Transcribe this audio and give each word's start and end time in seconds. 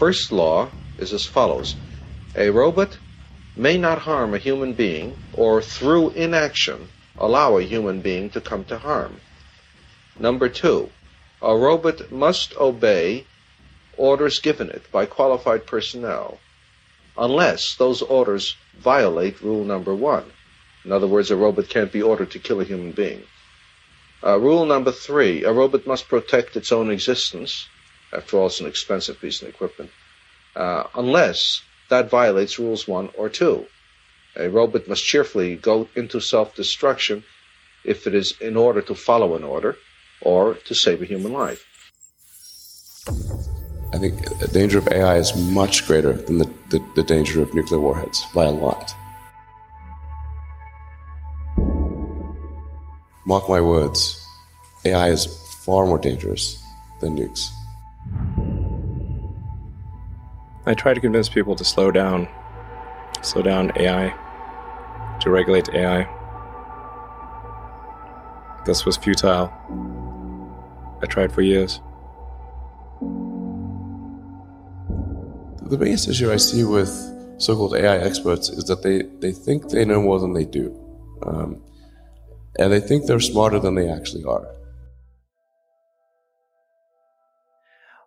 first 0.00 0.32
law 0.32 0.66
is 0.96 1.12
as 1.12 1.26
follows 1.26 1.76
A 2.34 2.48
robot 2.48 2.96
may 3.54 3.76
not 3.76 3.98
harm 3.98 4.32
a 4.32 4.38
human 4.38 4.72
being 4.72 5.14
or 5.34 5.60
through 5.60 6.08
inaction 6.26 6.88
allow 7.18 7.58
a 7.58 7.70
human 7.74 8.00
being 8.00 8.30
to 8.30 8.40
come 8.40 8.64
to 8.64 8.78
harm. 8.78 9.20
Number 10.18 10.48
two, 10.48 10.88
a 11.42 11.54
robot 11.54 12.10
must 12.10 12.56
obey 12.56 13.26
orders 13.98 14.40
given 14.40 14.70
it 14.70 14.90
by 14.90 15.04
qualified 15.04 15.66
personnel 15.66 16.40
unless 17.18 17.76
those 17.76 18.00
orders 18.00 18.56
violate 18.78 19.42
rule 19.42 19.64
number 19.64 19.94
one. 19.94 20.24
In 20.82 20.92
other 20.92 21.08
words, 21.14 21.30
a 21.30 21.36
robot 21.36 21.68
can't 21.68 21.92
be 21.92 22.00
ordered 22.00 22.30
to 22.30 22.38
kill 22.46 22.62
a 22.62 22.70
human 22.72 22.92
being. 22.92 23.22
Uh, 24.24 24.38
rule 24.40 24.64
number 24.64 24.92
three, 24.92 25.44
a 25.44 25.52
robot 25.52 25.86
must 25.86 26.08
protect 26.08 26.56
its 26.56 26.72
own 26.72 26.90
existence 26.90 27.68
after 28.12 28.38
all, 28.38 28.46
it's 28.46 28.60
an 28.60 28.66
expensive 28.66 29.20
piece 29.20 29.42
of 29.42 29.48
equipment. 29.48 29.90
Uh, 30.56 30.84
unless 30.94 31.62
that 31.90 32.08
violates 32.08 32.58
rules 32.58 32.88
one 32.88 33.10
or 33.18 33.28
two. 33.28 33.66
A 34.36 34.48
robot 34.48 34.88
must 34.88 35.04
cheerfully 35.04 35.56
go 35.56 35.88
into 35.94 36.20
self-destruction 36.20 37.24
if 37.84 38.06
it 38.06 38.14
is 38.14 38.34
in 38.40 38.56
order 38.56 38.80
to 38.82 38.94
follow 38.94 39.34
an 39.34 39.44
order 39.44 39.76
or 40.22 40.54
to 40.54 40.74
save 40.74 41.02
a 41.02 41.04
human 41.04 41.32
life. 41.32 41.66
I 43.92 43.98
think 43.98 44.22
the 44.38 44.48
danger 44.52 44.78
of 44.78 44.86
AI 44.88 45.16
is 45.16 45.36
much 45.36 45.86
greater 45.86 46.12
than 46.12 46.38
the, 46.38 46.48
the, 46.70 46.84
the 46.94 47.02
danger 47.02 47.42
of 47.42 47.52
nuclear 47.54 47.80
warheads 47.80 48.24
by 48.32 48.44
a 48.44 48.50
lot. 48.50 48.94
Mark 53.26 53.48
my 53.48 53.60
words, 53.60 54.24
AI 54.84 55.08
is 55.08 55.26
far 55.64 55.86
more 55.86 55.98
dangerous 55.98 56.62
than 57.00 57.16
nukes. 57.16 57.48
I 60.66 60.74
try 60.74 60.94
to 60.94 61.00
convince 61.00 61.28
people 61.28 61.56
to 61.56 61.64
slow 61.64 61.90
down, 61.90 62.28
slow 63.22 63.42
down 63.42 63.72
AI, 63.76 64.14
to 65.20 65.30
regulate 65.30 65.68
AI. 65.70 66.08
This 68.66 68.84
was 68.84 68.96
futile. 68.96 69.52
I 71.02 71.06
tried 71.06 71.32
for 71.32 71.42
years. 71.42 71.80
The 75.62 75.78
biggest 75.78 76.08
issue 76.08 76.30
I 76.30 76.36
see 76.36 76.64
with 76.64 76.90
so 77.38 77.56
called 77.56 77.74
AI 77.74 77.96
experts 77.96 78.50
is 78.50 78.64
that 78.64 78.82
they, 78.82 79.02
they 79.20 79.32
think 79.32 79.70
they 79.70 79.84
know 79.84 80.02
more 80.02 80.20
than 80.20 80.34
they 80.34 80.44
do. 80.44 80.76
Um, 81.22 81.62
and 82.58 82.72
they 82.72 82.80
think 82.80 83.06
they're 83.06 83.20
smarter 83.20 83.58
than 83.58 83.76
they 83.76 83.88
actually 83.88 84.24
are. 84.24 84.46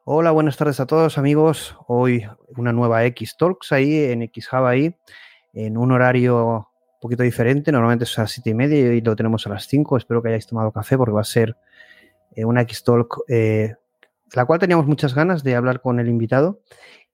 Hola, 0.06 0.32
buenas 0.32 0.58
tardes 0.58 0.82
a 0.82 0.86
todos 0.86 1.18
amigos. 1.18 1.78
Hoy 1.88 2.28
una 2.58 2.74
nueva 2.74 3.06
X 3.06 3.38
Talks 3.38 3.72
ahí 3.72 4.04
en 4.04 4.22
X 4.24 4.50
ahí, 4.52 4.94
en 5.54 5.78
un 5.78 5.94
horario 5.94 6.46
un 6.58 7.00
poquito 7.00 7.24
diferente. 7.24 7.72
Normalmente 7.72 8.04
es 8.04 8.20
a 8.20 8.24
las 8.24 8.32
7 8.32 8.50
y 8.50 8.54
media 8.54 8.80
y 8.80 8.84
hoy 8.84 9.00
lo 9.00 9.16
tenemos 9.16 9.48
a 9.48 9.52
las 9.52 9.66
5. 9.68 9.96
Espero 9.96 10.22
que 10.22 10.28
hayáis 10.28 10.46
tomado 10.46 10.74
café 10.74 10.98
porque 10.98 11.14
va 11.14 11.22
a 11.22 11.24
ser 11.24 11.56
eh, 12.36 12.44
una 12.44 12.64
X 12.64 12.84
Talk, 12.84 13.22
eh, 13.30 13.76
la 14.34 14.44
cual 14.44 14.60
teníamos 14.60 14.88
muchas 14.88 15.16
ganas 15.16 15.42
de 15.42 15.56
hablar 15.56 15.80
con 15.80 16.02
el 16.02 16.10
invitado. 16.10 16.60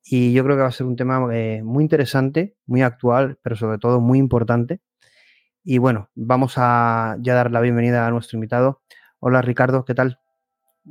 Y 0.04 0.34
yo 0.34 0.44
creo 0.44 0.56
que 0.56 0.64
va 0.64 0.70
a 0.70 0.72
ser 0.72 0.88
un 0.88 0.96
tema 0.96 1.28
eh, 1.32 1.62
muy 1.62 1.84
interesante, 1.84 2.56
muy 2.66 2.82
actual, 2.82 3.38
pero 3.44 3.56
sobre 3.56 3.78
todo 3.78 4.02
muy 4.02 4.18
importante. 4.18 4.82
Y 5.64 5.78
bueno, 5.78 6.10
vamos 6.16 6.56
a 6.58 7.18
ya 7.20 7.36
dar 7.36 7.52
la 7.52 7.62
bienvenida 7.62 8.08
a 8.08 8.10
nuestro 8.10 8.38
invitado. 8.38 8.82
Hola 9.20 9.44
Ricardo, 9.44 9.86
¿qué 9.86 9.94
tal? 9.94 10.20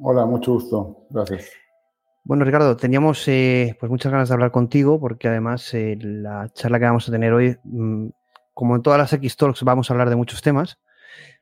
Hola, 0.00 0.26
mucho 0.26 0.52
gusto. 0.52 1.08
Gracias. 1.10 1.50
Bueno, 2.28 2.44
Ricardo, 2.44 2.76
teníamos 2.76 3.26
eh, 3.26 3.74
pues 3.80 3.88
muchas 3.88 4.12
ganas 4.12 4.28
de 4.28 4.34
hablar 4.34 4.50
contigo 4.50 5.00
porque 5.00 5.28
además 5.28 5.72
eh, 5.72 5.96
la 5.98 6.50
charla 6.52 6.78
que 6.78 6.84
vamos 6.84 7.08
a 7.08 7.10
tener 7.10 7.32
hoy, 7.32 7.56
mm, 7.64 8.08
como 8.52 8.76
en 8.76 8.82
todas 8.82 8.98
las 8.98 9.10
X 9.14 9.34
Talks, 9.38 9.62
vamos 9.62 9.88
a 9.88 9.94
hablar 9.94 10.10
de 10.10 10.16
muchos 10.16 10.42
temas, 10.42 10.78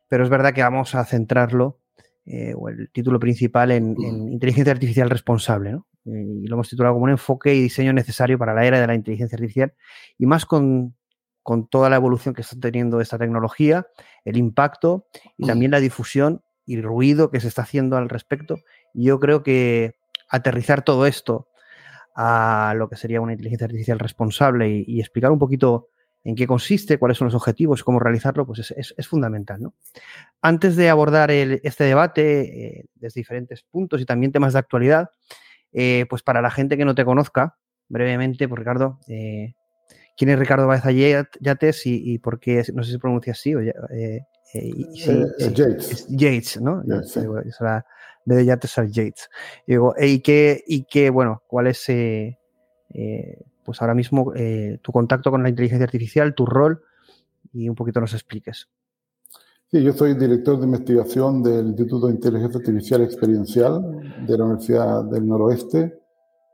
pero 0.06 0.22
es 0.22 0.30
verdad 0.30 0.54
que 0.54 0.62
vamos 0.62 0.94
a 0.94 1.04
centrarlo, 1.04 1.80
eh, 2.24 2.54
o 2.56 2.69
el 2.69 2.88
título 2.92 3.19
principal, 3.19 3.72
en, 3.72 3.97
inteligencia 4.30 4.72
artificial 4.72 5.10
responsable. 5.10 5.72
¿no? 5.72 5.88
y 6.04 6.47
lo 6.47 6.54
hemos 6.54 6.69
titulado 6.69 6.94
como 6.94 7.06
un 7.06 7.10
enfoque 7.10 7.53
y 7.53 7.62
diseño 7.62 7.92
necesario 7.92 8.38
para 8.38 8.54
la 8.54 8.64
era 8.64 8.80
de 8.80 8.86
la 8.86 8.94
inteligencia 8.94 9.34
artificial 9.34 9.74
y 10.16 10.26
más 10.26 10.47
con, 10.47 10.94
con 11.42 11.66
toda 11.66 11.91
la 11.91 11.97
evolución 11.97 12.32
que 12.32 12.42
está 12.42 12.60
teniendo 12.60 13.00
esta 13.00 13.18
tecnología, 13.18 13.88
el 14.24 14.36
impacto 14.36 15.08
y 15.36 15.48
también 15.48 15.72
la 15.72 15.80
difusión 15.80 16.44
y 16.64 16.76
el 16.76 16.84
ruido 16.84 17.32
que 17.32 17.41
se 17.41 17.48
está 17.48 17.62
haciendo 17.62 17.97
al 17.97 18.08
respecto. 18.08 18.58
Y 18.94 19.06
yo 19.06 19.18
creo 19.18 19.42
que 19.42 19.97
aterrizar 20.28 20.82
todo 20.82 21.06
esto 21.06 21.48
a 22.14 22.75
lo 22.76 22.88
que 22.88 22.97
sería 22.97 23.20
una 23.20 23.32
inteligencia 23.32 23.66
artificial 23.66 23.98
responsable 23.98 24.84
y, 24.87 25.00
explicar 25.00 25.31
un 25.31 25.38
poquito 25.38 25.88
en 26.25 26.34
qué 26.34 26.47
consiste, 26.47 26.98
cuáles 26.98 27.19
son 27.19 27.26
los 27.26 27.34
objetivos, 27.34 27.84
cómo 27.84 28.00
realizarlo, 28.00 28.47
pues 28.47 28.72
es, 28.75 29.09
fundamental. 29.09 29.60
¿no? 29.60 29.75
Antes 30.41 30.76
de 30.76 30.88
abordar 30.88 31.31
este 31.31 31.84
debate 31.84 32.78
eh, 32.78 32.84
desde 32.94 33.20
diferentes 33.20 33.62
puntos 33.62 34.00
y 34.00 34.06
también 34.06 34.32
temas 34.32 34.54
de 34.54 34.59
actualidad, 34.59 35.10
eh, 35.72 36.06
pues 36.09 36.22
para 36.22 36.41
la 36.41 36.50
gente 36.50 36.76
que 36.78 36.86
no 36.86 36.94
te 36.94 37.04
conozca, 37.04 37.59
brevemente, 37.88 38.48
pues 38.48 38.59
Ricardo, 38.59 38.98
eh, 39.09 39.54
¿quién 40.16 40.31
es 40.31 40.38
Ricardo 40.38 40.66
Baeza 40.66 40.91
Yates 40.91 41.86
y, 41.86 42.15
y, 42.15 42.19
por 42.19 42.41
qué, 42.41 42.65
no 42.72 42.82
sé 42.82 42.92
si 42.92 42.98
pronuncia 42.98 43.32
así, 43.32 43.54
o, 43.54 43.60
Yates. 45.54 46.06
Yates, 46.08 46.60
¿no? 46.60 46.82
de 48.26 48.44
Yates 48.44 48.78
al 48.78 48.90
Yates. 48.90 49.30
Y, 49.66 49.72
digo, 49.72 49.94
y, 49.98 50.20
que, 50.20 50.62
y 50.66 50.84
que, 50.84 51.10
bueno, 51.10 51.42
cuál 51.47 51.68
es, 51.68 51.88
eh, 51.88 52.38
eh, 52.92 53.42
pues 53.64 53.80
ahora 53.80 53.94
mismo, 53.94 54.32
eh, 54.34 54.78
tu 54.82 54.92
contacto 54.92 55.30
con 55.30 55.42
la 55.42 55.48
inteligencia 55.48 55.84
artificial, 55.84 56.34
tu 56.34 56.44
rol, 56.44 56.82
y 57.53 57.68
un 57.68 57.74
poquito 57.74 58.00
nos 58.00 58.12
expliques. 58.12 58.68
Sí, 59.70 59.82
yo 59.82 59.92
soy 59.92 60.14
director 60.14 60.59
de 60.59 60.64
investigación 60.64 61.42
del 61.42 61.68
Instituto 61.68 62.06
de 62.06 62.14
Inteligencia 62.14 62.59
Artificial 62.59 63.02
Experiencial 63.02 64.26
de 64.26 64.38
la 64.38 64.44
Universidad 64.44 65.04
del 65.04 65.26
Noroeste 65.26 65.98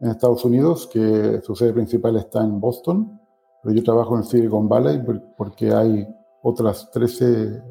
en 0.01 0.11
Estados 0.11 0.45
Unidos, 0.45 0.89
que 0.93 1.41
su 1.43 1.55
sede 1.55 1.73
principal 1.73 2.17
está 2.17 2.43
en 2.43 2.59
Boston, 2.59 3.19
pero 3.63 3.75
yo 3.75 3.83
trabajo 3.83 4.17
en 4.17 4.25
Silicon 4.25 4.69
Valley 4.69 5.03
porque 5.37 5.73
hay 5.73 6.07
otras 6.43 6.91
13 6.91 7.63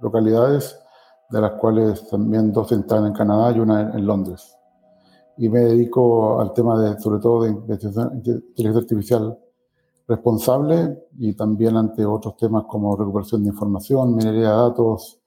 localidades 0.00 0.78
de 1.30 1.40
las 1.40 1.52
cuales 1.52 2.06
también 2.08 2.52
dos 2.52 2.70
están 2.70 3.06
en 3.06 3.12
Canadá 3.12 3.52
y 3.56 3.60
una 3.60 3.92
en 3.92 4.06
Londres. 4.06 4.56
Y 5.36 5.48
me 5.48 5.60
dedico 5.60 6.40
al 6.40 6.52
tema 6.52 6.80
de, 6.80 7.00
sobre 7.00 7.20
todo, 7.20 7.42
de 7.42 7.50
inteligencia 7.50 8.80
artificial 8.80 9.38
responsable 10.06 10.96
y 11.18 11.34
también 11.34 11.76
ante 11.76 12.04
otros 12.04 12.36
temas 12.36 12.64
como 12.68 12.96
recuperación 12.96 13.42
de 13.42 13.48
información, 13.48 14.14
minería 14.14 14.50
de 14.50 14.56
datos, 14.56 15.20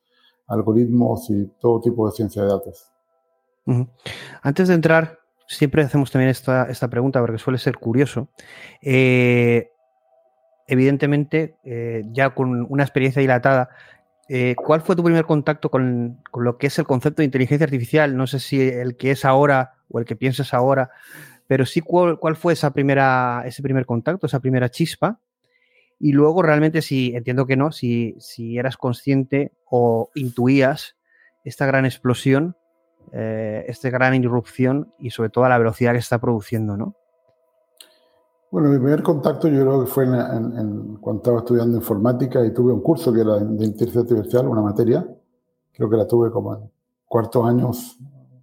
algoritmos 0.48 1.30
y 1.30 1.48
todo 1.60 1.82
tipo 1.82 2.08
de 2.08 2.16
ciencia 2.16 2.44
de 2.44 2.48
datos. 2.50 2.90
Antes 4.42 4.70
de 4.70 4.76
entrar, 4.76 5.20
siempre 5.48 5.82
hacemos 5.82 6.10
también 6.10 6.30
esta, 6.30 6.70
esta 6.70 6.88
pregunta 6.88 7.20
porque 7.20 7.38
suele 7.38 7.58
ser 7.58 7.78
curioso. 7.78 8.30
Eh, 8.82 9.72
evidentemente, 10.68 11.56
eh, 11.64 12.04
ya 12.12 12.32
con 12.32 12.66
una 12.70 12.84
experiencia 12.84 13.22
dilatada 13.22 13.70
eh, 14.30 14.56
¿cuál 14.58 14.82
fue 14.82 14.96
tu 14.96 15.04
primer 15.04 15.26
contacto 15.26 15.72
con, 15.72 16.22
lo 16.34 16.58
que 16.58 16.68
es 16.68 16.78
el 16.80 16.86
concepto 16.86 17.22
de 17.22 17.26
inteligencia 17.26 17.66
artificial? 17.66 18.18
No 18.18 18.28
sé 18.28 18.40
si 18.40 18.62
el 18.62 18.98
que 18.98 19.12
es 19.12 19.24
ahora 19.24 19.76
o 19.90 20.00
el 20.00 20.06
que 20.06 20.16
piensas 20.16 20.54
ahora, 20.54 20.90
pero 21.48 21.66
sí 21.66 21.82
cuál, 21.82 22.18
fue 22.36 22.54
esa 22.54 22.72
primera, 22.72 23.44
ese 23.46 23.64
primer 23.64 23.86
contacto, 23.86 24.28
esa 24.28 24.42
primera 24.42 24.70
chispa. 24.70 25.20
Y 26.00 26.12
luego 26.12 26.42
realmente 26.44 26.82
si, 26.82 27.16
entiendo 27.16 27.48
que 27.48 27.56
no, 27.56 27.72
si, 27.72 28.16
si 28.20 28.58
eras 28.58 28.78
consciente 28.78 29.54
o 29.66 30.12
intuías 30.14 30.98
esta 31.44 31.66
gran 31.66 31.86
explosión, 31.86 32.58
eh, 33.14 33.64
esta 33.68 33.90
gran 33.90 34.14
irrupción 34.14 34.94
y 35.00 35.12
sobre 35.12 35.30
todo 35.30 35.48
la 35.48 35.58
velocidad 35.58 35.94
que 35.94 36.00
está 36.00 36.20
produciendo, 36.20 36.76
¿no? 36.76 36.98
Bueno, 38.50 38.70
mi 38.70 38.78
primer 38.78 39.04
contacto 39.04 39.50
yo 39.50 39.62
creo 39.62 39.82
que 39.82 39.88
fue 39.88 40.06
en, 40.06 40.96
cuando 41.02 41.22
estaba 41.22 41.40
estudiando 41.40 41.78
informática 41.78 42.46
y 42.46 42.54
tuve 42.54 42.72
un 42.72 42.82
curso 42.82 43.12
que 43.12 43.20
era 43.22 43.40
de 43.40 43.66
inteligencia 43.66 44.02
artificial, 44.02 44.48
una 44.48 44.62
materia. 44.62 45.06
Creo 45.74 45.90
que 45.90 45.98
la 45.98 46.08
tuve 46.08 46.32
como 46.32 46.56
en 46.56 46.72
cuartos 47.06 47.46
años, 47.46 47.98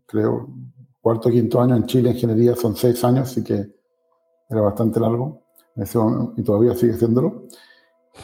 creo, 0.05 0.49
cuarto 1.01 1.31
quinto 1.31 1.61
año 1.61 1.75
en 1.77 1.87
Chile, 1.87 2.11
ingeniería, 2.11 2.55
son 2.55 2.77
seis 2.77 3.03
años, 3.03 3.31
así 3.31 3.43
que 3.43 3.67
era 4.51 4.61
bastante 4.61 5.01
largo. 5.01 5.41
y 6.37 6.43
todavía 6.43 6.75
sigue 6.75 6.93
siéndolo. 6.95 7.45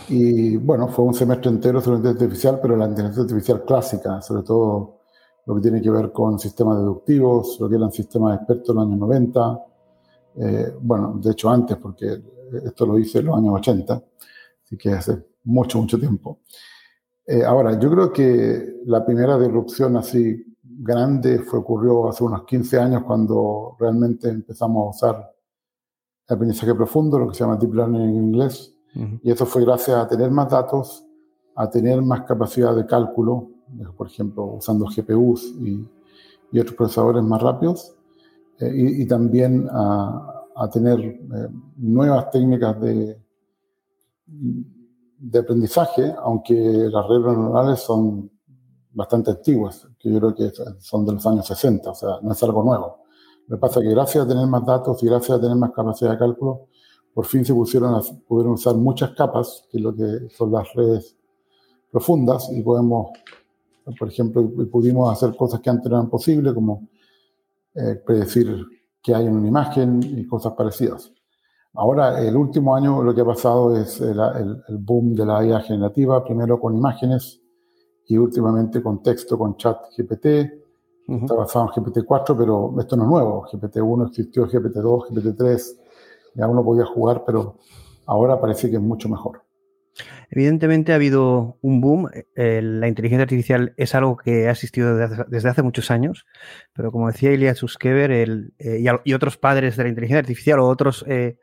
Y 0.09 0.59
bueno, 0.59 0.89
fue 0.89 1.07
un 1.07 1.15
semestre 1.15 1.51
entero 1.51 1.81
sobre 1.81 1.97
inteligencia 1.97 2.27
artificial, 2.27 2.59
pero 2.61 2.77
la 2.77 2.87
inteligencia 2.87 3.23
artificial 3.23 3.65
clásica, 3.65 4.21
sobre 4.21 4.43
todo 4.43 5.01
lo 5.47 5.55
que 5.55 5.61
tiene 5.63 5.81
que 5.81 5.91
ver 5.91 6.13
con 6.13 6.39
sistemas 6.39 6.79
deductivos, 6.79 7.59
lo 7.59 7.69
que 7.71 7.77
eran 7.77 7.91
sistemas 7.91 8.37
expertos 8.37 8.69
en 8.69 8.75
los 8.77 8.87
años 8.87 8.99
90, 8.99 9.65
eh, 10.37 10.73
bueno, 10.81 11.19
de 11.23 11.33
hecho 11.33 11.51
antes, 11.51 11.77
porque 11.77 12.23
esto 12.65 12.87
lo 12.87 12.99
hice 12.99 13.19
en 13.19 13.27
los 13.27 13.37
años 13.37 13.55
80, 13.57 14.03
así 14.65 14.77
que 14.77 14.91
hace 14.91 15.23
mucho, 15.45 15.79
mucho 15.79 15.99
tiempo. 15.99 16.41
Eh, 17.27 17.45
ahora, 17.45 17.79
yo 17.79 17.91
creo 17.91 18.13
que 18.13 18.81
la 18.87 19.05
primera 19.05 19.39
disrupción 19.39 19.97
así 19.97 20.45
grande 20.63 21.41
fue 21.41 21.59
ocurrió 21.59 22.09
hace 22.09 22.25
unos 22.25 22.45
15 22.45 22.79
años 22.79 23.05
cuando 23.05 23.77
realmente 23.79 24.29
empezamos 24.29 24.87
a 24.87 24.91
usar 24.91 25.35
el 26.27 26.35
aprendizaje 26.35 26.75
profundo, 26.75 27.19
lo 27.19 27.29
que 27.29 27.35
se 27.35 27.45
llama 27.45 27.57
deep 27.57 27.75
learning 27.75 28.03
en 28.03 28.17
inglés, 28.17 28.75
y 29.23 29.31
eso 29.31 29.47
fue 29.47 29.65
gracias 29.65 29.97
a 29.97 30.09
tener 30.09 30.33
más 30.33 30.51
datos, 30.51 31.05
a 31.55 31.71
tener 31.71 32.03
más 32.03 32.23
capacidad 32.23 32.75
de 32.75 32.87
cálculo, 32.87 33.51
por 33.97 34.09
ejemplo, 34.09 34.45
usando 34.45 34.87
GPUs 34.87 35.55
y, 35.61 35.87
y 36.51 36.59
otros 36.59 36.75
procesadores 36.75 37.23
más 37.23 37.41
rápidos, 37.41 37.95
eh, 38.61 38.71
y, 38.75 39.07
también 39.07 39.69
a, 39.71 40.69
tener 40.71 41.01
eh, 41.01 41.49
nuevas 41.77 42.31
técnicas 42.31 42.79
de, 42.81 43.19
de 44.27 45.39
aprendizaje, 45.39 46.15
aunque 46.19 46.55
las 46.55 47.09
redes 47.09 47.25
neuronales 47.25 47.81
son 47.81 48.31
bastante 48.93 49.31
antiguas, 49.31 49.89
que 49.99 50.13
yo 50.13 50.19
creo 50.19 50.35
que 50.35 50.53
son 50.79 51.07
de 51.07 51.13
los 51.13 51.27
años 51.27 51.47
60, 51.47 51.91
o 51.91 51.95
sea, 51.95 52.09
no 52.23 52.33
es 52.33 52.43
algo 52.43 52.63
nuevo. 52.63 53.05
Lo 53.47 53.57
que 53.57 53.61
pasa 53.61 53.81
es 53.81 53.87
que 53.87 53.95
gracias 53.95 54.25
a 54.25 54.29
tener 54.29 54.47
más 54.47 54.65
datos 54.67 55.03
y 55.03 55.07
gracias 55.07 55.39
a 55.39 55.41
tener 55.41 55.57
más 55.57 55.73
capacidad 55.73 56.13
de 56.13 56.19
cálculo, 56.19 56.69
por 57.15 57.27
fin 57.27 57.45
se 57.45 57.55
pusieron 57.55 57.95
a, 57.95 58.01
pudieron 58.29 58.55
usar 58.55 58.77
muchas 58.77 59.13
capas, 59.13 59.67
que 59.71 59.79
es 59.79 59.83
lo 59.83 59.95
que 59.95 60.29
son 60.37 60.53
las 60.53 60.73
redes 60.75 61.17
profundas, 61.91 62.51
y 62.53 62.63
podemos, 62.63 63.11
por 63.99 64.09
ejemplo, 64.09 64.49
pudimos 64.71 65.11
hacer 65.11 65.35
cosas 65.37 65.61
que 65.61 65.71
antes 65.71 65.91
no 65.91 65.97
eran 65.97 66.11
posibles, 66.11 66.53
como 66.53 66.89
eh, 67.75 67.95
predecir 68.05 68.67
qué 69.03 69.15
hay 69.15 69.27
en 69.27 69.37
una 69.37 69.49
imagen 69.49 70.01
y 70.03 70.27
cosas 70.27 70.55
parecidas. 70.55 71.13
Ahora, 71.75 72.21
el 72.21 72.37
último 72.37 72.75
año 72.75 73.03
lo 73.03 73.15
que 73.15 73.21
ha 73.21 73.25
pasado 73.25 73.77
es 73.77 74.01
el, 74.01 74.19
boom 74.81 75.15
de 75.15 75.25
la 75.25 75.45
IA 75.45 75.61
generativa, 75.61 76.25
primero 76.25 76.59
con 76.59 76.77
imágenes 76.77 77.41
y 78.07 78.19
últimamente 78.19 78.83
con 78.83 79.03
texto, 79.03 79.39
con 79.39 79.57
chat 79.57 79.79
GPT. 79.97 80.59
Está 81.09 81.35
basado 81.35 81.71
en 81.77 81.85
GPT-4, 81.85 82.37
pero 82.37 82.75
esto 82.79 82.97
no 82.97 83.03
es 83.05 83.09
nuevo. 83.09 83.47
GPT-1 83.51 84.09
existió, 84.09 84.47
GPT-2, 84.47 85.09
GPT-3, 85.09 85.79
ya 86.35 86.47
uno 86.47 86.65
podía 86.65 86.87
jugar, 86.87 87.25
pero 87.25 87.57
ahora 88.07 88.41
parece 88.41 88.71
que 88.71 88.77
es 88.77 88.83
mucho 88.83 89.09
mejor. 89.09 89.43
Evidentemente 90.31 90.93
ha 90.93 90.95
habido 90.95 91.59
un 91.61 91.81
boom. 91.81 92.09
Eh, 92.37 92.61
la 92.63 92.87
inteligencia 92.87 93.25
artificial 93.25 93.75
es 93.77 93.95
algo 93.97 94.17
que 94.17 94.47
ha 94.47 94.53
existido 94.53 94.97
desde 94.97 95.49
hace, 95.49 95.63
muchos 95.63 95.91
años, 95.91 96.25
pero 96.73 96.93
como 96.93 97.09
decía 97.09 97.33
Ilya 97.33 97.55
Suskever 97.57 98.13
el, 98.13 98.55
eh, 98.59 98.83
y, 99.05 99.13
otros 99.13 99.37
padres 99.37 99.77
de 99.77 99.83
la 99.83 99.89
inteligencia 99.89 100.21
artificial 100.21 100.61
o 100.61 100.69
otros 100.69 101.05
eh, 101.09 101.37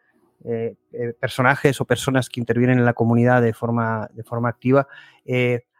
personajes 1.19 1.81
o 1.81 1.86
personas 1.86 2.30
que 2.30 2.39
intervienen 2.39 2.80
en 2.80 2.86
la 2.86 2.94
comunidad 2.94 3.42
de 3.42 3.54
forma, 3.54 4.10
de 4.13 4.24
forma 4.24 4.48
activa, 4.48 4.88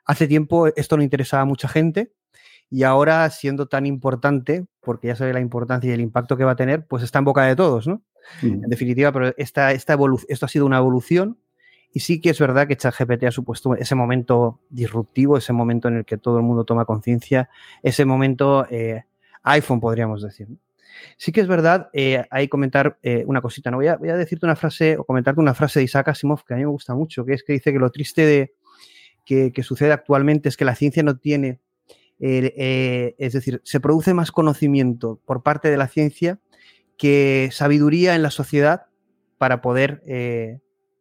hace 0.03 0.27
tiempo 0.27 0.68
esto 0.75 0.98
no 0.98 1.03
interesaba 1.03 1.44
a 1.44 1.45
mucha 1.45 1.69
gente 1.69 2.12
y 2.69 2.83
ahora 2.83 3.30
siendo 3.30 3.68
tan 3.68 3.86
importante, 3.86 4.65
porque 4.81 5.07
ya 5.07 5.15
sabe 5.15 5.31
la 5.31 5.39
importancia 5.39 5.89
y 5.89 5.94
el 5.94 6.01
impacto 6.01 6.36
que 6.36 6.44
va 6.44 6.51
a 6.51 6.56
tener, 6.57 6.86
pues 6.86 7.01
está 7.03 7.19
en 7.19 7.25
boca 7.25 7.45
de 7.45 7.56
todos, 7.56 7.88
¿no? 7.88 8.03
En 8.42 8.62
definitiva, 8.63 9.13
pero 9.13 9.33
esta, 9.38 9.71
esta 9.71 9.98
esto 10.27 10.45
ha 10.45 10.50
sido 10.50 10.65
una 10.65 10.80
evolución 10.80 11.38
y 11.97 11.99
sí 11.99 12.21
que 12.21 12.29
es 12.29 12.38
verdad 12.38 12.67
que 12.67 12.77
ChatGPT 12.77 13.23
ha 13.23 13.31
supuesto 13.31 13.73
ese 13.73 13.95
momento 13.95 14.59
disruptivo, 14.69 15.35
ese 15.35 15.51
momento 15.51 15.88
en 15.88 15.97
el 15.97 16.05
que 16.05 16.19
todo 16.19 16.38
el 16.38 16.44
mundo 16.44 16.63
toma 16.63 16.85
conciencia, 16.85 17.49
ese 17.81 18.05
momento 18.05 18.67
eh, 18.69 19.05
iPhone, 19.41 19.79
podríamos 19.79 20.21
decir. 20.21 20.47
Sí 21.17 21.31
que 21.31 21.41
es 21.41 21.47
verdad, 21.47 21.89
eh, 21.94 22.23
hay 22.29 22.49
comentar 22.49 22.99
eh, 23.01 23.23
una 23.25 23.41
cosita. 23.41 23.71
¿no? 23.71 23.77
Voy 23.77 23.88
a, 23.88 23.97
decirte 23.97 24.45
una 24.45 24.55
frase 24.55 24.95
o 24.95 25.05
comentarte 25.05 25.41
una 25.41 25.55
frase 25.55 25.79
de 25.79 25.85
Isaac 25.85 26.09
Asimov 26.09 26.45
que 26.45 26.53
a 26.53 26.57
mí 26.57 26.65
me 26.65 26.69
gusta 26.69 26.94
mucho, 26.94 27.25
que 27.25 27.33
es 27.33 27.44
que 27.44 27.53
dice 27.53 27.73
que 27.73 27.79
lo 27.79 27.89
triste 27.89 28.53
que, 29.25 29.51
que 29.51 29.63
sucede 29.63 29.91
actualmente 29.91 30.50
es 30.50 30.55
que 30.55 30.65
la 30.65 30.75
ciencia 30.75 31.01
no 31.01 31.17
tiene, 31.17 31.61
es 32.19 33.33
decir, 33.33 33.59
se 33.63 33.79
produce 33.79 34.13
más 34.13 34.31
conocimiento 34.31 35.19
por 35.25 35.41
parte 35.41 35.71
de 35.71 35.77
la 35.77 35.88
ciencia 35.88 36.38
que 36.95 37.50
sabiduría 37.51 38.13
en 38.13 38.21
la 38.21 38.29
sociedad 38.29 38.85
para 39.39 39.63
poder 39.63 40.03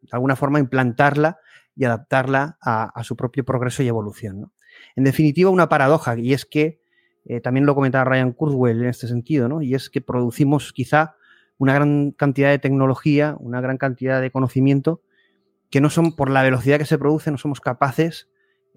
de 0.01 0.09
alguna 0.13 0.37
forma 0.37 0.59
implantarla 0.59 1.39
y 1.75 1.85
adaptarla 1.85 2.59
a, 2.61 3.03
su 3.05 3.17
propio 3.17 3.45
progreso 3.45 3.83
y 3.83 3.89
evolución. 3.89 4.53
En 4.95 5.05
definitiva, 5.05 5.51
una 5.51 5.69
paradoja, 5.69 6.19
y 6.19 6.33
es 6.33 6.47
que, 6.47 6.81
eh, 7.27 7.41
también 7.41 7.67
lo 7.67 7.75
comentaba 7.75 8.05
Ryan 8.05 8.33
Kurzweil 8.33 8.83
en 8.83 8.89
este 8.89 9.09
sentido, 9.09 9.49
¿no? 9.49 9.63
y 9.63 9.75
es 9.75 9.91
que 9.91 10.01
producimos 10.01 10.73
quizá 10.73 11.17
una 11.59 11.75
gran 11.75 12.13
cantidad 12.13 12.51
de 12.51 12.59
tecnología, 12.59 13.37
una 13.41 13.61
gran 13.61 13.79
cantidad 13.79 14.21
de 14.21 14.31
conocimiento, 14.31 15.03
que 15.71 15.81
no 15.81 15.91
son, 15.91 16.15
por 16.15 16.31
la 16.31 16.43
velocidad 16.43 16.79
que 16.79 16.85
se 16.85 16.99
produce, 16.99 17.31
no 17.31 17.39
somos 17.39 17.61
capaces 17.61 18.29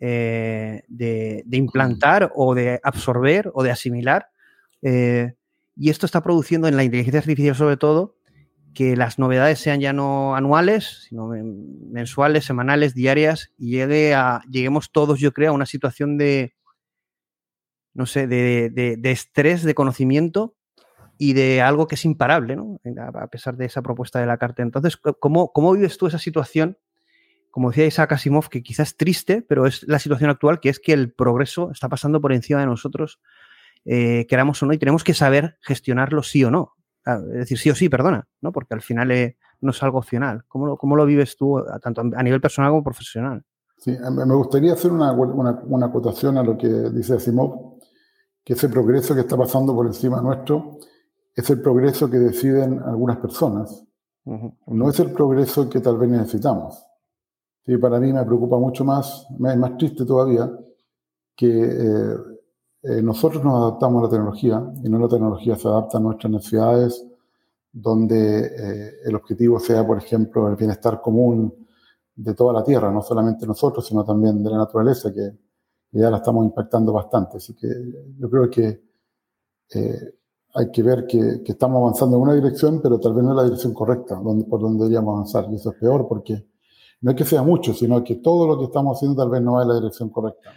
eh, 0.01 0.83
de, 0.87 1.43
implantar 1.51 2.31
o 2.35 2.55
de 2.55 2.79
absorber 2.83 3.51
o 3.53 3.63
de 3.63 3.71
asimilar. 3.71 4.29
Eh, 4.81 5.33
y 5.75 5.89
esto 5.89 6.05
está 6.05 6.21
produciendo 6.23 6.67
en 6.67 6.77
la 6.77 6.83
inteligencia 6.83 7.19
artificial 7.19 7.55
sobre 7.55 7.77
todo 7.77 8.18
que 8.73 8.95
las 8.95 9.19
novedades 9.19 9.59
sean 9.59 9.79
ya 9.79 9.93
no 9.93 10.35
anuales, 10.35 11.05
sino 11.07 11.27
mensuales, 11.27 12.45
semanales, 12.45 12.93
diarias, 12.93 13.51
y 13.57 13.71
llegue 13.71 14.13
a, 14.13 14.41
lleguemos 14.49 14.91
todos, 14.91 15.19
yo 15.19 15.33
creo, 15.33 15.51
a 15.51 15.55
una 15.55 15.65
situación 15.65 16.17
de, 16.17 16.53
no 17.93 18.05
sé, 18.05 18.27
de, 18.27 18.99
estrés, 19.03 19.63
de 19.63 19.75
conocimiento 19.75 20.55
y 21.17 21.33
de 21.33 21.61
algo 21.61 21.87
que 21.87 21.95
es 21.95 22.05
imparable, 22.05 22.55
¿no? 22.55 22.79
A 23.13 23.27
pesar 23.27 23.57
de 23.57 23.65
esa 23.65 23.81
propuesta 23.81 24.19
de 24.19 24.25
la 24.25 24.37
carta. 24.37 24.61
Entonces, 24.61 24.97
¿cómo, 25.19 25.51
cómo 25.51 25.73
vives 25.73 25.97
tú 25.97 26.07
esa 26.07 26.19
situación? 26.19 26.77
Como 27.51 27.71
decía 27.71 27.87
Isaac 27.87 28.13
Asimov, 28.13 28.47
que 28.47 28.63
quizás 28.63 28.89
es 28.89 28.97
triste, 28.97 29.41
pero 29.41 29.65
es 29.65 29.83
la 29.87 29.99
situación 29.99 30.29
actual, 30.29 30.59
que 30.59 30.69
es 30.69 30.79
que 30.79 30.93
el 30.93 31.11
progreso 31.11 31.71
está 31.71 31.89
pasando 31.89 32.21
por 32.21 32.31
encima 32.31 32.59
de 32.59 32.67
nosotros, 32.67 33.19
eh, 33.85 34.27
queramos 34.29 34.61
o 34.61 34.65
no, 34.65 34.73
y 34.73 34.77
tenemos 34.77 35.03
que 35.03 35.13
saber 35.13 35.57
gestionarlo 35.61 36.23
sí 36.23 36.43
o 36.43 36.51
no. 36.51 36.75
Ah, 37.09 37.19
es 37.29 37.39
decir, 37.39 37.57
sí 37.57 37.69
o 37.71 37.75
sí, 37.75 37.89
perdona, 37.89 38.27
¿no? 38.41 38.51
Porque 38.51 38.73
al 38.73 38.81
final 38.81 39.09
eh, 39.11 39.37
no 39.61 39.71
es 39.71 39.81
algo 39.81 39.97
opcional. 39.97 40.43
¿Cómo 40.47 40.67
lo, 40.67 40.77
cómo 40.77 40.95
lo 40.95 41.05
vives 41.05 41.35
tú, 41.35 41.63
tanto 41.81 42.01
a 42.01 42.23
nivel 42.23 42.39
personal 42.39 42.71
como 42.71 42.83
profesional? 42.83 43.43
Sí, 43.77 43.97
me 43.97 44.35
gustaría 44.35 44.73
hacer 44.73 44.91
una, 44.91 45.13
una, 45.13 45.85
acotación 45.85 46.37
a 46.37 46.43
lo 46.43 46.57
que 46.57 46.67
dice 46.67 47.15
Asimov, 47.15 47.79
que 48.43 48.53
ese 48.53 48.67
progreso 48.67 49.15
que 49.15 49.21
está 49.21 49.37
pasando 49.37 49.73
por 49.73 49.87
encima 49.87 50.21
nuestro 50.21 50.79
es 51.33 51.49
el 51.49 51.61
progreso 51.61 52.09
que 52.09 52.19
deciden 52.19 52.79
algunas 52.83 53.17
personas. 53.17 53.85
No 54.25 54.89
es 54.89 54.99
el 54.99 55.11
progreso 55.11 55.69
que 55.69 55.79
tal 55.79 55.97
vez 55.97 56.09
necesitamos. 56.09 56.85
Sí, 57.65 57.77
para 57.77 57.99
mí 57.99 58.11
me 58.11 58.23
preocupa 58.25 58.59
mucho 58.59 58.83
más, 58.83 59.25
es 59.31 59.57
más 59.57 59.77
triste 59.77 60.05
todavía, 60.05 60.51
que 61.35 61.47
eh, 61.47 62.15
eh, 62.81 63.01
nosotros 63.01 63.43
nos 63.43 63.55
adaptamos 63.55 64.01
a 64.01 64.05
la 64.05 64.09
tecnología 64.09 64.71
y 64.83 64.89
no 64.89 64.99
la 64.99 65.07
tecnología 65.09 65.55
se 65.55 65.67
adapta 65.67 65.97
a 65.97 66.01
nuestras 66.01 66.31
necesidades, 66.31 67.05
donde 67.71 68.45
eh, 68.45 68.91
el 69.05 69.15
objetivo 69.15 69.59
sea, 69.59 69.85
por 69.85 69.97
ejemplo, 69.97 70.47
el 70.47 70.55
bienestar 70.55 71.01
común 71.01 71.53
de 72.15 72.33
toda 72.33 72.53
la 72.53 72.63
Tierra, 72.63 72.91
no 72.91 73.01
solamente 73.01 73.45
nosotros, 73.45 73.85
sino 73.85 74.03
también 74.03 74.43
de 74.43 74.49
la 74.49 74.57
naturaleza, 74.57 75.13
que, 75.13 75.31
ya 75.91 76.09
la 76.11 76.17
estamos 76.17 76.45
impactando 76.45 76.93
bastante. 76.93 77.37
Así 77.37 77.55
que 77.55 77.67
yo 78.17 78.29
creo 78.29 78.49
que 78.49 78.81
eh, 79.73 80.13
hay 80.53 80.71
que 80.71 80.83
ver 80.83 81.05
que, 81.07 81.41
estamos 81.45 81.81
avanzando 81.81 82.17
en 82.17 82.23
una 82.23 82.33
dirección, 82.35 82.79
pero 82.81 82.99
tal 82.99 83.13
vez 83.13 83.23
no 83.23 83.31
es 83.31 83.37
la 83.37 83.43
dirección 83.43 83.73
correcta 83.73 84.15
donde, 84.15 84.45
por 84.45 84.61
donde 84.61 84.83
deberíamos 84.83 85.13
avanzar. 85.13 85.47
Y 85.51 85.55
eso 85.55 85.71
es 85.71 85.77
peor 85.77 86.07
porque 86.07 86.45
No 87.01 87.11
es 87.11 87.17
que 87.17 87.25
sea 87.25 87.43
mucho, 87.43 87.73
sino 87.73 88.03
que 88.03 88.15
todo 88.15 88.47
lo 88.47 88.57
que 88.57 88.65
estamos 88.65 88.97
haciendo 88.97 89.21
tal 89.21 89.29
vez 89.31 89.41
no 89.41 89.53
va 89.53 89.63
en 89.63 89.69
la 89.69 89.75
dirección 89.75 90.09
correcta. 90.09 90.51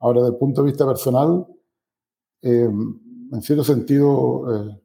Ahora, 0.00 0.20
desde 0.20 0.32
el 0.32 0.38
punto 0.38 0.62
de 0.62 0.70
vista 0.70 0.86
personal, 0.86 1.46
eh, 2.42 2.70
en 3.32 3.42
cierto 3.42 3.62
sentido, 3.62 4.44
eh, 4.54 4.80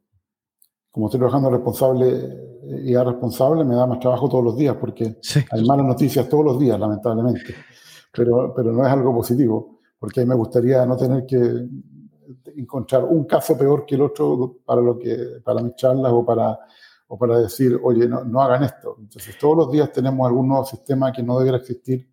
como 0.91 1.07
estoy 1.07 1.19
trabajando 1.19 1.49
responsable 1.49 2.45
y 2.83 2.95
responsable, 2.95 3.63
me 3.63 3.75
da 3.75 3.87
más 3.87 3.99
trabajo 3.99 4.27
todos 4.27 4.43
los 4.43 4.57
días 4.57 4.75
porque 4.79 5.17
hay 5.51 5.65
malas 5.65 5.85
noticias 5.85 6.27
todos 6.27 6.45
los 6.45 6.59
días, 6.59 6.79
lamentablemente. 6.79 7.55
Pero, 8.11 8.53
pero 8.55 8.71
no 8.71 8.85
es 8.85 8.91
algo 8.91 9.13
positivo, 9.13 9.79
porque 9.99 10.21
ahí 10.21 10.25
me 10.25 10.35
gustaría 10.35 10.85
no 10.85 10.97
tener 10.97 11.25
que 11.25 11.67
encontrar 12.57 13.03
un 13.05 13.25
caso 13.25 13.57
peor 13.57 13.85
que 13.85 13.95
el 13.95 14.01
otro 14.01 14.57
para, 14.65 14.81
lo 14.81 14.97
que, 14.97 15.17
para 15.43 15.61
mis 15.61 15.75
charlas 15.75 16.11
o 16.13 16.25
para, 16.25 16.57
o 17.07 17.17
para 17.17 17.39
decir, 17.39 17.79
oye, 17.83 18.07
no, 18.07 18.23
no 18.23 18.41
hagan 18.41 18.63
esto. 18.63 18.97
Entonces, 18.99 19.37
todos 19.37 19.57
los 19.57 19.71
días 19.71 19.91
tenemos 19.91 20.27
algún 20.27 20.47
nuevo 20.47 20.65
sistema 20.65 21.11
que 21.11 21.23
no 21.23 21.37
debiera 21.37 21.57
existir 21.57 22.09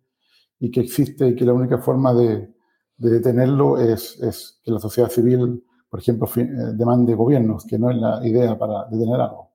y 0.59 0.69
que 0.69 0.81
existe 0.81 1.27
y 1.29 1.35
que 1.35 1.45
la 1.45 1.53
única 1.53 1.77
forma 1.77 2.13
de, 2.13 2.53
de 2.97 3.09
detenerlo 3.09 3.79
es, 3.79 4.19
es, 4.21 4.59
que 4.63 4.71
la 4.71 4.79
sociedad 4.79 5.09
civil, 5.09 5.63
por 5.89 5.99
ejemplo, 5.99 6.29
eh, 6.35 6.47
demande 6.73 7.15
gobiernos, 7.15 7.65
que 7.65 7.77
no 7.77 7.89
es 7.89 7.97
la 7.97 8.19
idea 8.25 8.57
para 8.57 8.85
detener 8.85 9.19
algo. 9.19 9.51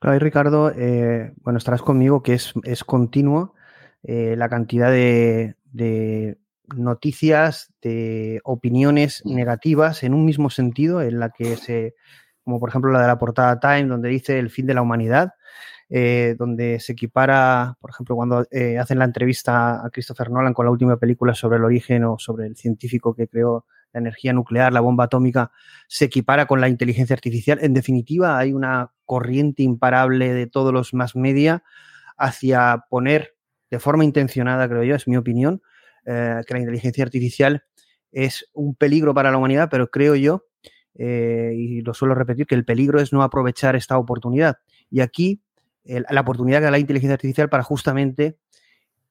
Claro, 0.00 0.16
y 0.16 0.18
Ricardo, 0.18 0.70
eh, 0.70 1.34
bueno, 1.42 1.58
estarás 1.58 1.82
conmigo 1.82 2.22
que 2.22 2.34
es, 2.34 2.54
es 2.64 2.84
continuo 2.84 3.54
eh, 4.02 4.34
la 4.36 4.48
cantidad 4.48 4.90
de, 4.90 5.56
de 5.72 6.38
noticias, 6.76 7.72
de 7.82 8.40
opiniones 8.44 9.22
mm. 9.24 9.34
negativas 9.34 10.02
en 10.02 10.14
un 10.14 10.24
mismo 10.24 10.50
sentido, 10.50 11.02
en 11.02 11.20
la 11.20 11.30
que 11.30 11.56
se, 11.56 11.94
como 12.44 12.60
por 12.60 12.68
ejemplo 12.70 12.90
la 12.92 13.02
de 13.02 13.06
la 13.08 13.18
portada 13.18 13.60
Time, 13.60 13.86
donde 13.86 14.08
dice 14.08 14.38
el 14.38 14.50
fin 14.50 14.66
de 14.66 14.74
la 14.74 14.82
humanidad, 14.82 15.34
eh, 15.90 16.34
donde 16.38 16.80
se 16.80 16.92
equipara, 16.92 17.78
por 17.80 17.88
ejemplo, 17.90 18.14
cuando 18.14 18.46
eh, 18.50 18.78
hacen 18.78 18.98
la 18.98 19.06
entrevista 19.06 19.82
a 19.82 19.88
Christopher 19.88 20.30
Nolan 20.30 20.52
con 20.52 20.66
la 20.66 20.70
última 20.70 20.98
película 20.98 21.34
sobre 21.34 21.56
el 21.56 21.64
origen 21.64 22.04
o 22.04 22.18
sobre 22.18 22.46
el 22.46 22.56
científico 22.56 23.14
que 23.14 23.26
creó 23.26 23.64
la 23.94 24.00
energía 24.00 24.34
nuclear, 24.34 24.70
la 24.70 24.80
bomba 24.80 25.04
atómica, 25.04 25.50
se 25.86 26.04
equipara 26.04 26.46
con 26.46 26.60
la 26.60 26.68
inteligencia 26.68 27.14
artificial. 27.14 27.58
En 27.62 27.72
definitiva, 27.72 28.36
hay 28.36 28.52
una 28.52 28.92
corriente 29.06 29.62
imparable 29.62 30.34
de 30.34 30.46
todos 30.46 30.74
los 30.74 30.92
más 30.92 31.16
media 31.16 31.62
hacia 32.18 32.84
poner 32.90 33.34
de 33.70 33.78
forma 33.78 34.04
intencionada, 34.04 34.68
creo 34.68 34.82
yo, 34.82 34.94
es 34.94 35.08
mi 35.08 35.16
opinión, 35.16 35.62
eh, 36.04 36.42
que 36.46 36.52
la 36.52 36.60
inteligencia 36.60 37.02
artificial 37.02 37.64
es 38.12 38.50
un 38.52 38.74
peligro 38.74 39.14
para 39.14 39.30
la 39.30 39.38
humanidad, 39.38 39.68
pero 39.70 39.90
creo 39.90 40.16
yo, 40.16 40.44
y 40.94 41.80
lo 41.82 41.94
suelo 41.94 42.14
repetir, 42.14 42.46
que 42.46 42.56
el 42.56 42.64
peligro 42.64 43.00
es 43.00 43.12
no 43.12 43.22
aprovechar 43.22 43.76
esta 43.76 43.96
oportunidad. 43.96 44.58
Y 44.90 45.00
aquí 45.00 45.42
la 45.88 46.20
oportunidad 46.20 46.58
que 46.58 46.64
da 46.64 46.70
la 46.70 46.78
inteligencia 46.78 47.14
artificial 47.14 47.48
para 47.48 47.62
justamente 47.62 48.38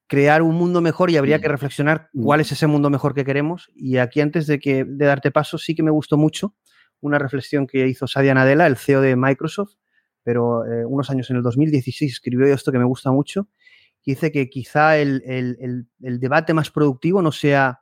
crear 0.07 0.41
un 0.41 0.55
mundo 0.55 0.81
mejor 0.81 1.11
y 1.11 1.17
habría 1.17 1.37
mm. 1.37 1.41
que 1.41 1.47
reflexionar 1.49 2.09
mm. 2.13 2.23
cuál 2.23 2.39
es 2.39 2.51
ese 2.51 2.67
mundo 2.67 2.89
mejor 2.89 3.13
que 3.13 3.25
queremos. 3.25 3.69
Y 3.75 3.97
aquí 3.97 4.21
antes 4.21 4.47
de, 4.47 4.59
que, 4.59 4.85
de 4.85 5.05
darte 5.05 5.31
paso, 5.31 5.57
sí 5.57 5.75
que 5.75 5.83
me 5.83 5.91
gustó 5.91 6.17
mucho 6.17 6.55
una 7.01 7.19
reflexión 7.19 7.67
que 7.67 7.87
hizo 7.87 8.07
Sadia 8.07 8.33
Nadella, 8.33 8.65
el 8.65 8.77
CEO 8.77 9.01
de 9.01 9.15
Microsoft, 9.15 9.75
pero 10.23 10.65
eh, 10.65 10.85
unos 10.85 11.09
años 11.09 11.29
en 11.29 11.37
el 11.37 11.43
2016 11.43 12.11
escribió 12.11 12.47
esto 12.47 12.71
que 12.71 12.79
me 12.79 12.85
gusta 12.85 13.11
mucho, 13.11 13.49
dice 14.03 14.31
que 14.31 14.49
quizá 14.49 14.97
el, 14.97 15.21
debate 15.99 16.53
más 16.53 16.71
productivo 16.71 17.21
no 17.21 17.31
sea 17.31 17.81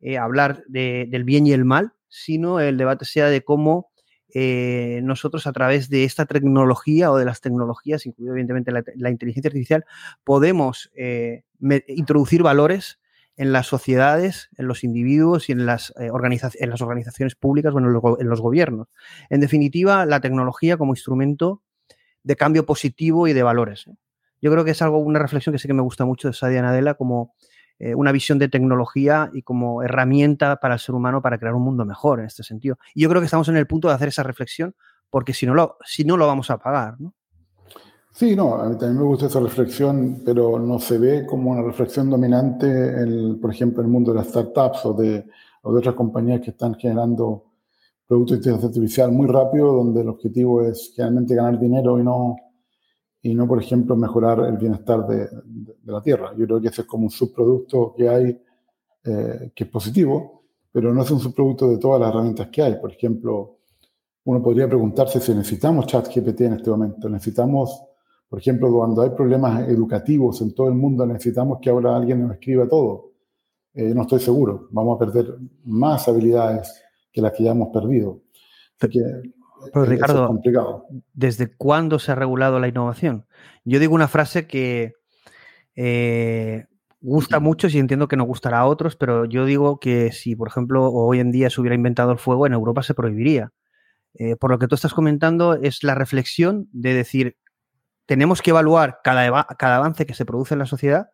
eh, 0.00 0.18
hablar 0.18 0.62
del 0.68 1.24
bien 1.24 1.46
y 1.46 1.52
el 1.52 1.64
mal, 1.64 1.92
sino 2.08 2.60
el 2.60 2.76
debate 2.76 3.04
sea 3.04 3.28
de 3.28 3.42
cómo 3.42 3.90
eh, 4.34 5.00
nosotros 5.02 5.46
a 5.46 5.52
través 5.52 5.88
de 5.88 6.04
esta 6.04 6.26
tecnología 6.26 7.10
o 7.10 7.16
de 7.18 7.24
las 7.24 7.40
tecnologías, 7.40 8.06
incluido 8.06 8.34
evidentemente 8.34 8.72
la, 8.96 9.10
inteligencia 9.10 9.48
artificial, 9.48 9.84
podemos 10.24 10.90
eh, 10.94 11.44
introducir 11.88 12.42
valores 12.42 12.98
en 13.36 13.52
las 13.52 13.66
sociedades, 13.66 14.48
en 14.56 14.68
los 14.68 14.84
individuos 14.84 15.48
y 15.48 15.52
en 15.52 15.66
las, 15.66 15.92
en 15.96 16.70
las 16.70 16.80
organizaciones 16.80 17.34
públicas 17.34 17.74
o 17.74 17.78
en 17.78 17.92
los, 17.92 18.02
en 18.20 18.28
los 18.28 18.40
gobiernos. 18.40 18.88
En 19.30 19.40
definitiva, 19.40 20.06
la 20.06 20.20
tecnología 20.20 20.76
como 20.76 20.92
instrumento 20.92 21.62
de 22.22 22.36
cambio 22.36 22.66
positivo 22.66 23.28
y 23.28 23.32
de 23.32 23.42
valores. 23.42 23.86
Yo 24.40 24.50
creo 24.50 24.64
que 24.64 24.72
es 24.72 24.82
algo, 24.82 24.98
una 24.98 25.18
reflexión 25.18 25.52
que 25.52 25.58
sí 25.58 25.68
que 25.68 25.74
me 25.74 25.82
gusta 25.82 26.04
mucho 26.04 26.28
de 26.28 26.34
Sadia 26.34 26.62
Nadella 26.62 26.94
como 26.94 27.34
eh, 27.84 27.96
una 27.96 28.12
visión 28.12 28.38
de 28.38 28.48
tecnología 28.48 29.28
y 29.32 29.42
como 29.42 29.82
herramienta 29.82 30.54
para 30.60 30.74
el 30.74 30.80
ser 30.80 30.94
humano 30.94 31.20
para 31.20 31.36
crear 31.36 31.52
un 31.56 31.64
mundo 31.64 31.84
mejor 31.84 32.20
en 32.20 32.26
este 32.26 32.44
sentido. 32.44 32.78
Y 32.94 33.02
yo 33.02 33.08
creo 33.08 33.20
que 33.20 33.24
estamos 33.24 33.48
en 33.48 33.56
el 33.56 33.66
punto 33.66 33.88
de 33.88 33.94
hacer 33.94 34.06
esa 34.06 34.22
reflexión 34.22 34.76
porque 35.10 35.34
si 35.34 35.46
no 35.46 35.54
lo, 35.54 35.78
si 35.84 36.04
no 36.04 36.16
lo 36.16 36.28
vamos 36.28 36.48
a 36.52 36.58
pagar, 36.58 37.00
¿no? 37.00 37.12
Sí, 38.12 38.36
no, 38.36 38.54
a 38.54 38.68
mí 38.68 38.78
también 38.78 38.98
me 38.98 39.02
gusta 39.02 39.26
esa 39.26 39.40
reflexión, 39.40 40.22
pero 40.24 40.60
no 40.60 40.78
se 40.78 40.96
ve 40.96 41.26
como 41.26 41.50
una 41.50 41.62
reflexión 41.62 42.08
dominante, 42.08 42.68
en, 42.68 43.40
por 43.40 43.50
ejemplo, 43.50 43.82
en 43.82 43.86
el 43.86 43.92
mundo 43.92 44.12
de 44.12 44.18
las 44.18 44.28
startups 44.28 44.86
o 44.86 44.92
de, 44.94 45.26
o 45.62 45.72
de 45.72 45.78
otras 45.80 45.96
compañías 45.96 46.40
que 46.40 46.50
están 46.50 46.76
generando 46.76 47.46
productos 48.06 48.36
de 48.36 48.38
inteligencia 48.38 48.68
artificial 48.68 49.10
muy 49.10 49.26
rápido, 49.26 49.72
donde 49.72 50.02
el 50.02 50.08
objetivo 50.08 50.62
es 50.62 50.92
generalmente 50.94 51.34
ganar 51.34 51.58
dinero 51.58 51.98
y 51.98 52.04
no, 52.04 52.36
y 53.22 53.34
no, 53.34 53.46
por 53.46 53.62
ejemplo, 53.62 53.94
mejorar 53.94 54.40
el 54.40 54.56
bienestar 54.56 55.06
de, 55.06 55.28
la 55.84 56.02
tierra. 56.02 56.32
Yo 56.36 56.44
creo 56.44 56.60
que 56.60 56.68
ese 56.68 56.82
es 56.82 56.88
como 56.88 57.04
un 57.04 57.10
subproducto 57.10 57.94
que 57.96 58.08
hay 58.08 58.42
eh, 59.04 59.52
que 59.54 59.64
es 59.64 59.70
positivo, 59.70 60.42
pero 60.72 60.92
no 60.92 61.02
es 61.02 61.10
un 61.10 61.20
subproducto 61.20 61.68
de 61.68 61.78
todas 61.78 62.00
las 62.00 62.10
herramientas 62.10 62.48
que 62.48 62.62
hay. 62.62 62.76
Por 62.76 62.92
ejemplo, 62.92 63.58
uno 64.24 64.42
podría 64.42 64.66
preguntarse 64.66 65.20
si 65.20 65.34
necesitamos 65.34 65.86
ChatGPT 65.86 66.40
en 66.42 66.54
este 66.54 66.70
momento. 66.70 67.08
Necesitamos, 67.08 67.84
por 68.28 68.40
ejemplo, 68.40 68.72
cuando 68.72 69.02
hay 69.02 69.10
problemas 69.10 69.68
educativos 69.68 70.40
en 70.40 70.52
todo 70.52 70.66
el 70.66 70.74
mundo, 70.74 71.06
necesitamos 71.06 71.58
que 71.60 71.70
ahora 71.70 71.96
alguien 71.96 72.22
nos 72.22 72.32
escriba 72.32 72.68
todo. 72.68 73.12
Eh, 73.74 73.94
no 73.94 74.02
estoy 74.02 74.18
seguro. 74.18 74.66
Vamos 74.72 74.96
a 74.96 74.98
perder 74.98 75.36
más 75.64 76.08
habilidades 76.08 76.82
que 77.12 77.20
las 77.20 77.32
que 77.32 77.44
ya 77.44 77.52
hemos 77.52 77.68
perdido. 77.68 78.20
Así 78.80 78.90
que 78.90 79.00
pero 79.72 79.84
Ricardo, 79.84 80.40
¿desde 81.12 81.54
cuándo 81.54 81.98
se 81.98 82.12
ha 82.12 82.14
regulado 82.14 82.58
la 82.58 82.68
innovación? 82.68 83.26
Yo 83.64 83.78
digo 83.78 83.94
una 83.94 84.08
frase 84.08 84.46
que 84.46 84.94
eh, 85.74 86.66
gusta 87.00 87.40
mucho 87.40 87.68
y 87.68 87.78
entiendo 87.78 88.08
que 88.08 88.16
no 88.16 88.24
gustará 88.24 88.60
a 88.60 88.66
otros, 88.66 88.96
pero 88.96 89.24
yo 89.24 89.44
digo 89.44 89.78
que 89.78 90.12
si, 90.12 90.36
por 90.36 90.48
ejemplo, 90.48 90.90
hoy 90.90 91.20
en 91.20 91.32
día 91.32 91.50
se 91.50 91.60
hubiera 91.60 91.74
inventado 91.74 92.12
el 92.12 92.18
fuego, 92.18 92.46
en 92.46 92.52
Europa 92.52 92.82
se 92.82 92.94
prohibiría. 92.94 93.52
Eh, 94.14 94.36
por 94.36 94.50
lo 94.50 94.58
que 94.58 94.68
tú 94.68 94.74
estás 94.74 94.94
comentando, 94.94 95.54
es 95.54 95.82
la 95.82 95.94
reflexión 95.94 96.68
de 96.72 96.94
decir, 96.94 97.36
tenemos 98.06 98.42
que 98.42 98.50
evaluar 98.50 99.00
cada, 99.02 99.46
cada 99.58 99.76
avance 99.76 100.06
que 100.06 100.14
se 100.14 100.24
produce 100.24 100.54
en 100.54 100.58
la 100.58 100.66
sociedad, 100.66 101.08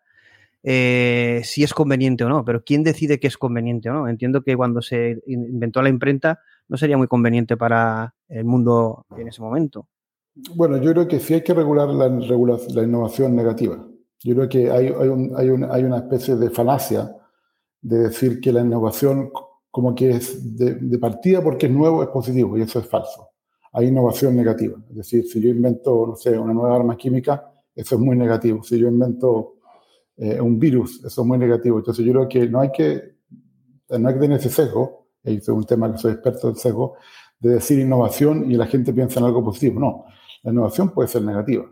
eh, 0.70 1.40
si 1.44 1.62
es 1.62 1.72
conveniente 1.72 2.25
o 2.25 2.28
no, 2.28 2.44
pero 2.44 2.62
¿quién 2.62 2.82
decide 2.82 3.18
que 3.18 3.26
es 3.26 3.38
conveniente 3.38 3.88
o 3.88 3.94
no? 3.94 4.06
Entiendo 4.06 4.42
que 4.42 4.54
cuando 4.54 4.82
se 4.82 5.18
inventó 5.26 5.80
la 5.80 5.88
imprenta 5.88 6.40
no 6.68 6.76
sería 6.76 6.98
muy 6.98 7.06
conveniente 7.06 7.56
para 7.56 8.14
el 8.28 8.44
mundo 8.44 9.06
en 9.16 9.28
ese 9.28 9.40
momento. 9.40 9.88
Bueno, 10.54 10.76
yo 10.76 10.92
creo 10.92 11.08
que 11.08 11.20
sí 11.20 11.32
hay 11.32 11.42
que 11.42 11.54
regular 11.54 11.88
la, 11.88 12.10
la 12.10 12.82
innovación 12.82 13.34
negativa. 13.34 13.82
Yo 14.22 14.34
creo 14.34 14.48
que 14.50 14.70
hay, 14.70 14.88
hay, 14.88 15.48
hay, 15.70 15.84
una 15.84 15.96
especie 15.96 16.37
de 16.37 16.50
falacia 16.50 17.16
de 17.80 18.00
decir 18.00 18.38
que 18.38 18.52
la 18.52 18.60
innovación 18.60 19.30
como 19.70 19.94
que 19.94 20.10
es 20.10 20.54
de, 20.54 20.98
partida 20.98 21.42
porque 21.42 21.64
es 21.64 21.72
nuevo 21.72 22.02
es 22.02 22.10
positivo 22.10 22.58
y 22.58 22.60
eso 22.60 22.78
es 22.78 22.87
falso. 22.87 23.30
Hay 23.72 23.87
innovación 23.87 24.37
negativa. 24.37 24.76
Es 24.90 24.96
decir, 24.96 25.26
si 25.26 25.40
yo 25.40 25.48
invento, 25.48 26.08
no 26.08 26.14
sé, 26.14 26.38
una 26.38 26.52
nueva 26.52 26.76
arma 26.76 26.94
química, 26.94 27.50
eso 27.75 27.94
es 27.94 28.00
muy 28.02 28.18
negativo. 28.18 28.62
Si 28.62 28.78
yo 28.78 28.88
invento 28.88 29.57
eh, 30.18 30.40
un 30.40 30.58
virus, 30.58 31.04
eso 31.04 31.22
es 31.22 31.26
muy 31.26 31.38
negativo. 31.38 31.78
Entonces 31.78 32.04
yo 32.04 32.12
creo 32.12 32.28
que 32.28 32.48
no 32.48 32.60
hay 32.60 32.72
que, 32.72 33.16
no 33.90 34.08
hay 34.08 34.14
que 34.14 34.20
tener 34.20 34.38
ese 34.38 34.50
sesgo 34.50 35.08
y 35.22 35.37
es 35.37 35.48
un 35.48 35.64
tema 35.64 35.92
que 35.92 35.98
soy 35.98 36.12
experto 36.12 36.48
del 36.48 36.56
sesgo, 36.56 36.96
de 37.38 37.50
decir 37.50 37.78
innovación 37.78 38.50
y 38.50 38.56
la 38.56 38.66
gente 38.66 38.92
piensa 38.92 39.20
en 39.20 39.26
algo 39.26 39.44
positivo. 39.44 39.78
No, 39.78 40.04
la 40.42 40.50
innovación 40.50 40.90
puede 40.90 41.08
ser 41.08 41.22
negativa. 41.22 41.64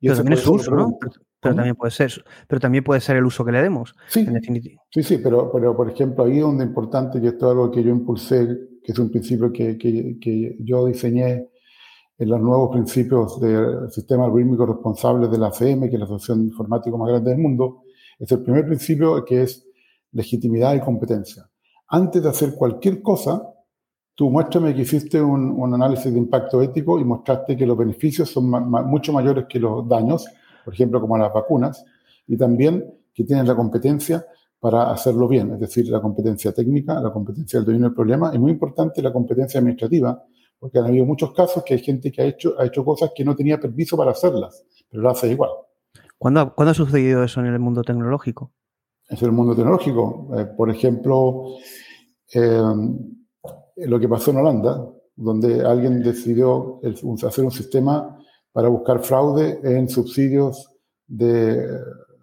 Y 0.00 0.08
pero 0.08 0.16
también 0.16 0.38
es 0.38 0.46
uso, 0.46 0.74
¿no? 0.74 0.98
Pero, 1.00 1.56
también 1.56 1.76
puede 1.76 1.90
ser, 1.90 2.24
pero 2.48 2.60
también 2.60 2.82
puede 2.82 3.00
ser 3.00 3.16
el 3.16 3.24
uso 3.24 3.44
que 3.44 3.52
le 3.52 3.62
demos, 3.62 3.94
sí, 4.08 4.20
en 4.20 4.32
definitiva. 4.32 4.82
Sí, 4.90 5.02
sí, 5.02 5.18
pero, 5.18 5.52
pero 5.52 5.76
por 5.76 5.90
ejemplo, 5.90 6.24
ahí 6.24 6.38
donde 6.38 6.64
es 6.64 6.70
importante, 6.70 7.18
y 7.22 7.26
esto 7.26 7.46
es 7.46 7.50
algo 7.52 7.70
que 7.70 7.82
yo 7.82 7.90
impulsé, 7.90 8.48
que 8.82 8.92
es 8.92 8.98
un 8.98 9.10
principio 9.10 9.52
que, 9.52 9.76
que, 9.76 10.16
que 10.18 10.56
yo 10.60 10.86
diseñé 10.86 11.50
en 12.16 12.28
los 12.28 12.40
nuevos 12.40 12.70
principios 12.70 13.40
del 13.40 13.90
sistema 13.90 14.24
algorítmico 14.24 14.64
responsable 14.64 15.28
de 15.28 15.38
la 15.38 15.48
ACM, 15.48 15.82
que 15.82 15.94
es 15.94 15.98
la 15.98 16.04
asociación 16.06 16.44
informática 16.44 16.96
más 16.96 17.08
grande 17.08 17.30
del 17.30 17.40
mundo, 17.40 17.83
es 18.18 18.30
el 18.32 18.42
primer 18.42 18.66
principio 18.66 19.24
que 19.24 19.42
es 19.42 19.66
legitimidad 20.12 20.74
y 20.74 20.80
competencia 20.80 21.48
antes 21.94 22.22
de 22.22 22.28
hacer 22.28 22.54
cualquier 22.54 23.02
cosa, 23.02 23.42
tú 24.14 24.28
muéstrame 24.30 24.74
que 24.74 24.82
hiciste 24.82 25.20
un, 25.22 25.72
análisis 25.74 26.12
de 26.12 26.18
impacto 26.18 26.60
ético 26.60 26.98
y 26.98 27.04
mostraste 27.04 27.56
que 27.56 27.66
los 27.66 27.76
beneficios 27.76 28.30
son 28.30 28.50
mucho 28.50 29.12
mayores 29.12 29.46
que 29.48 29.60
los 29.60 29.88
daños, 29.88 30.26
por 30.64 30.74
ejemplo, 30.74 31.00
como 31.00 31.16
las 31.16 31.32
vacunas, 31.32 31.84
y 32.26 32.36
también 32.36 32.84
que 33.12 33.22
tienes 33.22 33.46
la 33.46 33.54
competencia 33.54 34.26
para 34.58 34.90
hacerlo 34.90 35.28
bien, 35.28 35.52
es 35.52 35.60
decir, 35.60 35.88
la 35.88 36.00
competencia 36.00 36.52
técnica, 36.52 36.98
la 37.00 37.12
competencia 37.12 37.58
del 37.58 37.66
dominio 37.66 37.88
del 37.88 37.94
problema 37.94 38.32
y 38.34 38.38
muy 38.38 38.50
importante 38.50 39.00
la 39.02 39.12
competencia 39.12 39.60
administrativa, 39.60 40.20
porque 40.58 40.78
han 40.78 40.86
habido 40.86 41.04
muchos 41.04 41.32
casos 41.34 41.62
que 41.62 41.74
hay 41.74 41.80
gente 41.80 42.10
que 42.10 42.22
ha 42.22 42.24
hecho, 42.24 42.54
ha 42.58 42.64
hecho 42.64 42.84
cosas 42.84 43.12
que 43.14 43.24
no 43.24 43.36
tenía 43.36 43.60
permiso 43.60 43.96
para 43.96 44.12
hacerlas, 44.12 44.64
pero 44.90 45.02
lo 45.02 45.10
hace 45.10 45.30
igual. 45.30 45.50
¿Cuándo, 46.24 46.54
ha 46.56 46.72
sucedido 46.72 47.22
eso 47.22 47.40
en 47.40 47.46
el 47.48 47.58
mundo 47.58 47.82
tecnológico? 47.82 48.50
En 49.10 49.18
el 49.20 49.30
mundo 49.30 49.54
tecnológico. 49.54 50.30
Eh, 50.34 50.46
por 50.56 50.70
ejemplo, 50.70 51.56
eh, 52.32 52.62
lo 53.76 54.00
que 54.00 54.08
pasó 54.08 54.30
en 54.30 54.38
Holanda, 54.38 54.88
donde 55.14 55.62
alguien 55.62 56.02
decidió 56.02 56.80
hacer 57.26 57.44
un 57.44 57.50
sistema 57.50 58.18
para 58.52 58.68
buscar 58.68 59.00
fraude 59.00 59.60
en 59.64 59.86
subsidios 59.90 60.70
de 61.06 61.62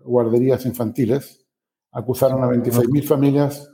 guarderías 0.04 0.66
infantiles. 0.66 1.46
Acusaron 1.92 2.44
a 2.44 2.48
26.000 2.48 3.04
familias 3.08 3.70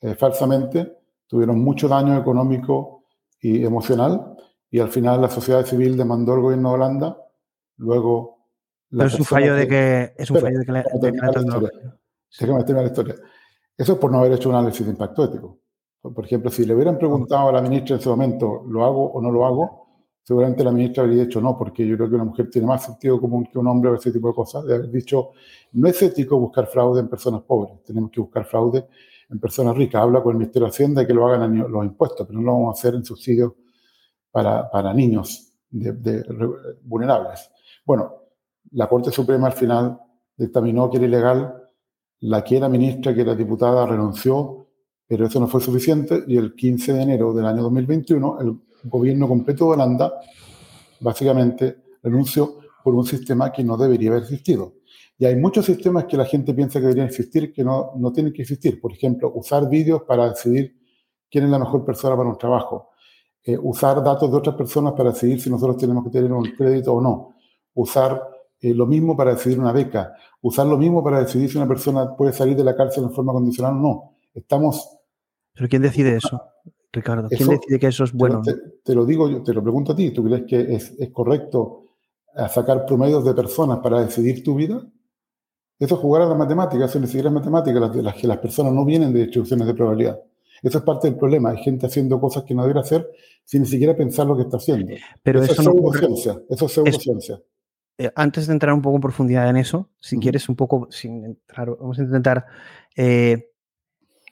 eh, 0.00 0.16
falsamente, 0.16 0.92
tuvieron 1.28 1.62
mucho 1.62 1.86
daño 1.86 2.18
económico 2.18 3.04
y 3.40 3.64
emocional, 3.64 4.34
y 4.72 4.80
al 4.80 4.88
final 4.88 5.20
la 5.20 5.30
sociedad 5.30 5.64
civil 5.64 5.96
demandó 5.96 6.32
al 6.32 6.40
gobierno 6.40 6.70
de 6.70 6.74
Holanda. 6.74 7.16
Luego. 7.76 8.37
Pero 8.90 9.06
es 9.06 9.18
un 9.18 9.24
fallo 9.24 9.54
de 9.54 9.68
que. 9.68 10.14
Es 10.16 10.30
un 10.30 10.40
fallo 10.40 10.58
de 10.58 10.64
que 10.64 10.72
la, 10.72 10.84
la 12.82 12.84
historia. 12.84 13.14
Eso 13.76 13.92
es 13.92 13.98
por 13.98 14.10
no 14.10 14.18
haber 14.18 14.32
hecho 14.32 14.48
un 14.48 14.56
análisis 14.56 14.84
de 14.84 14.92
impacto 14.92 15.24
ético. 15.24 15.58
Por 16.00 16.24
ejemplo, 16.24 16.50
si 16.50 16.64
le 16.64 16.74
hubieran 16.74 16.96
preguntado 16.96 17.48
a 17.48 17.52
la 17.52 17.60
ministra 17.60 17.94
en 17.94 18.00
ese 18.00 18.08
momento, 18.08 18.64
¿lo 18.66 18.84
hago 18.84 19.12
o 19.12 19.20
no 19.20 19.30
lo 19.30 19.46
hago? 19.46 19.88
Seguramente 20.22 20.62
la 20.62 20.72
ministra 20.72 21.04
habría 21.04 21.24
dicho 21.24 21.40
no, 21.40 21.56
porque 21.56 21.86
yo 21.86 21.96
creo 21.96 22.08
que 22.08 22.14
una 22.14 22.24
mujer 22.24 22.50
tiene 22.50 22.66
más 22.66 22.84
sentido 22.84 23.20
común 23.20 23.48
que 23.50 23.58
un 23.58 23.66
hombre 23.66 23.90
a 23.90 23.94
ese 23.94 24.12
tipo 24.12 24.28
de 24.28 24.34
cosas. 24.34 24.64
De 24.64 24.74
haber 24.74 24.90
dicho, 24.90 25.30
no 25.72 25.88
es 25.88 26.02
ético 26.02 26.38
buscar 26.38 26.66
fraude 26.66 27.00
en 27.00 27.08
personas 27.08 27.42
pobres, 27.42 27.82
tenemos 27.84 28.10
que 28.10 28.20
buscar 28.20 28.44
fraude 28.44 28.86
en 29.30 29.38
personas 29.38 29.76
ricas. 29.76 30.02
Habla 30.02 30.22
con 30.22 30.32
el 30.32 30.38
Ministerio 30.38 30.66
de 30.66 30.70
Hacienda 30.70 31.00
de 31.00 31.06
que 31.06 31.14
lo 31.14 31.26
hagan 31.26 31.58
los 31.70 31.84
impuestos, 31.84 32.26
pero 32.26 32.38
no 32.38 32.44
lo 32.44 32.52
vamos 32.52 32.76
a 32.76 32.78
hacer 32.78 32.94
en 32.94 33.04
subsidios 33.04 33.52
para, 34.30 34.70
para 34.70 34.92
niños 34.92 35.52
de, 35.70 36.24
vulnerables. 36.82 37.50
Bueno, 37.84 38.27
la 38.72 38.88
Corte 38.88 39.10
Suprema 39.10 39.48
al 39.48 39.52
final 39.52 39.98
dictaminó 40.36 40.90
que 40.90 40.98
era 40.98 41.06
ilegal. 41.06 41.54
La 42.20 42.42
que 42.42 42.56
era 42.56 42.68
ministra, 42.68 43.14
que 43.14 43.20
era 43.20 43.34
diputada, 43.34 43.86
renunció 43.86 44.58
pero 45.08 45.26
eso 45.26 45.40
no 45.40 45.48
fue 45.48 45.62
suficiente 45.62 46.22
y 46.28 46.36
el 46.36 46.54
15 46.54 46.92
de 46.92 47.02
enero 47.02 47.32
del 47.32 47.46
año 47.46 47.62
2021 47.62 48.40
el 48.40 48.60
gobierno 48.84 49.26
completo 49.26 49.64
de 49.64 49.70
Holanda 49.72 50.12
básicamente 51.00 51.78
renunció 52.02 52.58
por 52.84 52.94
un 52.94 53.06
sistema 53.06 53.50
que 53.50 53.64
no 53.64 53.76
debería 53.76 54.10
haber 54.10 54.24
existido. 54.24 54.74
Y 55.18 55.24
hay 55.24 55.34
muchos 55.34 55.64
sistemas 55.64 56.04
que 56.04 56.16
la 56.16 56.26
gente 56.26 56.52
piensa 56.52 56.78
que 56.78 56.86
deberían 56.86 57.08
existir 57.08 57.52
que 57.52 57.64
no, 57.64 57.92
no 57.96 58.12
tienen 58.12 58.32
que 58.32 58.42
existir. 58.42 58.80
Por 58.80 58.92
ejemplo, 58.92 59.32
usar 59.34 59.68
vídeos 59.68 60.02
para 60.02 60.28
decidir 60.28 60.76
quién 61.28 61.44
es 61.44 61.50
la 61.50 61.58
mejor 61.58 61.84
persona 61.84 62.16
para 62.16 62.28
un 62.28 62.38
trabajo. 62.38 62.90
Eh, 63.42 63.58
usar 63.60 64.02
datos 64.04 64.30
de 64.30 64.36
otras 64.36 64.54
personas 64.54 64.92
para 64.92 65.10
decidir 65.10 65.40
si 65.40 65.50
nosotros 65.50 65.78
tenemos 65.78 66.04
que 66.04 66.10
tener 66.10 66.30
un 66.30 66.44
crédito 66.56 66.92
o 66.92 67.00
no. 67.00 67.34
Usar 67.74 68.22
eh, 68.60 68.74
lo 68.74 68.86
mismo 68.86 69.16
para 69.16 69.34
decidir 69.34 69.58
una 69.58 69.72
beca. 69.72 70.14
Usar 70.40 70.66
lo 70.66 70.76
mismo 70.76 71.02
para 71.02 71.20
decidir 71.20 71.50
si 71.50 71.56
una 71.56 71.68
persona 71.68 72.16
puede 72.16 72.32
salir 72.32 72.56
de 72.56 72.64
la 72.64 72.76
cárcel 72.76 73.04
en 73.04 73.12
forma 73.12 73.32
condicional 73.32 73.74
o 73.74 73.80
no. 73.80 74.12
Estamos 74.34 74.98
¿Pero 75.58 75.68
quién 75.68 75.82
decide 75.82 76.16
eso, 76.16 76.40
Ricardo? 76.92 77.28
¿Quién 77.28 77.48
decide 77.48 77.80
que 77.80 77.88
eso 77.88 78.04
es 78.04 78.12
bueno? 78.12 78.42
Te, 78.84 78.94
lo 78.94 79.04
digo, 79.04 79.28
yo 79.28 79.42
te 79.42 79.52
lo 79.52 79.60
pregunto 79.60 79.90
a 79.90 79.96
ti. 79.96 80.12
¿Tú 80.12 80.22
crees 80.22 80.44
que 80.46 80.74
es, 80.74 81.10
correcto 81.12 81.86
sacar 82.48 82.86
promedios 82.86 83.24
de 83.24 83.34
personas 83.34 83.80
para 83.80 84.04
decidir 84.04 84.44
tu 84.44 84.54
vida? 84.54 84.80
Eso 85.76 85.96
es 85.96 86.00
jugar 86.00 86.22
a 86.22 86.26
las 86.26 86.38
matemáticas, 86.38 86.90
eso 86.90 87.00
ni 87.00 87.08
siquiera 87.08 87.28
es 87.28 87.34
matemática, 87.34 87.80
las, 87.80 87.96
las, 87.96 88.14
que 88.14 88.28
las 88.28 88.38
personas 88.38 88.72
no 88.72 88.84
vienen 88.84 89.12
de 89.12 89.22
distribuciones 89.22 89.66
de 89.66 89.74
probabilidad. 89.74 90.20
Eso 90.62 90.78
es 90.78 90.84
parte 90.84 91.08
del 91.08 91.16
problema. 91.16 91.50
Hay 91.50 91.58
gente 91.58 91.86
haciendo 91.86 92.20
cosas 92.20 92.44
que 92.44 92.54
no 92.54 92.62
debería 92.62 92.82
hacer 92.82 93.10
sin 93.44 93.62
ni 93.62 93.68
siquiera 93.68 93.96
pensar 93.96 94.26
lo 94.28 94.36
que 94.36 94.42
está 94.42 94.58
haciendo. 94.58 94.94
Pero 95.24 95.42
eso, 95.42 95.52
es 95.52 95.58
pseudociencia. 95.58 96.40
Eso 96.48 96.66
es 96.66 96.72
pseudociencia. 96.72 97.40
Eh, 97.98 98.12
antes 98.14 98.46
de 98.46 98.52
entrar 98.52 98.72
un 98.72 98.80
poco 98.80 98.96
en 98.96 99.02
profundidad 99.02 99.50
en 99.50 99.56
eso, 99.56 99.90
si 99.98 100.18
quieres 100.18 100.48
un 100.48 100.54
poco, 100.54 100.86
sin 100.90 101.24
entrar, 101.24 101.68
vamos 101.80 101.98
a 101.98 102.02
intentar 102.02 102.46
eh, 102.96 103.50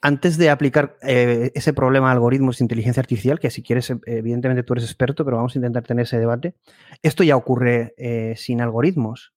antes 0.01 0.37
de 0.37 0.49
aplicar 0.49 0.97
eh, 1.01 1.51
ese 1.53 1.73
problema 1.73 2.09
a 2.09 2.13
algoritmos 2.13 2.57
de 2.57 2.63
inteligencia 2.63 3.01
artificial, 3.01 3.39
que 3.39 3.49
si 3.49 3.61
quieres, 3.61 3.93
evidentemente 4.05 4.63
tú 4.63 4.73
eres 4.73 4.85
experto, 4.85 5.25
pero 5.25 5.35
vamos 5.35 5.53
a 5.55 5.59
intentar 5.59 5.83
tener 5.83 6.03
ese 6.03 6.17
debate, 6.17 6.55
esto 7.03 7.23
ya 7.23 7.35
ocurre 7.35 7.93
sin 8.37 8.61
algoritmos. 8.61 9.33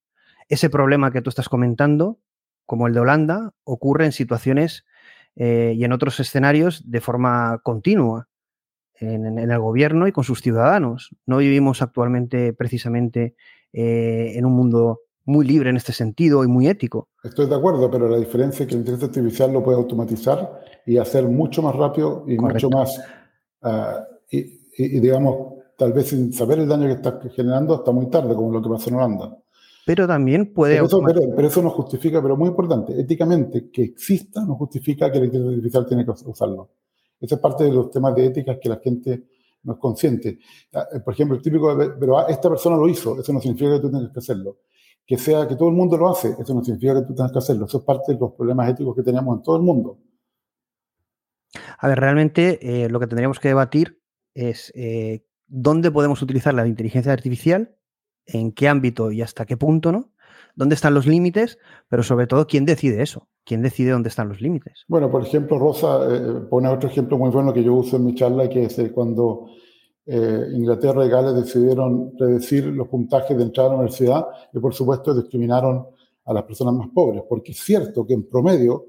Ese 0.49 0.71
problema 0.71 1.11
que 1.11 1.23
tú 1.23 1.31
estás 1.31 1.49
comentando, 1.49 2.21
como 2.67 2.87
el 2.87 2.95
de 2.95 3.01
Holanda, 3.01 3.53
ocurre 3.65 4.05
en 4.05 4.13
situaciones 4.13 4.85
y 5.35 5.83
en 5.83 5.93
otros 5.93 6.21
escenarios 6.21 6.89
de 6.89 7.01
forma 7.01 7.59
continua, 7.63 8.29
en, 9.01 9.39
el 9.39 9.59
gobierno 9.59 10.07
y 10.07 10.13
con 10.13 10.25
sus 10.25 10.43
ciudadanos. 10.43 11.15
No 11.27 11.39
vivimos 11.39 11.83
actualmente 11.83 12.53
precisamente 12.53 13.35
en 13.73 14.45
un 14.45 14.53
mundo 14.53 15.01
muy 15.25 15.47
libre 15.47 15.71
en 15.71 15.77
este 15.77 15.93
sentido 15.93 16.45
y 16.45 16.49
muy 16.49 16.67
ético. 16.67 17.09
Estoy 17.23 17.47
de 17.47 17.55
acuerdo, 17.55 17.91
pero 17.91 18.09
la 18.09 18.19
diferencia 18.19 18.65
es 18.65 18.69
que 18.69 18.75
la 18.75 18.81
inteligencia 18.81 19.21
artificial 19.21 19.53
lo 19.53 19.63
puede 19.63 19.79
automatizar 19.79 20.61
y 20.87 20.97
hacer 20.99 21.29
mucho 21.29 21.63
más 21.63 21.77
rápido 21.77 22.25
y 22.27 22.37
mucho 22.37 22.69
más, 22.71 23.01
ah, 23.63 24.05
y, 24.31 25.01
digamos, 25.01 25.55
tal 25.77 25.93
vez 25.93 26.09
sin 26.09 26.33
saber 26.33 26.59
el 26.59 26.69
daño 26.69 26.87
que 26.87 26.95
está 26.95 27.21
generando 27.35 27.75
hasta 27.75 27.93
muy 27.93 28.09
tarde, 28.11 28.35
como 28.35 28.51
lo 28.53 28.63
que 28.63 28.69
pasó 28.69 28.91
en 28.91 28.97
Holanda. 28.97 29.37
Pero 29.87 30.07
también 30.07 30.53
puede... 30.53 30.75
Pero 30.75 30.87
eso, 30.87 31.03
pero, 31.37 31.49
eso 31.49 31.63
no 31.63 31.71
justifica, 31.71 32.21
pero 32.23 32.37
muy 32.37 32.49
importante, 32.49 32.99
éticamente, 32.99 33.71
que 33.71 33.83
exista 33.83 34.45
no 34.45 34.57
justifica 34.57 35.11
que 35.11 35.19
la 35.19 35.25
inteligencia 35.27 35.57
artificial 35.57 35.87
tiene 35.87 36.05
que 36.05 36.11
usarlo. 36.11 36.71
Esa 37.21 37.35
es 37.35 37.41
parte 37.41 37.65
de 37.65 37.73
los 37.73 37.91
temas 37.91 38.15
de 38.15 38.27
ética 38.27 38.59
que 38.59 38.69
la 38.69 38.77
gente 38.77 39.25
no 39.63 39.75
es 39.75 39.79
consciente. 39.79 40.39
Ah, 40.73 40.87
por 41.05 41.15
ejemplo, 41.15 41.37
el 41.37 41.43
típico, 41.43 41.77
pero 41.99 42.27
esta 42.29 42.49
persona 42.49 42.77
lo 42.77 42.89
hizo, 42.89 43.21
eso 43.21 43.33
no 43.33 43.41
significa 43.41 43.77
que 43.77 43.81
tú 43.81 43.91
tengas 43.91 44.13
que 44.13 44.19
hacerlo 44.19 44.59
que 45.11 45.19
sea 45.19 45.49
que 45.49 45.57
todo 45.57 45.71
el 45.71 45.75
mundo 45.75 45.97
lo 45.97 46.09
hace. 46.09 46.37
Eso 46.39 46.55
no 46.55 46.63
significa 46.63 46.95
que 46.95 47.09
tú 47.09 47.17
tengas 47.17 47.33
que 47.33 47.39
hacerlo. 47.39 47.67
Eso 47.67 47.79
es 47.79 47.85
parte 47.85 48.13
de 48.13 48.19
los 48.21 48.33
problemas 48.35 48.71
éticos 48.71 48.95
que 48.95 49.03
tenemos 49.03 49.37
en 49.37 49.43
todo 49.43 49.57
el 49.57 49.63
mundo. 49.63 49.99
A 51.79 51.89
ver, 51.89 51.99
realmente 51.99 52.85
eh, 52.85 52.89
lo 52.89 53.01
que 53.01 53.09
tendríamos 53.09 53.41
que 53.41 53.49
debatir 53.49 54.01
es 54.35 54.73
eh, 54.77 55.27
dónde 55.49 55.91
podemos 55.91 56.23
utilizar 56.23 56.55
la 56.55 56.65
inteligencia 56.65 57.13
artificial, 57.13 57.75
en 58.25 58.53
qué 58.53 58.69
ámbito 58.69 59.11
y 59.11 59.21
hasta 59.21 59.47
qué 59.47 59.57
punto, 59.57 59.91
¿no? 59.91 60.13
¿Dónde 60.61 60.75
están 60.75 60.93
los 60.93 61.07
límites? 61.07 61.57
Pero 61.89 62.03
sobre 62.03 62.27
todo, 62.27 62.47
¿quién 62.47 62.67
decide 62.67 63.01
eso? 63.01 63.29
¿Quién 63.47 63.63
decide 63.63 63.93
dónde 63.93 64.11
están 64.11 64.29
los 64.29 64.43
límites? 64.43 64.85
Bueno, 64.89 65.11
por 65.11 65.23
ejemplo, 65.23 65.59
Rosa 65.59 66.07
eh, 66.07 66.21
pone 66.51 66.69
otro 66.69 66.91
ejemplo 66.91 67.17
muy 67.17 67.31
bueno 67.31 67.51
que 67.55 67.65
yo 67.65 67.73
uso 67.73 67.97
en 67.97 68.05
mi 68.05 68.15
charla, 68.15 68.47
que 68.47 68.65
es 68.65 68.79
cuando 68.93 69.47
eh, 70.05 70.49
Inglaterra 70.53 71.07
y 71.07 71.09
Gales 71.09 71.35
decidieron 71.35 72.15
predecir 72.15 72.67
los 72.67 72.89
puntajes 72.89 73.39
de 73.39 73.43
entrada 73.43 73.71
a 73.71 73.73
la 73.73 73.79
universidad 73.79 74.27
y 74.53 74.59
por 74.59 74.75
supuesto 74.75 75.15
discriminaron 75.15 75.87
a 76.27 76.35
las 76.35 76.43
personas 76.43 76.75
más 76.75 76.89
pobres, 76.95 77.23
porque 77.27 77.53
es 77.53 77.59
cierto 77.65 78.07
que 78.07 78.13
en 78.13 78.29
promedio 78.29 78.85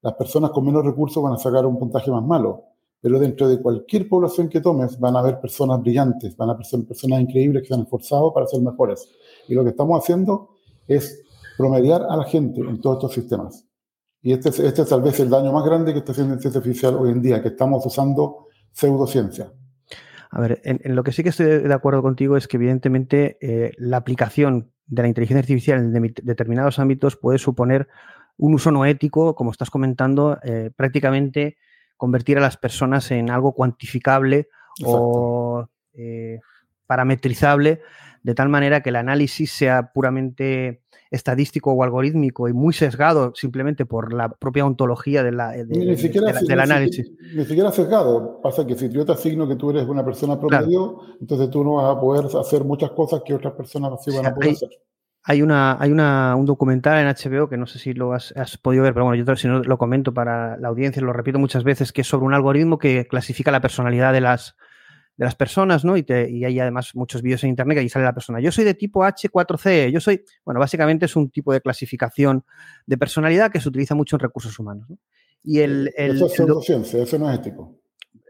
las 0.00 0.14
personas 0.14 0.50
con 0.50 0.64
menos 0.64 0.84
recursos 0.84 1.22
van 1.22 1.34
a 1.34 1.38
sacar 1.38 1.64
un 1.66 1.78
puntaje 1.78 2.10
más 2.10 2.24
malo, 2.24 2.64
pero 3.00 3.20
dentro 3.20 3.48
de 3.48 3.62
cualquier 3.62 4.08
población 4.08 4.48
que 4.48 4.60
tomes 4.60 4.98
van 4.98 5.14
a 5.14 5.20
haber 5.20 5.38
personas 5.38 5.80
brillantes, 5.82 6.36
van 6.36 6.48
a 6.48 6.54
haber 6.54 6.66
personas 6.84 7.20
increíbles 7.20 7.62
que 7.62 7.68
se 7.68 7.74
han 7.74 7.82
esforzado 7.82 8.32
para 8.32 8.48
ser 8.48 8.60
mejores. 8.60 9.08
Y 9.46 9.54
lo 9.54 9.62
que 9.62 9.70
estamos 9.70 10.02
haciendo 10.02 10.51
es 10.94 11.22
promediar 11.56 12.02
a 12.08 12.16
la 12.16 12.24
gente 12.24 12.60
en 12.60 12.80
todos 12.80 12.96
estos 12.96 13.14
sistemas. 13.14 13.66
Y 14.22 14.32
este, 14.32 14.50
este 14.50 14.82
es 14.82 14.88
tal 14.88 15.02
vez 15.02 15.18
el 15.20 15.30
daño 15.30 15.52
más 15.52 15.64
grande 15.64 15.92
que 15.92 15.98
está 15.98 16.12
haciendo 16.12 16.30
la 16.30 16.36
inteligencia 16.36 16.58
artificial 16.58 16.94
hoy 16.94 17.10
en 17.10 17.22
día, 17.22 17.42
que 17.42 17.48
estamos 17.48 17.84
usando 17.84 18.46
pseudociencia. 18.72 19.52
A 20.30 20.40
ver, 20.40 20.62
en, 20.64 20.94
lo 20.94 21.02
que 21.02 21.12
sí 21.12 21.22
que 21.22 21.28
estoy 21.28 21.46
de 21.46 21.74
acuerdo 21.74 22.00
contigo 22.02 22.36
es 22.36 22.48
que 22.48 22.56
evidentemente 22.56 23.36
eh, 23.40 23.72
la 23.76 23.98
aplicación 23.98 24.72
de 24.86 25.02
la 25.02 25.08
inteligencia 25.08 25.40
artificial 25.40 25.78
en 25.78 26.14
determinados 26.22 26.78
ámbitos 26.78 27.16
puede 27.16 27.38
suponer 27.38 27.88
un 28.38 28.54
uso 28.54 28.70
no 28.70 28.86
ético, 28.86 29.34
como 29.34 29.50
estás 29.50 29.70
comentando, 29.70 30.38
eh, 30.42 30.70
prácticamente 30.74 31.56
convertir 31.96 32.38
a 32.38 32.40
las 32.40 32.56
personas 32.56 33.10
en 33.10 33.30
algo 33.30 33.52
cuantificable 33.54 34.48
o 34.84 35.68
eh, 35.92 36.40
parametrizable, 36.86 37.82
de 38.22 38.34
tal 38.34 38.48
manera 38.48 38.82
que 38.82 38.90
el 38.90 38.96
análisis 38.96 39.52
sea 39.52 39.92
puramente 39.92 40.81
estadístico 41.12 41.72
o 41.72 41.84
algorítmico 41.84 42.48
y 42.48 42.52
muy 42.52 42.72
sesgado 42.72 43.32
simplemente 43.36 43.84
por 43.84 44.12
la 44.12 44.30
propia 44.30 44.64
ontología 44.64 45.22
de 45.22 45.30
la, 45.30 45.50
del 45.50 46.60
análisis. 46.60 47.12
Ni, 47.34 47.44
siquiera 47.44 47.70
sesgado. 47.70 48.40
Pasa 48.42 48.66
que 48.66 48.74
si 48.74 48.88
yo 48.88 49.04
te 49.04 49.12
asigno 49.12 49.46
que 49.46 49.56
tú 49.56 49.70
eres 49.70 49.86
una 49.86 50.04
persona 50.04 50.40
promedio, 50.40 51.00
entonces 51.20 51.50
tú 51.50 51.62
no 51.62 51.74
vas 51.74 51.96
a 51.96 52.00
poder 52.00 52.24
hacer 52.40 52.64
muchas 52.64 52.90
cosas 52.92 53.22
que 53.24 53.34
otras 53.34 53.52
personas 53.52 53.92
así 53.92 54.16
van 54.16 54.26
a 54.26 54.34
poder 54.34 54.52
hacer. 54.52 54.70
Hay, 55.24 55.42
una, 55.42 55.76
hay 55.80 55.92
una, 55.92 56.34
un 56.34 56.46
documental 56.46 56.98
en 56.98 57.06
HBO 57.06 57.48
que 57.48 57.56
no 57.56 57.66
sé 57.66 57.78
si 57.78 57.92
lo 57.92 58.12
has, 58.12 58.32
podido 58.60 58.82
ver, 58.82 58.94
pero 58.94 59.04
bueno, 59.04 59.22
yo 59.22 59.36
si 59.36 59.46
no 59.46 59.60
lo 59.60 59.78
comento 59.78 60.12
para 60.12 60.56
la 60.56 60.68
audiencia, 60.68 61.00
lo 61.02 61.12
repito 61.12 61.38
muchas 61.38 61.62
veces, 61.62 61.92
que 61.92 62.00
es 62.00 62.08
sobre 62.08 62.24
un 62.24 62.34
algoritmo 62.34 62.78
que 62.78 63.06
clasifica 63.06 63.52
la 63.52 63.60
personalidad 63.60 64.12
de 64.12 64.22
las, 64.22 64.56
de 65.22 65.26
las 65.26 65.36
personas, 65.36 65.84
¿no? 65.84 65.96
Y, 65.96 66.02
te, 66.02 66.28
y, 66.28 66.44
hay 66.44 66.58
además 66.58 66.96
muchos 66.96 67.22
vídeos 67.22 67.44
en 67.44 67.50
internet 67.50 67.76
que 67.76 67.80
ahí 67.82 67.88
sale 67.88 68.04
la 68.04 68.12
persona. 68.12 68.40
Yo 68.40 68.50
soy 68.50 68.64
de 68.64 68.74
tipo 68.74 69.04
H4C, 69.04 69.90
yo 69.90 70.00
soy, 70.00 70.24
bueno, 70.44 70.58
básicamente 70.58 71.06
es 71.06 71.14
un 71.14 71.30
tipo 71.30 71.52
de 71.52 71.60
clasificación 71.60 72.44
de 72.86 72.98
personalidad 72.98 73.52
que 73.52 73.60
se 73.60 73.68
utiliza 73.68 73.94
mucho 73.94 74.16
en 74.16 74.20
recursos 74.20 74.58
humanos. 74.58 74.90
¿no? 74.90 74.98
Y 75.44 75.60
el, 75.60 75.92
eso 75.96 76.26
es 76.26 76.64
ciencia, 76.66 77.00
eso 77.00 77.18
no 77.20 77.30
es 77.30 77.38
ético. 77.38 77.78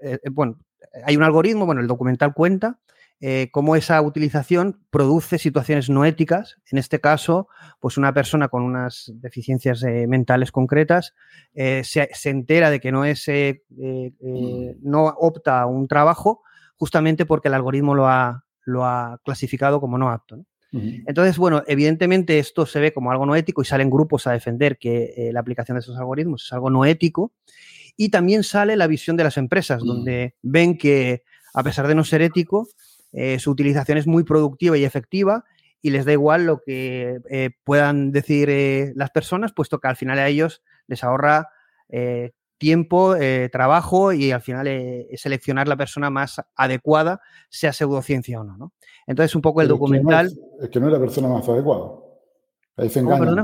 Eh, 0.03 0.19
eh, 0.23 0.31
bueno, 0.31 0.59
hay 1.07 1.17
un 1.17 1.23
algoritmo, 1.23 1.65
bueno, 1.65 1.81
el 1.81 1.87
documental 1.87 2.35
cuenta 2.35 2.79
eh, 3.25 3.51
cómo 3.53 3.77
esa 3.77 4.03
utilización 4.03 4.81
produce 4.91 5.39
situaciones 5.39 5.89
no 5.89 6.05
éticas. 6.05 6.57
En 6.73 6.79
este 6.79 7.01
caso, 7.01 7.47
pues 7.79 7.97
una 7.97 8.13
persona 8.13 8.49
con 8.49 8.65
unas 8.65 9.13
deficiencias 9.15 9.81
eh, 9.85 10.09
mentales 10.09 10.51
concretas 10.51 11.15
eh, 11.55 11.83
se, 11.85 12.11
entera 12.25 12.69
de 12.69 12.81
que 12.81 12.91
no 12.91 13.05
es, 13.05 13.25
mm. 13.29 14.73
no 14.83 15.05
opta 15.07 15.61
a 15.61 15.67
un 15.67 15.87
trabajo 15.87 16.43
justamente 16.77 17.27
porque 17.27 17.49
el 17.49 17.55
algoritmo 17.55 17.95
lo 17.95 18.09
ha, 18.09 18.45
lo 18.65 18.85
ha 18.85 19.21
clasificado 19.25 19.81
como 19.81 19.99
no 19.99 20.11
apto. 20.11 20.45
Entonces, 20.75 21.37
bueno, 21.37 21.63
evidentemente 21.67 22.39
esto 22.39 22.65
se 22.65 22.81
ve 22.81 22.95
como 22.95 23.11
algo 23.11 23.27
no 23.27 23.37
ético 23.37 23.61
y 23.61 23.67
salen 23.67 23.91
grupos 23.91 24.27
a 24.27 24.33
defender 24.33 24.79
que 24.79 25.29
la 25.31 25.41
aplicación 25.41 25.77
de 25.77 25.81
esos 25.81 25.99
algoritmos 25.99 26.45
es 26.47 26.53
algo 26.55 26.71
no 26.71 26.87
ético. 26.87 27.35
Y 27.97 28.09
también 28.09 28.43
sale 28.43 28.77
la 28.77 28.87
visión 28.87 29.19
de 29.19 29.25
las 29.25 29.37
empresas, 29.37 29.83
mm. 29.83 29.87
donde 29.87 30.35
ven 30.41 30.79
que, 30.79 31.25
a 31.53 31.63
pesar 31.63 31.89
de 31.89 31.95
no 31.95 32.05
ser 32.05 32.23
ético, 32.23 32.69
eh, 33.13 33.39
su 33.39 33.51
utilización 33.51 33.99
es 33.99 34.07
muy 34.07 34.25
productiva 34.25 34.79
y 34.79 34.85
efectiva 34.85 35.45
y 35.83 35.91
les 35.91 36.05
da 36.05 36.13
igual 36.13 36.47
lo 36.47 36.63
que 36.63 37.21
eh, 37.29 37.51
puedan 37.65 38.11
decir 38.13 38.49
eh, 38.49 38.93
las 38.95 39.11
personas, 39.11 39.53
puesto 39.53 39.79
que 39.81 39.89
al 39.89 39.97
final 39.97 40.19
a 40.19 40.29
ellos 40.29 40.63
les 40.87 41.05
ahorra 41.05 41.49
tiempo, 42.63 43.17
trabajo 43.51 44.13
y 44.13 44.31
al 44.31 44.41
final 44.41 44.69
seleccionar 45.17 45.67
la 45.67 45.77
persona 45.77 46.11
más 46.11 46.41
adecuada, 46.55 47.21
sea 47.51 47.73
pseudociencia 47.73 48.41
o 48.41 48.45
no. 48.45 48.57
¿no? 48.57 48.73
Entonces, 49.07 49.35
un 49.35 49.43
poco 49.43 49.61
el 49.63 49.69
documental... 49.69 50.27
Es 50.61 50.69
que, 50.71 50.79
no 50.79 50.87
es, 50.87 50.93
la 50.93 51.01
persona 51.01 51.29
más 51.29 51.49
adecuada. 51.49 51.91
Ahí 52.77 52.89
se 52.89 53.01
engañan. 53.01 53.35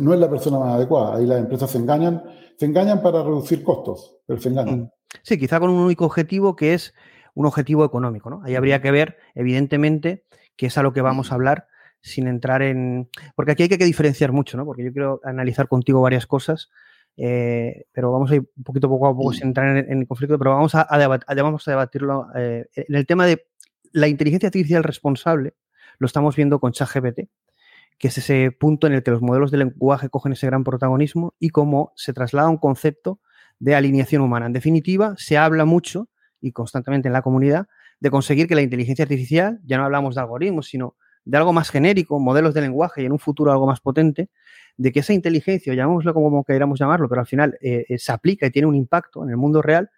no 0.00 0.14
es 0.14 0.20
la 0.20 0.30
persona 0.30 0.58
más 0.58 0.74
adecuada. 0.76 1.16
Ahí 1.16 1.26
las 1.26 1.40
empresas 1.40 1.70
se 1.70 1.78
engañan. 1.78 2.22
Se 2.56 2.66
engañan 2.66 3.02
para 3.02 3.22
reducir 3.22 3.62
costos, 3.64 4.18
pero 4.26 4.40
se 4.40 4.48
engañan. 4.48 4.80
Mm. 4.80 4.90
Sí, 5.22 5.38
quizá 5.38 5.58
con 5.60 5.70
un 5.70 5.80
único 5.80 6.04
objetivo 6.04 6.56
que 6.56 6.74
es 6.74 6.94
un 7.34 7.46
objetivo 7.46 7.84
económico. 7.84 8.30
¿no? 8.30 8.42
Ahí 8.44 8.54
habría 8.54 8.80
que 8.80 8.90
ver, 8.90 9.18
evidentemente, 9.34 10.24
que 10.56 10.66
es 10.66 10.78
a 10.78 10.82
lo 10.82 10.92
que 10.92 11.02
vamos 11.02 11.32
a 11.32 11.34
hablar 11.34 11.66
sin 12.00 12.28
entrar 12.28 12.62
en... 12.62 13.10
Porque 13.34 13.52
aquí 13.52 13.64
hay 13.64 13.68
que, 13.68 13.76
diferenciar 13.78 14.32
mucho, 14.32 14.56
¿no? 14.56 14.64
Porque 14.64 14.84
yo 14.84 14.92
quiero 14.92 15.20
analizar 15.24 15.66
contigo 15.66 16.00
varias 16.00 16.26
cosas, 16.26 16.70
eh, 17.16 17.86
pero 17.92 18.12
vamos 18.12 18.30
a 18.30 18.36
ir 18.36 18.50
un 18.56 18.62
poquito 18.62 18.88
poco 18.88 19.08
a 19.08 19.16
poco 19.16 19.32
sin 19.32 19.48
entrar 19.48 19.76
en, 19.76 19.98
el 19.98 20.06
conflicto, 20.06 20.38
pero 20.38 20.50
vamos 20.52 20.74
a, 20.74 20.86
vamos 21.36 21.66
a 21.66 21.70
debatirlo 21.70 22.28
eh, 22.36 22.66
en 22.74 22.94
el 22.94 23.06
tema 23.06 23.26
de 23.26 23.46
la 23.92 24.08
inteligencia 24.08 24.48
artificial 24.48 24.84
responsable, 24.84 25.54
lo 25.98 26.06
estamos 26.06 26.36
viendo 26.36 26.60
con 26.60 26.72
ChatGPT, 26.72 27.30
que 27.98 28.08
es 28.08 28.18
ese 28.18 28.50
punto 28.50 28.86
en 28.86 28.92
el 28.92 29.02
que 29.02 29.10
los 29.10 29.22
modelos 29.22 29.50
de 29.50 29.58
lenguaje 29.58 30.10
cogen 30.10 30.32
ese 30.32 30.46
gran 30.46 30.64
protagonismo 30.64 31.34
y 31.38 31.48
cómo 31.48 31.92
se 31.96 32.12
traslada 32.12 32.48
un 32.48 32.58
concepto 32.58 33.20
de 33.58 33.74
alineación 33.74 34.20
humana. 34.20 34.46
En 34.46 34.52
definitiva, 34.52 35.14
se 35.16 35.38
habla 35.38 35.64
mucho 35.64 36.10
y 36.40 36.52
constantemente 36.52 37.08
en 37.08 37.14
la 37.14 37.22
comunidad 37.22 37.68
de 38.00 38.10
conseguir 38.10 38.46
que 38.46 38.54
la 38.54 38.60
inteligencia 38.60 39.04
artificial, 39.04 39.60
ya 39.64 39.78
no 39.78 39.84
hablamos 39.84 40.14
de 40.14 40.20
algoritmos, 40.20 40.68
sino 40.68 40.96
de 41.26 41.36
algo 41.36 41.52
más 41.52 41.70
genérico, 41.70 42.18
modelos 42.20 42.54
de 42.54 42.62
lenguaje 42.62 43.02
y 43.02 43.04
en 43.04 43.12
un 43.12 43.18
futuro 43.18 43.52
algo 43.52 43.66
más 43.66 43.80
potente, 43.80 44.30
de 44.76 44.92
que 44.92 45.00
esa 45.00 45.12
inteligencia, 45.12 45.74
llamémoslo 45.74 46.14
como 46.14 46.44
queramos 46.44 46.78
llamarlo, 46.78 47.08
pero 47.08 47.20
al 47.20 47.26
final 47.26 47.58
eh, 47.60 47.84
eh, 47.88 47.98
se 47.98 48.12
aplica 48.12 48.46
y 48.46 48.50
tiene 48.50 48.68
un 48.68 48.76
impacto 48.76 49.24
en 49.24 49.30
el 49.30 49.36
mundo 49.36 49.60
real, 49.60 49.90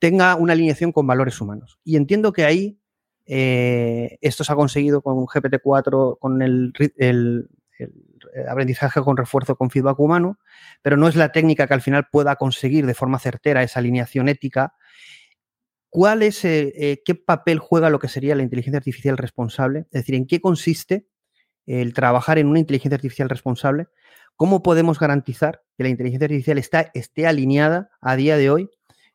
tenga 0.00 0.34
una 0.34 0.52
alineación 0.52 0.90
con 0.92 1.06
valores 1.06 1.40
humanos. 1.40 1.78
Y 1.84 1.96
entiendo 1.96 2.32
que 2.32 2.44
ahí 2.44 2.78
eh, 3.26 4.18
esto 4.20 4.42
se 4.42 4.52
ha 4.52 4.56
conseguido 4.56 5.00
con 5.00 5.16
un 5.16 5.26
GPT-4, 5.26 6.18
con 6.18 6.42
el, 6.42 7.48
aprendizaje 8.48 9.00
con 9.00 9.16
refuerzo 9.16 9.54
con 9.54 9.70
feedback 9.70 10.00
humano, 10.00 10.38
pero 10.82 10.96
no 10.96 11.06
es 11.06 11.14
la 11.14 11.30
técnica 11.30 11.68
que 11.68 11.74
al 11.74 11.82
final 11.82 12.08
pueda 12.10 12.34
conseguir 12.34 12.84
de 12.84 12.94
forma 12.94 13.20
certera 13.20 13.62
esa 13.62 13.78
alineación 13.78 14.28
ética 14.28 14.74
¿cuál 15.94 16.24
es, 16.24 16.44
eh, 16.44 16.72
eh, 16.74 17.02
qué 17.04 17.14
papel 17.14 17.60
juega 17.60 17.88
lo 17.88 18.00
que 18.00 18.08
sería 18.08 18.34
la 18.34 18.42
inteligencia 18.42 18.78
artificial 18.78 19.16
responsable? 19.16 19.86
Es 19.92 20.00
decir, 20.00 20.16
¿en 20.16 20.26
qué 20.26 20.40
consiste 20.40 21.06
el 21.66 21.94
trabajar 21.94 22.36
en 22.38 22.48
una 22.48 22.58
inteligencia 22.58 22.96
artificial 22.96 23.28
responsable? 23.28 23.86
¿Cómo 24.34 24.64
podemos 24.64 24.98
garantizar 24.98 25.62
que 25.76 25.84
la 25.84 25.90
inteligencia 25.90 26.24
artificial 26.24 26.90
esté 26.94 27.26
alineada 27.28 27.90
a 28.00 28.16
día 28.16 28.36
de 28.36 28.50
hoy 28.50 28.70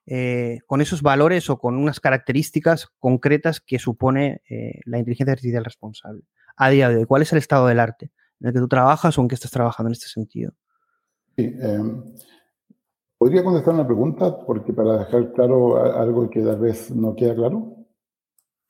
eh, 0.05 0.59
con 0.67 0.79
esos 0.79 1.01
valores 1.01 1.49
o 1.49 1.59
con 1.59 1.75
unas 1.75 1.99
características 1.99 2.87
concretas 2.97 3.59
que 3.59 3.77
supone 3.77 4.41
la 4.85 4.99
inteligencia 4.99 5.33
artificial 5.33 5.65
responsable 5.65 6.23
a 6.55 6.69
día 6.69 6.87
de 6.87 6.95
hoy? 6.95 7.05
¿Cuál 7.05 7.23
es 7.23 7.33
el 7.33 7.39
estado 7.39 7.67
del 7.67 7.81
arte 7.81 8.09
en 8.39 8.47
el 8.47 8.53
que 8.53 8.59
tú 8.59 8.69
trabajas 8.69 9.17
o 9.17 9.21
en 9.21 9.27
qué 9.27 9.35
estás 9.35 9.51
trabajando 9.51 9.89
en 9.89 9.93
este 9.95 10.07
sentido? 10.07 10.53
Sí, 11.35 11.53
em, 11.59 12.05
¿Podría 13.19 13.43
contestar 13.43 13.73
una 13.73 13.85
pregunta? 13.85 14.39
Porque 14.45 14.71
para 14.71 14.99
dejar 14.99 15.33
claro 15.33 15.75
algo 15.75 16.29
que 16.29 16.41
tal 16.41 16.57
vez 16.57 16.89
no 16.89 17.13
queda 17.13 17.35
claro. 17.35 17.75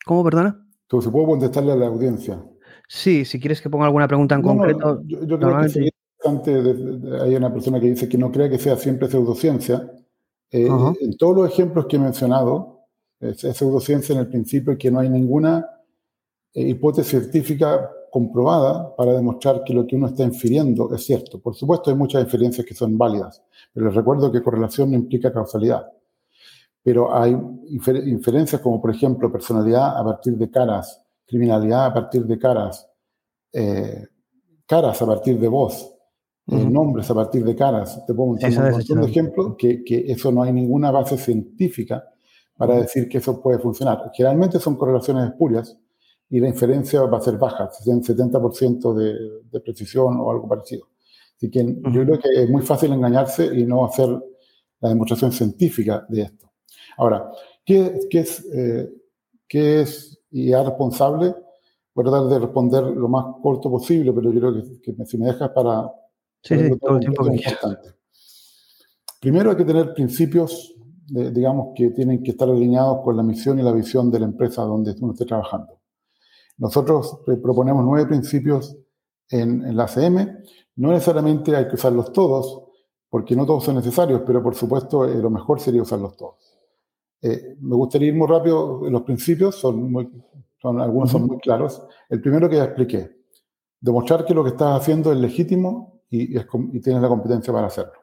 ¿Cómo, 0.03 0.23
perdona? 0.23 0.65
Entonces, 0.87 1.11
¿puedo 1.11 1.27
contestarle 1.27 1.71
a 1.71 1.75
la 1.75 1.85
audiencia? 1.85 2.43
Sí, 2.87 3.25
si 3.25 3.39
quieres 3.39 3.61
que 3.61 3.69
ponga 3.69 3.85
alguna 3.85 4.07
pregunta 4.07 4.33
en 4.33 4.41
concreto. 4.41 5.03
yo, 5.05 5.19
creo 5.37 5.61
que 5.61 5.91
interesante, 6.23 7.21
hay 7.21 7.35
una 7.35 7.53
persona 7.53 7.79
que 7.79 7.91
dice 7.91 8.09
que 8.09 8.17
no 8.17 8.31
cree 8.31 8.49
que 8.49 8.57
sea 8.57 8.75
siempre 8.75 9.07
pseudociencia. 9.07 9.87
Eh, 10.49 10.67
en 10.99 11.15
todos 11.15 11.35
los 11.35 11.47
ejemplos 11.47 11.85
que 11.85 11.97
he 11.97 11.99
mencionado, 11.99 12.87
es, 13.19 13.41
pseudociencia 13.41 14.13
en 14.13 14.21
el 14.21 14.29
principio 14.29 14.75
que 14.79 14.89
no 14.89 14.99
hay 14.99 15.09
ninguna 15.09 15.63
eh, 16.55 16.69
hipótesis 16.69 17.11
científica 17.21 17.91
comprobada 18.11 18.95
para 18.95 19.13
demostrar 19.13 19.63
que 19.63 19.73
lo 19.73 19.85
que 19.85 19.95
uno 19.95 20.07
está 20.07 20.23
infiriendo 20.23 20.93
es 20.93 21.05
cierto. 21.05 21.39
Por 21.39 21.55
supuesto, 21.55 21.89
hay 21.89 21.95
muchas 21.95 22.23
inferencias 22.23 22.65
que 22.65 22.73
son 22.73 22.97
válidas, 22.97 23.43
pero 23.73 23.87
les 23.87 23.95
recuerdo 23.95 24.31
que 24.31 24.41
correlación 24.41 24.91
no 24.91 24.97
implica 24.97 25.31
causalidad. 25.31 25.91
Pero 26.81 27.13
hay 27.15 27.37
inferencias 27.69 28.61
como, 28.61 28.81
por 28.81 28.91
ejemplo, 28.91 29.31
personalidad 29.31 29.97
a 29.97 30.03
partir 30.03 30.37
de 30.37 30.49
caras, 30.49 31.01
criminalidad 31.25 31.85
a 31.87 31.93
partir 31.93 32.25
de 32.25 32.39
caras, 32.39 32.89
eh, 33.51 34.07
caras 34.65 35.01
a 35.01 35.05
partir 35.05 35.39
de 35.39 35.47
voz, 35.47 35.93
eh, 36.47 36.55
nombres 36.55 37.09
a 37.11 37.13
partir 37.13 37.43
de 37.43 37.55
caras. 37.55 38.03
Te 38.07 38.13
pongo 38.13 38.31
un 38.31 38.71
montón 38.71 39.01
de 39.01 39.07
ejemplos 39.07 39.55
que, 39.57 39.83
que 39.83 40.11
eso 40.11 40.31
no 40.31 40.43
hay 40.43 40.53
ninguna 40.53 40.89
base 40.89 41.17
científica 41.17 42.03
para 42.57 42.75
decir 42.75 43.07
que 43.07 43.19
eso 43.19 43.41
puede 43.41 43.59
funcionar. 43.59 44.11
Generalmente 44.13 44.59
son 44.59 44.75
correlaciones 44.75 45.25
espurias 45.25 45.77
y 46.29 46.39
la 46.39 46.47
inferencia 46.47 47.01
va 47.03 47.17
a 47.17 47.21
ser 47.21 47.37
baja, 47.37 47.69
70% 47.71 48.93
de, 48.93 49.15
de 49.51 49.59
precisión 49.61 50.17
o 50.19 50.31
algo 50.31 50.47
parecido. 50.47 50.87
Así 51.35 51.49
que 51.49 51.63
yo 51.65 52.03
creo 52.03 52.19
que 52.19 52.43
es 52.43 52.49
muy 52.49 52.61
fácil 52.61 52.91
engañarse 52.91 53.45
y 53.45 53.65
no 53.65 53.85
hacer 53.85 54.09
la 54.81 54.89
demostración 54.89 55.31
científica 55.31 56.05
de 56.09 56.23
esto. 56.23 56.51
Ahora, 56.97 57.31
¿qué, 57.65 57.97
qué 58.09 58.19
es, 58.19 58.45
eh, 58.53 58.89
qué 59.47 59.81
es 59.81 60.19
IA 60.31 60.63
responsable? 60.63 61.33
Voy 61.95 62.05
a 62.05 62.11
tratar 62.11 62.27
de 62.27 62.39
responder 62.39 62.83
lo 62.83 63.07
más 63.07 63.25
corto 63.41 63.69
posible, 63.71 64.11
pero 64.13 64.31
yo 64.31 64.39
creo 64.39 64.53
que, 64.81 64.93
que 64.93 65.05
si 65.05 65.17
me 65.17 65.27
dejas 65.27 65.49
para... 65.51 65.89
Sí, 66.41 66.57
sí, 66.57 66.77
todo 66.77 66.95
el 66.95 66.99
tiempo 66.99 67.23
que 67.23 67.35
importante. 67.35 67.89
Primero 69.19 69.51
hay 69.51 69.57
que 69.57 69.65
tener 69.65 69.93
principios, 69.93 70.73
digamos, 71.07 71.69
que 71.75 71.89
tienen 71.91 72.21
que 72.21 72.31
estar 72.31 72.49
alineados 72.49 73.01
con 73.03 73.17
la 73.17 73.23
misión 73.23 73.59
y 73.59 73.63
la 73.63 73.73
visión 73.73 74.11
de 74.11 74.19
la 74.19 74.25
empresa 74.25 74.61
donde 74.63 74.93
uno 74.99 75.13
esté 75.13 75.25
trabajando. 75.25 75.78
Nosotros 76.59 77.21
proponemos 77.25 77.83
nueve 77.85 78.05
principios 78.05 78.77
en, 79.29 79.75
la 79.75 79.87
CM. 79.87 80.43
No 80.75 80.91
necesariamente 80.91 81.55
hay 81.55 81.67
que 81.67 81.75
usarlos 81.75 82.11
todos, 82.11 82.63
porque 83.09 83.35
no 83.35 83.45
todos 83.45 83.63
son 83.63 83.75
necesarios, 83.75 84.21
pero 84.25 84.43
por 84.43 84.55
supuesto 84.55 85.05
eh, 85.05 85.15
lo 85.15 85.29
mejor 85.29 85.59
sería 85.59 85.81
usarlos 85.81 86.17
todos. 86.17 86.35
Eh, 87.21 87.55
me 87.61 87.75
gustaría 87.75 88.09
ir 88.09 88.15
muy 88.15 88.27
rápido. 88.27 88.81
Los 88.89 89.03
principios 89.03 89.55
son, 89.55 89.91
muy, 89.91 90.09
son 90.61 90.79
algunos 90.81 91.11
son 91.11 91.27
muy 91.27 91.39
claros. 91.39 91.81
El 92.09 92.21
primero 92.21 92.49
que 92.49 92.57
ya 92.57 92.65
expliqué, 92.65 93.09
demostrar 93.79 94.25
que 94.25 94.33
lo 94.33 94.43
que 94.43 94.49
estás 94.49 94.81
haciendo 94.81 95.13
es 95.13 95.17
legítimo 95.17 96.01
y, 96.09 96.33
tienes 96.81 97.01
la 97.01 97.07
competencia 97.07 97.53
para 97.53 97.67
hacerlo. 97.67 97.93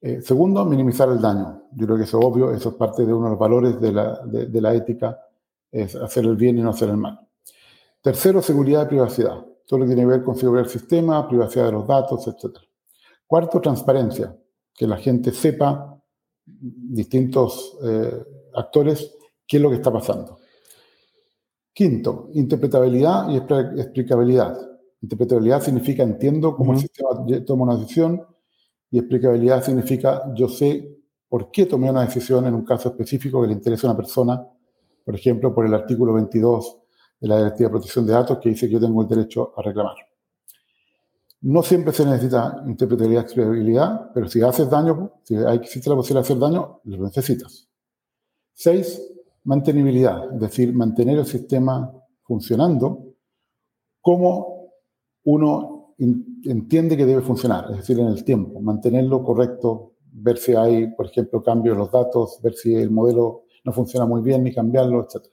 Eh, 0.00 0.22
segundo, 0.22 0.64
minimizar 0.64 1.08
el 1.10 1.20
daño. 1.20 1.64
Yo 1.72 1.86
creo 1.86 1.98
que 1.98 2.04
eso 2.04 2.18
es 2.18 2.24
obvio, 2.24 2.50
eso 2.50 2.70
es 2.70 2.74
parte 2.76 3.04
de 3.04 3.12
uno 3.12 3.26
de 3.26 3.30
los 3.30 3.38
valores 3.38 3.80
de 3.80 3.92
la, 3.92 4.20
de 4.24 4.60
la 4.60 4.74
ética, 4.74 5.18
es 5.70 5.96
hacer 5.96 6.24
el 6.24 6.36
bien 6.36 6.58
y 6.58 6.62
no 6.62 6.70
hacer 6.70 6.88
el 6.88 6.96
mal. 6.96 7.25
Tercero, 8.06 8.40
seguridad 8.40 8.84
y 8.84 8.88
privacidad. 8.90 9.44
Todo 9.66 9.80
lo 9.80 9.84
que 9.84 9.96
tiene 9.96 10.02
que 10.02 10.18
ver 10.18 10.22
con 10.22 10.36
seguridad 10.36 10.62
del 10.62 10.70
sistema, 10.70 11.26
privacidad 11.26 11.66
de 11.66 11.72
los 11.72 11.88
datos, 11.88 12.28
etc. 12.28 12.56
Cuarto, 13.26 13.60
transparencia. 13.60 14.32
Que 14.72 14.86
la 14.86 14.96
gente 14.96 15.32
sepa, 15.32 16.00
distintos 16.44 17.76
eh, 17.82 18.24
actores, 18.54 19.12
qué 19.44 19.56
es 19.56 19.62
lo 19.64 19.70
que 19.70 19.74
está 19.74 19.92
pasando. 19.92 20.38
Quinto, 21.72 22.30
interpretabilidad 22.34 23.28
y 23.28 23.38
explicabilidad. 23.38 24.56
Interpretabilidad 25.02 25.60
significa 25.60 26.04
entiendo 26.04 26.54
cómo 26.54 26.74
el 26.74 26.78
sistema 26.78 27.10
toma 27.44 27.64
una 27.64 27.76
decisión 27.76 28.22
y 28.88 29.00
explicabilidad 29.00 29.64
significa 29.64 30.32
yo 30.32 30.48
sé 30.48 30.96
por 31.28 31.50
qué 31.50 31.66
tomé 31.66 31.90
una 31.90 32.04
decisión 32.04 32.46
en 32.46 32.54
un 32.54 32.64
caso 32.64 32.88
específico 32.88 33.42
que 33.42 33.48
le 33.48 33.54
interesa 33.54 33.88
a 33.88 33.90
una 33.90 33.96
persona, 33.96 34.46
por 35.04 35.16
ejemplo, 35.16 35.52
por 35.52 35.66
el 35.66 35.74
artículo 35.74 36.14
22 36.14 36.85
de 37.20 37.28
la 37.28 37.38
Directiva 37.38 37.68
de 37.68 37.72
Protección 37.72 38.06
de 38.06 38.12
Datos 38.12 38.38
que 38.38 38.50
dice 38.50 38.66
que 38.66 38.74
yo 38.74 38.80
tengo 38.80 39.02
el 39.02 39.08
derecho 39.08 39.52
a 39.56 39.62
reclamar. 39.62 39.96
No 41.42 41.62
siempre 41.62 41.92
se 41.92 42.04
necesita 42.04 42.62
interpretabilidad 42.66 43.22
y 43.22 43.24
explicabilidad, 43.24 44.10
pero 44.12 44.28
si 44.28 44.42
haces 44.42 44.68
daño, 44.68 45.12
si 45.22 45.36
existe 45.36 45.88
la 45.90 45.96
posibilidad 45.96 46.22
de 46.22 46.32
hacer 46.32 46.38
daño, 46.38 46.80
lo 46.84 47.04
necesitas. 47.04 47.68
Seis, 48.52 49.00
mantenibilidad, 49.44 50.34
es 50.34 50.40
decir, 50.40 50.74
mantener 50.74 51.18
el 51.18 51.26
sistema 51.26 51.92
funcionando 52.22 53.14
como 54.00 54.72
uno 55.24 55.94
entiende 55.98 56.96
que 56.96 57.06
debe 57.06 57.22
funcionar, 57.22 57.70
es 57.70 57.78
decir, 57.78 57.98
en 57.98 58.08
el 58.08 58.24
tiempo, 58.24 58.60
mantenerlo 58.60 59.22
correcto, 59.22 59.94
ver 60.12 60.38
si 60.38 60.54
hay, 60.54 60.88
por 60.94 61.06
ejemplo, 61.06 61.42
cambios 61.42 61.74
en 61.74 61.78
los 61.80 61.90
datos, 61.90 62.40
ver 62.42 62.54
si 62.54 62.74
el 62.74 62.90
modelo 62.90 63.44
no 63.64 63.72
funciona 63.72 64.06
muy 64.06 64.22
bien, 64.22 64.42
ni 64.44 64.52
cambiarlo, 64.52 65.04
etc. 65.04 65.26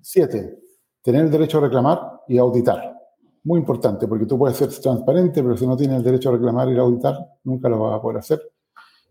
Siete, 0.00 0.60
tener 1.02 1.24
el 1.24 1.30
derecho 1.30 1.58
a 1.58 1.62
reclamar 1.62 2.22
y 2.28 2.38
auditar. 2.38 2.96
Muy 3.44 3.58
importante, 3.58 4.06
porque 4.06 4.26
tú 4.26 4.38
puedes 4.38 4.56
ser 4.56 4.68
transparente, 4.68 5.42
pero 5.42 5.56
si 5.56 5.66
no 5.66 5.76
tienes 5.76 5.98
el 5.98 6.02
derecho 6.02 6.28
a 6.28 6.32
reclamar 6.32 6.68
y 6.70 6.76
a 6.76 6.80
auditar, 6.82 7.16
nunca 7.44 7.68
lo 7.68 7.80
vas 7.80 7.98
a 7.98 8.02
poder 8.02 8.18
hacer. 8.18 8.40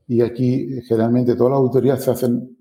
Y 0.07 0.21
aquí, 0.21 0.81
generalmente, 0.87 1.35
todas 1.35 1.51
las 1.51 1.59
auditorías 1.59 2.03
se 2.03 2.11
hacen 2.11 2.57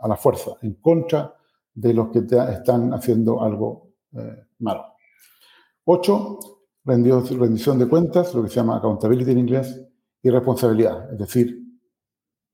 a 0.00 0.08
la 0.08 0.16
fuerza, 0.16 0.52
en 0.62 0.74
contra 0.74 1.34
de 1.74 1.94
los 1.94 2.08
que 2.08 2.20
están 2.20 2.92
haciendo 2.92 3.42
algo 3.42 3.92
eh, 4.12 4.44
malo. 4.58 4.84
Ocho, 5.84 6.38
rendición 6.84 7.78
de 7.78 7.88
cuentas, 7.88 8.34
lo 8.34 8.42
que 8.42 8.48
se 8.48 8.56
llama 8.56 8.76
accountability 8.76 9.30
en 9.32 9.38
inglés, 9.38 9.88
y 10.22 10.30
responsabilidad. 10.30 11.12
Es 11.12 11.18
decir, 11.18 11.60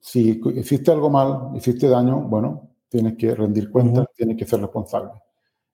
si 0.01 0.40
hiciste 0.55 0.90
algo 0.90 1.11
mal, 1.11 1.51
hiciste 1.55 1.88
daño, 1.88 2.21
bueno, 2.23 2.71
tienes 2.88 3.16
que 3.16 3.35
rendir 3.35 3.71
cuentas, 3.71 4.07
tienes 4.16 4.37
que 4.37 4.47
ser 4.47 4.61
responsable. 4.61 5.11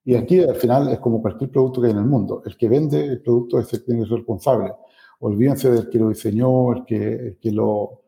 Y 0.04 0.14
aquí 0.14 0.40
al 0.40 0.56
final 0.56 0.88
es 0.88 0.98
como 0.98 1.22
cualquier 1.22 1.50
producto 1.50 1.80
que 1.80 1.86
hay 1.86 1.92
en 1.92 1.98
el 1.98 2.04
mundo. 2.04 2.42
El 2.44 2.56
que 2.56 2.68
vende 2.68 3.04
el 3.04 3.20
producto 3.22 3.58
es 3.58 3.72
el 3.72 3.80
que 3.80 3.86
tiene 3.86 4.02
que 4.02 4.08
ser 4.08 4.18
responsable. 4.18 4.72
Olvídense 5.20 5.70
del 5.70 5.88
que 5.88 5.98
lo 5.98 6.10
diseñó, 6.10 6.72
el 6.72 6.84
que, 6.84 7.38
que 7.40 7.50
lo 7.50 8.02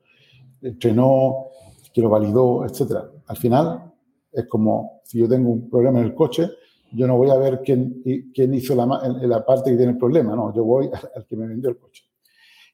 entrenó, 0.61 1.47
el 1.85 1.93
que 1.93 2.03
lo 2.03 2.11
validó, 2.11 2.65
etc. 2.67 2.97
Al 3.27 3.37
final 3.37 3.93
es 4.33 4.47
como 4.47 5.01
si 5.05 5.19
yo 5.19 5.29
tengo 5.29 5.51
un 5.51 5.71
problema 5.71 6.01
en 6.01 6.07
el 6.07 6.15
coche, 6.15 6.51
yo 6.93 7.07
no 7.07 7.17
voy 7.17 7.31
a 7.31 7.37
ver 7.37 7.63
quién, 7.65 8.03
quién 8.35 8.55
hizo 8.55 8.75
la, 8.75 8.87
la 9.23 9.45
parte 9.45 9.71
que 9.71 9.77
tiene 9.77 9.93
el 9.93 9.99
problema, 9.99 10.35
no, 10.35 10.55
yo 10.55 10.65
voy 10.65 10.91
al 11.17 11.27
que 11.27 11.37
me 11.37 11.47
vendió 11.47 11.71
el 11.71 11.79
coche. 11.79 12.05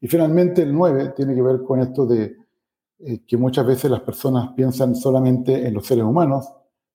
Y 0.01 0.09
finalmente 0.09 0.63
el 0.63 0.75
9 0.75 1.13
tiene 1.15 1.35
que 1.35 1.43
ver 1.43 1.63
con 1.63 1.81
esto 1.81 2.07
de 2.07 2.37
eh, 2.99 3.21
que 3.27 3.37
muchas 3.37 3.65
veces 3.67 3.91
las 3.91 4.01
personas 4.01 4.53
piensan 4.55 4.97
solamente 4.97 5.67
en 5.67 5.75
los 5.75 5.87
seres 5.87 6.05
humanos, 6.05 6.53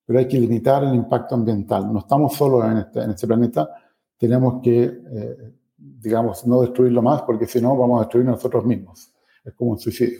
pero 0.07 0.19
hay 0.19 0.27
que 0.27 0.39
limitar 0.39 0.85
el 0.85 0.95
impacto 0.95 1.35
ambiental. 1.35 1.91
No 1.91 1.99
estamos 1.99 2.33
solos 2.33 2.63
en 2.63 2.77
este, 2.77 3.01
en 3.01 3.09
este 3.11 3.27
planeta, 3.27 3.69
tenemos 4.17 4.61
que, 4.63 4.83
eh, 4.85 5.53
digamos, 5.77 6.47
no 6.47 6.61
destruirlo 6.61 7.01
más, 7.01 7.23
porque 7.23 7.45
si 7.45 7.59
no 7.59 7.75
vamos 7.77 7.99
a 7.99 8.03
destruir 8.05 8.25
nosotros 8.25 8.65
mismos. 8.65 9.13
Es 9.43 9.53
como 9.53 9.71
un 9.71 9.79
suicidio. 9.79 10.19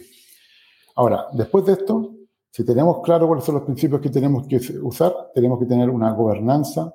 Ahora, 0.94 1.26
después 1.32 1.64
de 1.64 1.72
esto, 1.72 2.14
si 2.50 2.64
tenemos 2.64 3.00
claro 3.02 3.26
cuáles 3.26 3.44
son 3.44 3.54
los 3.54 3.64
principios 3.64 4.02
que 4.02 4.10
tenemos 4.10 4.46
que 4.46 4.60
usar, 4.82 5.12
tenemos 5.34 5.58
que 5.58 5.64
tener 5.64 5.88
una 5.88 6.12
gobernanza 6.12 6.94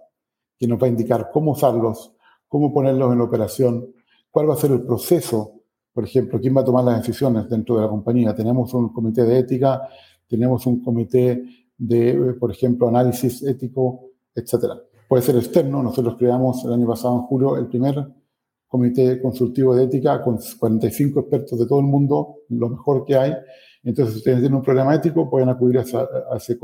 que 0.58 0.68
nos 0.68 0.82
va 0.82 0.86
a 0.86 0.90
indicar 0.90 1.32
cómo 1.34 1.52
usarlos, 1.54 2.14
cómo 2.48 2.72
ponerlos 2.72 3.12
en 3.12 3.22
operación, 3.22 3.88
cuál 4.30 4.50
va 4.50 4.54
a 4.54 4.58
ser 4.58 4.72
el 4.72 4.84
proceso 4.84 5.64
por 5.94 6.04
ejemplo, 6.04 6.40
quién 6.42 6.58
va 6.58 6.62
a 6.62 6.66
tomar 6.66 6.84
las 6.84 6.98
decisiones 6.98 7.48
dentro 7.48 7.76
de 7.76 7.84
la 7.84 7.88
compañía. 7.88 8.34
Tenemos 8.34 8.74
un 8.74 8.92
comité 8.92 9.24
de 9.24 9.40
ética, 9.40 9.88
tenemos 10.28 10.66
un 10.66 10.84
comité 10.84 11.44
de, 11.86 12.36
por 12.40 12.50
ejemplo, 12.50 12.88
análisis 12.88 13.44
ético, 13.44 14.12
etcétera. 14.34 14.82
Puede 15.08 15.22
ser 15.22 15.36
externo. 15.36 15.84
Nosotros 15.84 16.16
creamos 16.18 16.64
el 16.64 16.74
año 16.74 16.88
pasado, 16.88 17.16
en 17.16 17.22
julio, 17.24 17.58
el 17.58 17.68
primer 17.68 18.08
comité 18.68 19.22
consultivo 19.22 19.76
de 19.76 19.84
ética 19.84 20.22
con 20.22 20.38
45 20.38 21.20
expertos 21.20 21.60
de 21.60 21.66
todo 21.68 21.80
el 21.80 21.86
mundo, 21.86 22.38
lo 22.50 22.70
mejor 22.70 23.06
que 23.06 23.16
hay. 23.16 23.34
Entonces, 23.84 24.14
si 24.14 24.20
ustedes 24.20 24.40
tienen 24.40 24.56
un 24.56 24.64
problema 24.64 24.96
ético, 24.96 25.30
pueden 25.30 25.50
acudir 25.50 25.80
a, 25.80 26.38
ese 26.38 26.58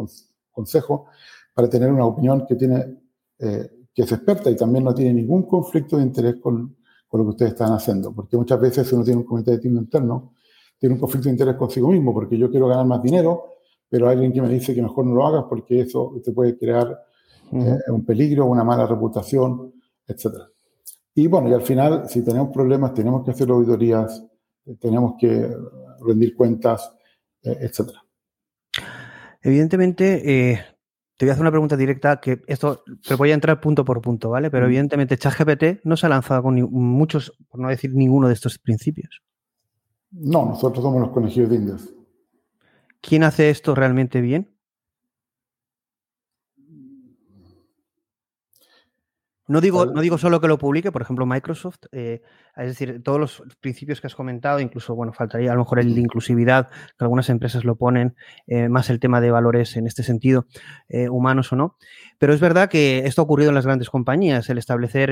consejo 0.51 1.07
para 1.53 1.69
tener 1.69 1.91
una 1.91 2.05
opinión 2.05 2.45
que 2.47 2.55
tiene, 2.55 2.97
eh, 3.39 3.69
que 3.93 4.03
es 4.03 4.11
experta 4.11 4.49
y 4.49 4.55
también 4.55 4.85
no 4.85 4.93
tiene 4.93 5.13
ningún 5.13 5.43
conflicto 5.43 5.97
de 5.97 6.03
interés 6.03 6.37
con, 6.37 6.77
con 7.07 7.19
lo 7.19 7.25
que 7.25 7.31
ustedes 7.31 7.51
están 7.51 7.73
haciendo. 7.73 8.13
Porque 8.13 8.37
muchas 8.37 8.59
veces 8.59 8.91
uno 8.93 9.03
tiene 9.03 9.19
un 9.19 9.25
comité 9.25 9.51
de 9.51 9.57
ética 9.57 9.75
interno, 9.75 10.33
tiene 10.79 10.95
un 10.95 11.01
conflicto 11.01 11.27
de 11.27 11.33
interés 11.33 11.55
consigo 11.55 11.89
mismo, 11.89 12.13
porque 12.13 12.37
yo 12.37 12.49
quiero 12.49 12.69
ganar 12.69 12.85
más 12.85 13.03
dinero, 13.03 13.58
pero 13.89 14.07
hay 14.07 14.13
alguien 14.13 14.31
que 14.31 14.41
me 14.41 14.49
dice 14.49 14.75
que 14.75 14.81
mejor 14.81 15.05
no 15.05 15.15
lo 15.15 15.25
hagas 15.25 15.45
porque 15.49 15.81
eso 15.81 16.13
te 16.23 16.31
puede 16.31 16.57
crear 16.57 17.03
eh, 17.51 17.77
un 17.87 18.05
peligro, 18.05 18.45
una 18.45 18.63
mala 18.63 18.85
reputación, 18.85 19.73
etc. 20.07 20.27
Y 21.15 21.27
bueno, 21.27 21.49
y 21.49 21.53
al 21.53 21.63
final, 21.63 22.07
si 22.07 22.23
tenemos 22.23 22.49
problemas, 22.53 22.93
tenemos 22.93 23.25
que 23.25 23.31
hacer 23.31 23.49
auditorías, 23.49 24.23
tenemos 24.79 25.15
que 25.19 25.51
rendir 26.05 26.35
cuentas, 26.35 26.93
eh, 27.41 27.57
etc. 27.61 27.89
Evidentemente, 29.41 30.51
eh, 30.51 30.59
te 31.17 31.25
voy 31.25 31.31
a 31.31 31.33
hacer 31.33 31.41
una 31.41 31.51
pregunta 31.51 31.75
directa 31.75 32.19
que 32.21 32.41
esto, 32.47 32.83
pero 33.03 33.17
voy 33.17 33.31
a 33.31 33.33
entrar 33.33 33.59
punto 33.59 33.83
por 33.83 34.01
punto, 34.01 34.29
¿vale? 34.29 34.51
Pero 34.51 34.67
evidentemente 34.67 35.17
ChatGPT 35.17 35.83
no 35.83 35.97
se 35.97 36.05
ha 36.05 36.09
lanzado 36.09 36.43
con 36.43 36.55
muchos, 36.71 37.33
por 37.49 37.59
no 37.59 37.69
decir 37.69 37.93
ninguno 37.93 38.27
de 38.27 38.35
estos 38.35 38.59
principios. 38.59 39.21
No, 40.11 40.45
nosotros 40.45 40.83
somos 40.83 41.01
los 41.01 41.09
conejillos 41.11 41.49
de 41.49 41.55
indias. 41.55 41.89
¿Quién 43.01 43.23
hace 43.23 43.49
esto 43.49 43.75
realmente 43.75 44.21
bien? 44.21 44.55
No 49.49 49.61
digo, 49.61 49.87
no 49.87 50.01
digo 50.01 50.19
solo 50.19 50.39
que 50.39 50.47
lo 50.47 50.59
publique, 50.59 50.91
por 50.91 51.01
ejemplo, 51.01 51.25
Microsoft, 51.25 51.85
eh, 51.91 52.21
es 52.55 52.67
decir, 52.67 53.01
todos 53.01 53.19
los 53.19 53.43
principios 53.59 53.99
que 53.99 54.05
has 54.05 54.13
comentado, 54.13 54.59
incluso, 54.59 54.93
bueno, 54.93 55.11
faltaría 55.11 55.51
a 55.51 55.55
lo 55.55 55.61
mejor 55.61 55.79
el 55.79 55.95
de 55.95 56.01
inclusividad, 56.01 56.69
que 56.69 57.03
algunas 57.03 57.31
empresas 57.31 57.65
lo 57.65 57.75
ponen, 57.75 58.15
eh, 58.45 58.69
más 58.69 58.91
el 58.91 58.99
tema 58.99 59.21
de 59.21 59.31
valores 59.31 59.75
en 59.75 59.87
este 59.87 60.03
sentido, 60.03 60.45
eh, 60.87 61.09
humanos 61.09 61.51
o 61.51 61.55
no. 61.55 61.77
Pero 62.19 62.31
es 62.31 62.39
verdad 62.39 62.69
que 62.69 62.99
esto 63.07 63.23
ha 63.23 63.25
ocurrido 63.25 63.49
en 63.49 63.55
las 63.55 63.65
grandes 63.65 63.89
compañías, 63.89 64.47
el 64.51 64.59
establecer 64.59 65.09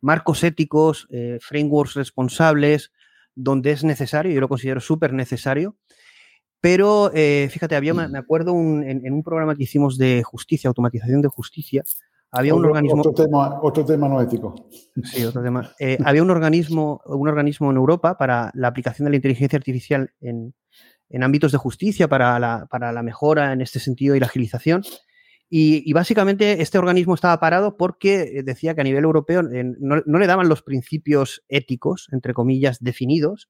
marcos 0.00 0.44
éticos, 0.44 1.08
frameworks 1.40 1.94
responsables, 1.94 2.92
donde 3.34 3.72
es 3.72 3.82
necesario, 3.82 4.32
yo 4.32 4.40
lo 4.40 4.48
considero 4.48 4.78
súper 4.78 5.12
necesario. 5.12 5.76
Pero 6.60 7.10
fíjate, 7.12 7.76
había, 7.76 7.94
me 7.94 8.18
acuerdo 8.18 8.52
en 8.52 9.12
un 9.12 9.22
programa 9.22 9.54
que 9.54 9.62
hicimos 9.62 9.96
de 9.96 10.22
justicia, 10.24 10.68
automatización 10.68 11.22
de 11.22 11.28
justicia, 11.28 11.84
había 12.30 12.54
un 12.54 12.64
organismo. 12.64 13.00
Otro 13.00 13.12
tema, 13.12 13.60
otro 13.62 13.84
tema 13.84 14.08
no 14.08 14.20
ético. 14.20 14.68
Sí, 15.02 15.24
otro 15.24 15.42
tema. 15.42 15.72
Eh, 15.78 15.98
había 16.04 16.22
un 16.22 16.30
organismo, 16.30 17.00
un 17.06 17.28
organismo 17.28 17.70
en 17.70 17.76
Europa 17.76 18.18
para 18.18 18.50
la 18.54 18.68
aplicación 18.68 19.06
de 19.06 19.10
la 19.10 19.16
inteligencia 19.16 19.56
artificial 19.56 20.10
en, 20.20 20.54
ámbitos 21.22 21.52
de 21.52 21.58
justicia, 21.58 22.06
para 22.08 22.38
la, 22.38 22.66
para 22.70 22.92
la, 22.92 23.02
mejora 23.02 23.52
en 23.52 23.62
este 23.62 23.80
sentido 23.80 24.14
y 24.14 24.20
la 24.20 24.26
agilización. 24.26 24.82
Y, 25.50 25.90
básicamente 25.94 26.60
este 26.60 26.76
organismo 26.76 27.14
estaba 27.14 27.40
parado 27.40 27.78
porque 27.78 28.42
decía 28.44 28.74
que 28.74 28.82
a 28.82 28.84
nivel 28.84 29.04
europeo 29.04 29.42
no, 29.42 30.02
no, 30.04 30.18
le 30.18 30.26
daban 30.26 30.50
los 30.50 30.60
principios 30.60 31.42
éticos, 31.48 32.08
entre 32.12 32.34
comillas, 32.34 32.84
definidos, 32.84 33.48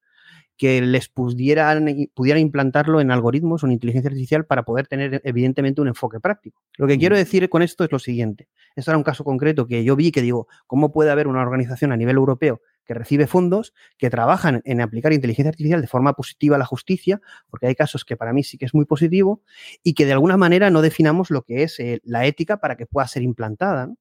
que 0.56 0.82
les 0.82 1.08
pudieran, 1.08 1.86
pudieran 2.14 2.42
implantarlo 2.42 3.00
en 3.00 3.12
algoritmos 3.12 3.62
o 3.62 3.66
en 3.66 3.72
inteligencia 3.72 4.08
artificial 4.08 4.44
para 4.44 4.64
poder 4.64 4.88
tener 4.88 5.22
evidentemente 5.24 5.80
un 5.80 5.88
enfoque 5.88 6.18
práctico. 6.18 6.62
Lo 6.76 6.88
que 6.88 6.98
quiero 6.98 7.16
decir 7.16 7.48
con 7.48 7.62
esto 7.62 7.84
es 7.84 7.92
lo 7.92 8.00
siguiente. 8.00 8.48
Esto 8.74 8.90
era 8.90 8.98
un 8.98 9.04
caso 9.04 9.22
concreto 9.22 9.66
que 9.66 9.84
yo 9.84 9.94
vi 9.94 10.10
que 10.10 10.20
digo, 10.20 10.48
¿cómo 10.66 10.90
puede 10.90 11.10
haber 11.10 11.28
una 11.28 11.42
organización 11.42 11.92
a 11.92 11.96
nivel 11.96 12.16
europeo 12.16 12.60
que 12.84 12.94
recibe 12.94 13.26
fondos, 13.26 13.74
que 13.98 14.08
trabajan 14.08 14.62
en 14.64 14.80
aplicar 14.80 15.12
inteligencia 15.12 15.50
artificial 15.50 15.82
de 15.82 15.86
forma 15.86 16.14
positiva 16.14 16.56
a 16.56 16.58
la 16.58 16.64
justicia, 16.64 17.20
porque 17.50 17.66
hay 17.66 17.74
casos 17.74 18.04
que 18.04 18.16
para 18.16 18.32
mí 18.32 18.42
sí 18.42 18.56
que 18.56 18.64
es 18.64 18.74
muy 18.74 18.86
positivo, 18.86 19.42
y 19.84 19.92
que 19.92 20.06
de 20.06 20.12
alguna 20.12 20.38
manera 20.38 20.70
no 20.70 20.80
definamos 20.80 21.30
lo 21.30 21.42
que 21.42 21.62
es 21.62 21.78
eh, 21.78 22.00
la 22.02 22.24
ética 22.24 22.56
para 22.56 22.76
que 22.76 22.86
pueda 22.86 23.06
ser 23.06 23.22
implantada? 23.22 23.92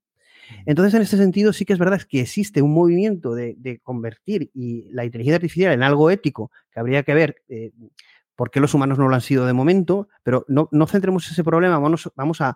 Entonces, 0.65 0.93
en 0.93 1.01
este 1.01 1.17
sentido, 1.17 1.53
sí 1.53 1.65
que 1.65 1.73
es 1.73 1.79
verdad 1.79 2.01
que 2.01 2.21
existe 2.21 2.61
un 2.61 2.73
movimiento 2.73 3.33
de, 3.35 3.79
convertir 3.83 4.49
y 4.53 4.89
la 4.91 5.05
inteligencia 5.05 5.35
artificial 5.35 5.73
en 5.73 5.83
algo 5.83 6.09
ético 6.09 6.51
que 6.71 6.79
habría 6.79 7.03
que 7.03 7.13
ver 7.13 7.43
eh, 7.49 7.71
por 8.37 8.51
qué 8.51 8.59
los 8.59 8.73
humanos 8.75 8.99
no 8.99 9.07
lo 9.07 9.15
han 9.15 9.21
sido 9.21 9.47
de 9.47 9.53
momento, 9.53 10.09
pero 10.21 10.45
no, 10.47 10.69
centremos 10.87 11.29
ese 11.29 11.43
problema, 11.43 11.79
vamos, 11.79 12.11
vamos 12.15 12.39
a, 12.39 12.55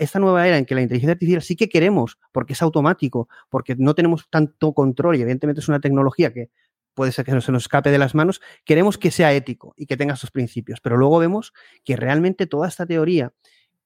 esta 0.00 0.18
nueva 0.18 0.46
era 0.46 0.58
en 0.58 0.66
que 0.66 0.74
la 0.74 0.82
inteligencia 0.82 1.12
artificial 1.12 1.42
sí 1.42 1.54
que 1.54 1.68
queremos, 1.68 2.18
porque 2.32 2.54
es 2.54 2.60
automático, 2.60 3.28
porque 3.48 3.76
no 3.78 3.94
tenemos 3.94 4.28
tanto 4.30 4.72
control 4.72 5.16
y 5.16 5.22
evidentemente 5.22 5.60
es 5.60 5.68
una 5.68 5.80
tecnología 5.80 6.32
que 6.32 6.50
puede 6.92 7.12
ser 7.12 7.24
que 7.24 7.40
se 7.40 7.52
nos 7.52 7.62
escape 7.62 7.92
de 7.92 7.98
las 7.98 8.16
manos, 8.16 8.40
queremos 8.64 8.98
que 8.98 9.12
sea 9.12 9.32
ético 9.32 9.74
y 9.76 9.86
que 9.86 9.96
tenga 9.96 10.16
sus 10.16 10.32
principios, 10.32 10.80
pero 10.80 10.96
luego 10.96 11.20
vemos 11.20 11.52
que 11.84 11.94
realmente 11.96 12.48
toda 12.48 12.66
esta 12.66 12.84
teoría 12.84 13.32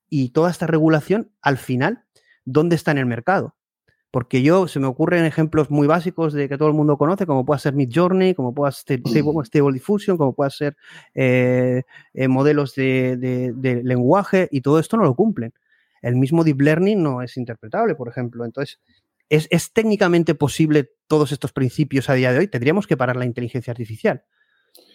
y 0.09 0.31
toda 0.31 0.51
esta 0.51 0.67
regulación 0.67 1.33
al 1.43 1.59
final 1.59 2.05
dónde 2.47 2.77
está 2.77 2.93
en 2.93 2.99
el 2.99 3.07
mercado. 3.07 3.55
Porque 4.11 4.41
yo 4.41 4.67
se 4.67 4.81
me 4.81 4.87
ocurren 4.87 5.27
ejemplos 5.27 5.71
muy 5.71 5.87
básicos 5.87 6.33
de 6.33 6.49
que 6.49 6.57
todo 6.57 6.69
el 6.69 6.75
mundo 6.75 6.97
conoce, 6.97 7.27
como 7.27 7.45
puede 7.45 7.61
ser 7.61 7.75
Mid 7.75 7.91
Journey, 7.95 8.35
como 8.35 8.55
puede 8.55 8.73
ser 8.73 9.03
Stable, 9.05 9.73
Diffusion, 9.75 10.17
como 10.17 10.33
puede 10.33 10.51
ser 10.51 10.77
eh, 11.15 11.83
eh, 12.15 12.29
modelos 12.29 12.75
de, 12.75 13.53
lenguaje, 13.85 14.49
y 14.51 14.63
todo 14.63 14.79
esto 14.79 14.97
no 14.97 15.05
lo 15.05 15.15
cumplen. 15.15 15.53
El 16.01 16.17
mismo 16.17 16.45
Deep 16.45 16.61
Learning 16.61 17.03
no 17.03 17.21
es 17.21 17.37
interpretable, 17.37 17.95
por 17.95 18.09
ejemplo. 18.09 18.45
Entonces, 18.47 18.81
¿es, 19.29 19.49
¿es 19.51 19.73
técnicamente 19.73 20.35
posible 20.35 20.93
todos 21.09 21.33
estos 21.33 21.53
principios 21.53 22.09
a 22.09 22.15
día 22.15 22.33
de 22.33 22.39
hoy? 22.39 22.49
Tendríamos 22.49 22.87
que 22.87 22.97
parar 22.97 23.17
la 23.17 23.27
inteligencia 23.27 23.73
artificial. 23.73 24.25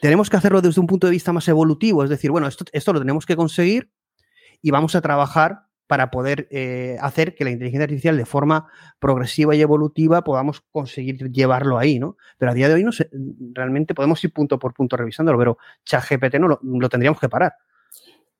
Tenemos 0.01 0.29
que 0.29 0.37
hacerlo 0.37 0.61
desde 0.61 0.81
un 0.81 0.87
punto 0.87 1.07
de 1.07 1.11
vista 1.11 1.33
más 1.33 1.47
evolutivo, 1.47 2.03
es 2.03 2.09
decir, 2.09 2.31
bueno, 2.31 2.47
esto, 2.47 2.65
esto 2.71 2.93
lo 2.93 2.99
tenemos 2.99 3.25
que 3.25 3.35
conseguir 3.35 3.91
y 4.61 4.71
vamos 4.71 4.95
a 4.95 5.01
trabajar 5.01 5.67
para 5.91 6.09
poder 6.09 6.47
eh, 6.51 6.95
hacer 7.01 7.35
que 7.35 7.43
la 7.43 7.51
inteligencia 7.51 7.83
artificial 7.83 8.15
de 8.15 8.23
forma 8.23 8.65
progresiva 8.97 9.53
y 9.57 9.61
evolutiva 9.61 10.23
podamos 10.23 10.61
conseguir 10.71 11.29
llevarlo 11.33 11.77
ahí, 11.77 11.99
¿no? 11.99 12.15
Pero 12.37 12.51
a 12.51 12.53
día 12.53 12.69
de 12.69 12.75
hoy 12.75 12.85
no 12.85 12.91
realmente 13.51 13.93
podemos 13.93 14.23
ir 14.23 14.31
punto 14.31 14.57
por 14.57 14.73
punto 14.73 14.95
revisándolo, 14.95 15.37
pero 15.37 15.57
ChatGPT 15.83 16.35
no 16.35 16.47
lo, 16.61 16.89
tendríamos 16.89 17.19
que 17.19 17.27
parar. 17.27 17.55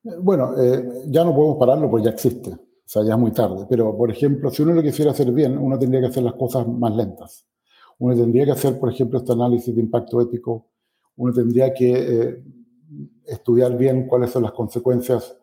Bueno, 0.01 0.53
eh, 0.63 0.81
ya 1.07 1.25
no 1.25 1.35
podemos 1.35 1.57
pararlo 1.57 1.89
porque 1.89 2.05
ya 2.05 2.11
existe, 2.11 2.51
o 2.51 2.59
sea, 2.85 3.03
ya 3.03 3.15
es 3.15 3.19
muy 3.19 3.31
tarde. 3.31 3.65
Pero, 3.69 3.97
por 3.97 4.09
ejemplo, 4.09 4.49
si 4.49 4.63
uno 4.63 4.73
lo 4.73 4.81
quisiera 4.81 5.11
hacer 5.11 5.29
bien, 5.33 5.57
uno 5.57 5.77
tendría 5.77 5.99
que 5.99 6.07
hacer 6.07 6.23
las 6.23 6.35
cosas 6.35 6.65
más 6.65 6.95
lentas. 6.95 7.45
Uno 7.99 8.15
tendría 8.15 8.45
que 8.45 8.51
hacer, 8.51 8.79
por 8.79 8.93
ejemplo, 8.93 9.19
este 9.19 9.33
análisis 9.33 9.75
de 9.75 9.81
impacto 9.81 10.21
ético. 10.21 10.67
Uno 11.17 11.33
tendría 11.33 11.73
que 11.73 11.91
eh, 11.91 12.43
estudiar 13.25 13.77
bien 13.77 14.07
cuáles 14.07 14.29
son 14.31 14.43
las 14.43 14.53
consecuencias 14.53 15.35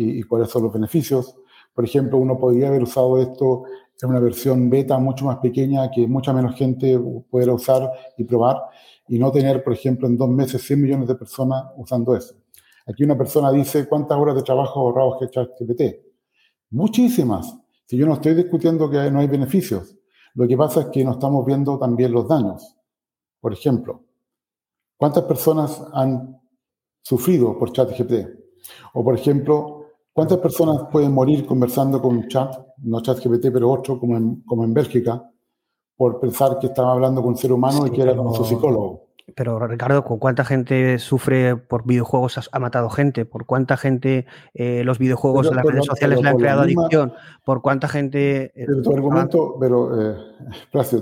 y 0.00 0.22
cuáles 0.22 0.50
son 0.50 0.62
los 0.62 0.72
beneficios 0.72 1.34
por 1.78 1.84
ejemplo, 1.84 2.18
uno 2.18 2.36
podría 2.36 2.66
haber 2.66 2.82
usado 2.82 3.18
esto 3.18 3.62
en 4.02 4.08
una 4.10 4.18
versión 4.18 4.68
beta 4.68 4.98
mucho 4.98 5.26
más 5.26 5.36
pequeña 5.36 5.88
que 5.92 6.08
mucha 6.08 6.32
menos 6.32 6.56
gente 6.56 6.98
pudiera 6.98 7.54
usar 7.54 7.88
y 8.16 8.24
probar 8.24 8.56
y 9.06 9.16
no 9.16 9.30
tener, 9.30 9.62
por 9.62 9.74
ejemplo, 9.74 10.08
en 10.08 10.16
dos 10.16 10.28
meses 10.28 10.60
100 10.60 10.82
millones 10.82 11.06
de 11.06 11.14
personas 11.14 11.66
usando 11.76 12.16
eso. 12.16 12.34
Aquí 12.84 13.04
una 13.04 13.16
persona 13.16 13.52
dice, 13.52 13.88
¿cuántas 13.88 14.18
horas 14.18 14.34
de 14.34 14.42
trabajo 14.42 14.80
ahorrados 14.80 15.18
que 15.20 15.28
ChatGPT? 15.28 15.82
Muchísimas. 16.70 17.56
Si 17.86 17.96
yo 17.96 18.06
no 18.06 18.14
estoy 18.14 18.34
discutiendo 18.34 18.90
que 18.90 19.08
no 19.12 19.20
hay 19.20 19.28
beneficios, 19.28 19.96
lo 20.34 20.48
que 20.48 20.56
pasa 20.56 20.80
es 20.80 20.86
que 20.86 21.04
no 21.04 21.12
estamos 21.12 21.46
viendo 21.46 21.78
también 21.78 22.10
los 22.10 22.26
daños. 22.26 22.76
Por 23.40 23.52
ejemplo, 23.52 24.02
¿cuántas 24.96 25.22
personas 25.22 25.80
han 25.92 26.40
sufrido 27.02 27.56
por 27.56 27.70
ChatGPT? 27.70 28.14
O, 28.94 29.04
por 29.04 29.14
ejemplo, 29.14 29.77
¿Cuántas 30.18 30.38
personas 30.38 30.82
pueden 30.90 31.12
morir 31.12 31.46
conversando 31.46 32.02
con 32.02 32.16
un 32.16 32.26
chat, 32.26 32.52
no 32.78 33.00
chat 33.00 33.24
GPT, 33.24 33.52
pero 33.52 33.70
otro, 33.70 34.00
como 34.00 34.16
en, 34.16 34.40
como 34.40 34.64
en 34.64 34.74
Bélgica, 34.74 35.30
por 35.96 36.18
pensar 36.18 36.58
que 36.58 36.66
estaba 36.66 36.90
hablando 36.90 37.22
con 37.22 37.34
un 37.34 37.36
ser 37.36 37.52
humano 37.52 37.86
y 37.86 37.92
que 37.92 38.02
era 38.02 38.16
como 38.16 38.34
su 38.34 38.44
psicólogo? 38.44 39.07
Pero 39.34 39.66
Ricardo, 39.66 40.04
¿con 40.04 40.18
cuánta 40.18 40.44
gente 40.44 40.98
sufre 40.98 41.56
por 41.56 41.86
videojuegos 41.86 42.48
ha, 42.50 42.58
matado 42.58 42.90
gente? 42.90 43.24
¿Por 43.24 43.46
cuánta 43.46 43.76
gente 43.76 44.26
eh, 44.54 44.82
los 44.84 44.98
videojuegos 44.98 45.48
en 45.48 45.56
las 45.56 45.64
redes 45.64 45.86
sociales 45.86 46.20
le 46.20 46.28
han 46.28 46.36
creado 46.36 46.62
adicción? 46.62 47.12
¿Por 47.44 47.62
cuánta 47.62 47.88
gente... 47.88 48.52
Eh, 48.54 48.64
pero 48.66 48.82
tu 48.82 48.92
argumento, 48.94 49.56
pero, 49.58 50.12
eh, 50.12 50.16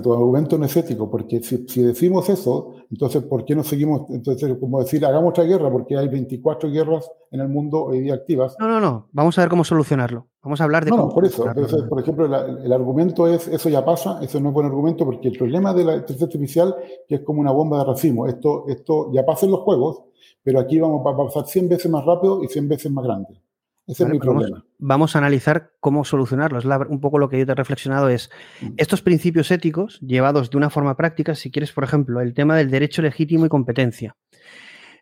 tu 0.01 0.13
argumento 0.13 0.57
no 0.57 0.65
es 0.65 0.75
ético, 0.75 1.09
porque 1.09 1.41
si, 1.41 1.67
si, 1.67 1.81
decimos 1.81 2.29
eso, 2.29 2.75
entonces 2.91 3.23
¿por 3.23 3.45
qué 3.45 3.55
no 3.55 3.63
seguimos? 3.63 4.09
Entonces, 4.09 4.57
como 4.59 4.79
decir, 4.79 5.05
hagamos 5.05 5.29
otra 5.29 5.43
guerra, 5.43 5.71
porque 5.71 5.97
hay 5.97 6.07
24 6.07 6.69
guerras 6.69 7.09
en 7.31 7.41
el 7.41 7.49
mundo 7.49 7.83
hoy 7.83 8.01
día 8.01 8.13
activas. 8.13 8.55
No, 8.59 8.67
no, 8.67 8.79
no, 8.79 9.07
vamos 9.11 9.37
a 9.37 9.41
ver 9.41 9.49
cómo 9.49 9.63
solucionarlo. 9.63 10.27
Vamos 10.43 10.61
a 10.61 10.63
hablar 10.63 10.85
de... 10.85 10.91
No, 10.91 10.97
no 10.97 11.09
por 11.09 11.25
eso. 11.25 11.45
por 11.89 11.99
ejemplo, 11.99 12.25
el 12.25 12.71
argumento 12.71 13.27
es, 13.27 13.47
eso 13.47 13.69
ya 13.69 13.83
pasa, 13.83 14.19
eso 14.21 14.39
no 14.39 14.49
es 14.49 14.53
buen 14.53 14.67
argumento, 14.67 15.03
porque 15.03 15.27
el 15.29 15.37
problema 15.37 15.73
de 15.73 15.83
la 15.83 15.95
inteligencia 15.95 16.25
artificial 16.25 16.75
que 17.07 17.15
es 17.15 17.21
como 17.21 17.41
una 17.41 17.51
bomba 17.51 17.79
de 17.79 17.85
racimo. 17.85 18.27
Esto, 18.27 18.65
esto 18.67 19.11
ya 19.11 19.25
pasa 19.25 19.45
en 19.45 19.51
los 19.51 19.61
juegos, 19.61 20.03
pero 20.43 20.59
aquí 20.59 20.79
vamos 20.79 21.05
a 21.05 21.17
pasar 21.17 21.45
100 21.45 21.69
veces 21.69 21.91
más 21.91 22.05
rápido 22.05 22.43
y 22.43 22.47
100 22.47 22.69
veces 22.69 22.91
más 22.91 23.03
grande. 23.03 23.41
Ese 23.87 24.03
es 24.03 24.09
mi 24.09 24.19
pues 24.19 24.27
problema. 24.27 24.65
Vamos, 24.79 25.15
a 25.15 25.19
analizar 25.19 25.71
cómo 25.79 26.03
solucionarlo. 26.03 26.59
Es 26.59 26.65
un 26.65 26.99
poco 26.99 27.19
lo 27.19 27.29
que 27.29 27.39
yo 27.39 27.45
te 27.45 27.53
he 27.53 27.55
reflexionado 27.55 28.09
es 28.09 28.29
mm. 28.61 28.73
estos 28.75 29.01
principios 29.01 29.49
éticos 29.49 29.99
llevados 30.01 30.49
de 30.49 30.57
una 30.57 30.69
forma 30.69 30.97
práctica, 30.97 31.35
si 31.35 31.51
quieres, 31.51 31.71
por 31.71 31.85
ejemplo, 31.85 32.19
el 32.19 32.33
tema 32.33 32.57
del 32.57 32.69
derecho 32.69 33.01
legítimo 33.01 33.45
y 33.45 33.49
competencia. 33.49 34.17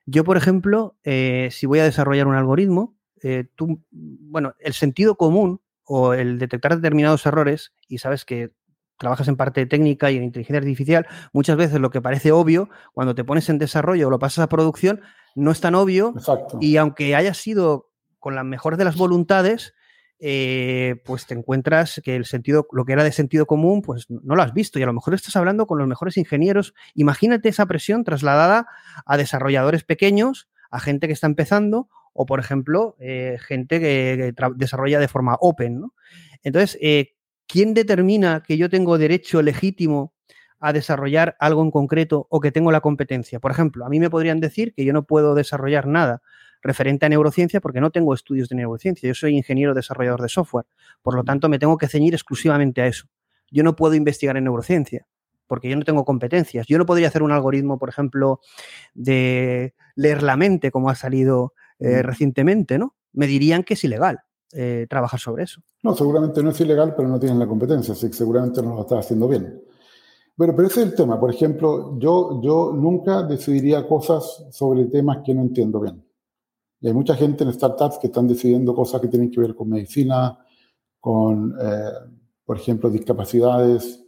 Yo, 0.05 0.23
por 0.23 0.37
ejemplo, 0.37 0.95
eh, 1.03 1.49
si 1.51 1.65
voy 1.65 1.79
a 1.79 1.83
desarrollar 1.83 2.27
un 2.27 2.35
algoritmo, 2.35 2.94
eh, 3.27 3.47
tú, 3.55 3.81
bueno, 3.89 4.53
el 4.59 4.73
sentido 4.73 5.15
común 5.15 5.59
o 5.83 6.13
el 6.13 6.37
detectar 6.37 6.75
determinados 6.75 7.25
errores, 7.25 7.73
y 7.87 7.97
sabes 7.97 8.23
que 8.23 8.51
trabajas 8.99 9.27
en 9.27 9.35
parte 9.35 9.65
técnica 9.65 10.11
y 10.11 10.17
en 10.17 10.23
inteligencia 10.25 10.59
artificial, 10.59 11.07
muchas 11.33 11.57
veces 11.57 11.79
lo 11.79 11.89
que 11.89 12.03
parece 12.03 12.31
obvio, 12.31 12.69
cuando 12.93 13.15
te 13.15 13.23
pones 13.23 13.49
en 13.49 13.57
desarrollo 13.57 14.07
o 14.07 14.11
lo 14.11 14.19
pasas 14.19 14.43
a 14.43 14.47
producción, 14.47 15.01
no 15.33 15.49
es 15.49 15.59
tan 15.59 15.73
obvio. 15.73 16.13
Y 16.61 16.77
aunque 16.77 17.15
haya 17.15 17.33
sido 17.33 17.89
con 18.19 18.35
la 18.35 18.43
mejor 18.43 18.77
de 18.77 18.85
las 18.85 18.95
voluntades, 18.95 19.73
eh, 20.19 21.01
pues 21.03 21.25
te 21.25 21.33
encuentras 21.33 21.99
que 22.03 22.15
el 22.15 22.25
sentido, 22.25 22.67
lo 22.73 22.85
que 22.85 22.93
era 22.93 23.03
de 23.03 23.11
sentido 23.11 23.47
común, 23.47 23.81
pues 23.81 24.05
no 24.07 24.35
lo 24.35 24.43
has 24.43 24.53
visto. 24.53 24.77
Y 24.77 24.83
a 24.83 24.85
lo 24.85 24.93
mejor 24.93 25.15
estás 25.15 25.35
hablando 25.35 25.65
con 25.65 25.79
los 25.79 25.87
mejores 25.87 26.15
ingenieros. 26.17 26.75
Imagínate 26.93 27.49
esa 27.49 27.65
presión 27.65 28.03
trasladada 28.03 28.67
a 29.03 29.17
desarrolladores 29.17 29.83
pequeños, 29.83 30.47
a 30.69 30.79
gente 30.79 31.07
que 31.07 31.13
está 31.13 31.25
empezando 31.25 31.89
o, 32.17 32.25
por 32.25 32.39
ejemplo, 32.39 32.95
eh, 32.97 33.37
gente 33.41 33.81
que, 33.81 34.33
desarrolla 34.55 34.99
de 34.99 35.09
forma 35.09 35.35
open. 35.41 35.81
¿no? 35.81 35.93
Entonces, 36.43 36.77
eh, 36.81 37.13
¿quién 37.45 37.73
determina 37.73 38.41
que 38.41 38.57
yo 38.57 38.69
tengo 38.69 38.97
derecho 38.97 39.41
legítimo 39.41 40.13
a 40.59 40.71
desarrollar 40.71 41.35
algo 41.39 41.61
en 41.61 41.71
concreto 41.71 42.25
o 42.29 42.39
que 42.39 42.53
tengo 42.53 42.71
la 42.71 42.79
competencia? 42.79 43.41
Por 43.41 43.51
ejemplo, 43.51 43.85
a 43.85 43.89
mí 43.89 43.99
me 43.99 44.09
podrían 44.09 44.39
decir 44.39 44.73
que 44.73 44.85
yo 44.85 44.93
no 44.93 45.03
puedo 45.03 45.35
desarrollar 45.35 45.87
nada 45.87 46.21
referente 46.61 47.05
a 47.05 47.09
neurociencia 47.09 47.59
porque 47.59 47.81
no 47.81 47.91
tengo 47.91 48.13
estudios 48.13 48.47
de 48.47 48.55
neurociencia. 48.55 49.07
Yo 49.07 49.13
soy 49.13 49.35
ingeniero 49.35 49.73
desarrollador 49.73 50.21
de 50.21 50.29
software. 50.29 50.65
Por 51.01 51.15
lo 51.15 51.25
tanto, 51.25 51.49
me 51.49 51.59
tengo 51.59 51.77
que 51.77 51.89
ceñir 51.89 52.13
exclusivamente 52.13 52.81
a 52.81 52.87
eso. 52.87 53.07
Yo 53.51 53.61
no 53.63 53.75
puedo 53.75 53.93
investigar 53.93 54.37
en 54.37 54.45
neurociencia 54.45 55.05
porque 55.47 55.69
yo 55.69 55.75
no 55.75 55.83
tengo 55.83 56.05
competencias. 56.05 56.65
Yo 56.67 56.77
no 56.77 56.85
podría 56.85 57.09
hacer 57.09 57.23
un 57.23 57.33
algoritmo, 57.33 57.77
por 57.77 57.89
ejemplo, 57.89 58.39
de 58.93 59.75
leer 59.95 60.23
la 60.23 60.37
mente, 60.37 60.71
como 60.71 60.89
ha 60.89 60.95
salido 60.95 61.53
eh, 61.79 62.01
recientemente, 62.01 62.77
¿no? 62.77 62.95
Me 63.13 63.27
dirían 63.27 63.63
que 63.63 63.75
es 63.75 63.83
ilegal 63.83 64.19
eh, 64.53 64.87
trabajar 64.89 65.19
sobre 65.19 65.43
eso. 65.43 65.61
No, 65.83 65.95
seguramente 65.95 66.41
no 66.41 66.51
es 66.51 66.59
ilegal, 66.61 66.93
pero 66.95 67.07
no 67.07 67.19
tienen 67.19 67.39
la 67.39 67.47
competencia, 67.47 67.93
así 67.93 68.07
que 68.07 68.13
seguramente 68.13 68.61
no 68.61 68.75
lo 68.75 68.81
está 68.81 68.99
haciendo 68.99 69.27
bien. 69.27 69.61
Bueno, 70.37 70.53
pero 70.55 70.67
ese 70.67 70.81
es 70.81 70.87
el 70.87 70.95
tema. 70.95 71.19
Por 71.19 71.33
ejemplo, 71.33 71.97
yo, 71.97 72.41
yo 72.41 72.73
nunca 72.73 73.23
decidiría 73.23 73.87
cosas 73.87 74.45
sobre 74.51 74.85
temas 74.85 75.19
que 75.25 75.33
no 75.33 75.41
entiendo 75.41 75.79
bien. 75.79 76.03
Y 76.81 76.87
hay 76.87 76.93
mucha 76.93 77.15
gente 77.15 77.43
en 77.43 77.53
startups 77.53 77.97
que 77.99 78.07
están 78.07 78.27
decidiendo 78.27 78.75
cosas 78.75 79.01
que 79.01 79.07
tienen 79.07 79.31
que 79.31 79.39
ver 79.39 79.55
con 79.55 79.69
medicina, 79.69 80.37
con, 80.99 81.55
eh, 81.61 81.91
por 82.43 82.57
ejemplo, 82.57 82.89
discapacidades, 82.89 84.03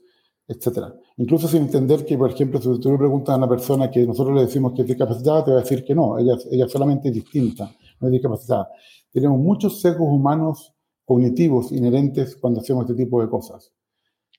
etcétera. 0.47 0.93
Incluso 1.17 1.47
sin 1.47 1.63
entender 1.63 2.06
que, 2.06 2.17
por 2.17 2.30
ejemplo, 2.30 2.62
si 2.62 2.80
tú 2.80 2.91
le 2.91 2.97
preguntas 2.97 3.34
a 3.34 3.38
una 3.38 3.49
persona 3.49 3.89
que 3.89 4.06
nosotros 4.06 4.36
le 4.36 4.41
decimos 4.41 4.73
que 4.73 4.84
es 4.84 4.88
discapacitada, 4.88 5.43
te 5.43 5.51
va 5.51 5.58
a 5.58 5.62
decir 5.62 5.84
que 5.84 5.95
no, 5.95 6.17
ella, 6.17 6.36
ella 6.51 6.67
solamente 6.67 7.08
es 7.10 7.15
distinta, 7.15 7.71
no 7.99 8.08
es 8.08 8.12
discapacitada. 8.12 8.69
Tenemos 9.12 9.39
muchos 9.39 9.82
sesgos 9.82 10.08
humanos 10.08 10.75
cognitivos 11.06 11.71
inherentes 11.71 12.36
cuando 12.36 12.60
hacemos 12.60 12.88
este 12.88 13.03
tipo 13.03 13.19
de 13.21 13.30
cosas. 13.30 13.73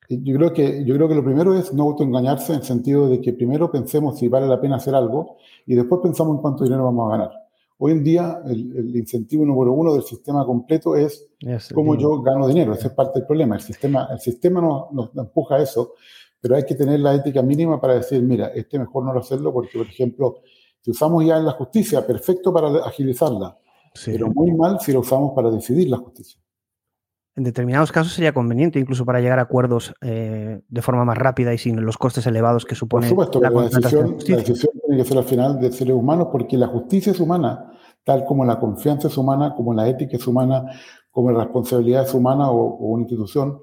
Yo 0.08 0.36
creo, 0.36 0.52
que, 0.52 0.84
yo 0.84 0.94
creo 0.94 1.08
que 1.08 1.14
lo 1.14 1.24
primero 1.24 1.54
es 1.54 1.74
no 1.74 1.82
autoengañarse 1.82 2.52
en 2.52 2.60
el 2.60 2.64
sentido 2.64 3.08
de 3.08 3.20
que 3.20 3.34
primero 3.34 3.70
pensemos 3.70 4.18
si 4.18 4.28
vale 4.28 4.46
la 4.46 4.60
pena 4.60 4.76
hacer 4.76 4.94
algo 4.94 5.36
y 5.66 5.74
después 5.74 6.00
pensamos 6.02 6.36
en 6.36 6.42
cuánto 6.42 6.64
dinero 6.64 6.84
vamos 6.84 7.08
a 7.08 7.16
ganar. 7.16 7.30
Hoy 7.76 7.92
en 7.92 8.02
día 8.02 8.40
el, 8.46 8.96
incentivo 8.96 9.44
número 9.44 9.72
uno 9.72 9.92
del 9.92 10.02
sistema 10.02 10.46
completo 10.46 10.96
es 10.96 11.28
cómo 11.74 11.96
yo 11.96 12.22
gano 12.22 12.48
dinero. 12.48 12.72
Ese 12.72 12.88
es 12.88 12.94
parte 12.94 13.18
del 13.18 13.26
problema. 13.26 13.56
El 13.56 13.60
sistema, 13.60 14.08
el 14.10 14.18
sistema 14.18 14.60
nos, 14.60 14.92
nos, 14.92 15.16
empuja 15.16 15.56
a 15.56 15.62
eso 15.62 15.92
pero 16.40 16.56
hay 16.56 16.64
que 16.64 16.74
tener 16.74 17.00
la 17.00 17.14
ética 17.14 17.42
mínima 17.42 17.80
para 17.80 17.94
decir, 17.94 18.22
mira, 18.22 18.48
este 18.48 18.78
mejor 18.78 19.04
no 19.04 19.12
lo 19.12 19.20
hacerlo 19.20 19.52
porque, 19.52 19.78
por 19.78 19.86
ejemplo, 19.86 20.42
si 20.80 20.90
usamos 20.90 21.24
ya 21.24 21.36
en 21.36 21.44
la 21.44 21.52
justicia, 21.52 22.06
perfecto 22.06 22.52
para 22.52 22.68
agilizarla, 22.84 23.58
pero 24.04 24.28
muy 24.28 24.52
mal 24.52 24.78
si 24.80 24.92
lo 24.92 25.00
usamos 25.00 25.32
para 25.34 25.50
decidir 25.50 25.88
la 25.88 25.96
justicia. 25.96 26.40
En 27.34 27.44
determinados 27.44 27.92
casos 27.92 28.12
sería 28.12 28.32
conveniente 28.32 28.80
incluso 28.80 29.04
para 29.04 29.20
llegar 29.20 29.38
a 29.38 29.42
acuerdos 29.42 29.94
eh, 30.00 30.60
de 30.68 30.82
forma 30.82 31.04
más 31.04 31.16
rápida 31.16 31.54
y 31.54 31.58
sin 31.58 31.84
los 31.84 31.96
costes 31.96 32.26
elevados 32.26 32.64
que 32.64 32.74
supone. 32.74 33.08
Por 33.08 33.10
supuesto, 33.10 33.40
la, 33.40 33.50
decisión, 33.62 34.18
la 34.26 34.36
decisión 34.38 34.72
tiene 34.84 35.02
que 35.02 35.08
ser 35.08 35.18
al 35.18 35.24
final 35.24 35.60
de 35.60 35.70
seres 35.70 35.94
humanos 35.94 36.28
porque 36.32 36.56
la 36.56 36.66
justicia 36.66 37.12
es 37.12 37.20
humana, 37.20 37.72
tal 38.02 38.24
como 38.24 38.44
la 38.44 38.58
confianza 38.58 39.06
es 39.06 39.16
humana, 39.16 39.54
como 39.56 39.72
la 39.72 39.88
ética 39.88 40.16
es 40.16 40.26
humana, 40.26 40.64
como 41.12 41.30
la 41.30 41.44
responsabilidad 41.44 42.04
es 42.04 42.14
humana 42.14 42.50
o 42.50 42.74
una 42.86 43.02
institución 43.02 43.60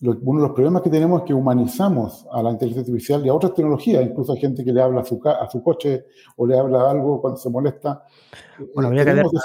uno 0.00 0.40
de 0.40 0.46
los 0.46 0.54
problemas 0.54 0.82
que 0.82 0.90
tenemos 0.90 1.22
es 1.22 1.26
que 1.26 1.34
humanizamos 1.34 2.26
a 2.30 2.42
la 2.42 2.50
inteligencia 2.50 2.92
artificial 2.92 3.24
y 3.26 3.28
a 3.28 3.34
otras 3.34 3.54
tecnologías, 3.54 4.04
incluso 4.04 4.32
hay 4.32 4.38
gente 4.38 4.64
que 4.64 4.72
le 4.72 4.80
habla 4.80 5.00
a 5.00 5.04
su, 5.04 5.20
a 5.24 5.48
su 5.50 5.62
coche 5.62 6.06
o 6.36 6.46
le 6.46 6.58
habla 6.58 6.90
algo 6.90 7.20
cuando 7.20 7.38
se 7.38 7.50
molesta. 7.50 8.04
Bueno, 8.74 8.88
habría 8.88 9.04
que 9.04 9.14
ver. 9.14 9.26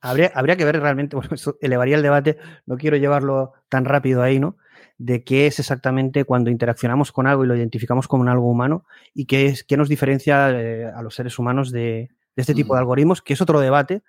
Habría, 0.00 0.30
habría, 0.34 0.54
que 0.56 0.66
ver 0.66 0.78
realmente, 0.78 1.16
bueno, 1.16 1.30
eso 1.32 1.56
elevaría 1.62 1.96
el 1.96 2.02
debate, 2.02 2.36
no 2.66 2.76
quiero 2.76 2.98
llevarlo 2.98 3.54
tan 3.70 3.86
rápido 3.86 4.20
ahí, 4.20 4.38
¿no? 4.38 4.58
De 4.98 5.24
qué 5.24 5.46
es 5.46 5.58
exactamente 5.58 6.26
cuando 6.26 6.50
interaccionamos 6.50 7.10
con 7.10 7.26
algo 7.26 7.42
y 7.42 7.46
lo 7.46 7.56
identificamos 7.56 8.06
como 8.06 8.20
un 8.20 8.28
algo 8.28 8.50
humano 8.50 8.84
y 9.14 9.24
qué, 9.24 9.46
es, 9.46 9.64
qué 9.64 9.78
nos 9.78 9.88
diferencia 9.88 10.50
eh, 10.50 10.84
a 10.94 11.00
los 11.00 11.14
seres 11.14 11.38
humanos 11.38 11.72
de, 11.72 12.10
de 12.36 12.40
este 12.42 12.52
tipo 12.52 12.74
de 12.74 12.80
algoritmos, 12.80 13.22
que 13.22 13.32
es 13.32 13.40
otro 13.40 13.60
debate 13.60 14.02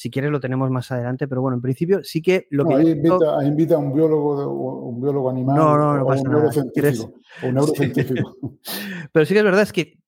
Si 0.00 0.10
quieres 0.10 0.30
lo 0.30 0.40
tenemos 0.40 0.70
más 0.70 0.90
adelante, 0.92 1.28
pero 1.28 1.42
bueno, 1.42 1.56
en 1.56 1.60
principio 1.60 2.02
sí 2.02 2.22
que 2.22 2.46
lo 2.48 2.64
que... 2.64 2.74
Ahí 2.74 2.88
invita, 2.88 3.74
a 3.74 3.78
un 3.78 3.92
biólogo, 3.92 4.88
un 4.88 4.98
biólogo 4.98 5.28
animal 5.28 5.54
no, 5.54 5.76
no, 5.76 5.94
no 5.94 6.04
o 6.04 6.06
pasa 6.06 6.22
un 6.22 6.30
neurocientífico. 6.30 7.12
O 7.42 7.46
un 7.46 7.54
neurocientífico. 7.56 8.36
pero 9.12 9.26
sí 9.26 9.34
que 9.34 9.40
es 9.40 9.44
verdad, 9.44 9.60
es 9.60 9.74
que, 9.74 9.98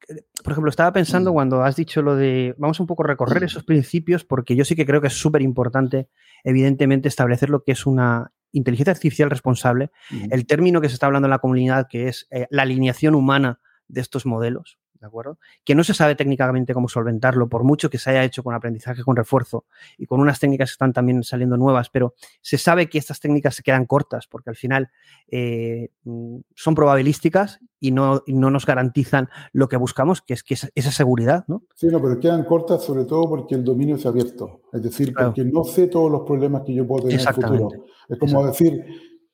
por 0.43 0.53
ejemplo, 0.53 0.71
estaba 0.71 0.95
pensando 0.95 1.33
Mm. 1.33 1.35
cuando 1.35 1.63
has 1.63 1.77
dicho 1.77 2.01
lo 2.01 2.17
de... 2.17 2.55
Vamos 2.57 2.81
un 2.81 2.87
poco 2.87 3.05
a 3.05 3.09
recorrer 3.09 3.45
esos 3.45 3.65
principios, 3.65 4.25
porque 4.25 4.57
yo 4.57 4.65
sí 4.65 4.75
que 4.75 4.87
creo 4.87 5.03
que 5.03 5.09
es 5.09 5.21
súper 5.21 5.43
importante, 5.43 6.09
evidentemente, 6.43 7.09
establecer 7.09 7.51
lo 7.51 7.63
que 7.63 7.73
es 7.73 7.85
una 7.85 8.33
inteligencia 8.51 8.93
artificial 8.93 9.29
responsable, 9.29 9.91
el 10.31 10.47
término 10.47 10.81
que 10.81 10.89
se 10.89 10.95
está 10.95 11.05
hablando 11.05 11.27
en 11.27 11.33
la 11.33 11.41
comunidad, 11.41 11.87
que 11.91 12.09
es 12.09 12.29
eh, 12.31 12.47
la 12.49 12.63
alineación 12.63 13.15
humana 13.15 13.61
de 13.89 14.01
estos 14.01 14.25
modelos, 14.25 14.79
¿de 15.03 15.09
acuerdo? 15.09 15.39
Que 15.65 15.75
no 15.75 15.83
se 15.83 15.95
sabe 15.95 16.15
técnicamente 16.15 16.73
cómo 16.73 16.89
solventarlo, 16.89 17.49
por 17.49 17.65
mucho 17.65 17.91
que 17.91 17.99
se 17.99 18.11
haya 18.11 18.25
hecho 18.25 18.43
con 18.43 18.55
aprendizaje 18.55 19.03
con 19.03 19.17
refuerzo 19.17 19.65
y 19.99 20.07
con 20.07 20.21
unas 20.21 20.39
técnicas 20.39 20.71
que 20.71 20.75
están 20.75 20.93
también 20.93 21.25
saliendo 21.25 21.57
nuevas, 21.57 21.91
pero 21.91 22.15
se 22.41 22.57
sabe 22.57 22.89
que 22.89 22.99
estas 22.99 23.19
técnicas 23.21 23.57
se 23.57 23.65
quedan 23.65 23.85
cortas 23.85 24.29
porque 24.29 24.51
al 24.51 24.57
final 24.57 24.91
eh, 25.29 25.91
mm, 26.05 26.39
son 26.55 26.75
probabilísticas 26.77 27.59
y 27.81 27.91
no, 27.91 28.23
y 28.27 28.35
no 28.35 28.51
nos 28.51 28.65
garantizan 28.65 29.29
lo 29.53 29.69
que 29.69 29.77
buscamos, 29.77 30.23
que 30.23 30.35
es 30.35 30.45
que 30.45 30.55
esa, 30.55 30.69
esa 30.77 30.93
seguridad, 30.93 31.45
¿no? 31.49 31.65
Sí, 31.75 31.89
no, 31.89 32.01
pero 32.01 32.21
quedan 32.21 32.45
cortas 32.45 32.85
sobre 32.85 33.05
todo 33.05 33.29
porque 33.29 33.57
el 33.57 33.65
dominio 33.65 33.97
es 33.97 34.07
abierto. 34.07 34.61
Es 34.73 34.83
decir, 34.83 35.13
Claro. 35.13 35.31
porque 35.31 35.45
no 35.45 35.65
sé 35.65 35.89
todos 35.89 36.11
los 36.11 36.23
problemas 36.23 36.63
que 36.63 36.75
yo 36.75 36.87
puedo 36.87 37.09
tener 37.09 37.21
en 37.21 37.27
el 37.27 37.35
futuro. 37.35 37.69
Es 38.09 38.19
como 38.19 38.47
decir, 38.47 38.85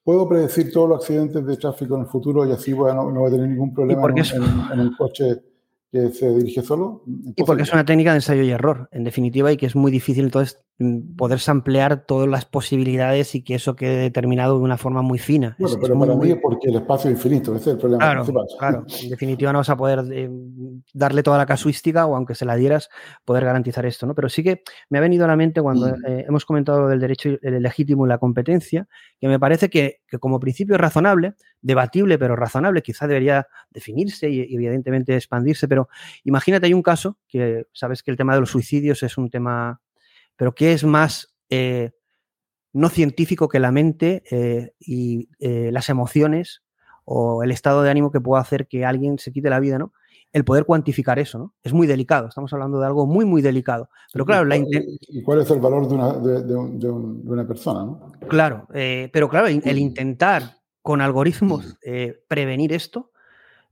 puedo 0.08 0.26
predecir 0.26 0.72
todos 0.72 0.88
los 0.88 1.00
accidentes 1.00 1.44
de 1.44 1.56
tráfico 1.58 1.94
en 1.96 2.00
el 2.00 2.06
futuro 2.06 2.46
y 2.46 2.50
así 2.50 2.72
a 2.72 2.94
no, 2.94 3.10
no 3.10 3.20
voy 3.20 3.28
a 3.28 3.32
tener 3.32 3.46
ningún 3.46 3.74
problema 3.74 4.02
en, 4.72 4.80
un 4.80 4.96
coche 4.96 5.36
que 5.90 6.10
se 6.10 6.34
dirige 6.34 6.62
solo. 6.62 7.02
Y 7.36 7.44
porque 7.44 7.62
es 7.62 7.72
una 7.72 7.84
técnica 7.84 8.10
de 8.10 8.16
ensayo 8.18 8.42
y 8.42 8.50
error, 8.50 8.88
en 8.92 9.04
definitiva, 9.04 9.50
y 9.52 9.56
que 9.56 9.66
es 9.66 9.74
muy 9.76 9.90
difícil 9.90 10.24
entonces 10.24 10.60
mm, 10.80 11.16
poder 11.16 11.40
ampliar 11.48 12.04
todas 12.06 12.28
las 12.28 12.44
posibilidades 12.44 13.34
y 13.34 13.42
que 13.42 13.54
eso 13.56 13.74
quede 13.74 13.96
determinado 13.96 14.58
de 14.58 14.64
una 14.64 14.76
forma 14.76 15.02
muy 15.02 15.18
fina. 15.18 15.56
Bueno, 15.58 15.74
Es- 15.76 15.76
es 15.76 15.82
pero 15.82 15.96
muy, 15.96 16.06
para 16.06 16.16
muy- 16.16 16.26
mí 16.28 16.32
es 16.34 16.38
porque 16.40 16.68
el 16.68 16.76
espacio 16.76 17.10
es 17.10 17.16
infinito, 17.16 17.52
ese 17.56 17.70
es 17.70 17.74
el 17.74 17.78
problema 17.78 18.04
Claro, 18.04 18.20
principal. 18.22 18.46
claro. 18.58 18.86
En 19.02 19.10
definitiva 19.10 19.52
no 19.52 19.58
vas 19.58 19.70
a 19.70 19.76
poder 19.76 20.04
eh, 20.12 20.30
darle 20.94 21.22
toda 21.22 21.38
la 21.38 21.46
casuística 21.46 22.06
o 22.06 22.14
aunque 22.14 22.34
se 22.36 22.44
la 22.44 22.54
dieras, 22.54 22.90
poder 23.24 23.44
garantizar 23.44 23.86
esto, 23.86 24.06
¿no? 24.06 24.14
Pero 24.14 24.28
sí 24.28 24.42
que 24.44 24.62
me 24.90 24.98
ha 24.98 25.00
venido 25.00 25.24
a 25.24 25.28
la 25.28 25.36
mente 25.36 25.60
cuando 25.62 25.88
Mm. 25.88 26.06
eh, 26.06 26.24
hemos 26.28 26.44
comentado 26.44 26.86
del 26.86 27.00
derecho 27.00 27.30
el 27.42 27.62
legítimo 27.62 28.06
y 28.06 28.08
la 28.08 28.18
competencia, 28.18 28.86
que 29.20 29.26
me 29.26 29.40
parece 29.40 29.68
que, 29.70 29.96
que 30.06 30.18
como 30.18 30.38
principio 30.38 30.76
es 30.76 30.80
razonable, 30.80 31.34
debatible 31.60 32.18
pero 32.18 32.36
razonable, 32.36 32.82
quizá 32.82 33.06
debería 33.06 33.46
definirse 33.70 34.28
y, 34.30 34.54
evidentemente 34.54 35.14
expandirse, 35.16 35.66
pero 35.68 35.88
imagínate 36.24 36.66
hay 36.66 36.74
un 36.74 36.82
caso 36.82 37.18
que 37.28 37.66
sabes 37.72 38.02
que 38.02 38.10
el 38.10 38.16
tema 38.16 38.34
de 38.34 38.40
los 38.40 38.50
suicidios 38.50 39.02
es 39.02 39.18
un 39.18 39.30
tema, 39.30 39.80
pero 40.36 40.54
que 40.54 40.72
es 40.72 40.84
más 40.84 41.34
eh, 41.50 41.90
no 42.72 42.88
científico 42.90 43.48
que 43.48 43.58
la 43.60 43.72
mente 43.72 44.22
eh, 44.30 44.72
y 44.78 45.28
eh, 45.40 45.70
las 45.72 45.88
emociones 45.88 46.62
o 47.04 47.42
el 47.42 47.50
estado 47.50 47.82
de 47.82 47.90
ánimo 47.90 48.12
que 48.12 48.20
pueda 48.20 48.42
hacer 48.42 48.68
que 48.68 48.84
alguien 48.84 49.18
se 49.18 49.32
quite 49.32 49.48
la 49.50 49.60
vida, 49.60 49.78
¿no? 49.78 49.92
El 50.30 50.44
poder 50.44 50.66
cuantificar 50.66 51.18
eso, 51.18 51.38
¿no? 51.38 51.54
Es 51.62 51.72
muy 51.72 51.86
delicado, 51.86 52.28
estamos 52.28 52.52
hablando 52.52 52.78
de 52.78 52.86
algo 52.86 53.06
muy, 53.06 53.24
muy 53.24 53.40
delicado. 53.40 53.88
Pero 54.12 54.26
claro, 54.26 54.44
la 54.44 54.58
¿Y, 54.58 54.62
cuál- 54.64 54.84
y 55.08 55.22
cuál 55.22 55.40
es 55.40 55.50
el 55.50 55.58
valor 55.58 55.88
de 55.88 55.94
una, 55.94 56.12
de, 56.12 56.54
un- 56.54 56.78
de 56.78 56.88
un- 56.90 57.24
de 57.24 57.30
una 57.32 57.46
persona? 57.48 57.80
¿no? 57.86 58.12
claro, 58.28 58.68
eh, 58.74 59.08
pero 59.10 59.26
claro, 59.30 59.46
el, 59.46 59.62
el 59.64 59.78
intentar 59.78 60.57
con 60.88 61.02
algoritmos 61.02 61.76
eh, 61.82 62.18
prevenir 62.28 62.72
esto, 62.72 63.10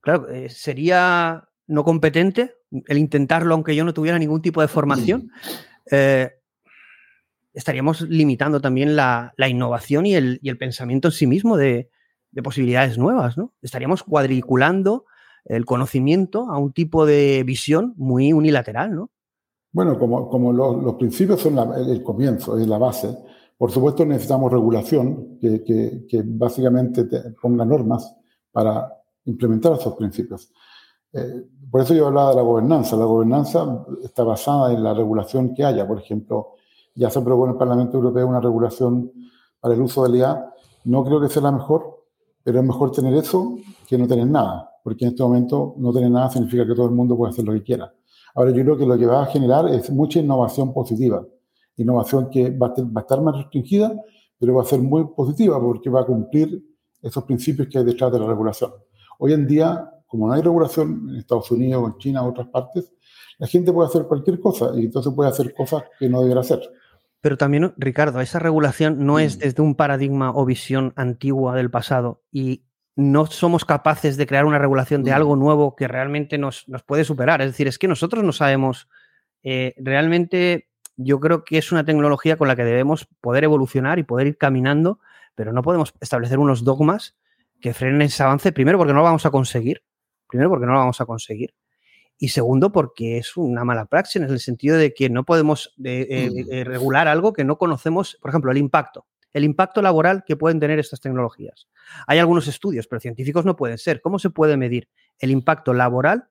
claro, 0.02 0.28
eh, 0.28 0.50
sería 0.50 1.48
no 1.66 1.82
competente 1.82 2.56
el 2.88 2.98
intentarlo 2.98 3.54
aunque 3.54 3.74
yo 3.74 3.84
no 3.86 3.94
tuviera 3.94 4.18
ningún 4.18 4.42
tipo 4.42 4.60
de 4.60 4.68
formación. 4.68 5.30
eh, 5.90 6.28
estaríamos 7.54 8.02
limitando 8.02 8.60
también 8.60 8.96
la, 8.96 9.32
la 9.38 9.48
innovación 9.48 10.04
y 10.04 10.14
el, 10.14 10.38
y 10.42 10.50
el 10.50 10.58
pensamiento 10.58 11.08
en 11.08 11.12
sí 11.12 11.26
mismo 11.26 11.56
de, 11.56 11.88
de 12.32 12.42
posibilidades 12.42 12.98
nuevas, 12.98 13.38
¿no? 13.38 13.54
Estaríamos 13.62 14.02
cuadriculando 14.02 15.06
el 15.46 15.64
conocimiento 15.64 16.50
a 16.50 16.58
un 16.58 16.74
tipo 16.74 17.06
de 17.06 17.42
visión 17.46 17.94
muy 17.96 18.34
unilateral, 18.34 18.94
¿no? 18.94 19.10
Bueno, 19.72 19.98
como, 19.98 20.28
como 20.28 20.52
los, 20.52 20.82
los 20.82 20.96
principios 20.96 21.40
son 21.40 21.54
la- 21.56 21.76
el, 21.78 21.88
el 21.88 22.02
comienzo, 22.02 22.58
es 22.58 22.66
la 22.66 22.76
base, 22.76 23.16
por 23.58 23.70
supuesto 23.70 24.04
necesitamos 24.04 24.52
regulación 24.52 25.38
que, 25.40 25.62
que- 25.64 26.22
básicamente 26.26 27.04
te 27.04 27.20
ponga 27.40 27.64
normas 27.64 28.14
para 28.52 28.92
implementar 29.24 29.72
esos 29.74 29.94
principios. 29.94 30.50
Eh, 31.12 31.44
por 31.70 31.80
eso 31.82 31.94
yo 31.94 32.06
hablaba 32.08 32.30
de 32.30 32.36
la 32.36 32.42
gobernanza. 32.42 32.96
La 32.96 33.04
gobernanza 33.06 33.86
está 34.02 34.24
basada 34.24 34.72
en 34.72 34.82
la 34.82 34.94
regulación 34.94 35.54
que 35.54 35.64
haya. 35.64 35.86
Por 35.86 35.98
ejemplo, 35.98 36.54
ya 36.94 37.10
se 37.10 37.18
aprobó 37.18 37.44
en 37.46 37.52
el 37.52 37.56
Parlamento 37.58 37.96
Europeo 37.96 38.26
una 38.28 38.40
regulación 38.40 39.10
para 39.60 39.74
el 39.74 39.80
uso 39.80 40.02
del 40.04 40.16
IA. 40.16 40.52
No 40.84 41.04
creo 41.04 41.20
que 41.20 41.28
sea 41.28 41.42
la 41.42 41.52
mejor, 41.52 42.04
pero 42.42 42.60
es 42.60 42.64
mejor 42.66 42.92
tener 42.92 43.14
eso 43.14 43.56
que 43.88 43.98
no 43.98 44.06
tener 44.06 44.26
nada, 44.26 44.70
porque 44.84 45.04
en 45.04 45.10
este 45.12 45.22
momento 45.22 45.74
no 45.78 45.92
tener 45.92 46.10
nada 46.10 46.30
significa 46.30 46.66
que 46.66 46.74
todo 46.74 46.86
el 46.86 46.92
mundo 46.94 47.16
puede 47.16 47.32
hacer 47.32 47.44
lo 47.44 47.52
que 47.52 47.62
quiera. 47.62 47.92
Ahora, 48.34 48.50
yo 48.50 48.62
creo 48.62 48.76
que 48.76 48.86
lo 48.86 48.96
que 48.98 49.06
va 49.06 49.22
a 49.22 49.26
generar 49.26 49.68
es 49.68 49.90
mucha 49.90 50.20
innovación 50.20 50.72
positiva. 50.72 51.24
Innovación 51.76 52.30
que 52.30 52.50
va 52.50 52.68
a, 52.68 52.74
ter- 52.74 52.84
va 52.86 53.00
a 53.00 53.02
estar 53.02 53.20
más 53.20 53.36
restringida, 53.36 53.92
pero 54.38 54.54
va 54.54 54.62
a 54.62 54.66
ser 54.66 54.80
muy 54.80 55.04
positiva 55.16 55.60
porque 55.60 55.90
va 55.90 56.00
a 56.02 56.06
cumplir 56.06 56.62
esos 57.02 57.24
principios 57.24 57.68
que 57.68 57.78
hay 57.78 57.84
detrás 57.84 58.12
de 58.12 58.18
la 58.18 58.26
regulación. 58.26 58.72
Hoy 59.18 59.32
en 59.32 59.46
día, 59.46 59.90
como 60.06 60.26
no 60.26 60.32
hay 60.34 60.42
regulación 60.42 61.06
en 61.10 61.16
Estados 61.16 61.50
Unidos, 61.50 61.84
en 61.92 61.98
China, 61.98 62.20
en 62.20 62.26
otras 62.26 62.48
partes, 62.48 62.92
la 63.38 63.46
gente 63.46 63.72
puede 63.72 63.88
hacer 63.88 64.04
cualquier 64.04 64.40
cosa 64.40 64.70
y 64.74 64.84
entonces 64.86 65.12
puede 65.14 65.30
hacer 65.30 65.52
cosas 65.54 65.84
que 65.98 66.08
no 66.08 66.22
deberá 66.22 66.40
hacer. 66.40 66.60
Pero 67.20 67.36
también, 67.36 67.72
Ricardo, 67.76 68.20
esa 68.20 68.38
regulación 68.38 69.04
no 69.04 69.18
es 69.18 69.36
Mm. 69.36 69.40
desde 69.40 69.62
un 69.62 69.74
paradigma 69.74 70.30
o 70.34 70.44
visión 70.44 70.92
antigua 70.96 71.54
del 71.56 71.70
pasado 71.70 72.22
y 72.30 72.62
no 72.94 73.26
somos 73.26 73.64
capaces 73.66 74.16
de 74.16 74.26
crear 74.26 74.46
una 74.46 74.58
regulación 74.58 75.02
de 75.02 75.10
Mm. 75.10 75.14
algo 75.14 75.36
nuevo 75.36 75.76
que 75.76 75.86
realmente 75.88 76.38
nos, 76.38 76.66
nos 76.68 76.82
puede 76.82 77.04
superar. 77.04 77.42
Es 77.42 77.48
decir, 77.48 77.68
es 77.68 77.78
que 77.78 77.88
nosotros 77.88 78.24
no 78.24 78.32
sabemos 78.32 78.88
eh, 79.42 79.74
realmente, 79.78 80.68
yo 80.96 81.20
creo 81.20 81.44
que 81.44 81.58
es 81.58 81.72
una 81.72 81.84
tecnología 81.84 82.36
con 82.36 82.48
la 82.48 82.56
que 82.56 82.64
debemos 82.64 83.06
poder 83.20 83.44
evolucionar 83.44 83.98
y 83.98 84.02
poder 84.02 84.26
ir 84.26 84.38
caminando, 84.38 85.00
pero 85.34 85.52
no 85.52 85.62
podemos 85.62 85.94
establecer 86.00 86.38
unos 86.38 86.64
dogmas 86.64 87.16
que 87.60 87.74
frenen 87.74 88.02
ese 88.02 88.22
avance, 88.22 88.52
primero 88.52 88.78
porque 88.78 88.92
no 88.92 89.00
lo 89.00 89.04
vamos 89.04 89.26
a 89.26 89.30
conseguir, 89.30 89.82
primero 90.28 90.50
porque 90.50 90.66
no 90.66 90.72
lo 90.72 90.78
vamos 90.78 91.00
a 91.00 91.06
conseguir. 91.06 91.54
Y 92.18 92.28
segundo, 92.28 92.72
porque 92.72 93.18
es 93.18 93.36
una 93.36 93.64
mala 93.64 93.84
praxis 93.86 94.22
en 94.22 94.30
el 94.30 94.40
sentido 94.40 94.78
de 94.78 94.94
que 94.94 95.10
no 95.10 95.24
podemos 95.24 95.74
eh, 95.84 96.06
eh, 96.08 96.30
Mm. 96.30 96.52
eh, 96.52 96.64
regular 96.64 97.08
algo 97.08 97.32
que 97.34 97.44
no 97.44 97.58
conocemos, 97.58 98.16
por 98.22 98.30
ejemplo, 98.30 98.50
el 98.50 98.56
impacto, 98.56 99.06
el 99.34 99.44
impacto 99.44 99.82
laboral 99.82 100.24
que 100.26 100.36
pueden 100.36 100.58
tener 100.58 100.78
estas 100.78 101.00
tecnologías. 101.00 101.68
Hay 102.06 102.18
algunos 102.18 102.48
estudios, 102.48 102.86
pero 102.86 103.00
científicos 103.00 103.44
no 103.44 103.54
pueden 103.54 103.76
ser. 103.76 104.00
¿Cómo 104.00 104.18
se 104.18 104.30
puede 104.30 104.56
medir 104.56 104.88
el 105.18 105.30
impacto 105.30 105.74
laboral 105.74 106.28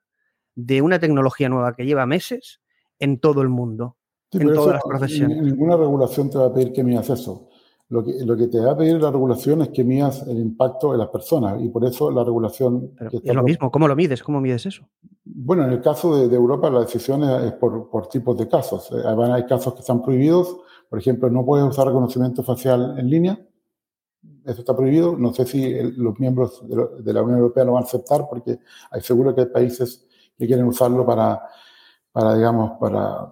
de 0.55 0.81
una 0.81 0.97
tecnología 0.99 1.49
nueva 1.49 1.75
que 1.75 1.85
lleva 1.85 2.07
meses 2.07 2.61
en 2.97 3.19
todo 3.19 3.43
el 3.43 3.49
mundo? 3.49 3.97
Sí, 4.39 4.41
En 4.41 4.53
todas 4.53 4.59
eso, 4.65 4.73
las 4.73 4.83
profesiones. 4.83 5.37
ni- 5.41 5.51
Ninguna 5.51 5.77
regulación 5.77 6.29
te 6.29 6.37
va 6.37 6.45
a 6.47 6.53
pedir 6.53 6.73
que 6.73 6.83
midas 6.83 7.09
eso. 7.09 7.47
Lo 7.89 8.03
que, 8.03 8.13
lo 8.25 8.35
que 8.35 8.47
te 8.47 8.59
va 8.59 8.71
a 8.71 8.77
pedir 8.77 8.99
la 8.99 9.11
regulación 9.11 9.61
es 9.61 9.69
que 9.69 9.83
midas 9.83 10.23
el 10.27 10.39
impacto 10.39 10.91
de 10.91 10.97
las 10.97 11.09
personas 11.09 11.61
y 11.61 11.69
por 11.69 11.85
eso 11.85 12.09
la 12.09 12.23
regulación... 12.23 12.91
Pero 12.97 13.11
que 13.11 13.17
es 13.23 13.33
lo 13.35 13.43
mismo. 13.43 13.69
¿Cómo 13.71 13.87
lo 13.87 13.95
mides? 13.95 14.23
¿Cómo 14.23 14.41
mides 14.41 14.65
eso? 14.65 14.83
Bueno, 15.23 15.65
en 15.65 15.71
el 15.71 15.81
caso 15.81 16.15
de, 16.17 16.27
de 16.27 16.35
Europa 16.35 16.69
la 16.71 16.79
decisión 16.81 17.23
es, 17.23 17.43
es 17.43 17.51
por, 17.53 17.89
por 17.91 18.07
tipos 18.07 18.35
de 18.37 18.47
casos. 18.47 18.89
Eh, 18.91 18.95
van- 19.15 19.31
hay 19.31 19.45
casos 19.45 19.73
que 19.75 19.81
están 19.81 20.01
prohibidos. 20.01 20.57
Por 20.89 20.97
ejemplo, 20.99 21.29
no 21.29 21.45
puedes 21.45 21.65
usar 21.67 21.85
reconocimiento 21.87 22.41
facial 22.43 22.95
en 22.97 23.07
línea. 23.09 23.39
Eso 24.43 24.59
está 24.61 24.75
prohibido. 24.75 25.15
No 25.15 25.31
sé 25.33 25.45
si 25.45 25.63
el- 25.63 25.93
los 25.95 26.19
miembros 26.19 26.67
de, 26.67 26.75
lo- 26.75 26.87
de 27.01 27.13
la 27.13 27.21
Unión 27.21 27.37
Europea 27.37 27.63
lo 27.65 27.73
van 27.73 27.83
a 27.83 27.85
aceptar 27.85 28.25
porque 28.27 28.57
hay 28.89 29.01
seguro 29.01 29.33
que 29.35 29.41
hay 29.41 29.47
países 29.47 30.07
que 30.37 30.47
quieren 30.47 30.65
usarlo 30.65 31.05
para, 31.05 31.39
para 32.11 32.33
digamos, 32.35 32.71
para, 32.79 33.31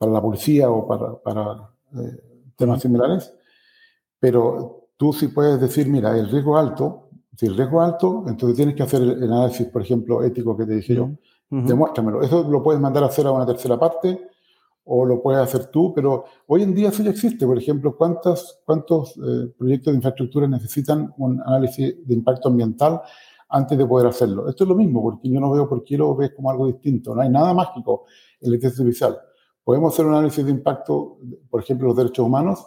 para 0.00 0.12
la 0.12 0.22
policía 0.22 0.70
o 0.70 0.86
para, 0.88 1.14
para 1.16 1.70
eh, 1.94 2.22
temas 2.56 2.80
similares. 2.80 3.34
Pero 4.18 4.88
tú 4.96 5.12
sí 5.12 5.28
puedes 5.28 5.60
decir, 5.60 5.88
mira, 5.88 6.16
el 6.16 6.30
riesgo 6.30 6.58
es 6.58 6.66
alto. 6.66 7.10
Si 7.36 7.44
el 7.44 7.54
riesgo 7.54 7.82
es 7.82 7.92
alto, 7.92 8.24
entonces 8.26 8.56
tienes 8.56 8.74
que 8.74 8.82
hacer 8.82 9.02
el 9.02 9.30
análisis, 9.30 9.66
por 9.66 9.82
ejemplo, 9.82 10.22
ético 10.22 10.56
que 10.56 10.64
te 10.64 10.76
dije 10.76 10.94
yo. 10.94 11.10
Ujú. 11.50 11.68
Demuéstramelo. 11.68 12.22
Eso 12.22 12.48
lo 12.48 12.62
puedes 12.62 12.80
mandar 12.80 13.02
a 13.02 13.08
hacer 13.08 13.26
a 13.26 13.30
una 13.30 13.44
tercera 13.44 13.78
parte 13.78 14.26
o 14.84 15.04
lo 15.04 15.20
puedes 15.22 15.42
hacer 15.42 15.66
tú, 15.66 15.92
pero 15.92 16.24
hoy 16.46 16.62
en 16.62 16.74
día 16.74 16.88
eso 16.88 17.02
ya 17.02 17.10
existe. 17.10 17.44
Por 17.44 17.58
ejemplo, 17.58 17.94
¿cuántos, 17.94 18.62
cuántos 18.64 19.18
eh, 19.18 19.52
proyectos 19.58 19.92
de 19.92 19.96
infraestructura 19.96 20.48
necesitan 20.48 21.12
un 21.18 21.42
análisis 21.42 21.94
de 22.06 22.14
impacto 22.14 22.48
ambiental 22.48 23.02
antes 23.50 23.76
de 23.76 23.84
poder 23.84 24.06
hacerlo? 24.06 24.48
Esto 24.48 24.64
es 24.64 24.68
lo 24.68 24.76
mismo, 24.76 25.02
porque 25.02 25.28
yo 25.28 25.40
no 25.40 25.50
veo 25.50 25.68
por 25.68 25.84
qué 25.84 25.98
lo 25.98 26.16
ves 26.16 26.32
como 26.34 26.50
algo 26.50 26.68
distinto. 26.68 27.14
No 27.14 27.20
hay 27.20 27.28
nada 27.28 27.52
mágico 27.52 28.06
en 28.40 28.50
la 28.50 28.56
inteligencia 28.56 28.82
artificial. 28.82 29.29
Podemos 29.70 29.94
hacer 29.94 30.04
un 30.04 30.14
análisis 30.14 30.44
de 30.44 30.50
impacto, 30.50 31.18
por 31.48 31.62
ejemplo, 31.62 31.86
los 31.86 31.96
derechos 31.96 32.26
humanos, 32.26 32.66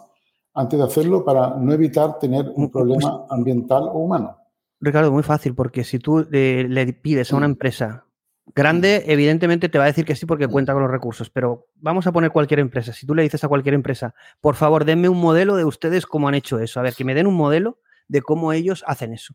antes 0.54 0.78
de 0.78 0.86
hacerlo 0.86 1.22
para 1.22 1.50
no 1.50 1.70
evitar 1.70 2.18
tener 2.18 2.50
un 2.54 2.70
problema 2.70 3.26
ambiental 3.28 3.82
o 3.88 3.98
humano. 3.98 4.38
Ricardo, 4.80 5.12
muy 5.12 5.22
fácil, 5.22 5.54
porque 5.54 5.84
si 5.84 5.98
tú 5.98 6.26
eh, 6.32 6.64
le 6.66 6.90
pides 6.94 7.30
a 7.30 7.36
una 7.36 7.44
empresa 7.44 8.06
Grande, 8.54 9.04
evidentemente 9.06 9.68
te 9.68 9.76
va 9.76 9.84
a 9.84 9.88
decir 9.88 10.06
que 10.06 10.16
sí 10.16 10.24
porque 10.24 10.48
cuenta 10.48 10.72
con 10.72 10.80
los 10.80 10.90
recursos, 10.90 11.28
pero 11.28 11.66
vamos 11.76 12.06
a 12.06 12.12
poner 12.12 12.30
cualquier 12.30 12.60
empresa. 12.60 12.94
Si 12.94 13.06
tú 13.06 13.14
le 13.14 13.22
dices 13.22 13.44
a 13.44 13.48
cualquier 13.48 13.74
empresa, 13.74 14.14
por 14.40 14.54
favor, 14.54 14.86
denme 14.86 15.10
un 15.10 15.20
modelo 15.20 15.56
de 15.56 15.66
ustedes 15.66 16.06
cómo 16.06 16.28
han 16.28 16.34
hecho 16.34 16.58
eso. 16.58 16.80
A 16.80 16.84
ver, 16.84 16.94
que 16.94 17.04
me 17.04 17.14
den 17.14 17.26
un 17.26 17.34
modelo 17.34 17.80
de 18.08 18.22
cómo 18.22 18.54
ellos 18.54 18.82
hacen 18.86 19.12
eso. 19.12 19.34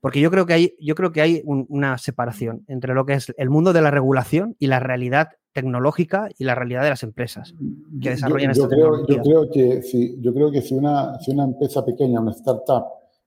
Porque 0.00 0.20
yo 0.20 0.32
creo 0.32 0.46
que 0.46 0.52
hay, 0.52 0.76
yo 0.80 0.96
creo 0.96 1.12
que 1.12 1.20
hay 1.20 1.42
una 1.44 1.96
separación 1.96 2.64
entre 2.66 2.92
lo 2.92 3.06
que 3.06 3.14
es 3.14 3.32
el 3.36 3.50
mundo 3.50 3.72
de 3.72 3.82
la 3.82 3.92
regulación 3.92 4.56
y 4.58 4.66
la 4.66 4.80
realidad 4.80 5.30
tecnológica 5.60 6.28
y 6.38 6.44
la 6.44 6.54
realidad 6.54 6.82
de 6.82 6.90
las 6.90 7.02
empresas 7.02 7.54
que 8.00 8.10
desarrollan 8.10 8.52
yo, 8.52 8.64
esta 8.64 8.74
creo, 8.74 9.06
yo 9.06 9.22
creo 9.22 9.50
que 9.50 9.82
si, 9.82 10.20
yo 10.20 10.32
creo 10.32 10.50
que 10.50 10.62
si 10.62 10.74
una, 10.74 11.18
si 11.20 11.32
una 11.32 11.44
empresa 11.44 11.84
pequeña, 11.84 12.20
una 12.20 12.32
startup, 12.32 12.84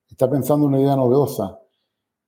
está 0.09 0.29
pensando 0.29 0.65
una 0.65 0.79
idea 0.79 0.95
novedosa 0.95 1.59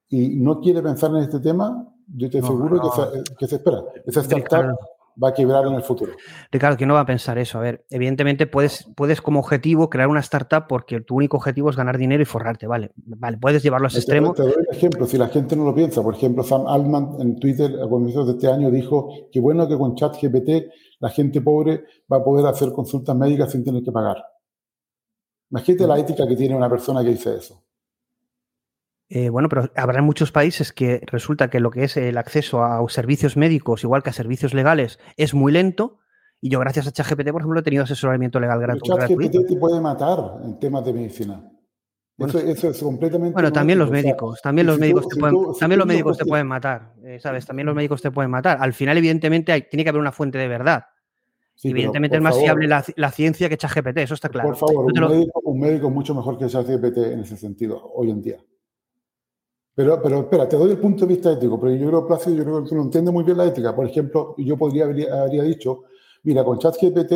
y 0.09 0.35
no 0.35 0.59
quiere 0.59 0.81
pensar 0.81 1.11
en 1.11 1.17
este 1.17 1.39
tema, 1.39 1.87
yo 2.15 2.29
te 2.29 2.39
aseguro 2.39 2.81
que, 2.81 2.89
se, 2.89 3.35
que, 3.35 3.47
se, 3.47 3.55
espera. 3.55 3.83
Esa 4.05 4.21
startup 4.21 4.77
va 5.21 5.29
a 5.29 5.33
quebrar 5.33 5.65
en 5.65 5.73
el 5.73 5.83
futuro. 5.83 6.13
Ricardo, 6.51 6.77
que 6.77 6.85
no 6.85 6.93
va 6.93 7.01
a 7.01 7.05
pensar 7.05 7.37
eso. 7.37 7.57
A 7.57 7.61
ver, 7.61 7.85
evidentemente 7.89 8.47
puedes, 8.47 8.87
puedes 8.95 9.21
como 9.21 9.39
objetivo 9.39 9.89
crear 9.89 10.07
una 10.07 10.19
startup 10.19 10.65
porque 10.67 11.01
tu 11.01 11.15
único 11.15 11.37
objetivo 11.37 11.69
es 11.69 11.75
ganar 11.75 11.97
dinero 11.97 12.21
y 12.21 12.25
forrarte, 12.25 12.67
¿vale? 12.67 12.91
Vale, 12.95 13.37
puedes 13.37 13.63
llevarlo 13.63 13.87
a 13.87 13.89
ese 13.89 13.99
extremo. 13.99 14.33
Te 14.33 14.43
doy 14.43 14.53
un 14.57 14.75
ejemplo, 14.75 15.05
si 15.05 15.17
la 15.17 15.27
gente 15.27 15.55
no 15.55 15.65
lo 15.65 15.75
piensa. 15.75 16.01
Por 16.01 16.15
ejemplo, 16.15 16.43
Sam 16.43 16.67
Altman 16.67 17.17
en 17.19 17.39
Twitter 17.39 17.71
a 17.81 17.89
comienzos 17.89 18.27
de 18.27 18.33
este 18.33 18.47
año 18.47 18.71
dijo 18.71 19.09
que 19.31 19.39
bueno 19.39 19.67
que 19.67 19.77
con 19.77 19.95
ChatGPT 19.95 20.49
la 20.99 21.09
gente 21.09 21.41
pobre 21.41 21.83
va 22.11 22.17
a 22.17 22.23
poder 22.23 22.45
hacer 22.45 22.71
consultas 22.71 23.15
médicas 23.15 23.51
sin 23.51 23.63
tener 23.63 23.83
que 23.83 23.91
pagar. 23.91 24.23
Imagínate 25.51 25.87
la 25.87 25.99
ética 25.99 26.27
que 26.27 26.35
tiene 26.35 26.55
una 26.55 26.69
persona 26.69 27.03
que 27.03 27.09
dice 27.09 27.35
eso. 27.35 27.63
Eh, 29.15 29.29
bueno, 29.29 29.47
pero 29.47 29.69
habrá 29.75 30.01
muchos 30.01 30.31
países 30.31 30.73
que 30.73 31.03
resulta 31.05 31.47
que 31.47 31.59
lo 31.59 31.69
que 31.69 31.83
es 31.83 31.97
el 31.97 32.17
acceso 32.17 32.63
a 32.63 32.83
servicios 32.89 33.37
médicos, 33.37 33.83
igual 33.83 34.01
que 34.01 34.09
a 34.09 34.13
servicios 34.13 34.55
legales, 34.55 34.97
es 35.17 35.35
muy 35.35 35.51
lento. 35.51 35.99
Y 36.41 36.49
yo, 36.49 36.59
gracias 36.59 36.87
a 36.87 36.91
ChatGPT, 36.91 37.29
por 37.29 37.41
ejemplo, 37.41 37.59
he 37.59 37.63
tenido 37.63 37.83
asesoramiento 37.83 38.39
legal 38.39 38.59
gratuito. 38.59 38.97
ChatGPT 38.97 39.49
te 39.49 39.55
puede 39.55 39.79
matar 39.79 40.17
en 40.43 40.57
temas 40.57 40.83
de 40.83 40.93
medicina. 40.93 41.47
eso, 42.17 42.69
es 42.71 42.81
completamente. 42.81 43.33
Bueno, 43.33 43.51
también 43.51 43.77
los 43.77 43.91
médicos, 43.91 44.41
también 44.41 44.65
los 44.65 44.79
médicos 44.79 45.07
te 45.07 45.19
pueden, 45.19 45.37
también 45.59 45.77
los 45.77 45.87
médicos 45.87 46.17
te 46.17 46.25
pueden 46.25 46.47
matar, 46.47 46.93
eh, 47.03 47.19
¿sabes? 47.19 47.45
También 47.45 47.67
los 47.67 47.75
médicos 47.75 48.01
te 48.01 48.09
pueden 48.09 48.31
matar. 48.31 48.57
Al 48.59 48.73
final, 48.73 48.97
evidentemente, 48.97 49.51
hay, 49.51 49.61
tiene 49.69 49.83
que 49.83 49.91
haber 49.91 50.01
una 50.01 50.11
fuente 50.11 50.39
de 50.39 50.47
verdad. 50.47 50.85
evidentemente 51.61 52.17
es 52.17 52.23
más 52.23 52.35
fiable 52.35 52.67
la, 52.67 52.83
la, 52.95 53.11
ciencia 53.11 53.47
que 53.47 53.57
ChatGPT, 53.57 53.99
eso 53.99 54.15
está 54.15 54.29
claro. 54.29 54.49
Por 54.49 54.57
favor, 54.57 54.85
un, 54.85 55.07
médico, 55.07 55.39
un 55.43 55.59
médico 55.59 55.91
mucho 55.91 56.15
mejor 56.15 56.39
que 56.39 56.47
ChatGPT 56.47 56.97
en 56.97 57.19
ese 57.19 57.37
sentido, 57.37 57.79
hoy 57.93 58.09
en 58.09 58.23
día. 58.23 58.39
Pero, 59.75 59.95
espera, 59.95 60.47
te 60.47 60.55
doy 60.55 60.71
el 60.71 60.77
punto 60.77 61.05
de 61.05 61.15
vista 61.15 61.31
ético, 61.31 61.59
pero 61.59 61.73
yo 61.73 61.87
creo, 61.87 62.05
Plácido, 62.05 62.35
yo 62.35 62.43
creo 62.43 62.63
que 62.63 62.69
tú 62.69 62.75
no 62.75 62.83
entiendes 62.83 63.11
muy 63.11 63.23
bien 63.23 63.37
la 63.37 63.45
ética. 63.45 63.75
Por 63.75 63.87
ejemplo, 63.87 64.35
yo 64.37 64.55
podría 64.55 64.85
habría 64.85 65.43
dicho, 65.43 65.85
mira, 66.23 66.43
con 66.43 66.59
ChatGPT 66.59 67.13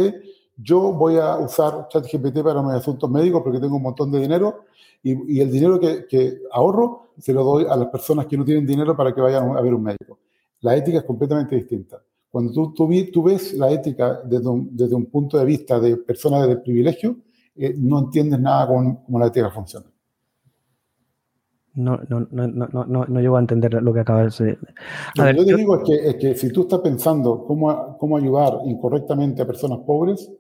yo 0.58 0.92
voy 0.94 1.18
a 1.18 1.38
usar 1.38 1.88
ChatGPT 1.88 2.42
para 2.42 2.64
mis 2.64 2.74
asuntos 2.74 3.10
médicos 3.12 3.44
porque 3.44 3.60
tengo 3.60 3.76
un 3.76 3.84
montón 3.84 4.12
de 4.12 4.20
dinero 4.20 4.66
y, 5.04 5.40
el 5.40 5.52
dinero 5.52 5.80
que, 5.80 6.42
ahorro 6.52 7.10
se 7.20 7.32
lo 7.32 7.44
doy 7.44 7.66
a 7.70 7.76
las 7.76 7.90
personas 7.90 8.26
que 8.26 8.36
no 8.36 8.44
tienen 8.44 8.66
dinero 8.66 8.98
para 8.98 9.14
que 9.14 9.22
vayan 9.22 9.56
a 9.56 9.62
ver 9.62 9.74
un 9.76 9.84
médico. 9.84 10.18
La 10.62 10.76
ética 10.76 10.98
es 11.00 11.04
completamente 11.04 11.56
distinta. 11.56 12.02
Cuando 12.30 12.74
tú, 12.74 13.24
ves 13.24 13.54
la 13.54 13.72
ética 13.72 14.22
desde 14.26 14.96
un, 14.96 15.06
punto 15.06 15.38
de 15.38 15.46
vista 15.46 15.80
de 15.80 15.98
personas 15.98 16.48
de 16.48 16.58
privilegio, 16.58 17.18
eh, 17.56 17.76
no 17.78 18.00
entiendes 18.00 18.40
nada 18.40 18.68
con 18.68 18.96
cómo 18.96 19.20
la 19.20 19.28
ética 19.28 19.52
funciona 19.52 19.86
no, 21.78 22.00
no, 22.10 22.28
no, 22.32 22.48
no, 22.48 22.86
no, 22.86 23.06
no 23.06 23.20
llego 23.22 23.38
a 23.38 23.40
entender 23.40 23.74
lo 23.82 23.94
que 23.94 24.00
acabas 24.00 24.40
de... 24.40 24.58
A 25.18 25.26
lo 25.26 25.32
que 25.32 25.38
yo 25.38 25.46
te 25.46 25.56
digo 25.56 25.76
es 25.78 25.84
que, 25.84 26.10
es 26.10 26.16
que, 26.16 26.36
si 26.36 26.52
tú 26.52 26.62
estás 26.62 26.80
pensando 26.80 27.46
cómo, 27.46 27.98
cómo 27.98 28.18
ayudar 28.18 28.60
incorrectamente 28.66 29.44
a 29.44 29.48
personas 29.48 29.80
pobres, 29.86 30.32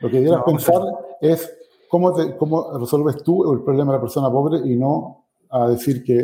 lo 0.00 0.10
que 0.10 0.16
debieras 0.16 0.42
pensar 0.44 0.82
es 1.20 1.56
cómo, 1.88 2.12
te, 2.12 2.36
cómo 2.36 2.76
resuelves 2.76 3.22
tú 3.22 3.52
el 3.52 3.62
problema 3.62 3.92
de 3.92 3.98
la 3.98 4.00
persona 4.00 4.30
pobre 4.30 4.58
y 4.64 4.76
no 4.76 5.26
a 5.48 5.68
decir 5.68 6.02
que 6.02 6.18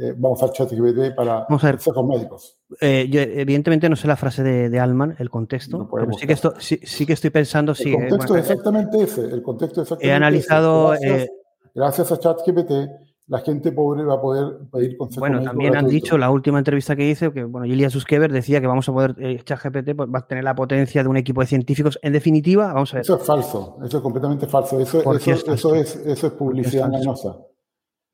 eh, 0.00 0.14
vamos 0.16 0.42
a 0.42 0.46
usar 0.46 0.56
ChatGPT 0.56 1.14
para 1.14 1.44
consejos 1.44 2.06
médicos. 2.06 2.56
Eh, 2.80 3.06
yo, 3.10 3.20
evidentemente 3.20 3.90
no 3.90 3.96
sé 3.96 4.08
la 4.08 4.16
frase 4.16 4.42
de, 4.42 4.70
de 4.70 4.80
Alman, 4.80 5.14
el 5.18 5.28
contexto, 5.28 5.90
pero 5.92 6.10
sí 6.14 6.26
que, 6.26 6.32
esto, 6.32 6.54
sí, 6.58 6.80
sí, 6.82 7.04
que 7.04 7.12
estoy 7.12 7.30
pensando... 7.30 7.74
El 7.78 7.92
contexto 7.92 8.36
es 8.36 8.50
exactamente 8.50 9.02
ese. 9.02 9.24
El 9.26 9.42
contexto 9.42 9.82
es 9.82 9.86
exactamente 9.86 10.08
he 10.08 10.12
analizado... 10.12 10.94
Ese. 10.94 11.06
Gracias, 11.06 11.28
eh, 11.28 11.32
gracias 11.74 12.12
a 12.12 12.18
ChatGPT 12.18 13.07
la 13.28 13.40
gente 13.40 13.72
pobre 13.72 14.04
va 14.04 14.14
a 14.14 14.20
poder 14.20 14.58
pedir. 14.72 14.96
Bueno, 15.18 15.42
también 15.42 15.76
han 15.76 15.86
dicho 15.86 16.16
la 16.16 16.30
última 16.30 16.58
entrevista 16.58 16.96
que 16.96 17.08
hice 17.08 17.30
que, 17.30 17.44
bueno, 17.44 17.66
Ilya 17.66 17.90
Suskever 17.90 18.32
decía 18.32 18.60
que 18.60 18.66
vamos 18.66 18.88
a 18.88 18.92
poder, 18.92 19.14
eh, 19.18 19.40
ChatGPT 19.44 19.94
pues, 19.94 20.08
va 20.08 20.20
a 20.20 20.26
tener 20.26 20.44
la 20.44 20.54
potencia 20.54 21.02
de 21.02 21.08
un 21.08 21.18
equipo 21.18 21.42
de 21.42 21.46
científicos. 21.46 21.98
En 22.02 22.14
definitiva, 22.14 22.72
vamos 22.72 22.94
a 22.94 22.96
ver. 22.96 23.02
Eso 23.02 23.16
es 23.16 23.22
falso, 23.22 23.78
eso 23.84 23.98
es 23.98 24.02
completamente 24.02 24.46
falso. 24.46 24.80
Eso, 24.80 25.00
eso, 25.14 25.52
eso, 25.52 25.74
es, 25.74 25.96
eso 25.96 26.26
es 26.26 26.32
publicidad 26.32 26.86
engañosa. 26.86 27.36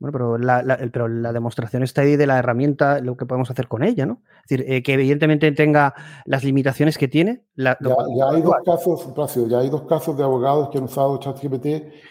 Bueno, 0.05 0.13
pero 0.13 0.37
la, 0.37 0.79
pero 0.93 1.09
la, 1.09 1.33
demostración 1.33 1.83
está 1.83 2.03
ahí 2.03 2.17
de 2.17 2.27
la 2.27 2.39
herramienta, 2.39 3.01
lo 3.01 3.17
que 3.17 3.25
podemos 3.25 3.51
hacer 3.51 3.69
con 3.69 3.83
ella, 3.83 4.05
¿no? 4.05 4.21
Es 4.43 4.51
decir, 4.51 4.71
eh, 4.71 4.83
que 4.83 4.93
evidentemente 4.93 5.51
tenga 5.53 5.95
las 6.27 6.45
limitaciones 6.45 6.99
que 6.99 7.09
tiene. 7.09 7.45
ya, 7.57 7.79
ya, 7.81 8.29
hay 8.29 8.43
dos 8.43 8.57
casos, 8.67 9.13
Placio, 9.15 9.49
ya 9.49 9.61
hay 9.61 9.71
dos 9.71 9.85
casos 9.85 10.15
de 10.19 10.23
abogados 10.23 10.69
que 10.69 10.77
han 10.77 10.85
usado 10.85 11.17
ChatGPT 11.17 11.67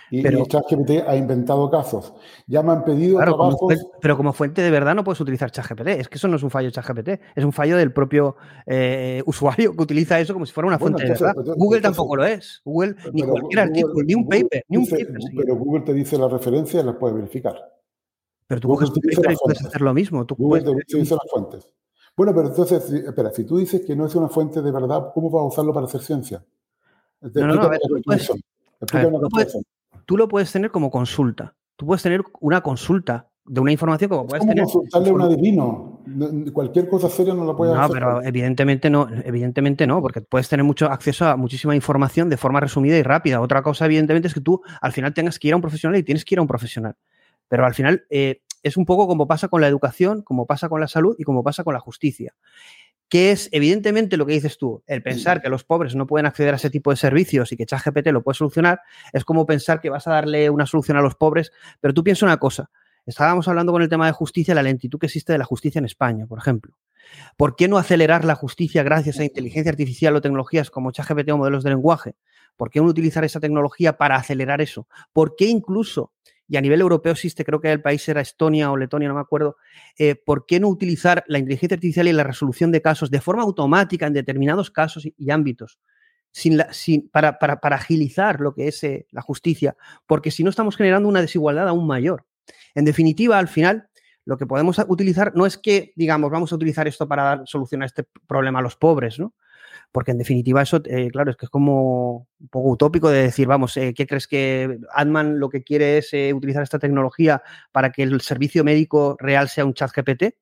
y, 0.10 0.24
pero, 0.24 0.40
y 0.40 0.48
ChatGPT 0.48 1.08
ha 1.08 1.16
inventado 1.16 1.70
casos. 1.70 2.16
Ya 2.48 2.64
me 2.64 2.72
han 2.72 2.84
pedido 2.84 3.18
claro, 3.18 3.34
trabajos... 3.36 3.60
Como 3.60 3.92
pero 4.02 4.18
como 4.18 4.34
fuente 4.34 4.64
de 4.64 4.72
verdad 4.72 4.96
no 4.96 5.04
puedes 5.04 5.22
utilizar 5.22 5.52
ChatGPT. 5.52 5.90
Es 5.90 6.10
que 6.10 6.18
eso 6.18 6.28
no 6.28 6.38
es 6.38 6.42
un 6.42 6.50
fallo 6.50 6.70
de 6.70 6.72
ChatGPT, 6.72 7.10
es 7.36 7.46
un 7.46 7.54
fallo 7.54 7.78
del 7.78 7.94
propio 7.94 8.38
eh, 8.66 9.22
usuario 9.28 9.76
que 9.76 9.84
utiliza 9.84 10.20
eso 10.20 10.34
como 10.34 10.48
si 10.48 10.52
fuera 10.52 10.66
una 10.66 10.78
bueno, 10.80 10.98
fuente 10.98 11.14
entonces, 11.14 11.28
de 11.28 11.42
verdad. 11.42 11.56
Google 11.60 11.78
entonces, 11.78 11.98
tampoco 11.98 12.16
lo 12.16 12.26
es. 12.26 12.60
Google, 12.66 12.96
ni 13.14 13.22
cualquier 13.22 13.44
Google, 13.44 13.62
artículo, 13.62 14.04
ni 14.04 14.16
un 14.16 14.28
paper, 14.28 14.66
ni 14.68 14.78
un 14.78 14.88
paper. 14.88 15.18
Pero 15.38 15.56
Google 15.58 15.82
te 15.82 15.94
dice 15.94 16.18
la 16.18 16.28
referencia 16.28 16.82
y 16.82 16.84
la 16.84 16.98
puedes 16.98 17.16
verificar. 17.16 17.83
Pero 18.48 18.62
tú 18.62 18.68
Google 18.68 18.88
coges 18.88 19.02
tu 19.02 19.10
y 19.10 19.38
puedes 19.40 19.66
hacer 19.66 19.82
lo 19.82 19.94
mismo. 19.94 20.26
Tú 20.26 20.36
Google 20.36 20.64
puedes... 20.64 20.88
te 20.88 20.98
dice 20.98 21.16
las 21.16 21.32
fuentes. 21.32 21.70
Bueno, 22.16 22.34
pero 22.36 22.50
entonces, 22.50 22.92
espera, 22.92 23.32
si 23.32 23.44
tú 23.44 23.58
dices 23.58 23.82
que 23.86 23.96
no 23.96 24.06
es 24.06 24.14
una 24.16 24.28
fuente 24.28 24.62
de 24.62 24.72
verdad, 24.72 25.12
¿cómo 25.14 25.30
vas 25.32 25.42
a 25.42 25.46
usarlo 25.46 25.74
para 25.74 25.88
hacer 25.88 26.02
ciencia? 26.02 26.44
No, 27.22 27.48
no, 27.48 27.56
no, 27.56 27.62
a 27.64 27.70
ver, 27.70 27.80
tú, 27.80 28.02
puedes, 28.04 28.30
a 28.30 28.34
ver, 28.34 29.12
tú, 29.12 29.30
puedes, 29.30 29.58
tú, 30.06 30.18
lo 30.18 30.28
puedes 30.28 30.52
tener 30.52 30.70
como 30.72 30.92
consulta. 30.92 31.56
Tú 31.76 31.88
puedes 31.88 32.04
tener 32.04 32.22
una 32.42 32.62
consulta 32.62 33.30
de 33.46 33.60
una 33.60 33.72
información 33.72 34.10
como 34.10 34.28
puedes 34.28 34.42
como 34.42 34.52
tener. 34.52 34.66
consultarle 34.66 35.10
a 35.10 35.14
un 35.14 35.22
adivino. 35.22 36.00
Cualquier 36.54 36.88
cosa 36.88 37.10
seria 37.10 37.34
no 37.34 37.46
la 37.46 37.56
puedes 37.56 37.74
no, 37.74 37.82
hacer. 37.82 37.94
pero 37.94 38.22
evidentemente 38.22 38.90
no, 38.90 39.08
evidentemente 39.24 39.88
no, 39.88 40.02
porque 40.02 40.22
puedes 40.22 40.48
tener 40.50 40.64
mucho 40.64 40.88
acceso 40.88 41.26
a 41.26 41.36
muchísima 41.36 41.76
información 41.76 42.30
de 42.30 42.38
forma 42.38 42.60
resumida 42.60 42.98
y 42.98 43.04
rápida. 43.04 43.42
Otra 43.42 43.64
cosa, 43.64 43.86
evidentemente, 43.86 44.28
es 44.28 44.34
que 44.34 44.42
tú 44.42 44.62
al 44.82 44.92
final 44.92 45.14
tengas 45.14 45.40
que 45.40 45.48
ir 45.48 45.54
a 45.54 45.58
un 45.58 45.62
profesional 45.62 45.98
y 45.98 46.04
tienes 46.04 46.26
que 46.26 46.36
ir 46.36 46.40
a 46.40 46.42
un 46.42 46.48
profesional. 46.48 46.96
Pero 47.54 47.68
al 47.68 47.76
final, 47.76 48.04
eh, 48.10 48.42
es 48.64 48.78
un 48.78 48.86
poco 48.86 49.06
como 49.06 49.28
pasa 49.28 49.48
con 49.48 49.62
la 49.62 49.68
educación, 49.68 50.24
como 50.24 50.48
pasa 50.48 50.70
con 50.70 50.82
la 50.82 50.88
salud 50.88 51.16
y 51.20 51.24
como 51.24 51.44
pasa 51.44 51.64
con 51.64 51.76
la 51.76 51.80
justicia. 51.80 52.34
Que 53.08 53.30
es 53.30 53.48
evidentemente 53.52 54.18
lo 54.18 54.26
que 54.26 54.34
dices 54.34 54.58
tú, 54.58 54.82
el 54.88 55.04
pensar 55.04 55.40
que 55.40 55.50
los 55.50 55.64
pobres 55.64 55.94
no 55.94 56.08
pueden 56.08 56.26
acceder 56.26 56.56
a 56.56 56.58
ese 56.58 56.72
tipo 56.72 56.90
de 56.90 56.98
servicios 56.98 57.52
y 57.52 57.56
que 57.56 57.68
ChatGPT 57.68 58.08
lo 58.08 58.24
puede 58.24 58.40
solucionar, 58.40 58.82
es 59.12 59.24
como 59.24 59.46
pensar 59.46 59.82
que 59.82 59.92
vas 59.92 60.08
a 60.08 60.14
darle 60.14 60.50
una 60.50 60.66
solución 60.66 60.98
a 60.98 61.02
los 61.02 61.14
pobres, 61.14 61.52
pero 61.80 61.94
tú 61.94 62.04
piensa 62.04 62.26
una 62.26 62.38
cosa, 62.38 62.72
estábamos 63.06 63.48
hablando 63.48 63.72
con 63.72 63.84
el 63.84 63.90
tema 63.90 64.08
de 64.08 64.14
justicia, 64.14 64.56
la 64.56 64.64
lentitud 64.64 64.98
que 64.98 65.06
existe 65.06 65.32
de 65.32 65.38
la 65.38 65.46
justicia 65.46 65.78
en 65.78 65.86
España, 65.86 66.26
por 66.26 66.40
ejemplo. 66.40 66.76
¿Por 67.38 67.56
qué 67.56 67.68
no 67.68 67.78
acelerar 67.78 68.26
la 68.26 68.34
justicia 68.34 68.82
gracias 68.82 69.20
a 69.20 69.26
inteligencia 69.26 69.70
artificial 69.70 70.16
o 70.16 70.22
tecnologías 70.22 70.72
como 70.72 70.90
ChatGPT 70.90 71.30
o 71.30 71.38
modelos 71.38 71.64
de 71.64 71.70
lenguaje? 71.70 72.16
¿Por 72.58 72.72
qué 72.72 72.80
no 72.80 72.88
utilizar 72.88 73.24
esa 73.24 73.40
tecnología 73.40 73.96
para 73.96 74.16
acelerar 74.16 74.60
eso? 74.60 74.88
¿Por 75.12 75.36
qué 75.36 75.46
incluso 75.46 76.14
y 76.54 76.58
a 76.58 76.62
nivel 76.62 76.82
europeo 76.82 77.14
existe, 77.14 77.44
creo 77.44 77.60
que 77.60 77.72
el 77.72 77.82
país 77.82 78.08
era 78.08 78.22
Estonia 78.22 78.70
o 78.70 78.78
Letonia, 78.78 79.08
no 79.08 79.16
me 79.16 79.22
acuerdo, 79.22 79.58
eh, 79.98 80.14
¿por 80.14 80.46
qué 80.46 80.60
no 80.60 80.68
utilizar 80.68 81.24
la 81.26 81.40
inteligencia 81.40 81.74
artificial 81.74 82.08
y 82.08 82.14
la 82.14 82.24
resolución 82.24 82.72
de 82.72 82.80
casos 82.80 83.10
de 83.10 83.22
forma 83.22 83.42
automática 83.42 84.06
en 84.06 84.14
determinados 84.14 84.70
casos 84.70 85.04
y, 85.04 85.32
ámbitos? 85.32 85.80
Sin 86.32 86.58
la, 86.58 86.72
sin, 86.72 87.10
para, 87.10 87.40
para, 87.40 87.60
para, 87.60 87.78
agilizar 87.78 88.40
lo 88.40 88.54
que 88.54 88.68
es 88.68 88.84
eh, 88.84 89.08
la 89.10 89.24
justicia, 89.24 89.76
porque 90.06 90.30
si 90.30 90.44
no 90.44 90.52
estamos 90.52 90.78
generando 90.78 91.10
una 91.10 91.22
desigualdad 91.22 91.68
aún 91.68 91.88
mayor. 91.88 92.28
En 92.76 92.86
definitiva, 92.86 93.40
al 93.40 93.48
final, 93.48 93.90
lo 94.24 94.38
que 94.38 94.46
podemos 94.46 94.78
utilizar 94.88 95.36
no 95.36 95.48
es 95.48 95.58
que, 95.58 95.92
digamos, 95.96 96.30
vamos 96.30 96.52
a 96.52 96.56
utilizar 96.56 96.88
esto 96.88 97.08
para 97.08 97.24
dar 97.24 97.42
solución 97.46 97.82
a 97.82 97.88
este 97.88 98.06
problema 98.28 98.60
a 98.60 98.62
los 98.62 98.76
pobres, 98.76 99.18
¿no? 99.18 99.34
Porque 99.94 100.12
en 100.12 100.18
definitiva 100.18 100.64
eso, 100.64 100.82
eh, 100.86 101.10
claro, 101.12 101.30
es 101.32 101.38
que 101.38 101.46
es 101.46 101.50
como 101.52 102.28
un 102.40 102.48
poco 102.50 102.72
utópico 102.72 103.10
de 103.10 103.22
decir, 103.22 103.48
vamos, 103.48 103.78
eh, 103.78 103.94
¿qué 103.94 104.08
crees 104.08 104.28
que 104.28 104.80
Adman 104.92 105.40
lo 105.40 105.50
que 105.50 105.64
quiere 105.64 106.00
es 106.00 106.12
eh, 106.14 106.34
utilizar 106.34 106.64
esta 106.64 106.80
tecnología 106.80 107.44
para 107.72 107.92
que 107.92 108.02
el 108.02 108.20
servicio 108.22 108.64
médico 108.64 109.16
real 109.20 109.50
sea 109.50 109.66
un 109.66 109.76
chat 109.76 109.92
GPT? 109.96 110.36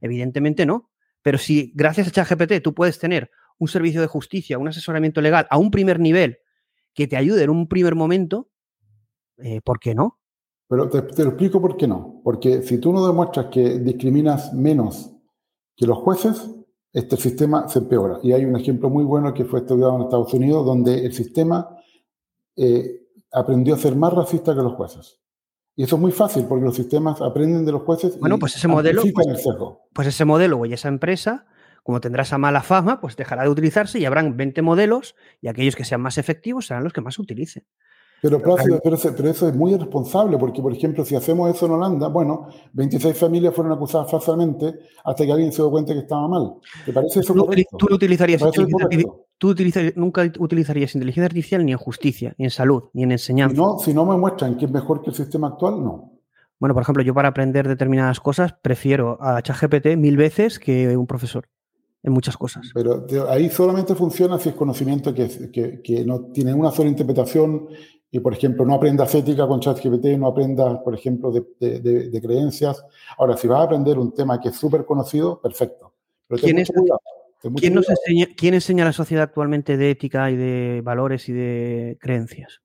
Evidentemente 0.00 0.64
no. 0.64 0.90
Pero 1.20 1.36
si 1.36 1.70
gracias 1.74 2.08
a 2.08 2.10
ChatGPT 2.10 2.62
tú 2.62 2.74
puedes 2.74 2.98
tener 2.98 3.30
un 3.58 3.68
servicio 3.68 4.00
de 4.00 4.06
justicia, 4.06 4.58
un 4.58 4.68
asesoramiento 4.68 5.20
legal 5.20 5.46
a 5.50 5.58
un 5.58 5.70
primer 5.70 6.00
nivel 6.00 6.38
que 6.94 7.06
te 7.06 7.18
ayude 7.18 7.44
en 7.44 7.50
un 7.50 7.68
primer 7.68 7.94
momento, 7.94 8.48
¿por 9.64 9.80
qué 9.80 9.94
no? 9.94 10.18
Pero 10.66 10.88
te, 10.88 11.02
te, 11.02 11.22
explico 11.22 11.60
por 11.60 11.76
qué 11.76 11.86
no. 11.86 12.20
Porque 12.24 12.62
si 12.62 12.78
tú 12.78 12.92
no 12.92 13.06
demuestras 13.06 13.46
que 13.46 13.78
discriminas 13.80 14.52
menos 14.54 15.14
que 15.76 15.86
los 15.86 15.98
jueces, 15.98 16.50
este 16.94 17.16
sistema 17.16 17.68
se 17.68 17.80
empeora. 17.80 18.20
Y 18.22 18.32
hay 18.32 18.44
un 18.44 18.56
ejemplo 18.56 18.88
muy 18.88 19.04
bueno 19.04 19.34
que 19.34 19.44
fue 19.44 19.60
estudiado 19.60 19.96
en 19.96 20.02
Estados 20.02 20.32
Unidos, 20.32 20.64
donde 20.64 21.04
el 21.04 21.12
sistema 21.12 21.76
eh, 22.56 23.08
aprendió 23.32 23.74
a 23.74 23.78
ser 23.78 23.96
más 23.96 24.12
racista 24.12 24.54
que 24.54 24.62
los 24.62 24.74
jueces. 24.74 25.20
Y 25.74 25.82
eso 25.82 25.96
es 25.96 26.02
muy 26.02 26.12
fácil 26.12 26.44
porque 26.44 26.64
los 26.64 26.76
sistemas 26.76 27.20
aprenden 27.20 27.66
de 27.66 27.72
los 27.72 27.82
jueces. 27.82 28.16
Bueno, 28.20 28.38
pues 28.38 28.54
ese 28.54 28.68
modelo. 28.68 29.02
Pues, 29.12 29.44
pues, 29.92 30.08
ese 30.08 30.24
modelo 30.24 30.64
y 30.66 30.72
esa 30.72 30.86
empresa, 30.86 31.46
como 31.82 32.00
tendrá 32.00 32.22
esa 32.22 32.38
mala 32.38 32.62
fama, 32.62 33.00
pues 33.00 33.16
dejará 33.16 33.42
de 33.42 33.48
utilizarse 33.48 33.98
y 33.98 34.04
habrán 34.04 34.36
20 34.36 34.62
modelos 34.62 35.16
y 35.40 35.48
aquellos 35.48 35.74
que 35.74 35.84
sean 35.84 36.00
más 36.00 36.16
efectivos 36.16 36.68
serán 36.68 36.84
los 36.84 36.92
que 36.92 37.00
más 37.00 37.18
utilicen. 37.18 37.66
Pero, 38.24 38.40
pero, 38.82 38.96
eso 39.30 39.48
es 39.48 39.54
muy 39.54 39.74
irresponsable, 39.74 40.38
porque, 40.38 40.62
por 40.62 40.72
ejemplo, 40.72 41.04
si 41.04 41.14
hacemos 41.14 41.54
eso 41.54 41.66
en 41.66 41.72
Holanda, 41.72 42.08
bueno, 42.08 42.48
26 42.72 43.18
familias 43.18 43.54
fueron 43.54 43.74
acusadas 43.74 44.10
falsamente 44.10 44.76
hasta 45.04 45.26
que 45.26 45.32
alguien 45.32 45.52
se 45.52 45.60
dio 45.60 45.70
cuenta 45.70 45.92
que 45.92 45.98
estaba 45.98 46.26
mal. 46.26 46.54
¿Te 46.86 46.92
parece 46.94 47.20
eso 47.20 47.34
¿Tú, 47.34 47.46
¿Tú, 47.76 47.94
utilizarías 47.94 48.40
tú 49.36 49.54
nunca 49.96 50.32
utilizarías 50.38 50.94
inteligencia 50.94 51.26
artificial 51.26 51.66
ni 51.66 51.72
en 51.72 51.78
justicia, 51.78 52.34
ni 52.38 52.46
en 52.46 52.50
salud, 52.50 52.84
ni 52.94 53.02
en 53.02 53.12
enseñanza? 53.12 53.54
no, 53.54 53.78
si 53.78 53.92
no 53.92 54.06
me 54.06 54.16
muestran 54.16 54.56
que 54.56 54.64
es 54.64 54.70
mejor 54.70 55.02
que 55.02 55.10
el 55.10 55.16
sistema 55.16 55.48
actual, 55.48 55.84
no. 55.84 56.12
Bueno, 56.58 56.72
por 56.72 56.82
ejemplo, 56.82 57.02
yo 57.02 57.12
para 57.12 57.28
aprender 57.28 57.68
determinadas 57.68 58.20
cosas 58.20 58.54
prefiero 58.62 59.18
a 59.20 59.42
ChatGPT 59.42 59.98
mil 59.98 60.16
veces 60.16 60.58
que 60.58 60.96
un 60.96 61.06
profesor 61.06 61.46
en 62.02 62.12
muchas 62.12 62.38
cosas. 62.38 62.70
Pero 62.72 63.06
ahí 63.28 63.50
solamente 63.50 63.94
funciona 63.94 64.38
si 64.38 64.48
es 64.48 64.54
conocimiento 64.54 65.12
que, 65.12 65.50
que, 65.50 65.82
que, 65.82 66.04
no 66.04 66.20
tiene 66.32 66.54
una 66.54 66.70
sola 66.70 66.88
interpretación 66.88 67.68
y, 68.14 68.20
por 68.20 68.32
ejemplo, 68.32 68.64
no 68.64 68.74
aprendas 68.74 69.12
ética 69.12 69.44
con 69.44 69.58
ChatGPT, 69.58 70.16
no 70.16 70.28
aprendas, 70.28 70.78
por 70.84 70.94
ejemplo, 70.94 71.32
de, 71.32 72.20
creencias. 72.22 72.86
Ahora, 73.18 73.36
si 73.36 73.48
vas 73.48 73.58
a 73.58 73.62
aprender 73.64 73.98
un 73.98 74.14
tema 74.14 74.40
que 74.40 74.50
es 74.50 74.54
súper 74.54 74.84
conocido, 74.84 75.40
perfecto. 75.40 75.92
¿Quién, 76.28 76.58
enseña, 76.58 76.94
¿Quién 78.36 78.54
enseña 78.54 78.84
a 78.84 78.86
la 78.86 78.92
sociedad 78.92 79.24
actualmente 79.24 79.76
de 79.76 79.90
ética 79.90 80.30
y 80.30 80.36
de 80.36 80.80
valores 80.84 81.28
y 81.28 81.32
de 81.32 81.98
creencias? 82.00 82.60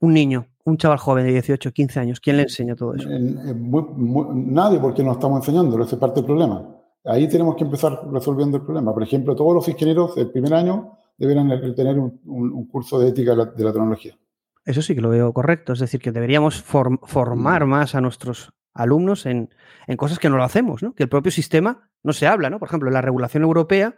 Un 0.00 0.12
niño, 0.12 0.46
un 0.64 0.76
chaval 0.76 0.98
joven 0.98 1.24
de 1.24 1.32
18, 1.32 1.72
15 1.72 2.00
años, 2.00 2.20
¿quién 2.20 2.36
le 2.36 2.42
enseña 2.42 2.76
todo 2.76 2.94
eso? 2.96 3.08
nadie, 3.08 4.78
porque 4.78 5.02
no 5.02 5.12
estamos 5.12 5.38
enseñando, 5.38 5.82
ese 5.82 5.94
es 5.94 5.98
parte 5.98 6.16
del 6.16 6.26
problema. 6.26 6.68
Ahí 7.06 7.26
tenemos 7.30 7.56
que 7.56 7.64
empezar 7.64 7.98
resolviendo 8.12 8.58
el 8.58 8.64
problema. 8.64 8.92
Por 8.92 9.04
ejemplo, 9.04 9.34
todos 9.34 9.54
los 9.54 9.68
ingenieros 9.68 10.16
del 10.16 10.30
primer 10.30 10.52
año 10.52 10.98
deberían 11.16 11.48
tener 11.74 11.98
un 11.98 12.68
curso 12.70 12.98
de 12.98 13.08
ética 13.08 13.34
de 13.34 13.64
la 13.64 13.72
tecnología. 13.72 14.18
Eso 14.64 14.82
sí 14.82 14.94
que 14.94 15.00
lo 15.00 15.10
veo 15.10 15.32
correcto. 15.32 15.72
Es 15.72 15.78
decir, 15.78 16.00
que 16.00 16.12
deberíamos 16.12 16.62
formar 16.62 17.66
más 17.66 17.94
a 17.94 18.00
nuestros 18.00 18.52
alumnos 18.74 19.26
en, 19.26 19.50
cosas 19.96 20.18
que 20.18 20.28
no 20.28 20.36
lo 20.36 20.44
hacemos, 20.44 20.82
¿no? 20.82 20.94
Que 20.94 21.04
el 21.04 21.08
propio 21.08 21.32
sistema 21.32 21.90
no 22.02 22.12
se 22.12 22.26
habla, 22.26 22.50
¿no? 22.50 22.58
Por 22.58 22.68
ejemplo, 22.68 22.88
en 22.88 22.94
la 22.94 23.02
regulación 23.02 23.42
europea 23.42 23.96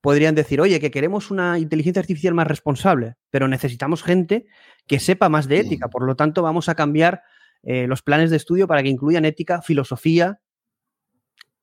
podrían 0.00 0.34
decir, 0.34 0.60
oye, 0.60 0.80
que 0.80 0.90
queremos 0.90 1.30
una 1.30 1.58
inteligencia 1.58 2.00
artificial 2.00 2.34
más 2.34 2.46
responsable, 2.46 3.14
pero 3.30 3.46
necesitamos 3.46 4.02
gente 4.02 4.46
que 4.86 4.98
sepa 4.98 5.28
más 5.28 5.46
de 5.48 5.60
ética. 5.60 5.88
Por 5.88 6.04
lo 6.04 6.16
tanto, 6.16 6.42
vamos 6.42 6.68
a 6.68 6.74
cambiar 6.74 7.22
eh, 7.62 7.86
los 7.86 8.02
planes 8.02 8.30
de 8.30 8.36
estudio 8.36 8.66
para 8.66 8.82
que 8.82 8.88
incluyan 8.88 9.24
ética, 9.24 9.62
filosofía, 9.62 10.40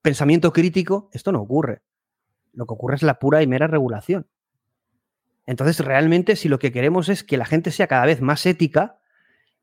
pensamiento 0.00 0.52
crítico. 0.52 1.10
Esto 1.12 1.32
no 1.32 1.40
ocurre. 1.42 1.82
Lo 2.52 2.66
que 2.66 2.74
ocurre 2.74 2.96
es 2.96 3.02
la 3.02 3.18
pura 3.18 3.42
y 3.42 3.46
mera 3.46 3.66
regulación. 3.66 4.26
Entonces, 5.46 5.80
realmente, 5.84 6.36
si 6.36 6.48
lo 6.48 6.58
que 6.58 6.72
queremos 6.72 7.08
es 7.08 7.24
que 7.24 7.36
la 7.36 7.44
gente 7.44 7.70
sea 7.70 7.86
cada 7.86 8.06
vez 8.06 8.20
más 8.20 8.44
ética 8.46 8.98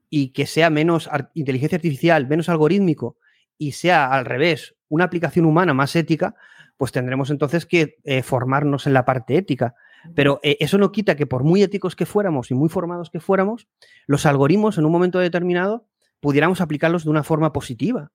y 0.09 0.30
que 0.30 0.45
sea 0.45 0.69
menos 0.69 1.09
inteligencia 1.34 1.78
artificial, 1.78 2.28
menos 2.28 2.49
algorítmico 2.49 3.17
y 3.57 3.73
sea 3.73 4.07
al 4.07 4.25
revés, 4.25 4.75
una 4.89 5.05
aplicación 5.05 5.45
humana 5.45 5.73
más 5.73 5.95
ética, 5.95 6.36
pues 6.78 6.91
tendremos 6.91 7.30
entonces 7.30 7.65
que 7.65 7.97
eh, 8.03 8.21
formarnos 8.21 8.88
en 8.88 8.93
la 8.93 9.05
parte 9.05 9.36
ética. 9.38 9.75
Pero 10.15 10.39
eh, 10.43 10.57
eso 10.59 10.78
no 10.78 10.91
quita 10.91 11.15
que 11.15 11.25
por 11.25 11.43
muy 11.43 11.63
éticos 11.63 11.95
que 11.95 12.05
fuéramos 12.05 12.51
y 12.51 12.53
muy 12.53 12.69
formados 12.69 13.09
que 13.09 13.19
fuéramos, 13.19 13.67
los 14.05 14.25
algoritmos 14.25 14.78
en 14.78 14.86
un 14.86 14.91
momento 14.91 15.19
determinado 15.19 15.88
pudiéramos 16.19 16.61
aplicarlos 16.61 17.03
de 17.03 17.09
una 17.09 17.23
forma 17.23 17.51
positiva. 17.51 18.11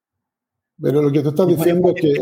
Pero 0.80 1.02
lo 1.02 1.12
que 1.12 1.22
tú 1.22 1.28
estás 1.28 1.46
diciendo 1.46 1.92
es 1.94 2.00
que 2.00 2.14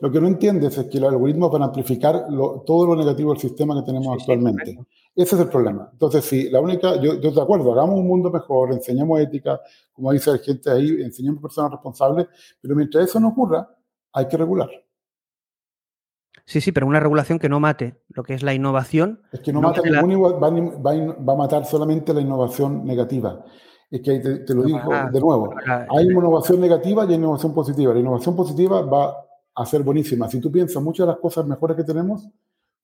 lo 0.00 0.10
que 0.10 0.20
no 0.20 0.28
entiendes 0.28 0.76
es 0.76 0.86
que 0.86 1.00
los 1.00 1.12
algoritmos 1.12 1.50
van 1.50 1.62
a 1.62 1.64
amplificar 1.66 2.26
todo 2.66 2.86
lo 2.86 2.96
negativo 2.96 3.32
del 3.32 3.40
sistema 3.40 3.74
que 3.74 3.82
tenemos 3.86 4.18
actualmente. 4.18 4.78
Ese 5.16 5.34
es 5.34 5.40
el 5.42 5.48
problema. 5.48 5.88
Entonces, 5.92 6.24
si 6.24 6.48
la 6.50 6.60
única, 6.60 7.00
yo, 7.00 7.14
yo 7.14 7.30
de 7.30 7.42
acuerdo, 7.42 7.72
hagamos 7.72 7.98
un 7.98 8.06
mundo 8.06 8.30
mejor, 8.30 8.72
enseñemos 8.72 9.20
ética, 9.20 9.60
como 9.92 10.12
dice 10.12 10.30
la 10.30 10.38
gente 10.38 10.70
ahí, 10.70 11.02
enseñemos 11.02 11.42
personas 11.42 11.72
responsables, 11.72 12.28
pero 12.60 12.76
mientras 12.76 13.06
eso 13.06 13.18
no 13.18 13.28
ocurra, 13.28 13.68
hay 14.12 14.28
que 14.28 14.36
regular. 14.36 14.68
Sí, 16.44 16.60
sí, 16.60 16.72
pero 16.72 16.86
una 16.86 17.00
regulación 17.00 17.38
que 17.38 17.48
no 17.48 17.60
mate 17.60 18.02
lo 18.08 18.22
que 18.22 18.34
es 18.34 18.42
la 18.42 18.54
innovación. 18.54 19.22
Es 19.32 19.40
que 19.40 19.52
no, 19.52 19.60
mata 19.60 19.82
ningún 19.82 20.22
va, 20.24 20.50
va, 20.50 21.32
a 21.32 21.36
matar 21.36 21.64
solamente 21.64 22.12
la 22.12 22.20
innovación 22.20 22.84
negativa 22.84 23.44
es 23.90 24.00
que 24.02 24.20
te, 24.20 24.54
lo 24.54 24.62
digo 24.62 24.78
de 25.12 25.20
nuevo, 25.20 25.54
hay 25.66 26.06
innovación 26.06 26.60
negativa 26.60 27.04
y 27.04 27.08
hay 27.08 27.14
innovación 27.14 27.52
positiva. 27.52 27.92
La 27.92 28.00
innovación 28.00 28.36
positiva 28.36 28.82
va 28.82 29.16
a 29.54 29.66
ser 29.66 29.82
buenísima. 29.82 30.28
Si 30.28 30.40
tú 30.40 30.50
piensas, 30.50 30.80
muchas 30.82 31.06
de 31.06 31.12
las 31.12 31.20
cosas 31.20 31.44
mejores 31.46 31.76
que 31.76 31.82
tenemos 31.82 32.28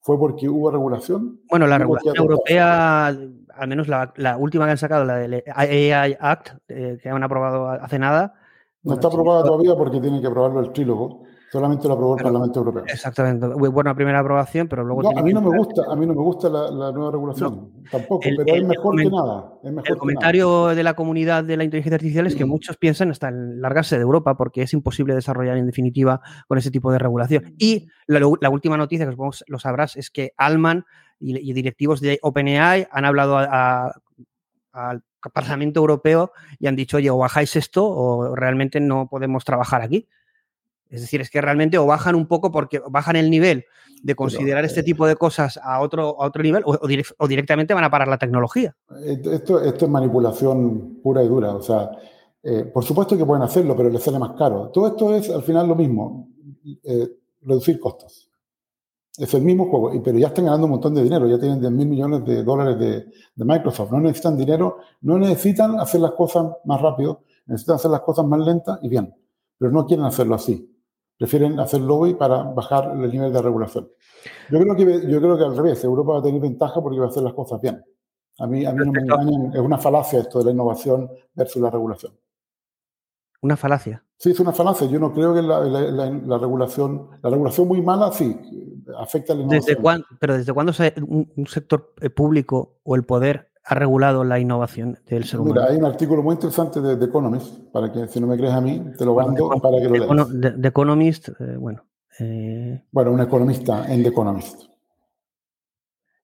fue 0.00 0.18
porque 0.18 0.48
hubo 0.48 0.70
regulación. 0.70 1.40
Bueno, 1.48 1.66
la 1.68 1.78
regulación 1.78 2.16
europea, 2.16 3.06
al 3.06 3.68
menos 3.68 3.86
la, 3.88 4.36
última 4.36 4.64
que 4.64 4.72
han 4.72 4.78
sacado, 4.78 5.04
la 5.04 5.16
del 5.16 5.44
AI 5.54 6.16
Act, 6.18 6.56
eh, 6.68 6.98
que 7.00 7.08
han 7.08 7.22
aprobado 7.22 7.68
hace 7.68 7.98
nada. 7.98 8.34
No 8.82 8.94
está 8.94 9.06
aprobada 9.06 9.44
todavía 9.44 9.76
porque 9.76 10.00
tiene 10.00 10.20
que 10.20 10.26
aprobarlo 10.26 10.60
el 10.60 10.72
trílogo. 10.72 11.22
Solamente 11.56 11.88
lo 11.88 11.94
aprobó 11.94 12.18
el 12.18 12.22
Parlamento 12.22 12.58
Europeo. 12.58 12.84
Exactamente. 12.86 13.46
Buena 13.46 13.94
primera 13.94 14.18
aprobación, 14.18 14.68
pero 14.68 14.84
luego. 14.84 15.04
No, 15.04 15.18
a 15.18 15.22
mí 15.22 15.32
no 15.32 15.40
me 15.40 15.56
gusta, 15.56 15.84
a 15.88 15.96
mí 15.96 16.04
no 16.04 16.12
me 16.12 16.20
gusta 16.20 16.50
la, 16.50 16.92
nueva 16.92 17.10
regulación. 17.10 17.72
Tampoco, 17.90 18.20
pero 18.20 18.44
es 18.44 18.62
mejor 18.62 18.94
que 18.94 19.08
nada. 19.08 19.54
el 19.62 19.96
comentario 19.96 20.66
de 20.66 20.82
la 20.82 20.92
comunidad 20.92 21.44
de 21.44 21.56
la 21.56 21.64
inteligencia 21.64 21.94
artificial 21.94 22.26
es 22.26 22.36
que 22.36 22.44
muchos 22.44 22.76
piensan 22.76 23.10
hasta 23.10 23.28
en 23.28 23.62
largarse 23.62 23.96
de 23.96 24.02
Europa 24.02 24.36
porque 24.36 24.60
es 24.60 24.74
imposible 24.74 25.14
desarrollar 25.14 25.56
en 25.56 25.64
definitiva 25.64 26.20
con 26.46 26.58
ese 26.58 26.70
tipo 26.70 26.92
de 26.92 26.98
regulación. 26.98 27.54
Y 27.56 27.88
la, 28.06 28.50
última 28.50 28.76
noticia, 28.76 29.06
que 29.06 29.12
supongo 29.12 29.32
lo 29.46 29.58
sabrás, 29.58 29.96
es 29.96 30.10
que 30.10 30.34
Alman 30.36 30.84
y, 31.18 31.54
directivos 31.54 32.02
de 32.02 32.18
OpenAI 32.20 32.86
han 32.90 33.06
hablado 33.06 33.38
al 33.38 35.02
Parlamento 35.32 35.80
Europeo 35.80 36.32
y 36.58 36.66
han 36.66 36.76
dicho, 36.76 36.98
oye, 36.98 37.08
o 37.08 37.16
bajáis 37.16 37.56
esto 37.56 37.88
o 37.88 38.36
realmente 38.36 38.78
no 38.78 39.08
podemos 39.08 39.46
trabajar 39.46 39.80
aquí. 39.80 40.06
Es 40.90 41.00
decir, 41.00 41.20
es 41.20 41.30
que 41.30 41.40
realmente 41.40 41.78
o 41.78 41.86
bajan 41.86 42.14
un 42.14 42.26
poco 42.26 42.50
porque 42.50 42.80
bajan 42.88 43.16
el 43.16 43.30
nivel 43.30 43.64
de 44.02 44.14
considerar 44.14 44.64
este 44.64 44.82
tipo 44.82 45.06
de 45.06 45.16
cosas 45.16 45.58
a 45.62 45.80
otro, 45.80 46.22
a 46.22 46.26
otro 46.26 46.42
nivel 46.42 46.62
o, 46.64 47.26
directamente 47.26 47.74
van 47.74 47.84
a 47.84 47.90
parar 47.90 48.08
la 48.08 48.18
tecnología. 48.18 48.76
Esto, 49.04 49.60
esto 49.60 49.84
es 49.84 49.90
manipulación 49.90 51.00
pura 51.02 51.22
y 51.24 51.28
dura. 51.28 51.54
O 51.54 51.62
sea, 51.62 51.90
eh, 52.42 52.64
por 52.64 52.84
supuesto 52.84 53.16
que 53.16 53.24
pueden 53.24 53.42
hacerlo, 53.42 53.76
pero 53.76 53.90
les 53.90 54.02
sale 54.02 54.18
más 54.18 54.32
caro. 54.32 54.68
Todo 54.68 54.86
esto 54.88 55.14
es 55.14 55.30
al 55.30 55.42
final 55.42 55.66
lo 55.66 55.74
mismo, 55.74 56.28
eh, 56.84 57.08
reducir 57.42 57.80
costos. 57.80 58.30
Es 59.18 59.32
el 59.32 59.42
mismo 59.42 59.68
juego, 59.70 59.90
pero 60.04 60.18
ya 60.18 60.28
están 60.28 60.44
ganando 60.44 60.66
un 60.66 60.72
montón 60.72 60.94
de 60.94 61.02
dinero, 61.02 61.26
ya 61.26 61.38
tienen 61.38 61.58
10 61.58 61.72
mil 61.72 61.88
millones 61.88 62.24
de 62.26 62.44
dólares 62.44 62.78
de, 62.78 63.06
de 63.34 63.44
Microsoft. 63.44 63.90
No 63.90 63.98
necesitan 63.98 64.36
dinero, 64.36 64.76
no 65.00 65.18
necesitan 65.18 65.80
hacer 65.80 66.02
las 66.02 66.12
cosas 66.12 66.48
más 66.66 66.80
rápido, 66.82 67.22
necesitan 67.46 67.76
hacer 67.76 67.90
las 67.90 68.02
cosas 68.02 68.26
más 68.26 68.40
lentas 68.40 68.78
y 68.82 68.90
bien, 68.90 69.14
pero 69.56 69.72
no 69.72 69.86
quieren 69.86 70.04
hacerlo 70.04 70.34
así 70.34 70.75
prefieren 71.18 71.58
hacer 71.60 71.80
lobby 71.80 72.14
para 72.14 72.42
bajar 72.42 72.92
el 72.92 73.10
nivel 73.10 73.32
de 73.32 73.42
regulación. 73.42 73.88
Yo 74.50 74.60
creo, 74.60 74.76
que, 74.76 74.84
yo 75.08 75.20
creo 75.20 75.38
que 75.38 75.44
al 75.44 75.56
revés, 75.56 75.82
Europa 75.84 76.12
va 76.12 76.18
a 76.18 76.22
tener 76.22 76.40
ventaja 76.40 76.80
porque 76.82 76.98
va 76.98 77.06
a 77.06 77.08
hacer 77.08 77.22
las 77.22 77.34
cosas 77.34 77.60
bien. 77.60 77.82
A 78.38 78.46
mí, 78.46 78.66
a 78.66 78.72
mí 78.72 78.84
no 78.84 78.92
me 78.92 79.00
engañan, 79.00 79.52
es 79.54 79.60
una 79.60 79.78
falacia 79.78 80.20
esto 80.20 80.40
de 80.40 80.46
la 80.46 80.50
innovación 80.50 81.10
versus 81.34 81.62
la 81.62 81.70
regulación. 81.70 82.12
¿Una 83.40 83.56
falacia? 83.56 84.04
Sí, 84.16 84.30
es 84.30 84.40
una 84.40 84.52
falacia. 84.52 84.86
Yo 84.88 84.98
no 84.98 85.12
creo 85.12 85.34
que 85.34 85.42
la, 85.42 85.60
la, 85.60 86.38
regulación, 86.38 87.08
la 87.22 87.30
regulación 87.30 87.68
muy 87.68 87.80
mala, 87.80 88.12
sí, 88.12 88.38
afecta 88.98 89.32
a 89.32 89.36
la 89.36 89.42
innovación. 89.42 90.04
pero 90.18 90.36
¿desde 90.36 90.52
cuándo 90.52 90.72
un 91.06 91.46
sector 91.46 91.94
eh, 92.00 92.10
público 92.10 92.78
o 92.82 92.96
el 92.96 93.04
poder 93.04 93.50
ha 93.68 93.74
regulado 93.74 94.22
la 94.22 94.38
innovación 94.38 94.96
del 95.06 95.24
ser 95.24 95.40
humano. 95.40 95.60
Mira, 95.60 95.72
hay 95.72 95.76
un 95.76 95.84
artículo 95.84 96.22
muy 96.22 96.34
interesante 96.34 96.80
de 96.80 96.96
The 96.96 97.06
Economist, 97.06 97.58
para 97.72 97.90
que 97.90 98.06
si 98.06 98.20
no 98.20 98.28
me 98.28 98.36
crees 98.36 98.52
a 98.52 98.60
mí, 98.60 98.80
te 98.96 99.04
lo 99.04 99.16
mando 99.16 99.48
para 99.60 99.78
que 99.78 99.88
lo 99.88 100.14
leas. 100.14 100.60
The, 100.60 100.68
Economist, 100.68 101.28
eh, 101.40 101.56
bueno. 101.58 101.82
Eh, 102.20 102.80
bueno, 102.92 103.10
un 103.10 103.20
economista 103.20 103.92
en 103.92 104.04
The 104.04 104.10
Economist. 104.10 104.62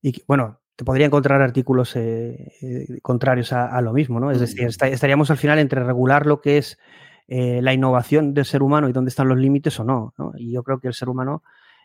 Y 0.03 0.22
bueno, 0.28 0.61
te 0.76 0.84
podría 0.84 1.07
encontrar 1.07 1.43
artículos 1.43 1.97
eh, 1.97 3.01
contrarios 3.03 3.53
a, 3.53 3.80
lo 3.80 3.93
mismo, 3.93 4.20
¿no? 4.20 4.30
Es 4.30 4.38
decir, 4.38 4.68
estaríamos 4.68 5.30
al 5.32 5.36
final 5.36 5.59
entre 5.59 5.82
regular 5.82 6.26
lo 6.26 6.40
que 6.40 6.59
es 6.59 6.78
la 7.26 7.72
innovación 7.72 8.34
del 8.34 8.45
ser 8.45 8.62
humano 8.62 8.88
y 8.88 8.93
dónde 8.93 9.09
están 9.09 9.28
los 9.28 9.38
límites 9.38 9.80
o 9.80 9.84
no, 9.84 10.14
¿no? 10.16 10.32
Y 10.36 10.53
yo 10.53 10.62
creo 10.62 10.80
que 10.80 10.88
el 10.88 10.95
ser 10.95 11.09
humano 11.09 11.43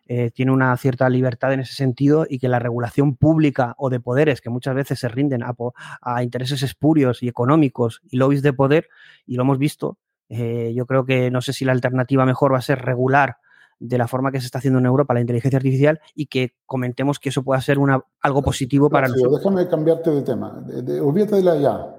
eh, 0.09 0.31
tiene 0.31 0.53
una 0.53 0.75
cierta 0.77 1.09
libertad 1.09 1.51
en 1.51 1.59
ese 1.59 1.73
sentido 1.73 2.25
y 2.29 2.39
que 2.39 2.47
la 2.47 2.59
regulación 2.59 3.15
pública 3.15 3.75
o 3.77 3.89
de 3.89 3.99
poderes 3.99 4.39
que 4.39 4.49
muchas 4.49 4.73
veces 4.73 4.99
se 4.99 5.09
rinden 5.09 5.43
a, 5.43 6.23
intereses 6.23 6.63
espurios 6.63 7.21
y 7.21 7.27
económicos 7.27 8.01
y 8.09 8.15
lobbies 8.15 8.41
de 8.41 8.53
poder, 8.53 8.87
y 9.25 9.35
lo 9.35 9.43
hemos 9.43 9.57
visto, 9.57 9.97
eh, 10.29 10.71
yo 10.73 10.85
creo 10.85 11.05
que 11.05 11.29
no 11.29 11.41
sé 11.41 11.51
si 11.51 11.65
la 11.65 11.73
alternativa 11.73 12.25
mejor 12.25 12.53
va 12.53 12.59
a 12.59 12.61
ser 12.61 12.79
regular 12.79 13.37
de 13.79 13.97
la 13.97 14.07
forma 14.07 14.31
que 14.31 14.39
se 14.39 14.45
está 14.45 14.59
haciendo 14.59 14.79
en 14.79 14.85
Europa 14.85 15.13
la 15.13 15.21
inteligencia 15.21 15.57
artificial 15.57 15.99
y 16.15 16.27
que 16.27 16.53
comentemos 16.65 17.19
que 17.19 17.29
eso 17.29 17.43
pueda 17.43 17.59
ser 17.61 17.77
una, 17.77 18.01
algo 18.21 18.41
positivo 18.41 18.89
para 18.89 19.07
nosotros. 19.09 19.39
Déjame 19.39 19.67
cambiarte 19.67 20.09
de 20.09 20.21
tema. 20.21 20.63
olvídate 21.01 21.35
de 21.35 21.43
la 21.43 21.57
IA. 21.57 21.95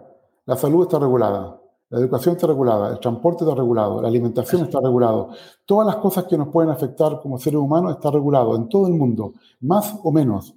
La 0.47 0.57
salud 0.57 0.85
está 0.85 0.99
regulada, 0.99 1.61
la 1.91 2.01
educación 2.01 2.35
está 2.35 2.47
regulada, 2.47 2.93
el 2.93 3.01
transporte 3.01 3.45
está 3.45 3.55
regulado, 3.55 4.03
la 4.03 4.09
alimentación 4.09 4.63
está 4.63 4.79
regulado. 4.81 5.31
Todas 5.65 5.87
las 5.87 5.97
cosas 5.97 6.25
que 6.25 6.37
nos 6.37 6.49
pueden 6.49 6.71
afectar 6.71 7.19
como 7.21 7.39
seres 7.39 7.59
humanos 7.59 7.93
está 7.95 8.11
regulado 8.11 8.57
en 8.57 8.69
todo 8.69 8.87
el 8.87 8.95
mundo, 8.95 9.33
más 9.61 9.95
o 10.03 10.13
menos. 10.13 10.55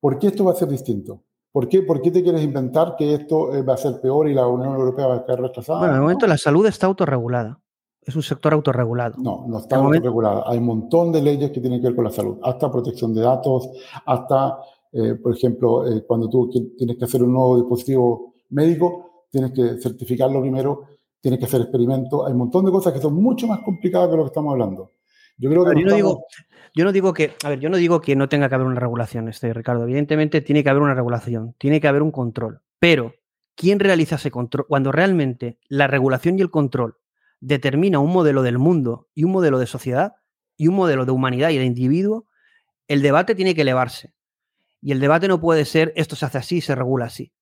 ¿Por 0.00 0.18
qué 0.18 0.28
esto 0.28 0.44
va 0.44 0.52
a 0.52 0.56
ser 0.56 0.68
distinto? 0.68 1.22
¿Por 1.52 1.68
qué, 1.68 1.82
¿Por 1.82 2.02
qué 2.02 2.10
te 2.10 2.22
quieres 2.22 2.42
inventar 2.42 2.96
que 2.96 3.14
esto 3.14 3.54
eh, 3.54 3.62
va 3.62 3.74
a 3.74 3.76
ser 3.76 4.00
peor 4.00 4.28
y 4.28 4.34
la 4.34 4.48
Unión 4.48 4.74
Europea 4.74 5.06
va 5.06 5.14
a 5.16 5.24
quedar 5.24 5.42
retrasada? 5.42 5.78
Bueno, 5.78 5.92
en 5.92 5.96
el 5.98 6.02
momento 6.02 6.26
la 6.26 6.36
salud 6.36 6.66
está 6.66 6.88
autorregulada. 6.88 7.60
Es 8.02 8.16
un 8.16 8.22
sector 8.22 8.52
autorregulado. 8.52 9.14
No, 9.18 9.46
no 9.46 9.58
está 9.58 9.76
autorregulada. 9.76 10.42
Hay 10.46 10.58
un 10.58 10.66
montón 10.66 11.12
de 11.12 11.22
leyes 11.22 11.52
que 11.52 11.60
tienen 11.60 11.80
que 11.80 11.86
ver 11.86 11.94
con 11.94 12.04
la 12.04 12.10
salud, 12.10 12.38
hasta 12.42 12.70
protección 12.70 13.14
de 13.14 13.22
datos, 13.22 13.70
hasta, 14.04 14.58
eh, 14.92 15.14
por 15.14 15.32
ejemplo, 15.32 15.86
eh, 15.86 16.04
cuando 16.04 16.28
tú 16.28 16.50
tienes 16.76 16.98
que 16.98 17.04
hacer 17.04 17.22
un 17.22 17.32
nuevo 17.32 17.56
dispositivo 17.58 18.34
médico, 18.50 19.13
tienes 19.34 19.50
que 19.50 19.82
certificarlo 19.82 20.40
primero, 20.40 20.86
tienes 21.20 21.40
que 21.40 21.46
hacer 21.46 21.62
experimentos. 21.62 22.24
Hay 22.24 22.32
un 22.32 22.38
montón 22.38 22.64
de 22.64 22.70
cosas 22.70 22.92
que 22.92 23.00
son 23.00 23.14
mucho 23.14 23.48
más 23.48 23.58
complicadas 23.64 24.08
que 24.08 24.16
lo 24.16 24.22
que 24.22 24.28
estamos 24.28 24.52
hablando. 24.52 24.92
Yo 25.36 25.50
creo 25.50 25.64
que. 25.64 25.74
no 25.82 25.94
digo, 25.94 26.24
yo 26.72 26.84
no 26.84 26.92
digo 26.92 27.12
que, 27.12 27.32
a 27.42 27.48
ver, 27.48 27.58
yo 27.58 27.68
no 27.68 27.76
digo 27.76 28.00
que 28.00 28.14
no 28.14 28.28
tenga 28.28 28.48
que 28.48 28.54
haber 28.54 28.68
una 28.68 28.78
regulación, 28.78 29.28
este 29.28 29.52
Ricardo. 29.52 29.82
Evidentemente 29.82 30.40
tiene 30.40 30.62
que 30.62 30.70
haber 30.70 30.82
una 30.82 30.94
regulación, 30.94 31.56
tiene 31.58 31.80
que 31.80 31.88
haber 31.88 32.02
un 32.02 32.12
control. 32.12 32.60
Pero, 32.78 33.14
¿quién 33.56 33.80
realiza 33.80 34.16
ese 34.16 34.30
control? 34.30 34.66
Cuando 34.68 34.92
realmente 34.92 35.58
la 35.68 35.88
regulación 35.88 36.38
y 36.38 36.42
el 36.42 36.50
control 36.50 36.98
determina 37.40 37.98
un 37.98 38.12
modelo 38.12 38.42
del 38.42 38.58
mundo 38.58 39.08
y 39.14 39.24
un 39.24 39.32
modelo 39.32 39.58
de 39.58 39.66
sociedad 39.66 40.14
y 40.56 40.68
un 40.68 40.76
modelo 40.76 41.04
de 41.06 41.10
humanidad 41.10 41.50
y 41.50 41.58
de 41.58 41.64
individuo, 41.64 42.28
el 42.86 43.02
debate 43.02 43.34
tiene 43.34 43.56
que 43.56 43.62
elevarse. 43.62 44.14
Y 44.80 44.92
el 44.92 45.00
debate 45.00 45.26
no 45.26 45.40
puede 45.40 45.64
ser 45.64 45.92
esto 45.96 46.14
se 46.14 46.24
hace 46.24 46.38
así, 46.38 46.60
se 46.60 46.76
regula 46.76 47.06
así. 47.06 47.32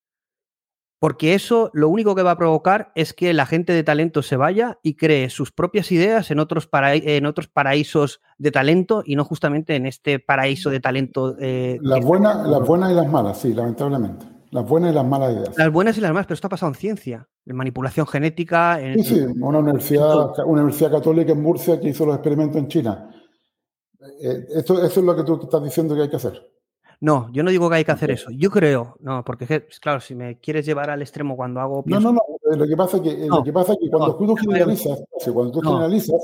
Porque 1.03 1.35
eso 1.35 1.69
lo 1.73 1.89
único 1.89 2.15
que 2.15 2.23
va 2.23 2.31
a 2.31 2.37
provocar 2.37 2.93
es 2.95 3.13
que 3.13 3.35
la 3.35 3.45
gente 3.45 3.73
de 3.73 3.83
talento 3.83 4.23
se 4.23 4.37
vaya 4.37 4.79
y 4.85 4.95
cree 4.95 5.31
sus 5.31 5.51
propias 5.51 5.91
ideas 5.91 6.31
en 6.31 6.39
otros, 6.39 6.69
en 6.73 7.27
otros 7.27 7.49
paraísos 7.49 8.21
de 8.39 8.53
talento 8.53 9.03
y 9.05 9.17
no 9.17 9.25
justamente 9.25 9.75
en 9.75 9.87
este 9.87 10.21
paraíso 10.21 10.71
de 10.71 10.79
talento. 10.79 11.35
Eh, 11.41 11.81
las, 11.83 12.05
buenas, 12.05 12.47
las 12.47 12.65
buenas 12.65 12.93
y 12.93 12.95
las 12.95 13.11
malas, 13.11 13.37
sí, 13.37 13.53
lamentablemente. 13.53 14.27
Las 14.53 14.65
buenas 14.65 14.93
y 14.93 14.95
las 14.95 15.05
malas 15.05 15.33
ideas. 15.35 15.59
Las 15.59 15.73
buenas 15.73 15.99
y 15.99 16.01
las 16.03 16.13
malas, 16.13 16.27
pero 16.27 16.35
esto 16.35 16.47
ha 16.47 16.51
pasado 16.51 16.71
en 16.71 16.77
ciencia, 16.77 17.29
en 17.47 17.57
manipulación 17.57 18.07
genética. 18.07 18.79
sí, 18.95 19.03
sí, 19.03 19.21
una 19.41 19.59
universidad, 19.59 20.39
una 20.47 20.63
universidad 20.63 20.93
católica 20.93 21.33
en 21.33 21.43
Murcia 21.43 21.81
que 21.81 21.89
hizo 21.89 22.07
los 22.07 22.15
experimentos 22.15 22.59
en 22.59 22.69
China. 22.69 23.11
Eh, 24.21 24.47
eso 24.55 24.85
es 24.85 24.97
lo 24.99 25.17
que 25.17 25.25
tú 25.25 25.41
estás 25.43 25.65
diciendo 25.65 25.97
que 25.97 26.03
hay 26.03 26.09
que 26.09 26.17
hacer. 26.17 26.49
No, 27.03 27.29
yo 27.33 27.43
no 27.43 27.51
digo 27.51 27.69
que 27.69 27.75
hay 27.75 27.85
que 27.85 27.91
hacer 27.91 28.13
eso. 28.13 28.31
Yo 28.31 28.49
creo, 28.49 28.97
no, 29.01 29.25
porque 29.25 29.67
claro, 29.81 29.99
si 30.01 30.15
me 30.15 30.39
quieres 30.39 30.65
llevar 30.65 30.89
al 30.89 31.03
extremo 31.03 31.35
cuando 31.35 31.59
hago. 31.59 31.83
No, 31.85 31.99
no, 31.99 32.13
no. 32.13 32.21
Eh, 32.53 32.57
lo 32.57 32.65
que 32.65 32.77
pasa 32.77 32.99
es 32.99 33.03
que, 33.03 33.27
lo 33.27 33.43
que, 33.43 33.53
pasa 33.53 33.75
que 33.75 33.91
cuando 33.91 34.17
tú 34.17 34.37
generalizas, 34.37 35.03
cuando 35.35 35.51
tú 35.51 35.61
generalizas, 35.63 36.23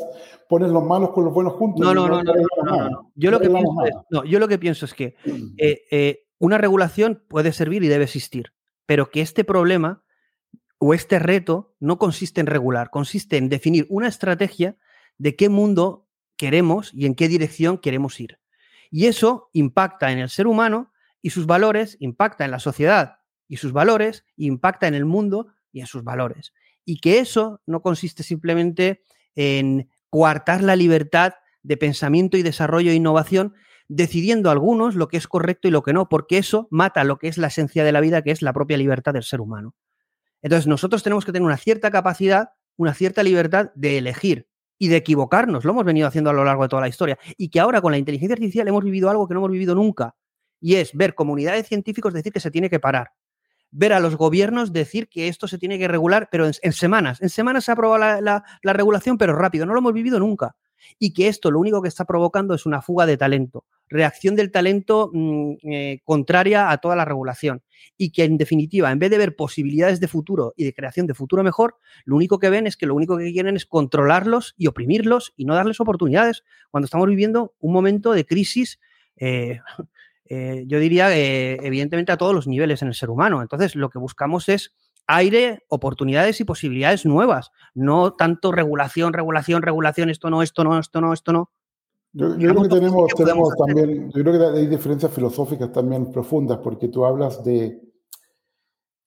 pones 0.49 0.71
los 0.71 0.85
malos 0.85 1.11
con 1.11 1.25
los 1.25 1.35
buenos 1.35 1.55
juntos. 1.55 1.85
No, 1.85 1.93
no, 1.93 2.07
no, 2.07 2.23
no, 2.23 3.11
Yo 3.17 3.33
lo 3.33 3.41
que 3.41 3.51
pienso 3.51 3.85
es, 3.87 3.95
no, 4.09 4.25
yo 4.25 4.39
lo 4.39 4.47
que 4.47 4.59
pienso 4.59 4.85
es 4.85 4.95
que 4.95 5.17
eh, 5.57 5.81
eh, 5.91 6.27
una 6.39 6.59
regulación 6.59 7.25
puede 7.27 7.51
servir 7.51 7.83
y 7.83 7.89
debe 7.89 8.05
existir, 8.05 8.53
pero 8.87 9.11
que 9.11 9.21
este 9.21 9.43
problema 9.43 10.05
o 10.79 10.95
este 10.95 11.19
reto 11.19 11.75
no 11.81 11.99
consiste 11.99 12.41
en 12.41 12.47
regular, 12.47 12.91
consiste 12.91 13.37
en 13.37 13.49
definir 13.49 13.85
una 13.91 14.07
estrategia 14.07 14.77
de 15.17 15.35
qué 15.35 15.49
mundo 15.49 16.07
queremos 16.37 16.95
y 16.95 17.07
en 17.07 17.17
qué 17.17 17.27
dirección 17.27 17.79
queremos 17.79 18.21
ir. 18.21 18.39
Y 18.91 19.07
eso 19.07 19.51
impacta 19.53 20.13
en 20.13 20.19
el 20.19 20.29
ser 20.29 20.47
humano 20.47 20.93
y 21.23 21.31
sus 21.31 21.47
valores, 21.47 21.97
impacta 22.01 22.45
en 22.45 22.51
la 22.51 22.59
sociedad 22.59 23.19
y 23.49 23.57
sus 23.57 23.73
valores, 23.73 24.25
impacta 24.37 24.87
en 24.87 24.95
el 24.95 25.05
mundo 25.05 25.49
y 25.73 25.81
en 25.81 25.87
sus 25.87 26.05
valores. 26.05 26.53
Y 26.85 27.01
que 27.01 27.19
eso 27.19 27.61
no 27.67 27.83
consiste 27.83 28.23
simplemente 28.23 29.03
en 29.35 29.91
coartar 30.11 30.63
la 30.63 30.77
libertad 30.77 31.35
de 31.63 31.77
pensamiento 31.77 32.37
y 32.37 32.43
desarrollo 32.43 32.91
e 32.91 32.95
innovación, 32.95 33.55
decidiendo 33.89 34.51
algunos 34.51 34.95
lo 34.95 35.09
que 35.09 35.17
es 35.17 35.27
correcto 35.27 35.69
y 35.69 35.71
lo 35.71 35.83
que 35.83 35.93
no, 35.93 36.09
porque 36.09 36.39
eso 36.39 36.69
mata 36.71 37.05
lo 37.05 37.19
que 37.19 37.29
es 37.29 37.39
la 37.39 37.49
esencia 37.49 37.85
de 37.85 37.93
la 37.93 38.01
vida, 38.01 38.23
que 38.23 38.31
es 38.31 38.43
la 38.43 38.53
propia 38.53 38.77
libertad 38.77 39.13
del 39.15 39.23
ser 39.23 39.41
humano. 39.41 39.75
Entonces 40.41 40.67
nosotros 40.67 41.03
tenemos 41.03 41.25
que 41.25 41.33
tener 41.33 41.45
una 41.45 41.57
cierta 41.57 41.91
capacidad, 41.91 42.51
una 42.77 42.95
cierta 42.95 43.23
libertad 43.23 43.71
de 43.75 43.99
elegir 43.99 44.49
y 44.79 44.89
de 44.89 44.97
equivocarnos. 44.97 45.65
Lo 45.65 45.73
hemos 45.73 45.85
venido 45.85 46.07
haciendo 46.07 46.31
a 46.31 46.33
lo 46.33 46.45
largo 46.45 46.63
de 46.63 46.69
toda 46.69 46.83
la 46.83 46.89
historia. 46.89 47.19
Y 47.37 47.49
que 47.49 47.61
ahora 47.61 47.81
con 47.81 47.93
la 47.93 47.99
inteligencia 47.99 48.35
artificial 48.35 48.69
hemos 48.69 48.85
vivido 48.85 49.11
algo 49.11 49.27
que 49.27 49.35
no 49.35 49.41
hemos 49.41 49.51
vivido 49.51 49.75
nunca. 49.75 50.15
Y 50.61 50.77
es 50.77 50.95
ver 50.95 51.15
comunidades 51.15 51.63
de 51.63 51.69
científicos 51.69 52.13
decir 52.13 52.33
que 52.33 52.41
se 52.41 52.51
tiene 52.51 52.71
que 52.71 52.81
parar. 52.81 53.11
Ver 53.71 53.93
a 53.93 54.01
los 54.01 54.17
gobiernos 54.17 54.73
decir 54.73 55.09
que 55.09 55.29
esto 55.29 55.47
se 55.47 55.59
tiene 55.59 55.79
que 55.79 55.89
regular, 55.89 56.29
pero 56.31 56.47
en, 56.47 56.73
semanas. 56.73 57.21
En 57.21 57.29
semanas 57.29 57.65
se 57.65 57.71
ha 57.71 57.75
aprobado 57.75 57.99
la 57.99 58.73
regulación, 58.73 59.19
pero 59.19 59.35
rápido. 59.35 59.67
No 59.67 59.75
lo 59.75 59.81
hemos 59.81 59.93
vivido 59.93 60.19
nunca. 60.19 60.57
Y 60.99 61.13
que 61.13 61.29
esto 61.29 61.51
lo 61.51 61.61
único 61.61 61.83
que 61.83 61.89
está 61.89 62.05
provocando 62.05 62.55
es 62.55 62.67
una 62.67 62.83
fuga 62.83 63.07
de 63.07 63.17
talento 63.17 63.65
reacción 63.89 64.37
del 64.37 64.51
talento 64.51 65.11
mm, 65.13 65.53
eh, 65.63 66.01
contraria 66.05 66.71
a 66.71 66.79
toda 66.79 66.97
la 66.97 67.05
regulación. 67.05 67.63
Y 67.97 68.11
que 68.11 68.25
en 68.25 68.37
definitiva, 68.39 68.91
en 68.91 68.99
vez 68.99 69.11
de 69.11 69.19
ver 69.19 69.37
posibilidades 69.37 70.01
de 70.01 70.09
futuro 70.09 70.53
y 70.57 70.65
de 70.65 70.75
creación 70.75 71.07
de 71.07 71.15
futuro 71.15 71.43
mejor, 71.43 71.77
lo 72.05 72.17
único 72.17 72.39
que 72.39 72.51
ven 72.51 72.67
es 72.67 72.77
que 72.77 72.87
lo 72.87 72.95
único 72.95 73.17
que 73.17 73.33
quieren 73.33 73.57
es 73.57 73.67
controlarlos 73.67 74.55
y 74.57 74.67
oprimirlos 74.67 75.33
y 75.37 75.45
no 75.45 75.55
darles 75.55 75.81
oportunidades 75.81 76.45
cuando 76.71 76.85
estamos 76.85 77.09
viviendo 77.09 77.55
un 77.61 77.73
momento 77.73 78.13
de 78.13 78.27
crisis. 78.27 78.79
Eh, 79.17 79.61
eh, 80.27 80.65
yo 80.67 80.79
diría, 80.79 81.15
evidentemente, 81.17 82.13
a 82.13 82.17
todos 82.17 82.35
los 82.35 82.47
niveles 82.47 82.83
en 82.83 82.89
el 82.89 82.95
ser 82.95 83.11
humano. 83.11 83.43
Entonces, 83.43 83.75
lo 83.75 83.91
que 83.91 83.99
buscamos 83.99 84.49
es 84.49 84.75
aire, 85.09 85.65
oportunidades 85.69 86.41
y 86.41 86.45
posibilidades 86.45 87.05
nuevas, 87.05 87.51
no 87.75 88.13
tanto 88.13 88.53
regulación, 88.53 89.13
regulación, 89.13 89.63
regulación, 89.63 90.11
esto 90.11 90.31
no, 90.31 90.43
esto 90.43 90.63
no, 90.63 90.79
esto 90.79 91.01
no, 91.01 91.13
esto 91.13 91.33
no. 91.33 91.51
Yo, 92.13 92.37
creo 92.37 92.63
que 92.63 92.69
tenemos, 92.69 93.15
tenemos 93.15 93.55
también, 93.57 94.11
yo 94.11 94.23
creo 94.23 94.39
que 94.53 94.59
hay 94.59 94.67
diferencias 94.67 95.13
filosóficas 95.13 95.73
también 95.73 96.11
profundas, 96.11 96.59
porque 96.59 96.89
tú 96.89 97.05
hablas 97.05 97.45
de, 97.45 97.81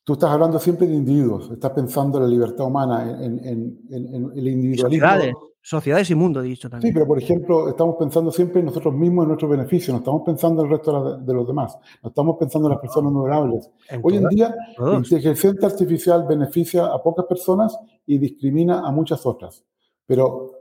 tú 0.03 0.13
estás 0.13 0.31
hablando 0.31 0.59
siempre 0.59 0.87
de 0.87 0.95
individuos, 0.95 1.51
estás 1.51 1.71
pensando 1.71 2.17
en 2.17 2.23
la 2.25 2.29
libertad 2.29 2.65
humana, 2.65 3.09
en, 3.23 3.39
en, 3.45 4.31
el 4.35 4.47
individualismo. 4.47 5.07
Sociedades, 5.07 5.35
sociedades 5.61 6.09
y 6.09 6.15
mundo, 6.15 6.41
dicho 6.41 6.69
también. 6.69 6.91
Sí, 6.91 6.93
pero 6.93 7.07
por 7.07 7.21
ejemplo, 7.21 7.69
estamos 7.69 7.95
pensando 7.97 8.31
siempre 8.31 8.59
en 8.59 8.65
nosotros 8.65 8.93
mismos, 8.93 9.23
en 9.23 9.27
nuestro 9.29 9.47
beneficio, 9.47 9.93
no 9.93 9.99
estamos 9.99 10.23
pensando 10.25 10.61
en 10.61 10.67
el 10.67 10.77
resto 10.77 11.17
de 11.17 11.33
los 11.33 11.47
demás, 11.47 11.77
no 12.01 12.09
estamos 12.09 12.37
pensando 12.39 12.67
en 12.67 12.73
las 12.73 12.81
personas 12.81 13.13
vulnerables. 13.13 13.69
Hoy 14.01 14.17
en 14.17 14.27
día, 14.29 14.55
la 14.77 14.95
inteligencia 14.95 15.51
artificial 15.63 16.25
beneficia 16.27 16.85
a 16.85 17.01
pocas 17.01 17.25
personas 17.25 17.77
y 18.05 18.17
discrimina 18.17 18.79
a 18.79 18.91
muchas 18.91 19.25
otras. 19.25 19.63
Pero 20.05 20.51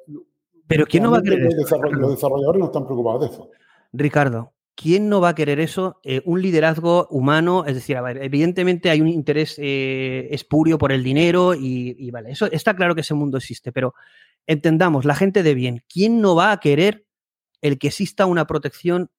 pero 0.71 0.87
¿quién 0.87 1.03
no 1.03 1.11
va 1.11 1.19
a 1.19 1.21
eso? 1.21 1.83
Los 1.83 2.11
desarrolladores 2.13 2.61
no 2.61 2.67
están 2.67 2.85
preocupados 2.85 3.23
de 3.23 3.27
eso. 3.27 3.51
Ricardo, 3.93 4.53
¿quién 4.81 5.11
no 5.11 5.20
va 5.20 5.31
a 5.31 5.35
querer 5.35 5.61
eso? 5.61 6.01
Eh, 6.05 6.22
un 6.24 6.41
liderazgo 6.41 7.07
humano, 7.11 7.64
es 7.66 7.74
decir, 7.74 7.99
a 7.99 8.03
ver, 8.03 8.22
evidentemente 8.22 8.89
hay 8.89 9.03
un 9.03 9.09
interés 9.09 9.57
eh, 9.59 10.28
espurio 10.31 10.78
por 10.78 10.91
el 10.91 11.05
dinero 11.05 11.55
y, 11.55 12.11
vale, 12.11 12.31
eso 12.31 12.47
está 12.51 12.74
claro 12.74 12.95
que 12.95 13.03
ese 13.03 13.12
mundo 13.12 13.37
existe, 13.37 13.72
pero 13.72 13.95
entendamos, 14.47 15.05
la 15.05 15.14
gente 15.14 15.43
de 15.43 15.55
bien, 15.55 15.85
¿quién 15.93 16.22
no 16.22 16.35
va 16.35 16.51
a 16.51 16.61
querer 16.61 17.05
el 17.61 17.78
que 17.78 17.89
exista 17.89 18.24
una 18.24 18.47
protección 18.47 19.11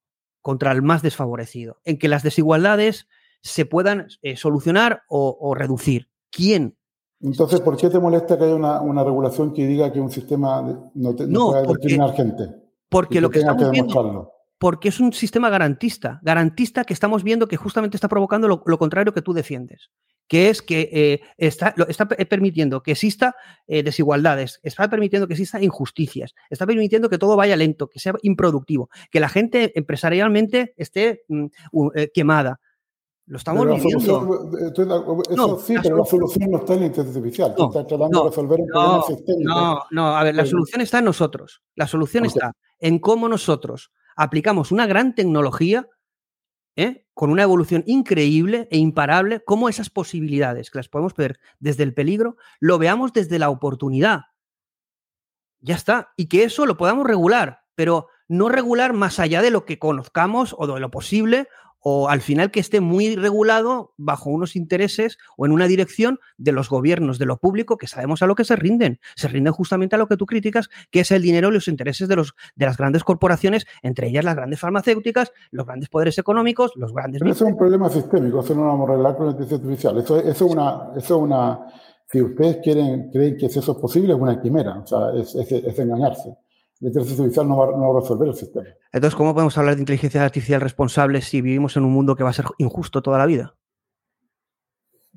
contra 0.41 0.72
el 0.72 0.82
más 0.82 1.03
desfavorecido? 1.03 1.80
En 1.86 1.99
que 1.99 2.07
las 2.07 2.24
desigualdades 2.24 3.07
se 3.43 3.66
puedan 3.66 4.07
eh, 4.24 4.38
solucionar 4.38 5.03
o 5.09 5.53
reducir. 5.53 6.09
¿Quién 6.32 6.76
entonces, 7.24 7.62
¿por 7.62 7.78
qué 7.78 7.88
te 7.88 7.99
molesta 7.99 8.36
que 8.36 8.45
haya 8.45 8.55
una, 8.55 9.03
regulación 9.03 9.53
que 9.53 9.68
diga 9.68 9.93
que 9.93 10.01
un 10.01 10.09
sistema 10.09 10.91
no, 10.95 11.16
te, 11.16 11.28
puede 11.28 11.68
discriminar 11.68 12.16
gente? 12.16 12.49
Porque 12.89 13.22
lo 13.22 13.30
que 13.30 13.39
estamos 13.39 13.70
viendo, 13.70 14.32
porque 14.62 14.89
es 14.89 14.99
un 14.99 15.12
sistema 15.12 15.49
garantista, 15.49 16.20
garantista 16.22 16.84
que 16.84 16.93
estamos 16.93 17.24
viendo 17.24 17.47
que 17.47 17.57
justamente 17.57 17.97
está 17.97 18.07
provocando 18.07 18.47
lo, 18.47 18.62
contrario 18.78 19.12
que 19.12 19.24
tú 19.24 19.34
defiendes, 19.34 19.89
que 20.28 20.51
es 20.51 20.62
que 20.62 20.88
eh, 20.91 21.22
está, 21.39 21.74
está, 21.88 22.07
permitiendo 22.07 22.84
que 22.84 22.91
exista 22.91 23.36
eh, 23.66 23.82
desigualdades, 23.82 24.59
está 24.62 24.88
permitiendo 24.88 25.28
que 25.28 25.34
exista 25.34 25.59
injusticias, 25.64 26.36
está 26.51 26.68
permitiendo 26.68 27.09
que 27.09 27.18
todo 27.18 27.36
vaya 27.36 27.55
lento, 27.55 27.88
que 27.88 27.99
sea 27.99 28.14
improductivo, 28.22 28.91
que 29.09 29.20
la 29.20 29.30
gente 29.30 29.72
empresarialmente 29.74 30.76
esté 30.78 31.24
mm, 31.28 31.45
eh, 31.95 32.12
quemada, 32.14 32.59
lo 33.26 33.38
estamos 33.38 33.66
viviendo. 33.66 34.47
eso 35.28 35.59
sí, 35.59 35.74
pero 35.82 35.97
la 35.97 36.05
solución 36.05 36.51
no 36.51 36.57
está 36.59 36.76
en 36.76 36.82
la 36.82 36.86
inteligencia 36.86 37.20
artificial. 37.20 37.55
No, 37.57 37.68
está 37.70 37.88
tratando 37.88 38.24
de 38.26 38.30
resolver 38.30 38.59
un 38.59 38.68
problema 38.68 39.03
sistémico. 39.07 39.53
No, 39.55 39.82
no, 39.89 40.16
a 40.16 40.24
ver, 40.24 40.36
la 40.36 40.45
solución 40.45 40.82
está 40.82 40.99
en 40.99 41.05
nosotros. 41.05 41.64
La 41.76 41.88
solución 41.88 42.26
está 42.26 42.51
en 42.80 42.99
cómo 42.99 43.28
nosotros 43.28 43.89
aplicamos 44.22 44.72
una 44.72 44.86
gran 44.86 45.15
tecnología 45.15 45.89
¿eh? 46.76 47.07
con 47.13 47.32
una 47.32 47.43
evolución 47.43 47.84
increíble 47.88 48.67
e 48.72 48.78
imparable, 48.78 49.43
cómo 49.43 49.67
esas 49.67 49.89
posibilidades 49.89 50.69
que 50.69 50.80
las 50.80 50.89
podemos 50.89 51.15
ver 51.15 51.39
desde 51.59 51.84
el 51.84 51.93
peligro, 51.93 52.38
lo 52.59 52.78
veamos 52.78 53.13
desde 53.13 53.39
la 53.39 53.49
oportunidad. 53.49 54.26
Ya 55.59 55.76
está. 55.76 56.13
Y 56.17 56.28
que 56.28 56.43
eso 56.43 56.65
lo 56.65 56.78
podamos 56.78 57.05
regular, 57.05 57.63
pero 57.76 58.07
no 58.28 58.47
regular 58.47 58.93
más 58.93 59.19
allá 59.19 59.41
de 59.41 59.51
lo 59.51 59.65
que 59.65 59.80
conozcamos 59.80 60.55
o 60.57 60.67
de 60.67 60.80
lo 60.80 60.91
posible 60.91 61.47
o 61.82 62.10
al 62.10 62.22
final 62.22 62.52
que 62.52 62.60
esté 62.60 62.80
muy 62.80 63.16
regulado 63.16 63.94
bajo 63.98 64.30
unos 64.30 64.56
intereses 64.56 65.18
o 65.36 65.46
en 65.46 65.52
una 65.52 65.68
dirección 65.68 66.20
de 66.38 66.52
los 66.52 66.70
gobiernos, 66.70 67.18
de 67.20 67.26
lo 67.26 67.38
público, 67.38 67.78
que 67.78 67.88
sabemos 67.88 68.22
a 68.22 68.28
lo 68.28 68.36
que 68.36 68.46
se 68.46 68.56
rinden. 68.56 69.00
Se 69.16 69.28
rinden 69.28 69.54
justamente 69.54 69.96
a 69.96 70.00
lo 70.00 70.08
que 70.08 70.18
tú 70.18 70.26
criticas, 70.26 70.70
que 70.92 71.02
es 71.02 71.12
el 71.12 71.22
dinero 71.22 71.50
y 71.50 71.54
los 71.54 71.68
intereses 71.68 72.08
de, 72.08 72.16
los, 72.16 72.36
de 72.56 72.66
las 72.66 72.78
grandes 72.78 73.04
corporaciones, 73.04 73.66
entre 73.82 74.08
ellas 74.08 74.24
las 74.24 74.36
grandes 74.36 74.60
farmacéuticas, 74.60 75.32
los 75.50 75.66
grandes 75.66 75.90
poderes 75.90 76.18
económicos, 76.18 76.72
los 76.76 76.94
grandes... 76.94 77.20
Pero 77.20 77.32
eso 77.32 77.46
es 77.46 77.52
un 77.52 77.58
problema 77.58 77.90
sistémico, 77.90 78.42
eso 78.42 78.54
no 78.56 78.62
lo 78.62 78.68
vamos 78.68 78.90
a 78.90 78.94
arreglar 78.94 79.18
con 79.18 79.26
la 79.26 79.32
inteligencia 79.32 79.58
artificial. 79.66 79.98
Eso, 79.98 80.20
es 80.20 80.42
una... 80.42 80.90
Eso 80.96 81.16
es 81.18 81.22
una 81.24 81.60
si 82.12 82.22
ustedes 82.22 82.58
quieren, 82.58 83.10
creen 83.10 83.38
que 83.38 83.46
eso 83.46 83.60
es 83.60 83.78
posible, 83.78 84.12
es 84.12 84.20
una 84.20 84.42
quimera, 84.42 84.80
o 84.80 84.86
sea, 84.86 85.14
es, 85.16 85.34
es 85.34 85.80
engañarse 85.80 86.36
la 86.82 86.88
inteligencia 86.88 87.24
artificial 87.24 87.48
no 87.48 87.58
va, 87.58 87.98
a 87.98 88.02
resolver 88.02 88.28
el 88.28 88.34
sistema. 88.34 88.66
Entonces, 88.92 89.16
¿cómo 89.16 89.34
podemos 89.34 89.56
hablar 89.58 89.76
de 89.76 89.82
inteligencia 89.82 90.26
artificial 90.26 90.60
responsable 90.60 91.22
si 91.22 91.40
vivimos 91.40 91.78
en 91.78 91.84
un 91.84 91.94
mundo 91.94 92.16
que 92.16 92.24
va 92.24 92.32
a 92.32 92.34
ser 92.34 92.46
injusto 92.58 93.04
toda 93.04 93.20
la 93.20 93.28
vida? 93.28 93.56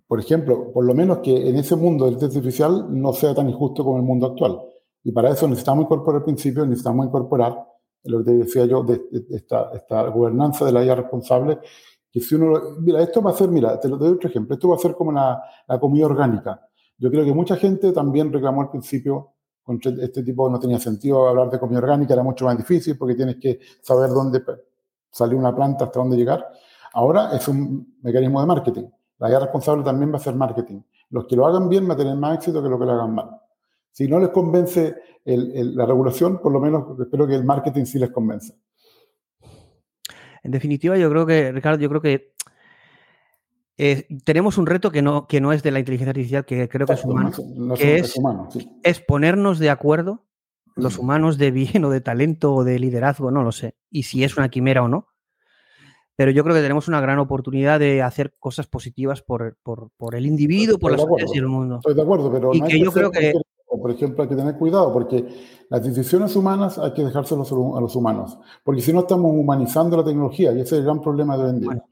Por 0.06 0.20
ejemplo, 0.20 0.70
por 0.72 0.84
lo 0.84 0.94
menos 0.94 1.18
que 1.18 1.48
en 1.48 1.56
ese 1.56 1.74
mundo 1.74 2.04
de 2.04 2.12
inteligencia 2.12 2.40
artificial 2.40 2.86
no 2.90 3.14
sea 3.14 3.34
tan 3.34 3.48
injusto 3.48 3.82
como 3.82 3.96
el 3.96 4.02
mundo 4.02 4.26
actual. 4.26 4.60
Y 5.02 5.12
para 5.12 5.30
eso 5.30 5.48
necesitamos 5.48 5.84
incorporar 5.84 6.22
principios, 6.22 6.68
necesitamos 6.68 7.06
incorporar 7.06 7.56
lo 8.04 8.18
que 8.18 8.24
te 8.24 8.36
decía 8.36 8.66
yo, 8.66 8.82
de, 8.82 9.00
esta, 9.30 10.02
gobernanza 10.10 10.66
de 10.66 10.72
la 10.72 10.84
IA 10.84 10.96
responsable, 10.96 11.60
que 12.12 12.20
si 12.20 12.34
uno, 12.34 12.60
mira, 12.80 13.02
esto 13.02 13.22
va 13.22 13.30
a 13.30 13.34
ser, 13.34 13.48
mira, 13.48 13.80
te 13.80 13.88
lo 13.88 13.96
doy 13.96 14.12
otro 14.12 14.28
ejemplo, 14.28 14.54
esto 14.54 14.68
va 14.68 14.76
a 14.76 14.78
ser 14.78 14.94
como 14.94 15.12
la 15.12 15.42
comida 15.80 16.04
orgánica. 16.04 16.60
Yo 16.98 17.10
creo 17.10 17.24
que 17.24 17.32
mucha 17.32 17.56
gente 17.56 17.90
también 17.92 18.30
reclamó 18.30 18.60
al 18.60 18.70
principio 18.70 19.33
con 19.64 19.80
este 20.00 20.22
tipo 20.22 20.48
no 20.48 20.60
tenía 20.60 20.78
sentido 20.78 21.26
hablar 21.26 21.50
de 21.50 21.58
comida 21.58 21.78
orgánica, 21.78 22.12
era 22.12 22.22
mucho 22.22 22.44
más 22.44 22.56
difícil 22.56 22.96
porque 22.98 23.14
tienes 23.14 23.36
que 23.36 23.58
saber 23.80 24.10
dónde 24.10 24.42
salió 25.10 25.38
una 25.38 25.54
planta, 25.54 25.86
hasta 25.86 25.98
dónde 25.98 26.16
llegar. 26.16 26.46
Ahora 26.92 27.34
es 27.34 27.48
un 27.48 27.96
mecanismo 28.02 28.40
de 28.40 28.46
marketing. 28.46 28.84
La 29.18 29.28
guía 29.28 29.40
responsable 29.40 29.82
también 29.82 30.12
va 30.12 30.16
a 30.16 30.20
ser 30.20 30.34
marketing. 30.34 30.80
Los 31.10 31.26
que 31.26 31.34
lo 31.34 31.46
hagan 31.46 31.68
bien 31.68 31.88
van 31.88 31.96
a 31.96 31.98
tener 31.98 32.14
más 32.16 32.36
éxito 32.36 32.62
que 32.62 32.68
los 32.68 32.78
que 32.78 32.84
lo 32.84 32.92
hagan 32.92 33.14
mal. 33.14 33.30
Si 33.90 34.06
no 34.06 34.18
les 34.18 34.28
convence 34.30 34.96
la 35.24 35.86
regulación, 35.86 36.38
por 36.38 36.52
lo 36.52 36.60
menos 36.60 37.00
espero 37.00 37.26
que 37.26 37.34
el 37.34 37.44
marketing 37.44 37.84
sí 37.84 37.98
les 37.98 38.10
convence. 38.10 38.54
En 40.42 40.50
definitiva, 40.50 40.98
yo 40.98 41.08
creo 41.08 41.24
que, 41.24 41.52
Ricardo, 41.52 41.78
yo 41.78 41.88
creo 41.88 42.02
que 42.02 42.33
tenemos 43.76 44.58
un 44.58 44.66
reto 44.66 44.90
que 44.90 45.02
no, 45.02 45.26
que 45.26 45.40
no 45.40 45.52
es 45.52 45.62
de 45.62 45.72
la 45.72 45.80
inteligencia 45.80 46.10
artificial, 46.10 46.44
que 46.44 46.68
creo 46.68 46.86
que 46.86 46.92
es 46.92 47.04
humano, 47.04 47.32
que 47.76 47.96
es, 47.96 48.14
es, 48.82 49.00
ponernos 49.00 49.58
de 49.58 49.70
acuerdo, 49.70 50.24
los 50.76 50.98
humanos 50.98 51.38
de 51.38 51.50
bien 51.50 51.84
o 51.84 51.90
de 51.90 52.00
talento 52.00 52.54
o 52.54 52.64
de 52.64 52.78
liderazgo, 52.78 53.30
no 53.30 53.42
lo 53.42 53.52
sé, 53.52 53.76
y 53.90 54.04
si 54.04 54.22
es 54.22 54.36
una 54.36 54.48
quimera 54.48 54.82
o 54.82 54.88
no. 54.88 55.08
Pero 56.16 56.30
yo 56.30 56.44
creo 56.44 56.54
que 56.54 56.62
tenemos 56.62 56.86
una 56.86 57.00
gran 57.00 57.18
oportunidad 57.18 57.80
de 57.80 58.00
hacer 58.00 58.36
cosas 58.38 58.68
positivas 58.68 59.20
por, 59.22 59.56
por, 59.64 60.14
el 60.14 60.26
individuo, 60.26 60.78
por 60.78 60.92
la 60.92 60.98
sociedad 60.98 61.28
y 61.34 61.38
el 61.38 61.48
mundo. 61.48 61.76
Estoy 61.78 61.94
de 61.94 62.02
acuerdo, 62.02 62.30
pero 62.30 62.54
y 62.54 62.60
que 62.60 62.78
yo 62.78 62.92
creo 62.92 63.10
que... 63.10 63.32
Por 63.66 63.90
ejemplo, 63.90 64.22
hay 64.22 64.28
que 64.28 64.36
tener 64.36 64.56
cuidado 64.56 64.92
porque 64.92 65.26
las 65.68 65.82
decisiones 65.82 66.36
humanas 66.36 66.78
hay 66.78 66.92
que 66.92 67.02
dejárselas 67.02 67.50
a 67.50 67.80
los 67.80 67.96
humanos, 67.96 68.38
porque 68.62 68.80
si 68.80 68.92
no 68.92 69.00
estamos 69.00 69.32
humanizando 69.34 69.96
la 69.96 70.04
tecnología 70.04 70.52
y 70.52 70.60
ese 70.60 70.76
es 70.76 70.78
el 70.78 70.84
gran 70.84 71.00
problema 71.00 71.36
de 71.36 71.42
hoy 71.42 71.50
en 71.50 71.60
día 71.60 71.84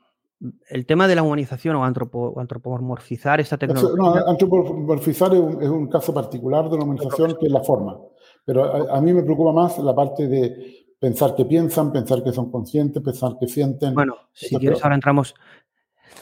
el 0.69 0.87
tema 0.87 1.07
de 1.07 1.15
la 1.15 1.23
humanización 1.23 1.77
o 1.77 1.85
antropomorfizar 1.85 3.41
esta 3.41 3.57
tecnología. 3.57 3.97
No, 3.97 4.15
antropomorfizar 4.15 5.33
es 5.35 5.69
un, 5.69 5.89
caso 5.89 6.13
particular 6.13 6.69
de 6.69 6.79
la 6.79 6.85
humanización 6.85 7.37
que 7.39 7.47
es 7.47 7.53
la 7.53 7.63
forma. 7.63 7.99
Pero 8.45 8.93
a, 8.93 9.01
mí 9.01 9.13
me 9.13 9.23
preocupa 9.23 9.53
más 9.53 9.79
la 9.79 9.95
parte 9.95 10.27
de 10.27 10.87
pensar 10.99 11.35
que 11.35 11.45
piensan, 11.45 11.93
pensar 11.93 12.25
que 12.25 12.33
son 12.33 12.51
conscientes, 12.51 13.03
pensar 13.03 13.37
que 13.39 13.47
sienten. 13.47 13.95
Bueno, 13.95 14.17
si 14.33 14.57
quieres, 14.57 14.83
ahora 14.83 14.97
entramos. 14.97 15.35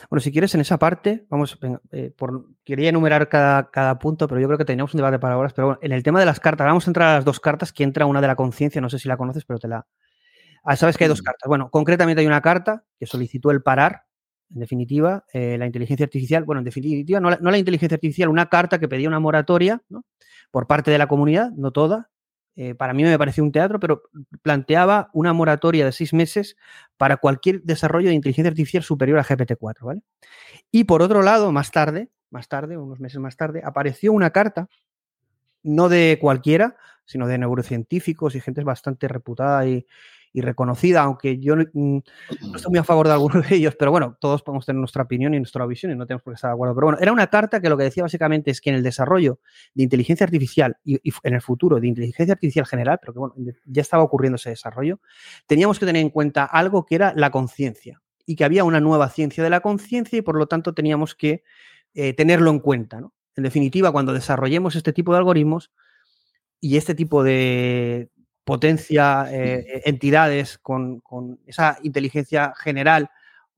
Bueno, 0.09 0.21
si 0.21 0.31
quieres, 0.31 0.55
en 0.55 0.61
esa 0.61 0.79
parte, 0.79 1.27
vamos, 1.31 1.59
eh, 1.93 2.13
por, 2.17 2.47
quería 2.65 2.91
enumerar 2.91 3.29
cada, 3.29 3.71
cada, 3.71 3.99
punto, 3.99 4.29
pero 4.29 4.41
yo 4.41 4.47
creo 4.47 4.59
que 4.59 4.65
teníamos 4.65 4.95
un 4.95 4.99
debate 4.99 5.19
para 5.19 5.35
ahora. 5.35 5.51
Pero 5.55 5.69
bueno, 5.69 5.81
en 5.83 5.93
el 5.93 6.03
tema 6.03 6.21
de 6.21 6.27
las 6.27 6.41
cartas, 6.41 6.67
vamos 6.67 6.87
a 6.87 6.91
entrar 6.91 7.09
a 7.09 7.15
las 7.17 7.25
dos 7.25 7.41
cartas, 7.41 7.73
que 7.73 7.85
entra 7.85 8.07
una 8.07 8.21
de 8.21 8.27
la 8.27 8.37
conciencia, 8.37 8.81
no 8.81 8.91
sé 8.91 8.99
si 8.99 9.09
la 9.09 9.17
conoces, 9.17 9.45
pero 9.45 9.59
te 9.59 9.69
la. 9.69 9.87
Ah, 10.63 10.77
sabes 10.77 10.99
que 10.99 11.05
hay 11.05 11.09
dos 11.09 11.23
mm. 11.23 11.25
cartas. 11.25 11.49
Bueno, 11.49 11.71
concretamente 11.71 12.21
hay 12.21 12.27
una 12.27 12.43
carta 12.43 12.85
que 12.99 13.07
solicitó 13.07 13.51
el 13.51 13.63
parar 13.63 14.05
en 14.53 14.61
definitiva, 14.61 15.25
eh, 15.33 15.57
la 15.59 15.67
inteligencia 15.67 16.05
artificial, 16.05 16.45
bueno, 16.45 16.61
en 16.61 16.65
definitiva, 16.65 17.21
no 17.21 17.31
la, 17.31 17.59
inteligencia 17.59 17.95
artificial, 17.95 18.29
una 18.29 18.49
carta 18.49 18.79
que 18.79 18.89
pedía 18.89 19.09
una 19.09 19.21
moratoria 19.21 19.83
por 20.51 20.67
parte 20.67 20.91
de 20.91 20.99
la 20.99 21.07
comunidad, 21.07 21.51
no 21.53 21.71
toda. 21.71 22.11
Eh, 22.57 22.75
para 22.75 22.93
mí 22.93 23.05
me 23.05 23.17
pareció 23.17 23.45
un 23.45 23.53
teatro, 23.53 23.79
pero 23.79 24.03
planteaba 24.43 25.09
una 25.13 25.33
moratoria 25.33 25.85
de 25.85 25.93
seis 25.93 26.13
meses 26.13 26.57
para 26.97 27.17
cualquier 27.17 27.63
desarrollo 27.63 28.09
de 28.09 28.15
inteligencia 28.15 28.51
artificial 28.51 28.83
superior 28.83 29.19
a 29.19 29.25
GPT-4, 29.25 29.85
¿vale? 29.85 30.03
Y 30.71 30.85
por 30.85 31.01
otro 31.01 31.23
lado, 31.23 31.53
más 31.53 31.71
tarde, 31.71 32.11
más 32.31 32.49
tarde, 32.49 32.77
unos 32.77 33.01
meses 33.01 33.21
más 33.21 33.37
tarde, 33.37 33.63
apareció 33.65 34.13
una 34.13 34.31
carta, 34.31 34.69
no 35.63 35.89
de 35.89 36.19
cualquiera, 36.21 36.77
sino 37.05 37.27
de 37.27 37.39
neurocientíficos 37.39 38.35
y 38.35 38.41
gente 38.41 38.63
bastante 38.65 39.09
reputada 39.09 39.67
y, 39.67 39.87
y 40.33 40.41
reconocida, 40.41 41.03
aunque 41.03 41.39
yo 41.39 41.57
mm, 41.57 41.63
no, 41.75 42.57
estoy 42.57 42.71
muy 42.71 42.79
a 42.79 42.85
favor 42.85 43.07
de 43.07 43.13
algunos 43.13 43.49
de 43.49 43.57
ellos, 43.57 43.75
pero 43.77 43.91
bueno, 43.91 44.17
todos 44.21 44.43
podemos 44.43 44.67
tener 44.67 44.79
nuestra 44.79 45.03
opinión 45.03 45.35
y 45.35 45.39
nuestra 45.39 45.67
visión 45.67 45.93
y 45.93 45.97
no 45.97 46.07
tenemos 46.07 46.23
por 46.23 46.33
qué 46.33 46.37
estar 46.37 46.51
de 46.51 46.55
acuerdo. 46.55 46.75
Pero 46.75 46.87
bueno, 46.87 46.99
era 47.01 47.13
una 47.13 47.27
carta 47.27 47.61
que 47.61 47.69
lo 47.69 47.77
que 47.77 47.85
decía 47.85 48.03
básicamente 48.03 48.51
es 48.51 48.61
que 48.61 48.71
en 48.71 48.77
el 48.77 48.83
desarrollo 48.83 49.41
de 49.75 49.83
inteligencia 49.83 50.25
artificial 50.25 50.77
y, 50.85 51.01
en 51.23 51.35
el 51.35 51.43
futuro 51.43 51.81
de 51.81 51.89
inteligencia 51.89 52.33
artificial 52.33 52.67
general, 52.67 52.99
pero 53.01 53.13
que 53.13 53.19
bueno, 53.19 53.35
ya 53.65 53.83
estaba 53.83 54.03
ocurriendo 54.03 54.37
ese 54.37 54.51
desarrollo, 54.51 55.01
teníamos 55.47 55.79
que 55.79 55.87
tener 55.87 56.03
en 56.03 56.11
cuenta 56.11 56.45
algo 56.45 56.87
que 56.87 56.95
era 56.95 57.13
la 57.17 57.31
conciencia 57.31 58.01
y 58.27 58.37
que 58.37 58.45
había 58.45 58.65
una 58.65 58.81
nueva 58.81 59.09
ciencia 59.09 59.43
de 59.43 59.51
la 59.51 59.61
conciencia 59.61 60.19
y 60.19 60.23
por 60.23 60.37
lo 60.37 60.47
tanto 60.47 60.75
teníamos 60.75 61.15
que 61.15 61.43
eh, 61.95 62.13
tenerlo 62.15 62.51
en 62.51 62.61
cuenta. 62.61 63.01
¿no? 63.01 63.13
En 63.37 63.43
definitiva, 63.43 63.91
cuando 63.91 64.13
desarrollemos 64.13 64.77
este 64.77 64.93
tipo 64.93 65.13
de 65.13 65.19
algoritmos, 65.19 65.73
y 66.61 66.77
este 66.77 66.95
tipo 66.95 67.23
de, 67.25 68.11
potencia 68.45 69.27
eh, 69.31 69.83
entidades 69.85 70.59
con, 70.59 71.03
esa 71.47 71.79
inteligencia 71.83 72.53
general 72.57 73.11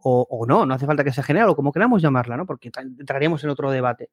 o, 0.04 0.44
no, 0.48 0.66
no 0.66 0.74
hace 0.74 0.86
falta 0.86 1.04
que 1.04 1.12
sea 1.12 1.22
general 1.22 1.50
o 1.50 1.56
como 1.56 1.72
queramos 1.72 2.02
llamarla, 2.02 2.36
¿no? 2.36 2.44
porque 2.44 2.70
entraríamos 2.98 3.44
en 3.44 3.50
otro 3.50 3.70
debate. 3.70 4.10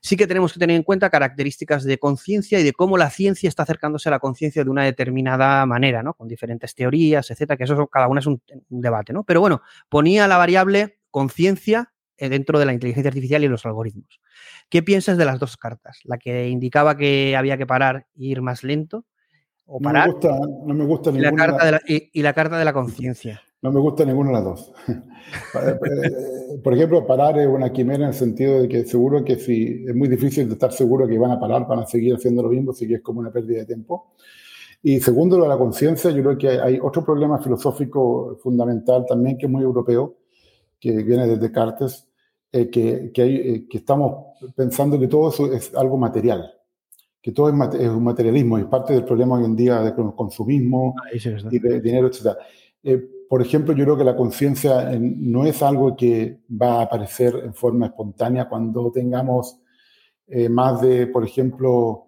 Sí 0.00 0.16
que 0.16 0.26
tenemos 0.26 0.52
que 0.52 0.60
tener 0.60 0.76
en 0.76 0.82
cuenta 0.82 1.08
características 1.08 1.84
de 1.84 1.98
conciencia 1.98 2.60
y 2.60 2.62
de 2.62 2.72
cómo 2.72 2.98
la 2.98 3.08
ciencia 3.10 3.48
está 3.48 3.62
acercándose 3.62 4.08
a 4.08 4.12
la 4.12 4.18
conciencia 4.18 4.64
de 4.64 4.70
una 4.70 4.84
determinada 4.84 5.64
manera, 5.64 6.02
¿no? 6.02 6.14
con 6.14 6.28
diferentes 6.28 6.74
teorías, 6.74 7.30
etcétera, 7.30 7.56
que 7.56 7.64
eso 7.64 7.86
cada 7.86 8.08
una 8.08 8.20
es 8.20 8.26
un, 8.26 8.42
debate. 8.68 9.12
¿no? 9.12 9.24
Pero 9.24 9.40
bueno, 9.40 9.62
ponía 9.88 10.28
la 10.28 10.36
variable 10.36 10.98
conciencia 11.10 11.92
eh, 12.18 12.28
dentro 12.28 12.58
de 12.58 12.66
la 12.66 12.74
inteligencia 12.74 13.08
artificial 13.08 13.42
y 13.42 13.48
los 13.48 13.64
algoritmos. 13.64 14.20
¿Qué 14.68 14.82
piensas 14.82 15.16
de 15.16 15.24
las 15.24 15.38
dos 15.38 15.56
cartas? 15.56 16.00
La 16.04 16.18
que 16.18 16.48
indicaba 16.48 16.96
que 16.96 17.34
había 17.34 17.56
que 17.56 17.66
parar 17.66 18.06
e 18.14 18.26
ir 18.26 18.42
más 18.42 18.62
lento 18.62 19.06
no 19.78 19.92
me 19.92 20.06
gusta, 20.06 20.38
no 20.64 20.74
me 20.74 20.84
gusta 20.84 21.10
y 21.10 21.18
La 21.18 21.32
carta 21.32 21.64
de 21.64 21.72
la, 21.72 21.80
y, 21.86 22.22
la 22.22 22.32
carta 22.32 22.58
de 22.58 22.64
la 22.64 22.72
conciencia. 22.72 23.40
No 23.62 23.70
me 23.70 23.78
gusta 23.78 24.04
ninguna 24.04 24.30
de 24.30 24.34
las 24.34 24.44
dos. 24.44 24.72
Por 26.64 26.74
ejemplo, 26.74 27.06
parar 27.06 27.38
es 27.38 27.46
una 27.46 27.70
quimera 27.70 28.04
en 28.04 28.08
el 28.08 28.14
sentido 28.14 28.62
de 28.62 28.68
que 28.68 28.84
seguro 28.84 29.22
que 29.24 29.36
si 29.36 29.84
es 29.86 29.94
muy 29.94 30.08
difícil 30.08 30.48
de 30.48 30.54
estar 30.54 30.72
seguro 30.72 31.06
que 31.06 31.18
van 31.18 31.32
a 31.32 31.38
parar, 31.38 31.66
van 31.68 31.80
a 31.80 31.86
seguir 31.86 32.14
haciendo 32.14 32.42
lo 32.42 32.48
mismo, 32.48 32.72
así 32.72 32.88
que 32.88 32.94
es 32.94 33.02
como 33.02 33.20
una 33.20 33.30
pérdida 33.30 33.58
de 33.58 33.66
tiempo. 33.66 34.14
Y 34.82 34.98
segundo, 35.00 35.36
lo 35.36 35.44
de 35.44 35.50
la 35.50 35.58
conciencia, 35.58 36.10
yo 36.10 36.22
creo 36.22 36.38
que 36.38 36.48
hay 36.48 36.78
otro 36.82 37.04
problema 37.04 37.38
filosófico 37.38 38.38
fundamental 38.42 39.04
también 39.06 39.36
que 39.36 39.46
es 39.46 39.52
muy 39.52 39.62
europeo, 39.62 40.16
que 40.80 41.02
viene 41.02 41.26
desde 41.26 41.42
Descartes, 41.42 42.08
eh, 42.50 42.70
que, 42.70 43.12
que, 43.12 43.22
hay, 43.22 43.36
eh, 43.36 43.66
que 43.68 43.78
estamos 43.78 44.38
pensando 44.56 44.98
que 44.98 45.06
todo 45.06 45.28
eso 45.28 45.52
es 45.52 45.72
algo 45.76 45.98
material 45.98 46.59
que 47.22 47.32
todo 47.32 47.48
es, 47.48 47.88
un 47.88 48.04
materialismo, 48.04 48.58
es 48.58 48.64
parte 48.64 48.94
del 48.94 49.04
problema 49.04 49.36
hoy 49.36 49.44
en 49.44 49.56
día 49.56 49.80
del 49.80 49.94
consumismo 50.14 50.94
ah, 50.98 51.08
y 51.50 51.58
de 51.58 51.80
dinero, 51.80 52.06
etc. 52.06 52.36
Eh, 52.82 52.98
por 53.28 53.42
ejemplo, 53.42 53.74
yo 53.74 53.84
creo 53.84 53.96
que 53.96 54.04
la 54.04 54.16
conciencia 54.16 54.90
no 54.98 55.44
es 55.44 55.62
algo 55.62 55.94
que 55.94 56.40
va 56.50 56.80
a 56.80 56.82
aparecer 56.82 57.42
en 57.44 57.54
forma 57.54 57.86
espontánea 57.86 58.48
cuando 58.48 58.90
tengamos 58.90 59.58
eh, 60.26 60.48
más 60.48 60.80
de, 60.80 61.06
por 61.08 61.24
ejemplo, 61.24 62.06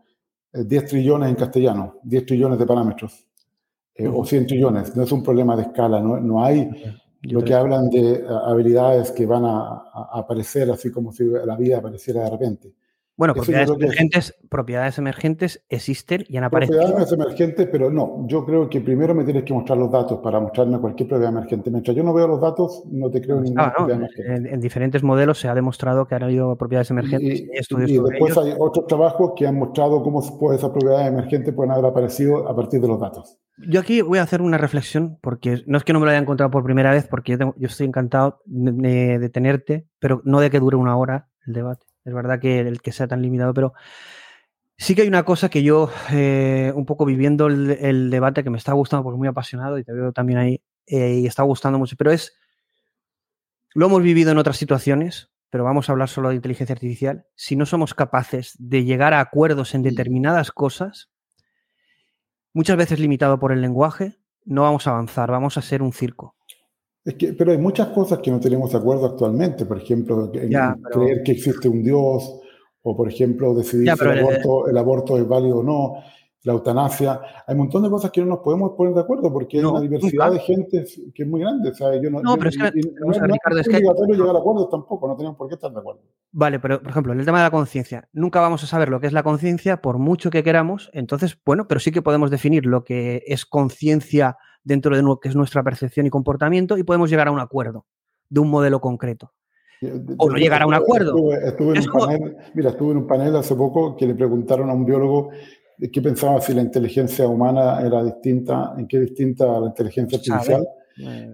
10 0.52 0.82
eh, 0.82 0.86
trillones 0.86 1.28
en 1.28 1.36
castellano, 1.36 1.98
10 2.02 2.26
trillones 2.26 2.58
de 2.58 2.66
parámetros, 2.66 3.26
o 4.12 4.24
100 4.24 4.46
trillones. 4.46 4.96
No 4.96 5.02
es 5.02 5.12
un 5.12 5.22
problema 5.22 5.54
de 5.56 5.62
escala, 5.62 6.00
no, 6.00 6.18
no 6.18 6.42
hay 6.42 6.68
lo 7.22 7.44
que 7.44 7.54
hablan 7.54 7.88
de 7.88 8.24
habilidades 8.46 9.12
que 9.12 9.26
van 9.26 9.44
a, 9.44 9.84
aparecer 10.12 10.70
así 10.70 10.90
como 10.90 11.12
si 11.12 11.24
la 11.24 11.56
vida 11.56 11.78
apareciera 11.78 12.24
de 12.24 12.30
repente. 12.30 12.72
Bueno, 13.16 13.34
propiedades 13.34 13.70
emergentes, 13.70 14.34
propiedades 14.48 14.98
emergentes 14.98 15.64
existen 15.68 16.24
y 16.28 16.38
han 16.38 16.44
aparecido. 16.44 16.78
Propiedades 16.78 17.12
emergentes, 17.12 17.68
pero 17.70 17.90
no. 17.90 18.24
Yo 18.26 18.44
creo 18.46 18.70
que 18.70 18.80
primero 18.80 19.14
me 19.14 19.24
tienes 19.24 19.44
que 19.44 19.52
mostrar 19.52 19.78
los 19.78 19.92
datos 19.92 20.20
para 20.20 20.40
mostrarme 20.40 20.78
cualquier 20.80 21.10
propiedad 21.10 21.30
emergente. 21.30 21.70
Mientras 21.70 21.94
yo 21.94 22.02
no 22.02 22.14
veo 22.14 22.26
los 22.26 22.40
datos, 22.40 22.84
no 22.90 23.10
te 23.10 23.20
creo 23.20 23.36
en 23.36 23.44
ninguna 23.44 23.72
propiedad 23.74 24.00
emergente. 24.00 24.54
En, 24.54 24.60
diferentes 24.60 25.02
modelos 25.02 25.38
se 25.38 25.48
ha 25.48 25.54
demostrado 25.54 26.06
que 26.06 26.14
han 26.14 26.22
habido 26.22 26.56
propiedades 26.56 26.90
emergentes. 26.90 27.40
Y, 27.40 27.44
y, 27.44 27.98
después 27.98 28.36
hay 28.38 28.54
otros 28.58 28.86
trabajos 28.86 29.32
que 29.36 29.46
han 29.46 29.58
mostrado 29.58 30.02
cómo 30.02 30.20
esa 30.54 30.72
propiedades 30.72 31.08
emergentes 31.08 31.54
pueden 31.54 31.72
haber 31.72 31.86
aparecido 31.86 32.48
a 32.48 32.56
partir 32.56 32.80
de 32.80 32.88
los 32.88 32.98
datos. 32.98 33.38
yo 33.68 33.80
aquí 33.80 34.00
voy 34.00 34.18
a 34.18 34.22
hacer 34.22 34.40
una 34.40 34.56
reflexión, 34.56 35.18
porque 35.20 35.62
no 35.66 35.76
es 35.76 35.84
que 35.84 35.92
no 35.92 36.00
me 36.00 36.06
lo 36.06 36.12
haya 36.12 36.20
encontrado 36.20 36.50
por 36.50 36.64
primera 36.64 36.90
vez, 36.92 37.06
porque 37.06 37.36
yo, 37.36 37.66
estoy 37.66 37.86
encantado 37.86 38.40
de, 38.46 39.28
tenerte, 39.28 39.86
pero 39.98 40.22
no 40.24 40.40
de 40.40 40.50
que 40.50 40.60
dure 40.60 40.76
una 40.76 40.96
hora 40.96 41.28
el 41.46 41.52
debate. 41.52 41.91
Es 42.04 42.12
verdad 42.12 42.40
que 42.40 42.60
el 42.60 42.82
que 42.82 42.92
sea 42.92 43.06
tan 43.06 43.22
limitado, 43.22 43.54
pero 43.54 43.74
sí 44.76 44.94
que 44.94 45.02
hay 45.02 45.08
una 45.08 45.24
cosa 45.24 45.48
que 45.48 45.62
yo, 45.62 45.90
eh, 46.10 46.72
un 46.74 46.86
poco 46.86 47.04
viviendo 47.04 47.46
el, 47.46 48.10
debate, 48.10 48.42
que 48.42 48.50
me 48.50 48.58
está 48.58 48.72
gustando 48.72 49.04
porque 49.04 49.16
es 49.16 49.18
muy 49.18 49.28
apasionado 49.28 49.78
y 49.78 49.84
te 49.84 49.92
veo 49.92 50.12
también 50.12 50.38
ahí, 50.38 50.62
eh, 50.86 51.20
y 51.22 51.26
está 51.26 51.42
gustando 51.44 51.78
mucho, 51.78 51.96
pero 51.96 52.10
es, 52.10 52.34
lo 53.74 53.86
hemos 53.86 54.02
vivido 54.02 54.32
en 54.32 54.38
otras 54.38 54.56
situaciones, 54.56 55.30
pero 55.50 55.64
vamos 55.64 55.88
a 55.88 55.92
hablar 55.92 56.08
solo 56.08 56.30
de 56.30 56.34
inteligencia 56.36 56.72
artificial. 56.74 57.26
Si 57.36 57.56
no 57.56 57.66
somos 57.66 57.94
capaces 57.94 58.54
de 58.58 58.84
llegar 58.84 59.14
a 59.14 59.20
acuerdos 59.20 59.74
en 59.74 59.82
determinadas 59.82 60.50
cosas, 60.50 61.10
muchas 62.52 62.76
veces 62.76 62.98
limitado 62.98 63.38
por 63.38 63.52
el 63.52 63.60
lenguaje, 63.60 64.18
no 64.44 64.62
vamos 64.62 64.86
a 64.86 64.90
avanzar, 64.90 65.30
vamos 65.30 65.56
a 65.58 65.62
ser 65.62 65.82
un 65.82 65.92
circo. 65.92 66.36
Es 67.04 67.14
que, 67.14 67.32
pero 67.32 67.52
hay 67.52 67.58
muchas 67.58 67.88
cosas 67.88 68.20
que 68.20 68.30
no 68.30 68.38
tenemos 68.38 68.70
de 68.70 68.78
acuerdo 68.78 69.06
actualmente, 69.06 69.66
por 69.66 69.78
ejemplo, 69.78 70.30
creer 70.30 71.22
que 71.24 71.32
existe 71.32 71.68
un 71.68 71.82
Dios, 71.82 72.40
o 72.82 72.96
por 72.96 73.08
ejemplo 73.08 73.54
decidir 73.54 73.92
si 73.96 74.04
el, 74.04 74.18
aborto, 74.18 74.68
el 74.68 74.78
aborto 74.78 75.18
es 75.18 75.26
válido 75.26 75.58
o 75.58 75.62
no 75.62 75.94
la 76.44 76.54
eutanasia. 76.54 77.20
Hay 77.46 77.54
un 77.54 77.58
montón 77.58 77.82
de 77.82 77.90
cosas 77.90 78.10
que 78.10 78.20
no 78.20 78.26
nos 78.26 78.38
podemos 78.40 78.72
poner 78.76 78.94
de 78.94 79.00
acuerdo 79.00 79.32
porque 79.32 79.58
hay 79.58 79.64
una 79.64 79.80
diversidad 79.80 80.32
de 80.32 80.40
gente 80.40 80.84
que 81.14 81.22
es 81.22 81.28
muy 81.28 81.40
grande. 81.40 81.72
yo 82.02 82.10
no, 82.10 82.20
no 82.20 82.36
pero 82.36 82.50
es 82.50 82.56
que, 82.56 82.62
no, 83.00 83.12
es, 83.12 83.20
obligatorio 83.20 84.14
llegar 84.14 84.34
a 84.34 84.38
acuerdos 84.38 84.68
tampoco, 84.68 85.06
no 85.06 85.16
tenemos 85.16 85.36
por 85.36 85.48
qué 85.48 85.54
estar 85.54 85.72
de 85.72 85.78
acuerdo. 85.78 86.02
Vale, 86.32 86.58
pero 86.58 86.80
por 86.80 86.90
ejemplo, 86.90 87.12
en 87.12 87.20
el 87.20 87.26
tema 87.26 87.38
de 87.38 87.44
la 87.44 87.50
conciencia, 87.50 88.08
nunca 88.12 88.40
vamos 88.40 88.64
a 88.64 88.66
saber 88.66 88.88
lo 88.88 89.00
que 89.00 89.06
es 89.06 89.12
la 89.12 89.22
conciencia 89.22 89.80
por 89.80 89.98
mucho 89.98 90.30
que 90.30 90.42
queramos. 90.42 90.90
Entonces, 90.92 91.38
bueno, 91.44 91.68
pero 91.68 91.78
sí 91.78 91.92
que 91.92 92.02
podemos 92.02 92.30
definir 92.30 92.66
lo 92.66 92.82
que 92.82 93.22
es 93.26 93.46
conciencia 93.46 94.36
dentro 94.64 94.96
de 94.96 95.02
lo 95.02 95.18
que 95.18 95.28
es 95.28 95.36
nuestra 95.36 95.62
percepción 95.62 96.06
y 96.06 96.10
comportamiento 96.10 96.78
y 96.78 96.82
podemos 96.82 97.10
llegar 97.10 97.28
a 97.28 97.30
un 97.30 97.40
acuerdo 97.40 97.86
de 98.28 98.40
un 98.40 98.50
modelo 98.50 98.80
concreto. 98.80 99.32
O 100.16 100.30
no 100.30 100.36
llegar 100.36 100.62
a 100.62 100.66
un 100.66 100.74
acuerdo. 100.74 101.14
Estuve, 101.32 101.78
en 101.78 101.90
un 101.90 101.98
panel, 101.98 102.36
mira, 102.54 102.70
estuve 102.70 102.92
en 102.92 102.96
un 102.98 103.06
panel 103.06 103.36
hace 103.36 103.54
poco 103.56 103.96
que 103.96 104.06
le 104.06 104.14
preguntaron 104.14 104.70
a 104.70 104.74
un 104.74 104.84
biólogo 104.84 105.30
qué 105.90 106.02
pensaba 106.02 106.40
si 106.40 106.54
la 106.54 106.62
inteligencia 106.62 107.26
humana 107.26 107.80
era 107.80 108.04
distinta, 108.04 108.74
en 108.76 108.86
qué 108.86 109.00
distinta 109.00 109.56
a 109.56 109.60
la 109.60 109.66
inteligencia 109.68 110.18
artificial. 110.18 110.66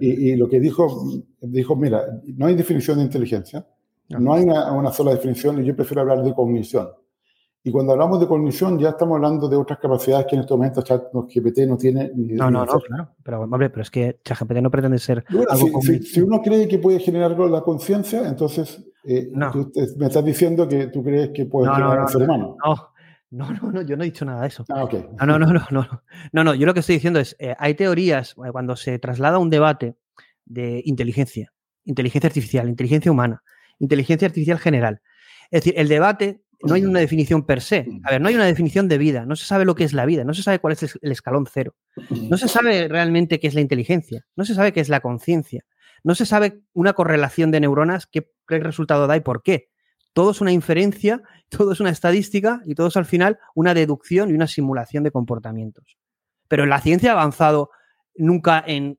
Y, 0.00 0.36
lo 0.36 0.48
que 0.48 0.60
dijo, 0.60 1.02
dijo, 1.40 1.76
mira, 1.76 2.04
no 2.36 2.46
hay 2.46 2.54
definición 2.54 2.98
de 2.98 3.04
inteligencia, 3.04 3.66
no, 4.08 4.32
hay 4.32 4.44
una, 4.44 4.92
sola 4.92 5.10
definición 5.10 5.62
y 5.62 5.66
yo 5.66 5.76
prefiero 5.76 6.02
hablar 6.02 6.22
de 6.22 6.32
cognición. 6.32 6.88
Y 7.68 7.70
cuando 7.70 7.92
hablamos 7.92 8.18
de 8.18 8.26
cognición 8.26 8.78
ya 8.78 8.90
estamos 8.90 9.16
hablando 9.16 9.46
de 9.46 9.56
otras 9.56 9.78
capacidades 9.78 10.24
que 10.26 10.36
en 10.36 10.40
este 10.40 10.54
momento 10.54 10.80
ChatGPT 10.80 11.58
no 11.68 11.76
tiene 11.76 12.10
ni 12.14 12.32
No, 12.32 12.50
no, 12.50 12.64
no, 12.64 12.80
claro. 12.80 13.10
Pero, 13.22 13.46
pero 13.50 13.82
es 13.82 13.90
que 13.90 14.20
ChatGPT 14.24 14.62
no 14.62 14.70
pretende 14.70 14.98
ser 14.98 15.22
algo 15.50 15.82
si, 15.82 16.02
si, 16.02 16.22
uno 16.22 16.40
cree 16.40 16.66
que 16.66 16.78
puede 16.78 16.98
generar 16.98 17.38
la 17.38 17.60
conciencia, 17.60 18.26
entonces 18.26 18.82
eh, 19.04 19.30
tú 19.52 19.70
me 19.98 20.06
estás 20.06 20.24
diciendo 20.24 20.66
que 20.66 20.86
tú 20.86 21.04
crees 21.04 21.28
que 21.34 21.44
puede 21.44 21.70
generar 21.70 22.00
un 22.00 22.08
ser 22.08 22.22
humano. 22.22 22.56
No, 23.30 23.52
no, 23.52 23.60
no, 23.60 23.72
no, 23.72 23.82
yo 23.82 23.98
no 23.98 24.02
he 24.02 24.06
dicho 24.06 24.24
nada 24.24 24.40
de 24.40 24.48
eso. 24.48 24.64
Ah, 24.70 25.26
no, 25.26 25.38
no, 25.38 25.52
no, 25.52 25.66
no, 25.70 25.86
no, 26.32 26.44
no, 26.44 26.54
yo 26.54 26.64
lo 26.64 26.72
que 26.72 26.80
estoy 26.80 26.94
diciendo 26.94 27.20
es, 27.20 27.36
eh, 27.38 27.54
hay 27.58 27.74
teorías, 27.74 28.30
eh, 28.30 28.50
cuando 28.50 28.76
se 28.76 28.98
traslada 28.98 29.38
un 29.38 29.50
debate 29.50 29.98
de 30.46 30.80
inteligencia, 30.86 31.52
inteligencia 31.84 32.28
artificial, 32.28 32.66
inteligencia 32.66 33.12
humana, 33.12 33.42
inteligencia 33.78 34.24
artificial 34.24 34.58
general. 34.58 35.02
Es 35.50 35.64
decir, 35.64 35.74
el 35.76 35.88
debate 35.88 36.42
no 36.62 36.74
hay 36.74 36.84
una 36.84 37.00
definición 37.00 37.44
per 37.44 37.60
se. 37.60 37.86
A 38.04 38.10
ver, 38.10 38.20
no 38.20 38.28
hay 38.28 38.34
una 38.34 38.46
definición 38.46 38.88
de 38.88 38.98
vida, 38.98 39.24
no 39.26 39.36
se 39.36 39.46
sabe 39.46 39.64
lo 39.64 39.74
que 39.74 39.84
es 39.84 39.92
la 39.92 40.06
vida, 40.06 40.24
no 40.24 40.34
se 40.34 40.42
sabe 40.42 40.58
cuál 40.58 40.72
es 40.72 40.98
el 41.00 41.12
escalón 41.12 41.46
cero, 41.52 41.74
no 42.10 42.36
se 42.36 42.48
sabe 42.48 42.88
realmente 42.88 43.38
qué 43.38 43.46
es 43.46 43.54
la 43.54 43.60
inteligencia, 43.60 44.26
no 44.36 44.44
se 44.44 44.54
sabe 44.54 44.72
qué 44.72 44.80
es 44.80 44.88
la 44.88 45.00
conciencia, 45.00 45.64
no 46.02 46.14
se 46.14 46.26
sabe 46.26 46.60
una 46.72 46.92
correlación 46.94 47.50
de 47.50 47.60
neuronas, 47.60 48.06
qué 48.06 48.28
resultado 48.46 49.06
da 49.06 49.16
y 49.16 49.20
por 49.20 49.42
qué 49.42 49.68
todo 50.18 50.32
es 50.32 50.40
una 50.40 50.50
inferencia, 50.50 51.22
todo 51.48 51.72
es 51.72 51.78
una 51.78 51.90
estadística 51.90 52.60
y 52.64 52.74
todo 52.74 52.88
es 52.88 52.96
al 52.96 53.06
final 53.06 53.38
una 53.54 53.72
deducción 53.72 54.30
y 54.30 54.32
una 54.32 54.48
simulación 54.48 55.04
de 55.04 55.12
comportamientos. 55.12 55.96
Pero 56.48 56.66
la 56.66 56.80
ciencia 56.80 57.10
ha 57.10 57.12
avanzado 57.12 57.70
nunca 58.16 58.64
en, 58.66 58.98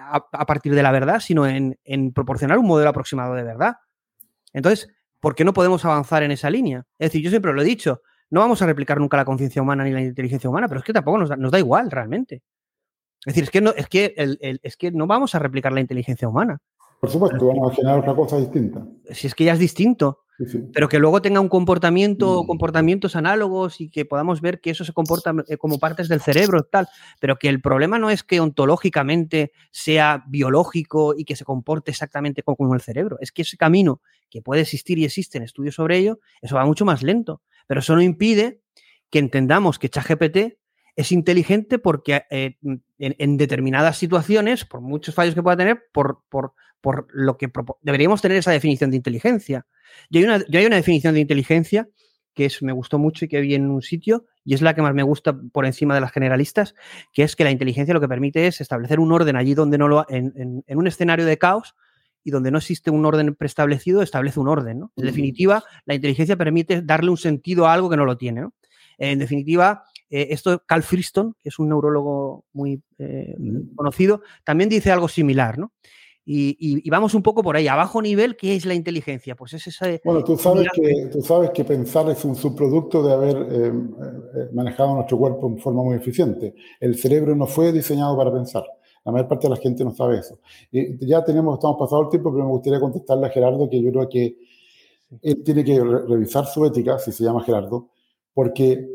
a, 0.00 0.46
partir 0.46 0.76
de 0.76 0.82
la 0.84 0.92
verdad, 0.92 1.18
sino 1.18 1.44
en, 1.44 1.76
proporcionar 2.14 2.58
un 2.58 2.66
modelo 2.66 2.90
aproximado 2.90 3.34
de 3.34 3.42
verdad. 3.42 3.78
Entonces, 4.52 4.88
¿por 5.20 5.34
qué 5.34 5.44
no 5.44 5.52
podemos 5.52 5.84
avanzar 5.84 6.22
en 6.22 6.30
esa 6.30 6.50
línea? 6.50 6.84
Es 6.98 7.10
decir, 7.10 7.22
yo 7.22 7.30
siempre 7.30 7.52
lo 7.52 7.62
he 7.62 7.64
dicho, 7.64 8.02
no 8.30 8.40
vamos 8.40 8.60
a 8.62 8.66
replicar 8.66 8.98
nunca 8.98 9.16
la 9.16 9.24
conciencia 9.24 9.62
humana 9.62 9.84
ni 9.84 9.92
la 9.92 10.00
inteligencia 10.00 10.50
humana, 10.50 10.68
pero 10.68 10.80
es 10.80 10.84
que 10.84 10.92
tampoco 10.92 11.18
nos 11.18 11.50
da, 11.50 11.58
igual 11.58 11.90
realmente. 11.90 12.42
Es 13.24 13.34
decir, 13.34 13.44
es 13.44 13.50
que, 13.50 13.60
no, 13.60 13.70
es, 13.70 13.88
que 13.88 14.14
es 14.62 14.76
que 14.76 14.90
no 14.92 15.06
vamos 15.06 15.34
a 15.34 15.38
replicar 15.38 15.72
la 15.72 15.80
inteligencia 15.80 16.28
humana. 16.28 16.58
Por 17.00 17.10
supuesto, 17.10 17.46
vamos 17.46 17.72
a 17.72 17.74
generar 17.74 18.00
otra 18.00 18.14
cosa 18.14 18.38
distinta. 18.38 18.84
Si 19.10 19.26
es 19.26 19.34
que 19.34 19.44
ya 19.44 19.52
es 19.52 19.58
distinto. 19.58 20.24
Pero 20.72 20.88
que 20.88 21.00
luego 21.00 21.20
tenga 21.20 21.40
un 21.40 21.48
comportamiento, 21.48 22.42
mm. 22.44 22.46
comportamientos 22.46 23.16
análogos 23.16 23.80
y 23.80 23.90
que 23.90 24.04
podamos 24.04 24.40
ver 24.40 24.60
que 24.60 24.70
eso 24.70 24.84
se 24.84 24.92
comporta 24.92 25.34
eh, 25.48 25.56
como 25.56 25.78
partes 25.78 26.08
del 26.08 26.20
cerebro, 26.20 26.62
tal. 26.62 26.88
Pero 27.20 27.36
que 27.36 27.48
el 27.48 27.60
problema 27.60 27.98
no 27.98 28.08
es 28.08 28.22
que 28.22 28.38
ontológicamente 28.38 29.50
sea 29.72 30.24
biológico 30.28 31.14
y 31.16 31.24
que 31.24 31.34
se 31.34 31.44
comporte 31.44 31.90
exactamente 31.90 32.42
como, 32.44 32.74
el 32.74 32.80
cerebro. 32.80 33.18
Es 33.20 33.32
que 33.32 33.42
ese 33.42 33.56
camino 33.56 34.00
que 34.30 34.40
puede 34.40 34.60
existir 34.60 34.98
y 34.98 35.04
existen 35.04 35.42
estudios 35.42 35.74
sobre 35.74 35.98
ello, 35.98 36.20
eso 36.40 36.54
va 36.54 36.64
mucho 36.64 36.84
más 36.84 37.02
lento. 37.02 37.42
Pero 37.66 37.80
eso 37.80 37.96
no 37.96 38.02
impide 38.02 38.60
que 39.10 39.18
entendamos 39.18 39.78
que 39.78 39.88
ChatGPT 39.88 40.58
es 40.98 41.12
inteligente 41.12 41.78
porque 41.78 42.24
eh, 42.28 42.56
en, 42.98 43.36
determinadas 43.36 43.96
situaciones, 43.96 44.64
por 44.64 44.80
muchos 44.80 45.14
fallos 45.14 45.32
que 45.36 45.44
pueda 45.44 45.56
tener, 45.56 45.84
por, 45.92 46.24
por, 46.28 46.54
por 46.80 47.06
lo 47.12 47.38
que 47.38 47.48
deberíamos 47.82 48.20
tener 48.20 48.36
esa 48.36 48.50
definición 48.50 48.90
de 48.90 48.96
inteligencia. 48.96 49.64
Yo 50.10 50.18
hay, 50.18 50.24
una, 50.24 50.38
yo 50.48 50.58
hay 50.58 50.66
una 50.66 50.74
definición 50.74 51.14
de 51.14 51.20
inteligencia 51.20 51.88
que 52.34 52.46
es, 52.46 52.62
me 52.64 52.72
gustó 52.72 52.98
mucho 52.98 53.24
y 53.24 53.28
que 53.28 53.40
vi 53.40 53.54
en 53.54 53.70
un 53.70 53.80
sitio, 53.80 54.26
y 54.44 54.54
es 54.54 54.62
la 54.62 54.74
que 54.74 54.82
más 54.82 54.92
me 54.92 55.04
gusta 55.04 55.38
por 55.52 55.66
encima 55.66 55.94
de 55.94 56.00
las 56.00 56.10
generalistas, 56.10 56.74
que 57.12 57.22
es 57.22 57.36
que 57.36 57.44
la 57.44 57.52
inteligencia 57.52 57.94
lo 57.94 58.00
que 58.00 58.08
permite 58.08 58.48
es 58.48 58.60
establecer 58.60 58.98
un 58.98 59.12
orden 59.12 59.36
allí 59.36 59.54
donde 59.54 59.78
no 59.78 59.86
lo, 59.86 60.04
en, 60.08 60.32
en, 60.66 60.78
un 60.78 60.86
escenario 60.88 61.26
de 61.26 61.38
caos 61.38 61.76
y 62.24 62.32
donde 62.32 62.50
no 62.50 62.58
existe 62.58 62.90
un 62.90 63.06
orden 63.06 63.36
preestablecido, 63.36 64.02
establece 64.02 64.40
un 64.40 64.48
orden. 64.48 64.80
¿no? 64.80 64.92
En 64.96 65.06
definitiva, 65.06 65.62
la 65.84 65.94
inteligencia 65.94 66.36
permite 66.36 66.82
darle 66.82 67.10
un 67.10 67.16
sentido 67.18 67.68
a 67.68 67.72
algo 67.72 67.88
que 67.88 67.96
no 67.96 68.04
lo 68.04 68.16
tiene. 68.16 68.40
¿no? 68.40 68.54
En 68.98 69.20
definitiva, 69.20 69.84
eh, 70.10 70.28
esto 70.30 70.62
Carl 70.66 70.82
Friston, 70.82 71.34
que 71.42 71.48
es 71.48 71.58
un 71.58 71.68
neurólogo 71.68 72.44
muy 72.52 72.82
eh, 72.98 73.36
conocido, 73.74 74.22
también 74.44 74.68
dice 74.68 74.90
algo 74.90 75.08
similar, 75.08 75.58
¿no? 75.58 75.72
Y, 76.30 76.90
vamos 76.90 77.14
un 77.14 77.22
poco 77.22 77.42
por 77.42 77.56
ahí. 77.56 77.68
A 77.68 77.74
bajo 77.74 78.02
nivel, 78.02 78.36
¿qué 78.36 78.54
es 78.54 78.66
la 78.66 78.74
inteligencia? 78.74 79.34
Pues 79.34 79.54
es 79.54 79.66
esa. 79.66 79.86
Bueno, 80.04 80.22
tú 80.22 80.36
sabes, 80.36 80.68
que, 80.74 81.06
tú 81.10 81.22
sabes 81.22 81.50
que 81.54 81.64
pensar 81.64 82.10
es 82.10 82.22
un 82.22 82.36
subproducto 82.36 83.02
de 83.02 83.12
haber 83.14 83.36
eh, 83.36 83.68
eh, 83.68 84.48
manejado 84.52 84.94
nuestro 84.94 85.16
cuerpo 85.16 85.46
en 85.46 85.58
forma 85.58 85.82
muy 85.82 85.96
eficiente. 85.96 86.54
El 86.80 86.96
cerebro 86.98 87.34
no 87.34 87.46
fue 87.46 87.72
diseñado 87.72 88.14
para 88.14 88.30
pensar. 88.30 88.62
La 89.06 89.12
mayor 89.12 89.26
parte 89.26 89.46
de 89.46 89.54
la 89.54 89.56
gente 89.56 89.82
no 89.82 89.94
sabe 89.94 90.18
eso. 90.18 90.38
Y 90.70 91.06
ya 91.06 91.24
tenemos, 91.24 91.54
estamos 91.54 91.78
pasado 91.78 92.02
el 92.02 92.08
tiempo, 92.10 92.30
pero 92.30 92.44
me 92.44 92.50
gustaría 92.50 92.78
contestarle 92.78 93.26
a 93.26 93.30
Gerardo 93.30 93.70
que 93.70 93.82
yo 93.82 93.90
creo 93.90 94.06
que 94.06 94.36
él 95.22 95.42
tiene 95.42 95.64
que 95.64 95.82
revisar 95.82 96.44
su 96.44 96.62
ética, 96.66 96.98
si 96.98 97.10
se 97.10 97.24
llama 97.24 97.42
Gerardo, 97.42 97.88
porque 98.34 98.86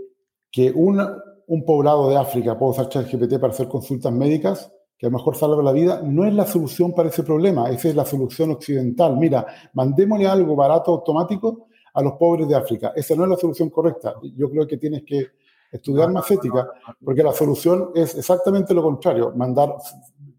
que 0.54 0.72
un, 0.72 1.02
un 1.48 1.66
poblado 1.66 2.10
de 2.10 2.16
África 2.16 2.58
pueda 2.58 2.72
usar 2.72 2.88
ChatGPT 2.88 3.40
para 3.40 3.52
hacer 3.52 3.68
consultas 3.68 4.14
médicas 4.14 4.72
que 4.98 5.08
a 5.08 5.10
lo 5.10 5.18
mejor 5.18 5.36
salva 5.36 5.62
la 5.62 5.74
vida, 5.74 6.02
no 6.02 6.24
es 6.24 6.34
la 6.34 6.46
solución 6.46 6.94
para 6.94 7.10
ese 7.10 7.24
problema, 7.24 7.70
esa 7.70 7.90
es 7.90 7.96
la 7.96 8.06
solución 8.06 8.52
occidental. 8.52 9.18
Mira, 9.18 9.46
mandémosle 9.74 10.28
algo 10.28 10.56
barato 10.56 10.92
automático 10.92 11.68
a 11.94 12.02
los 12.02 12.14
pobres 12.14 12.48
de 12.48 12.56
África. 12.56 12.94
Esa 12.96 13.14
no 13.16 13.24
es 13.26 13.32
la 13.32 13.36
solución 13.36 13.70
correcta. 13.70 14.16
Yo 14.38 14.50
creo 14.50 14.66
que 14.66 14.78
tienes 14.78 15.04
que 15.04 15.28
estudiar 15.72 16.10
más 16.12 16.30
ética, 16.32 16.70
porque 17.04 17.24
la 17.24 17.34
solución 17.34 17.90
es 17.96 18.16
exactamente 18.16 18.74
lo 18.74 18.84
contrario, 18.84 19.34
mandar 19.36 19.76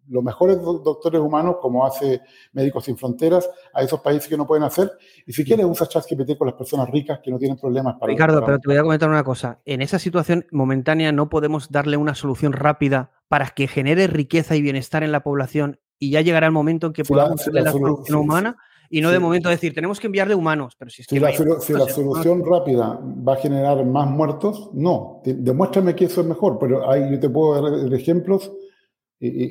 los 0.09 0.23
mejores 0.23 0.61
doctores 0.61 1.21
humanos, 1.21 1.57
como 1.61 1.87
hace 1.87 2.21
Médicos 2.53 2.85
Sin 2.85 2.97
Fronteras, 2.97 3.49
a 3.73 3.83
esos 3.83 4.01
países 4.01 4.29
que 4.29 4.37
no 4.37 4.47
pueden 4.47 4.65
hacer. 4.65 4.93
Y 5.27 5.33
si 5.33 5.45
quieres, 5.45 5.67
usa 5.67 5.87
ChatGPT 5.87 6.37
con 6.37 6.47
las 6.47 6.57
personas 6.57 6.91
ricas 6.91 7.21
que 7.23 7.31
no 7.31 7.39
tienen 7.39 7.57
problemas 7.57 7.97
para... 7.99 8.13
Ricardo, 8.13 8.45
pero 8.45 8.59
te 8.59 8.69
voy 8.69 8.77
a 8.77 8.83
comentar 8.83 9.09
una 9.09 9.25
cosa. 9.25 9.61
En 9.65 9.83
esa 9.83 9.99
situación 9.99 10.47
momentánea 10.51 11.13
no 11.13 11.29
podemos 11.29 11.71
darle 11.71 11.97
una 11.97 12.15
solución 12.15 12.53
rápida 12.53 13.13
para 13.29 13.49
que 13.49 13.67
genere 13.67 14.07
riqueza 14.07 14.57
y 14.57 14.63
bienestar 14.63 15.03
en 15.03 15.13
la 15.13 15.23
población 15.23 15.81
y 15.99 16.11
ya 16.11 16.21
llegará 16.21 16.47
el 16.47 16.53
momento 16.53 16.89
en 16.89 16.93
que 16.93 17.05
podamos 17.05 17.45
darle 17.45 17.63
la, 17.63 17.73
solución 17.73 18.19
humana 18.19 18.57
y 18.91 19.01
no 19.01 19.11
de 19.11 19.19
momento 19.19 19.49
decir, 19.49 19.75
tenemos 19.75 19.99
que 19.99 20.07
enviarle 20.07 20.35
humanos. 20.35 20.77
Pero 20.79 20.91
si, 20.91 21.03
es 21.03 21.09
que 21.09 21.19
la, 21.19 21.33
si 21.33 21.73
la 21.73 21.89
solución 21.89 22.45
rápida 22.45 23.01
va 23.03 23.35
a 23.35 23.37
generar 23.37 23.85
más 23.85 24.09
muertos, 24.09 24.71
no. 24.73 25.21
Demuéstrame 25.25 25.95
que 25.95 26.05
eso 26.05 26.21
es 26.21 26.27
mejor, 26.27 26.59
pero 26.61 26.89
ahí 26.89 27.11
yo 27.11 27.19
te 27.19 27.29
puedo 27.29 27.61
dar 27.61 27.93
ejemplos 27.93 28.53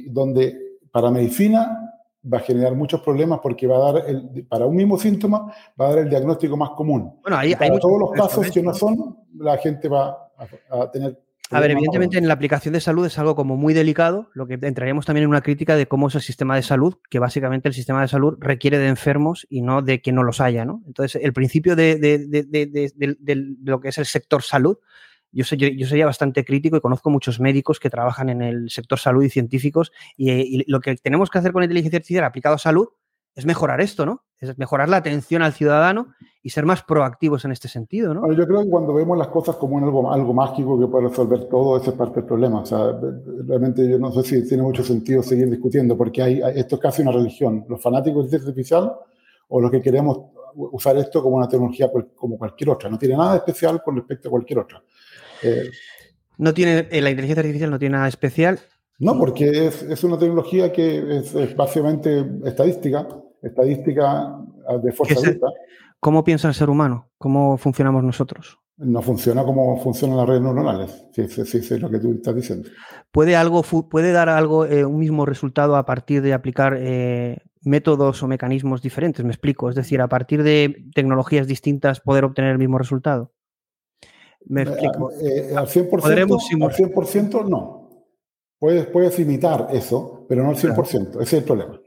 donde 0.10 0.78
para 0.92 1.12
medicina 1.12 1.94
va 2.32 2.38
a 2.38 2.42
generar 2.42 2.76
muchos 2.76 3.02
problemas 3.02 3.40
porque 3.42 3.68
va 3.68 3.78
a 3.78 3.92
dar, 3.92 4.10
el, 4.10 4.46
para 4.48 4.66
un 4.66 4.76
mismo 4.76 4.98
síntoma, 4.98 5.54
va 5.80 5.88
a 5.88 5.90
dar 5.90 6.00
el 6.00 6.10
diagnóstico 6.10 6.56
más 6.56 6.72
común. 6.72 7.20
Bueno, 7.22 7.38
ahí, 7.38 7.56
para 7.56 7.78
todos 7.80 8.00
los 8.00 8.12
casos 8.12 8.50
que 8.52 8.62
no 8.62 8.74
son, 8.74 9.18
la 9.38 9.58
gente 9.58 9.90
va 9.90 10.30
a, 10.70 10.92
tener 10.92 11.20
A 11.50 11.60
ver, 11.60 11.72
evidentemente 11.72 12.18
en 12.18 12.28
la 12.28 12.34
aplicación 12.34 12.74
de 12.74 12.80
salud 12.80 13.06
es 13.06 13.20
algo 13.20 13.36
como 13.36 13.58
muy 13.58 13.74
delicado, 13.74 14.30
lo 14.34 14.48
que 14.48 14.54
entraríamos 14.62 15.06
también 15.06 15.24
en 15.24 15.30
una 15.30 15.42
crítica 15.42 15.76
de 15.76 15.88
cómo 15.88 16.08
es 16.08 16.16
el 16.16 16.22
sistema 16.22 16.56
de 16.56 16.64
salud, 16.64 16.96
que 17.10 17.20
básicamente 17.20 17.68
el 17.68 17.74
sistema 17.74 18.02
de 18.02 18.08
salud 18.08 18.38
requiere 18.40 18.78
de 18.78 18.88
enfermos 18.88 19.46
y 19.50 19.62
no 19.62 19.82
de 19.82 20.02
que 20.02 20.14
no 20.14 20.24
los 20.24 20.40
haya, 20.40 20.64
¿no? 20.64 20.82
Entonces, 20.88 21.22
el 21.22 21.34
principio 21.34 21.76
de, 21.76 21.98
de 21.98 23.56
lo 23.64 23.82
que 23.82 23.90
es 23.90 23.98
el 23.98 24.06
sector 24.06 24.44
salud 24.44 24.78
yo, 25.34 25.44
yo, 25.56 25.88
sería 25.88 26.06
bastante 26.06 26.46
crítico 26.46 26.78
y 26.78 26.82
conozco 26.82 27.10
muchos 27.10 27.40
médicos 27.40 27.80
que 27.80 27.90
trabajan 27.90 28.30
en 28.30 28.42
el 28.42 28.70
sector 28.70 29.00
salud 29.00 29.24
y 29.24 29.30
científicos 29.30 29.92
y, 30.16 30.64
lo 30.72 30.80
que 30.80 30.96
tenemos 30.96 31.30
que 31.30 31.40
hacer 31.40 31.52
con 31.52 31.64
inteligencia 31.64 31.98
artificial 31.98 32.24
aplicado 32.24 32.56
a 32.56 32.60
salud 32.60 32.88
es 33.36 33.46
mejorar 33.46 33.82
esto, 33.82 34.06
¿no? 34.06 34.24
Es 34.40 34.58
mejorar 34.60 34.90
la 34.90 34.98
atención 34.98 35.42
al 35.42 35.54
ciudadano 35.54 36.14
y 36.44 36.52
ser 36.52 36.66
más 36.66 36.84
proactivos 36.84 37.46
en 37.46 37.52
este 37.52 37.68
sentido, 37.68 38.14
¿no? 38.14 38.32
yo 38.32 38.46
creo 38.46 38.64
que 38.64 38.70
cuando 38.70 38.94
vemos 38.94 39.18
las 39.18 39.30
cosas 39.30 39.56
como 39.56 39.80
algo, 39.80 40.12
algo 40.12 40.34
mágico 40.34 40.80
que 40.80 40.88
puede 40.88 41.08
resolver 41.08 41.46
todo, 41.46 41.78
ese 41.78 41.92
es 41.92 41.96
parte 41.96 42.16
del 42.16 42.26
problema. 42.26 42.60
O 42.60 42.66
sea, 42.66 42.94
realmente 43.48 43.90
yo 43.90 43.98
no 43.98 44.12
sé 44.12 44.24
si 44.24 44.48
tiene 44.48 44.62
mucho 44.62 44.84
sentido 44.84 45.24
seguir 45.24 45.50
discutiendo, 45.50 45.98
porque 45.98 46.22
hay, 46.22 46.42
esto 46.56 46.76
es 46.76 46.82
casi 46.82 47.02
una 47.02 47.14
religión. 47.14 47.66
Los 47.70 47.82
fanáticos 47.82 48.30
de 48.30 48.38
inteligencia 48.38 48.50
artificial 48.50 48.94
o 49.48 49.62
los 49.62 49.72
que 49.72 49.82
queremos 49.82 50.33
usar 50.56 50.98
esto 50.98 51.22
como 51.22 51.38
una 51.38 51.48
tecnología 51.48 51.90
como 52.16 52.38
cualquier 52.38 52.70
otra. 52.70 52.90
No 52.90 52.98
tiene 52.98 53.18
nada 53.18 53.38
especial 53.38 53.82
con 53.84 53.96
respecto 53.96 54.28
a 54.28 54.32
cualquier 54.32 54.60
otra. 54.60 54.84
Eh, 55.42 55.70
no 56.38 56.54
tiene, 56.54 56.88
eh, 56.90 57.02
la 57.02 57.10
inteligencia 57.10 57.42
artificial 57.42 57.72
no 57.72 57.80
tiene 57.80 57.98
nada 57.98 58.08
especial. 58.08 58.60
No, 59.00 59.18
porque 59.18 59.68
es, 59.68 60.04
una 60.04 60.18
tecnología 60.18 60.72
que 60.72 61.18
es, 61.18 61.56
básicamente 61.56 62.26
estadística, 62.46 63.08
estadística 63.42 64.38
de 64.82 64.92
fuerza 64.92 65.20
bruta. 65.20 65.48
¿Cómo 66.00 66.24
piensa 66.24 66.48
el 66.48 66.54
ser 66.54 66.70
humano? 66.70 67.10
¿Cómo 67.18 67.58
funcionamos 67.58 68.04
nosotros? 68.04 68.60
No 68.78 69.02
funciona 69.02 69.44
como 69.44 69.80
funcionan 69.82 70.18
las 70.18 70.28
redes 70.28 70.42
neuronales, 70.42 71.06
si 71.12 71.22
es 71.22 71.82
lo 71.82 71.90
que 71.90 72.00
tú 72.00 72.14
estás 72.14 72.36
diciendo. 72.36 72.70
¿Puede, 73.12 73.36
algo, 73.36 73.62
puede 73.64 74.12
dar 74.12 74.30
algo, 74.30 74.66
eh, 74.66 74.84
un 74.84 75.00
mismo 75.00 75.26
resultado 75.26 75.76
a 75.76 75.86
partir 75.86 76.22
de 76.22 76.34
aplicar 76.34 76.78
métodos 77.64 78.22
o 78.24 78.28
mecanismos 78.28 78.82
diferentes? 78.82 79.24
Me 79.24 79.32
explico. 79.32 79.70
Es 79.70 79.76
decir, 79.76 80.02
a 80.02 80.08
partir 80.08 80.44
de 80.44 80.86
tecnologías 80.94 81.48
distintas 81.48 82.00
poder 82.00 82.26
obtener 82.26 82.52
el 82.52 82.60
mismo 82.60 82.78
resultado. 82.78 83.32
Me 84.46 84.62
eh, 84.62 84.66
explico. 84.66 85.12
Eh, 85.12 85.54
al 85.56 85.68
100%, 85.68 87.48
no. 87.48 87.90
Puedes, 88.60 88.86
puedes 88.88 89.20
imitar 89.20 89.68
eso, 89.72 90.26
pero 90.28 90.44
no 90.44 90.50
al 90.50 90.56
100%. 90.56 91.22
Ese 91.22 91.22
es 91.22 91.34
el 91.34 91.44
problema. 91.44 91.80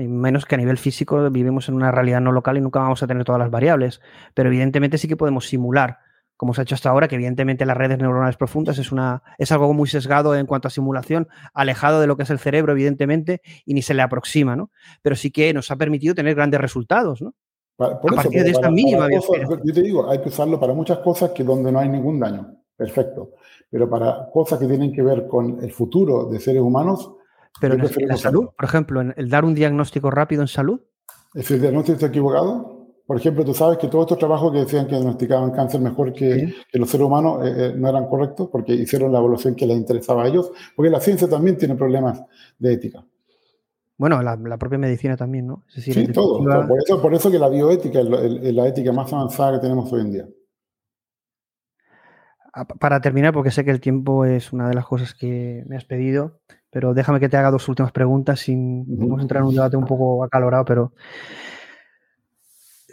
y 0.00 0.08
menos 0.08 0.44
que 0.44 0.54
a 0.54 0.58
nivel 0.58 0.78
físico 0.78 1.30
vivimos 1.30 1.68
en 1.68 1.74
una 1.74 1.90
realidad 1.90 2.20
no 2.20 2.32
local 2.32 2.58
y 2.58 2.60
nunca 2.60 2.80
vamos 2.80 3.02
a 3.02 3.06
tener 3.06 3.24
todas 3.24 3.38
las 3.38 3.50
variables. 3.50 4.00
Pero 4.34 4.48
evidentemente 4.48 4.98
sí 4.98 5.08
que 5.08 5.16
podemos 5.16 5.46
simular, 5.46 5.98
como 6.38 6.54
se 6.54 6.60
ha 6.60 6.62
hecho 6.62 6.76
hasta 6.76 6.88
ahora, 6.88 7.08
que 7.08 7.16
evidentemente 7.16 7.66
las 7.66 7.76
redes 7.76 7.98
neuronales 7.98 8.36
profundas 8.36 8.78
es, 8.78 8.92
una, 8.92 9.24
es 9.38 9.50
algo 9.50 9.74
muy 9.74 9.88
sesgado 9.88 10.36
en 10.36 10.46
cuanto 10.46 10.68
a 10.68 10.70
simulación, 10.70 11.26
alejado 11.52 12.00
de 12.00 12.06
lo 12.06 12.16
que 12.16 12.22
es 12.22 12.30
el 12.30 12.38
cerebro, 12.38 12.72
evidentemente, 12.72 13.42
y 13.66 13.74
ni 13.74 13.82
se 13.82 13.92
le 13.92 14.02
aproxima, 14.02 14.54
¿no? 14.54 14.70
Pero 15.02 15.16
sí 15.16 15.32
que 15.32 15.52
nos 15.52 15.72
ha 15.72 15.76
permitido 15.76 16.14
tener 16.14 16.36
grandes 16.36 16.60
resultados, 16.60 17.20
¿no? 17.20 17.34
a 17.80 18.00
partir 18.00 18.42
de 18.42 18.50
esta 18.50 18.70
mínima 18.70 19.06
Yo 19.10 19.72
te 19.72 19.82
digo, 19.82 20.10
hay 20.10 20.20
que 20.20 20.28
usarlo 20.28 20.58
para 20.58 20.74
muchas 20.74 20.98
cosas 20.98 21.30
que 21.30 21.44
donde 21.44 21.70
no 21.70 21.78
hay 21.78 21.88
ningún 21.88 22.18
daño. 22.18 22.54
Perfecto. 22.76 23.32
Pero 23.70 23.90
para 23.90 24.28
cosas 24.32 24.58
que 24.58 24.66
tienen 24.66 24.92
que 24.92 25.02
ver 25.02 25.26
con 25.26 25.62
el 25.62 25.72
futuro 25.72 26.26
de 26.26 26.40
seres 26.40 26.62
humanos. 26.62 27.12
Pero 27.60 27.74
en, 27.74 28.08
la 28.08 28.16
salud, 28.16 28.48
por 28.56 28.64
ejemplo, 28.64 29.00
en 29.00 29.14
el 29.16 29.28
dar 29.28 29.44
un 29.44 29.54
diagnóstico 29.54 30.10
rápido 30.10 30.42
en 30.42 30.48
salud. 30.48 30.80
¿Es 31.34 31.50
el 31.50 31.60
diagnóstico 31.60 32.06
equivocado? 32.06 32.77
Por 33.08 33.16
ejemplo, 33.16 33.42
tú 33.42 33.54
sabes 33.54 33.78
que 33.78 33.88
todos 33.88 34.04
estos 34.04 34.18
trabajos 34.18 34.52
que 34.52 34.58
decían 34.58 34.86
que 34.86 34.94
diagnosticaban 34.94 35.50
cáncer 35.50 35.80
mejor 35.80 36.12
que, 36.12 36.52
los 36.74 36.90
seres 36.90 37.06
humanos 37.06 37.42
eh, 37.42 37.54
eh, 37.56 37.72
no 37.74 37.88
eran 37.88 38.06
correctos 38.06 38.50
porque 38.52 38.74
hicieron 38.74 39.10
la 39.10 39.18
evolución 39.18 39.54
que 39.54 39.66
les 39.66 39.78
interesaba 39.78 40.24
a 40.24 40.28
ellos, 40.28 40.52
porque 40.76 40.90
la 40.90 41.00
ciencia 41.00 41.26
también 41.26 41.56
tiene 41.56 41.74
problemas 41.74 42.22
de 42.58 42.74
ética. 42.74 43.02
Bueno, 43.96 44.20
la, 44.22 44.58
propia 44.58 44.76
medicina 44.76 45.16
también, 45.16 45.46
¿no? 45.46 45.64
sí, 45.68 46.06
todo. 46.08 46.44
Por, 46.44 46.78
eso, 46.84 47.00
por 47.00 47.14
eso 47.14 47.30
que 47.30 47.38
la 47.38 47.48
bioética 47.48 48.00
es 48.00 48.54
la 48.54 48.68
ética 48.68 48.92
más 48.92 49.10
avanzada 49.10 49.52
que 49.52 49.60
tenemos 49.60 49.90
hoy 49.90 50.02
en 50.02 50.12
día. 50.12 50.28
Para 52.78 53.00
terminar, 53.00 53.32
porque 53.32 53.50
sé 53.50 53.64
que 53.64 53.70
el 53.70 53.80
tiempo 53.80 54.26
es 54.26 54.52
una 54.52 54.68
de 54.68 54.74
las 54.74 54.84
cosas 54.84 55.14
que 55.14 55.64
me 55.66 55.78
has 55.78 55.86
pedido, 55.86 56.40
pero 56.68 56.92
déjame 56.92 57.20
que 57.20 57.30
te 57.30 57.38
haga 57.38 57.50
dos 57.50 57.66
últimas 57.70 57.90
preguntas 57.90 58.40
sin 58.40 58.84
vamos 58.98 59.20
a 59.20 59.22
entrar 59.22 59.40
en 59.40 59.48
un 59.48 59.54
debate 59.54 59.78
un 59.78 59.86
poco 59.86 60.22
acalorado, 60.22 60.66
pero 60.66 60.92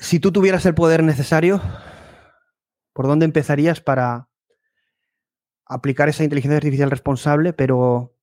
si 0.05 0.19
tú 0.19 0.31
tuvieras 0.31 0.63
el 0.67 0.75
poder 0.75 1.03
necesario, 1.03 1.59
¿por 2.93 3.07
dónde 3.07 3.25
empezarías 3.25 3.81
para 3.81 4.29
aplicar 5.65 6.09
esa 6.09 6.23
inteligencia 6.23 6.57
artificial 6.57 6.91
responsable, 6.91 7.53
pero 7.53 8.13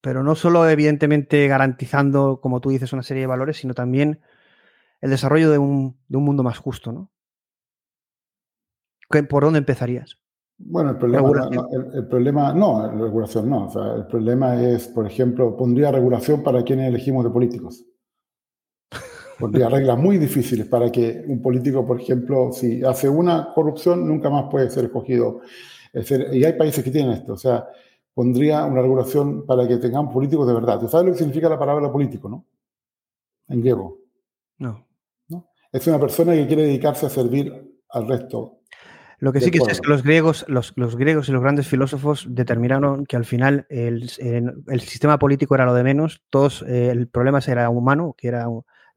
pero 0.00 0.22
no 0.22 0.36
solo 0.36 0.66
evidentemente 0.66 1.46
garantizando, 1.48 2.40
como 2.40 2.60
tú 2.60 2.70
dices, 2.70 2.94
una 2.94 3.02
serie 3.02 3.22
de 3.22 3.26
valores, 3.26 3.58
sino 3.58 3.74
también 3.74 4.20
el 5.02 5.10
desarrollo 5.10 5.50
de 5.50 5.58
un, 5.58 5.98
mundo 6.08 6.42
más 6.42 6.56
justo, 6.56 6.90
¿no? 6.92 7.10
¿Por 9.28 9.44
dónde 9.44 9.58
empezarías? 9.58 10.16
Bueno, 10.56 10.92
el 10.92 10.96
problema, 10.96 11.28
no, 11.50 11.68
el, 11.92 12.06
problema, 12.08 12.54
no, 12.54 12.90
regulación 12.90 13.50
no. 13.50 13.66
O 13.66 13.70
sea, 13.70 13.96
el 13.96 14.06
problema 14.06 14.62
es, 14.62 14.88
por 14.88 15.06
ejemplo, 15.06 15.56
pondría 15.56 15.92
regulación 15.92 16.42
para 16.42 16.62
quienes 16.62 16.88
elegimos 16.88 17.24
de 17.24 17.30
políticos. 17.30 17.84
Pondría 19.38 19.68
reglas 19.68 19.96
muy 19.96 20.18
difíciles 20.18 20.66
para 20.66 20.90
que 20.90 21.22
un 21.26 21.40
político, 21.40 21.86
por 21.86 22.00
ejemplo, 22.00 22.50
si 22.52 22.84
hace 22.84 23.08
una 23.08 23.52
corrupción, 23.54 24.06
nunca 24.06 24.28
más 24.30 24.46
puede 24.50 24.68
ser 24.68 24.86
escogido. 24.86 25.40
y 26.32 26.44
hay 26.44 26.52
países 26.54 26.82
que 26.82 26.90
tienen 26.90 27.12
esto. 27.12 27.34
O 27.34 27.36
sea, 27.36 27.68
pondría 28.14 28.64
una 28.64 28.82
regulación 28.82 29.46
para 29.46 29.68
que 29.68 29.76
tengan 29.76 30.10
políticos 30.10 30.46
de 30.48 30.54
verdad. 30.54 30.80
¿Tú 30.80 30.88
sabes 30.88 31.06
lo 31.06 31.12
que 31.12 31.18
significa 31.18 31.48
la 31.48 31.58
palabra 31.58 31.90
político, 31.92 32.28
no? 32.28 32.44
En 33.48 33.60
griego. 33.60 33.98
No. 34.58 34.88
Es 35.70 35.86
una 35.86 36.00
persona 36.00 36.32
que 36.32 36.46
quiere 36.46 36.62
dedicarse 36.62 37.06
a 37.06 37.10
servir 37.10 37.52
al 37.90 38.08
resto. 38.08 38.60
Lo 39.20 39.32
que 39.32 39.40
sí 39.40 39.50
que 39.50 39.58
es 39.58 39.80
que 39.80 39.88
los 39.88 40.02
griegos, 40.02 40.46
los, 40.48 40.72
griegos 40.96 41.28
y 41.28 41.32
los 41.32 41.42
grandes 41.42 41.66
filósofos 41.66 42.26
determinaron 42.28 43.04
que 43.04 43.16
al 43.16 43.24
final 43.24 43.66
el, 43.68 44.08
sistema 44.08 45.18
político 45.18 45.56
era 45.56 45.66
lo 45.66 45.74
de 45.74 45.82
menos, 45.82 46.22
todos, 46.30 46.62
eh, 46.62 46.90
el 46.90 47.08
problema 47.08 47.40
era 47.46 47.68
humano, 47.68 48.14
que 48.16 48.28
era 48.28 48.46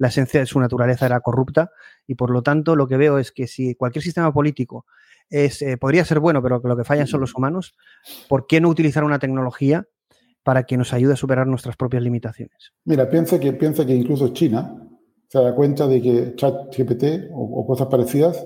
la 0.02 0.08
esencia 0.08 0.40
de 0.40 0.48
su 0.48 0.60
naturaleza 0.60 1.06
era 1.06 1.20
corrupta, 1.20 1.70
y 2.08 2.16
por 2.16 2.32
lo 2.32 2.42
tanto 2.42 2.76
lo 2.76 2.88
que 2.88 2.98
veo 2.98 3.20
es 3.20 3.32
que 3.32 3.46
si 3.46 3.76
cualquier 3.76 4.02
sistema 4.02 4.34
político 4.34 4.88
eh, 5.30 5.78
podría 5.80 6.04
ser 6.06 6.20
bueno, 6.20 6.42
pero 6.42 6.60
lo 6.64 6.76
que 6.76 6.84
fallan 6.84 7.06
son 7.06 7.22
los 7.22 7.36
humanos, 7.36 7.76
¿por 8.28 8.48
qué 8.48 8.60
no 8.60 8.68
utilizar 8.68 9.04
una 9.04 9.20
tecnología 9.20 9.86
para 10.42 10.64
que 10.64 10.76
nos 10.76 10.92
ayude 10.92 11.14
a 11.14 11.18
superar 11.18 11.46
nuestras 11.46 11.76
propias 11.78 12.02
limitaciones? 12.02 12.74
Mira, 12.84 13.08
piensa 13.12 13.40
que, 13.40 13.54
piensa 13.54 13.86
que 13.86 13.94
incluso 13.94 14.30
China 14.30 14.76
se 15.28 15.40
da 15.40 15.54
cuenta 15.54 15.88
de 15.88 16.02
que 16.02 16.36
ChatGPT 16.36 17.30
o, 17.32 17.62
o 17.62 17.68
cosas 17.68 17.86
parecidas 17.86 18.44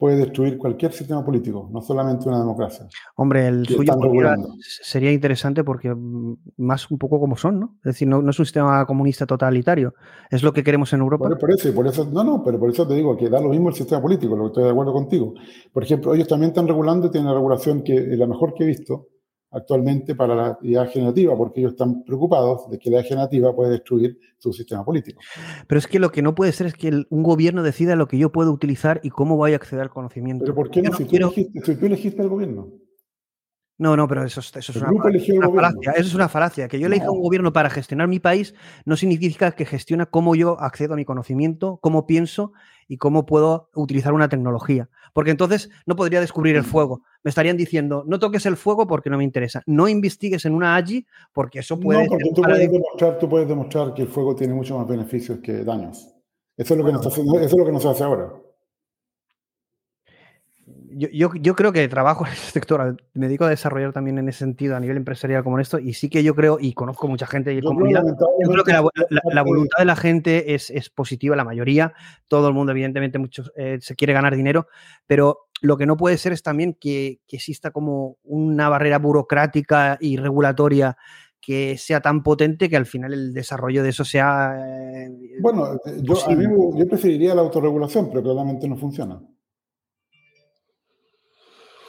puede 0.00 0.16
destruir 0.16 0.56
cualquier 0.56 0.92
sistema 0.92 1.22
político, 1.22 1.68
no 1.70 1.82
solamente 1.82 2.26
una 2.26 2.38
democracia. 2.38 2.88
Hombre, 3.16 3.46
el 3.48 3.66
suyo 3.66 3.92
sería 4.82 5.12
interesante 5.12 5.62
porque 5.62 5.94
mm, 5.94 6.36
más 6.56 6.90
un 6.90 6.96
poco 6.96 7.20
como 7.20 7.36
son, 7.36 7.60
¿no? 7.60 7.76
Es 7.80 7.92
decir, 7.92 8.08
no, 8.08 8.18
es 8.28 8.38
un 8.38 8.46
sistema 8.46 8.86
comunista 8.86 9.26
totalitario, 9.26 9.92
es 10.30 10.42
lo 10.42 10.54
que 10.54 10.64
queremos 10.64 10.90
en 10.94 11.00
Europa. 11.00 11.28
Por, 11.38 11.50
eso, 11.52 11.74
por 11.74 11.86
eso, 11.86 12.08
no, 12.10 12.24
no, 12.24 12.42
pero 12.42 12.58
por 12.58 12.70
eso 12.70 12.88
te 12.88 12.94
digo 12.94 13.14
que 13.14 13.28
da 13.28 13.42
lo 13.42 13.50
mismo 13.50 13.68
el 13.68 13.74
sistema 13.74 14.00
político, 14.00 14.34
lo 14.34 14.44
que 14.44 14.48
estoy 14.48 14.64
de 14.64 14.70
acuerdo 14.70 14.94
contigo. 14.94 15.34
Por 15.70 15.84
ejemplo, 15.84 16.14
ellos 16.14 16.26
también 16.26 16.48
están 16.52 16.66
regulando 16.66 17.08
y 17.08 17.10
tienen 17.10 17.26
una 17.26 17.36
regulación 17.36 17.82
que 17.82 17.94
es 17.94 18.18
la 18.18 18.26
mejor 18.26 18.54
que 18.54 18.64
he 18.64 18.66
visto, 18.66 19.08
actualmente 19.52 20.14
para 20.14 20.34
la 20.34 20.58
IA 20.62 20.86
generativa, 20.86 21.36
porque 21.36 21.60
ellos 21.60 21.72
están 21.72 22.04
preocupados 22.04 22.70
de 22.70 22.78
que 22.78 22.90
la 22.90 22.98
IA 22.98 23.04
generativa 23.04 23.54
puede 23.54 23.72
destruir 23.72 24.18
su 24.38 24.52
sistema 24.52 24.84
político. 24.84 25.20
Pero 25.66 25.78
es 25.78 25.86
que 25.86 25.98
lo 25.98 26.12
que 26.12 26.22
no 26.22 26.34
puede 26.34 26.52
ser 26.52 26.66
es 26.66 26.74
que 26.74 27.04
un 27.08 27.22
gobierno 27.22 27.62
decida 27.62 27.96
lo 27.96 28.06
que 28.06 28.18
yo 28.18 28.30
puedo 28.30 28.52
utilizar 28.52 29.00
y 29.02 29.10
cómo 29.10 29.36
voy 29.36 29.52
a 29.52 29.56
acceder 29.56 29.82
al 29.82 29.90
conocimiento. 29.90 30.44
¿Pero 30.44 30.54
por 30.54 30.70
qué 30.70 30.82
no? 30.82 30.92
si, 30.92 31.04
tú 31.04 31.16
elegiste, 31.16 31.60
si, 31.64 31.74
tú 31.76 31.86
elegiste, 31.86 32.22
al 32.22 32.28
gobierno. 32.28 32.68
No, 33.78 33.96
no, 33.96 34.06
pero 34.06 34.24
eso, 34.24 34.40
es 34.40 34.68
una, 34.76 34.88
falacia. 35.50 35.92
Eso 35.92 36.08
es 36.08 36.14
una 36.14 36.28
falacia. 36.28 36.68
Que 36.68 36.78
yo 36.78 36.86
elija 36.86 37.10
un 37.10 37.22
gobierno 37.22 37.50
para 37.50 37.70
gestionar 37.70 38.08
mi 38.08 38.20
país 38.20 38.54
no 38.84 38.94
significa 38.94 39.52
que 39.52 39.64
gestiona 39.64 40.04
cómo 40.04 40.34
yo 40.34 40.60
accedo 40.60 40.92
a 40.92 40.96
mi 40.96 41.06
conocimiento, 41.06 41.78
cómo 41.80 42.06
pienso 42.06 42.52
y 42.90 42.96
cómo 42.96 43.24
puedo 43.24 43.70
utilizar 43.76 44.12
una 44.12 44.28
tecnología. 44.28 44.88
Porque 45.12 45.30
entonces 45.30 45.70
no 45.86 45.94
podría 45.94 46.20
descubrir 46.20 46.56
el 46.56 46.64
fuego. 46.64 47.02
Me 47.22 47.28
estarían 47.28 47.56
diciendo, 47.56 48.02
no 48.04 48.18
toques 48.18 48.46
el 48.46 48.56
fuego 48.56 48.88
porque 48.88 49.08
no 49.10 49.16
me 49.16 49.22
interesa. 49.22 49.62
No 49.64 49.88
investigues 49.88 50.44
en 50.44 50.54
una 50.54 50.74
AGI 50.74 51.06
porque 51.32 51.60
eso 51.60 51.78
puede... 51.78 52.02
No, 52.02 52.08
porque 52.08 52.24
tú 52.34 52.42
puedes, 52.42 52.72
demostrar, 52.72 53.18
tú 53.20 53.28
puedes 53.28 53.48
demostrar 53.48 53.94
que 53.94 54.02
el 54.02 54.08
fuego 54.08 54.34
tiene 54.34 54.54
mucho 54.54 54.76
más 54.76 54.88
beneficios 54.88 55.38
que 55.38 55.62
daños. 55.62 56.12
Eso 56.56 56.74
es 56.74 56.80
lo 56.80 56.84
que, 56.84 56.92
nos, 56.92 57.06
eso 57.06 57.22
es 57.38 57.56
lo 57.56 57.64
que 57.64 57.72
nos 57.72 57.86
hace 57.86 58.02
ahora. 58.02 58.32
Yo, 61.08 61.30
yo, 61.34 61.54
creo 61.54 61.72
que 61.72 61.88
trabajo 61.88 62.24
en 62.26 62.32
ese 62.32 62.50
sector, 62.52 62.96
me 63.14 63.26
dedico 63.26 63.44
a 63.44 63.48
desarrollar 63.48 63.92
también 63.92 64.18
en 64.18 64.28
ese 64.28 64.40
sentido 64.40 64.76
a 64.76 64.80
nivel 64.80 64.96
empresarial 64.96 65.42
como 65.42 65.56
en 65.56 65.62
esto, 65.62 65.78
y 65.78 65.94
sí 65.94 66.08
que 66.08 66.22
yo 66.22 66.34
creo, 66.34 66.58
y 66.60 66.72
conozco 66.72 67.08
mucha 67.08 67.26
gente 67.26 67.52
y 67.54 67.60
comunidad, 67.60 68.02
yo 68.04 68.50
creo 68.50 68.64
que 68.64 68.72
la, 68.72 69.42
voluntad 69.42 69.78
de 69.78 69.84
la 69.84 69.96
gente 69.96 70.54
es, 70.54 70.70
es, 70.70 70.90
positiva, 70.90 71.36
la 71.36 71.44
mayoría, 71.44 71.92
todo 72.28 72.48
el 72.48 72.54
mundo 72.54 72.72
evidentemente 72.72 73.18
muchos, 73.18 73.52
eh, 73.56 73.78
se 73.80 73.94
quiere 73.96 74.12
ganar 74.12 74.36
dinero, 74.36 74.66
pero 75.06 75.48
lo 75.62 75.76
que 75.76 75.86
no 75.86 75.96
puede 75.96 76.16
ser 76.18 76.32
es 76.32 76.42
también 76.42 76.74
que, 76.74 77.20
que 77.26 77.36
exista 77.36 77.70
como 77.70 78.16
una 78.24 78.68
barrera 78.68 78.98
burocrática 78.98 79.98
y 80.00 80.16
regulatoria 80.16 80.96
que 81.40 81.78
sea 81.78 82.00
tan 82.00 82.22
potente 82.22 82.68
que 82.68 82.76
al 82.76 82.86
final 82.86 83.12
el 83.12 83.32
desarrollo 83.32 83.82
de 83.82 83.88
eso 83.88 84.04
sea... 84.04 84.56
Eh, 84.58 85.38
bueno, 85.40 85.78
yo, 86.02 86.14
a 86.26 86.34
mí, 86.34 86.44
yo 86.76 86.86
preferiría 86.86 87.34
la 87.34 87.40
autorregulación, 87.40 88.08
pero 88.08 88.22
claramente 88.22 88.68
no 88.68 88.76
funciona. 88.76 89.20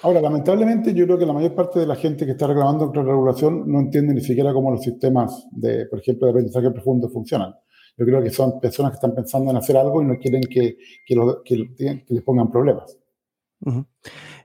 Ahora, 0.04 0.20
lamentablemente, 0.20 0.94
yo 0.94 1.06
creo 1.06 1.18
que 1.18 1.26
la 1.26 1.34
mayor 1.34 1.54
parte 1.54 1.80
de 1.80 1.86
la 1.86 1.96
gente 1.96 2.26
que 2.26 2.32
está 2.32 2.48
reclamando 2.48 2.86
contra 2.86 3.04
la 3.04 3.12
regulación 3.12 3.72
no 3.72 3.80
entiende 3.80 4.14
ni 4.14 4.22
siquiera 4.22 4.52
cómo 4.52 4.72
los 4.72 4.82
sistemas 4.82 5.48
de, 5.52 5.86
por 5.86 6.00
ejemplo, 6.00 6.26
de 6.26 6.32
aprendizaje 6.32 6.72
profundo 6.72 7.08
funcionan. 7.10 7.54
Yo 7.98 8.06
creo 8.06 8.24
que 8.24 8.32
son 8.32 8.60
personas 8.60 8.94
que 8.94 8.96
están 8.96 9.14
pensando 9.14 9.52
en 9.52 9.58
hacer 9.58 9.78
algo 9.78 10.02
y 10.02 10.06
no 10.06 10.18
quieren 10.18 10.42
que, 10.42 10.78
que, 11.06 12.06
les 12.08 12.24
pongan 12.24 12.50
problemas. 12.50 12.98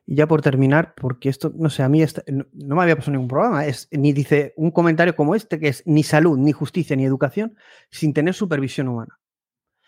Y 0.05 0.17
ya 0.17 0.27
por 0.27 0.43
terminar, 0.43 0.95
porque 0.95 1.31
esto, 1.31 1.53
no 1.57 1.71
sé, 1.71 1.83
a 1.83 1.89
mí 1.89 2.05
no, 2.27 2.77
me 2.77 2.83
había 2.83 2.97
pasado 2.97 3.13
ningún 3.13 3.29
programa, 3.29 3.65
es, 3.67 3.89
ni 3.91 4.13
dice 4.13 4.53
un 4.57 4.71
comentario 4.71 5.17
como 5.17 5.35
este, 5.35 5.59
que 5.59 5.69
es 5.69 5.83
ni 5.87 6.03
salud, 6.03 6.37
ni 6.37 6.53
justicia, 6.53 6.97
ni 6.97 7.05
educación, 7.05 7.57
sin 7.91 8.13
tener 8.13 8.35
supervisión 8.35 8.89
humana. 8.89 9.19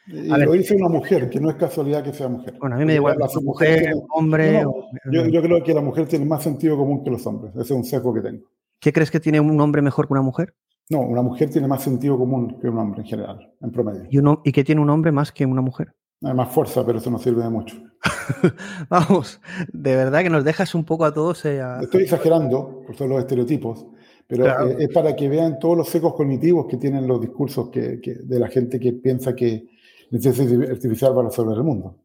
Y 0.09 0.29
lo 0.29 0.53
dice 0.53 0.75
una 0.75 0.89
mujer, 0.89 1.29
que 1.29 1.39
no 1.39 1.51
es 1.51 1.57
casualidad 1.57 2.03
que 2.03 2.13
sea 2.13 2.29
mujer. 2.29 2.55
Bueno, 2.59 2.77
a 2.77 2.79
mí 2.79 2.85
me 2.85 2.93
da 2.93 2.97
igual, 2.97 3.17
la 3.19 3.29
mujer, 3.43 3.95
hombre. 4.11 4.65
yo, 5.13 5.27
yo, 5.27 5.43
creo 5.43 5.63
que 5.63 5.75
la 5.75 5.83
mujer 5.83 6.07
tiene 6.09 6.25
más 6.25 6.43
sentido 6.43 6.77
común 6.77 7.05
que 7.05 7.11
los 7.11 7.27
hombres. 7.27 7.53
Ese 7.55 7.63
es 7.63 7.71
un 7.71 7.85
sesgo 7.85 8.15
que 8.15 8.23
tengo. 8.23 8.47
¿Qué 8.81 8.93
crees 8.93 9.11
que 9.11 9.21
tiene 9.21 9.41
un 9.41 9.61
hombre 9.61 9.83
mejor 9.83 10.07
que 10.07 10.15
una 10.15 10.23
mujer? 10.23 10.55
No, 10.91 11.01
una 11.01 11.21
mujer 11.21 11.51
tiene 11.51 11.69
más 11.69 11.83
sentido 11.83 12.17
común 12.17 12.59
que 12.59 12.69
un 12.69 12.79
hombre 12.79 13.03
en 13.03 13.07
general, 13.07 13.53
en 13.61 13.71
promedio. 13.71 14.07
¿Y, 14.11 14.49
¿Y 14.49 14.53
qué 14.53 14.65
tiene 14.65 14.81
un 14.81 14.89
hombre 14.89 15.13
más 15.13 15.31
que 15.31 15.45
una 15.45 15.61
mujer? 15.61 15.95
Hay 16.23 16.35
más 16.35 16.49
fuerza, 16.49 16.85
pero 16.85 16.99
eso 16.99 17.11
no 17.11 17.19
sirve 17.19 17.43
de 17.43 17.51
mucho. 17.51 17.77
Vamos, 18.89 19.41
de 19.73 19.95
verdad 19.95 20.23
que 20.23 20.31
nos 20.31 20.45
dejas 20.45 20.75
un 20.75 20.85
poco 20.85 21.05
a 21.05 21.13
todos. 21.15 21.45
Eh, 21.45 21.63
Estoy 21.83 22.03
exagerando 22.03 22.83
por 22.87 22.97
todos 22.97 23.11
los 23.11 23.21
estereotipos, 23.21 23.87
pero 24.27 24.47
eh, 24.47 24.77
es 24.81 24.89
para 24.89 25.15
que 25.15 25.29
vean 25.29 25.59
todos 25.59 25.77
los 25.77 25.89
secos 25.89 26.15
cognitivos 26.15 26.67
que 26.67 26.77
tienen 26.77 27.07
los 27.07 27.21
discursos 27.21 27.71
que, 27.71 28.01
de 28.03 28.41
la 28.41 28.49
gente 28.49 28.81
que 28.81 28.95
piensa 28.95 29.35
que 29.35 29.69
inteligencia 30.11 30.73
artificial 30.73 31.17
va 31.17 31.23
a 31.23 31.25
resolver 31.27 31.57
el 31.57 31.65
mundo. 31.65 31.97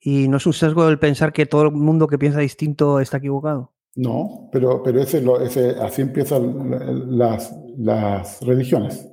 ¿Y 0.00 0.28
no 0.28 0.36
es 0.36 0.46
un 0.46 0.52
sesgo 0.52 0.88
el 0.88 0.98
pensar 0.98 1.32
que 1.32 1.46
todo 1.46 1.62
el 1.62 1.72
mundo 1.72 2.06
que 2.06 2.18
piensa 2.18 2.38
distinto 2.38 3.00
está 3.00 3.16
equivocado? 3.16 3.72
No, 3.96 4.48
pero, 4.52 4.82
pero 4.82 5.00
ese, 5.00 5.24
ese, 5.42 5.70
así 5.80 6.02
empiezan 6.02 7.16
las, 7.18 7.52
las 7.78 8.40
religiones. 8.42 9.08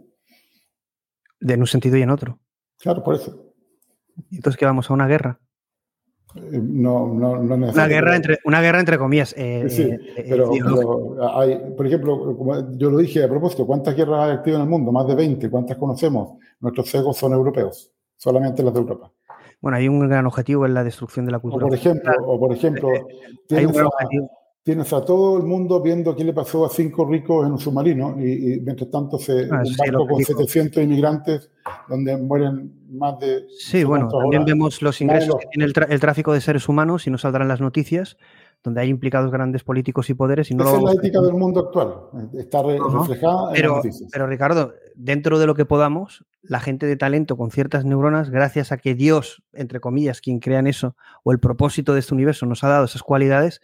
De 1.39 1.53
en 1.53 1.61
un 1.61 1.67
sentido 1.67 1.97
y 1.97 2.01
en 2.01 2.09
otro. 2.09 2.39
Claro, 2.79 3.03
por 3.03 3.15
eso. 3.15 3.53
¿Y 4.29 4.35
entonces 4.35 4.59
qué 4.59 4.65
vamos 4.65 4.89
a 4.89 4.93
una 4.93 5.07
guerra? 5.07 5.39
Eh, 6.35 6.59
no, 6.61 7.13
no, 7.13 7.41
no 7.41 7.55
Una 7.55 7.87
guerra 7.87 8.15
entre, 8.15 8.39
una 8.43 8.61
guerra 8.61 8.79
entre 8.79 8.97
comillas. 8.97 9.33
Eh, 9.37 9.65
sí, 9.69 9.83
eh, 9.83 10.25
pero, 10.29 10.51
hay, 11.39 11.59
por 11.77 11.87
ejemplo, 11.87 12.37
como 12.37 12.77
yo 12.77 12.89
lo 12.89 12.97
dije 12.97 13.23
a 13.23 13.29
propósito, 13.29 13.65
¿cuántas 13.65 13.95
guerras 13.95 14.25
hay 14.25 14.31
activas 14.31 14.57
en 14.57 14.63
el 14.63 14.69
mundo? 14.69 14.91
Más 14.91 15.07
de 15.07 15.15
20. 15.15 15.49
¿Cuántas 15.49 15.77
conocemos? 15.77 16.37
Nuestros 16.59 16.89
cegos 16.89 17.17
son 17.17 17.33
europeos 17.33 17.92
solamente 18.17 18.63
las 18.63 18.73
de 18.73 18.79
Europa. 18.79 19.11
Bueno, 19.61 19.77
hay 19.77 19.87
un 19.87 20.07
gran 20.07 20.25
objetivo 20.25 20.65
en 20.65 20.73
la 20.73 20.83
destrucción 20.83 21.25
de 21.25 21.31
la 21.31 21.39
cultura. 21.39 21.65
O 21.65 21.69
por 21.69 21.77
ejemplo, 21.77 22.11
o 22.25 22.39
por 22.39 22.51
ejemplo 22.51 22.89
tienes, 24.61 24.93
a, 24.93 25.05
todo 25.05 25.37
el 25.37 25.43
mundo 25.43 25.81
viendo 25.81 26.15
qué 26.15 26.23
le 26.23 26.33
pasó 26.33 26.65
a 26.65 26.69
cinco 26.69 27.05
ricos 27.05 27.45
en 27.45 27.53
un 27.53 27.59
submarino 27.59 28.15
y, 28.17 28.59
mientras 28.61 28.89
tanto 28.89 29.17
se, 29.17 29.47
ah, 29.51 29.61
un 29.65 29.75
barco 29.77 30.07
con 30.07 30.23
700 30.23 30.83
inmigrantes 30.83 31.49
donde 31.87 32.17
mueren 32.17 32.73
más 32.91 33.19
de... 33.19 33.45
Sí, 33.57 33.83
bueno, 33.83 34.09
también 34.09 34.45
vemos 34.45 34.81
los 34.81 34.99
ingresos 35.01 35.35
que 35.37 35.47
tiene 35.51 35.65
el, 35.65 35.73
el, 35.89 35.99
tráfico 35.99 36.33
de 36.33 36.41
seres 36.41 36.67
humanos 36.67 37.07
y 37.07 37.09
no 37.09 37.17
saldrán 37.17 37.47
las 37.47 37.61
noticias 37.61 38.17
donde 38.63 38.81
hay 38.81 38.89
implicados 38.89 39.31
grandes 39.31 39.63
políticos 39.63 40.09
y 40.09 40.13
poderes. 40.13 40.49
Y 40.49 40.55
no 40.55 40.63
Esa 40.63 40.77
es 40.77 40.83
la 40.83 40.93
ética 40.93 41.21
del 41.21 41.33
mundo 41.33 41.59
actual, 41.59 42.29
está 42.33 42.63
reflejada 42.63 43.49
en 43.49 43.53
pero, 43.53 43.75
las 43.75 43.85
noticias. 43.85 44.09
Pero 44.11 44.27
Ricardo, 44.27 44.73
dentro 44.95 45.37
de 45.37 45.45
lo 45.45 45.55
que 45.55 45.65
podamos, 45.65 46.25
la 46.43 46.59
gente 46.59 46.85
de 46.85 46.97
talento 46.97 47.37
con 47.37 47.51
ciertas 47.51 47.85
neuronas, 47.85 48.29
gracias 48.29 48.71
a 48.71 48.77
que 48.77 48.95
Dios, 48.95 49.43
entre 49.53 49.79
comillas, 49.79 50.21
quien 50.21 50.39
crea 50.39 50.59
en 50.59 50.67
eso, 50.67 50.95
o 51.23 51.31
el 51.31 51.39
propósito 51.39 51.93
de 51.93 52.01
este 52.01 52.13
universo 52.13 52.45
nos 52.45 52.63
ha 52.63 52.67
dado 52.67 52.85
esas 52.85 53.01
cualidades, 53.01 53.61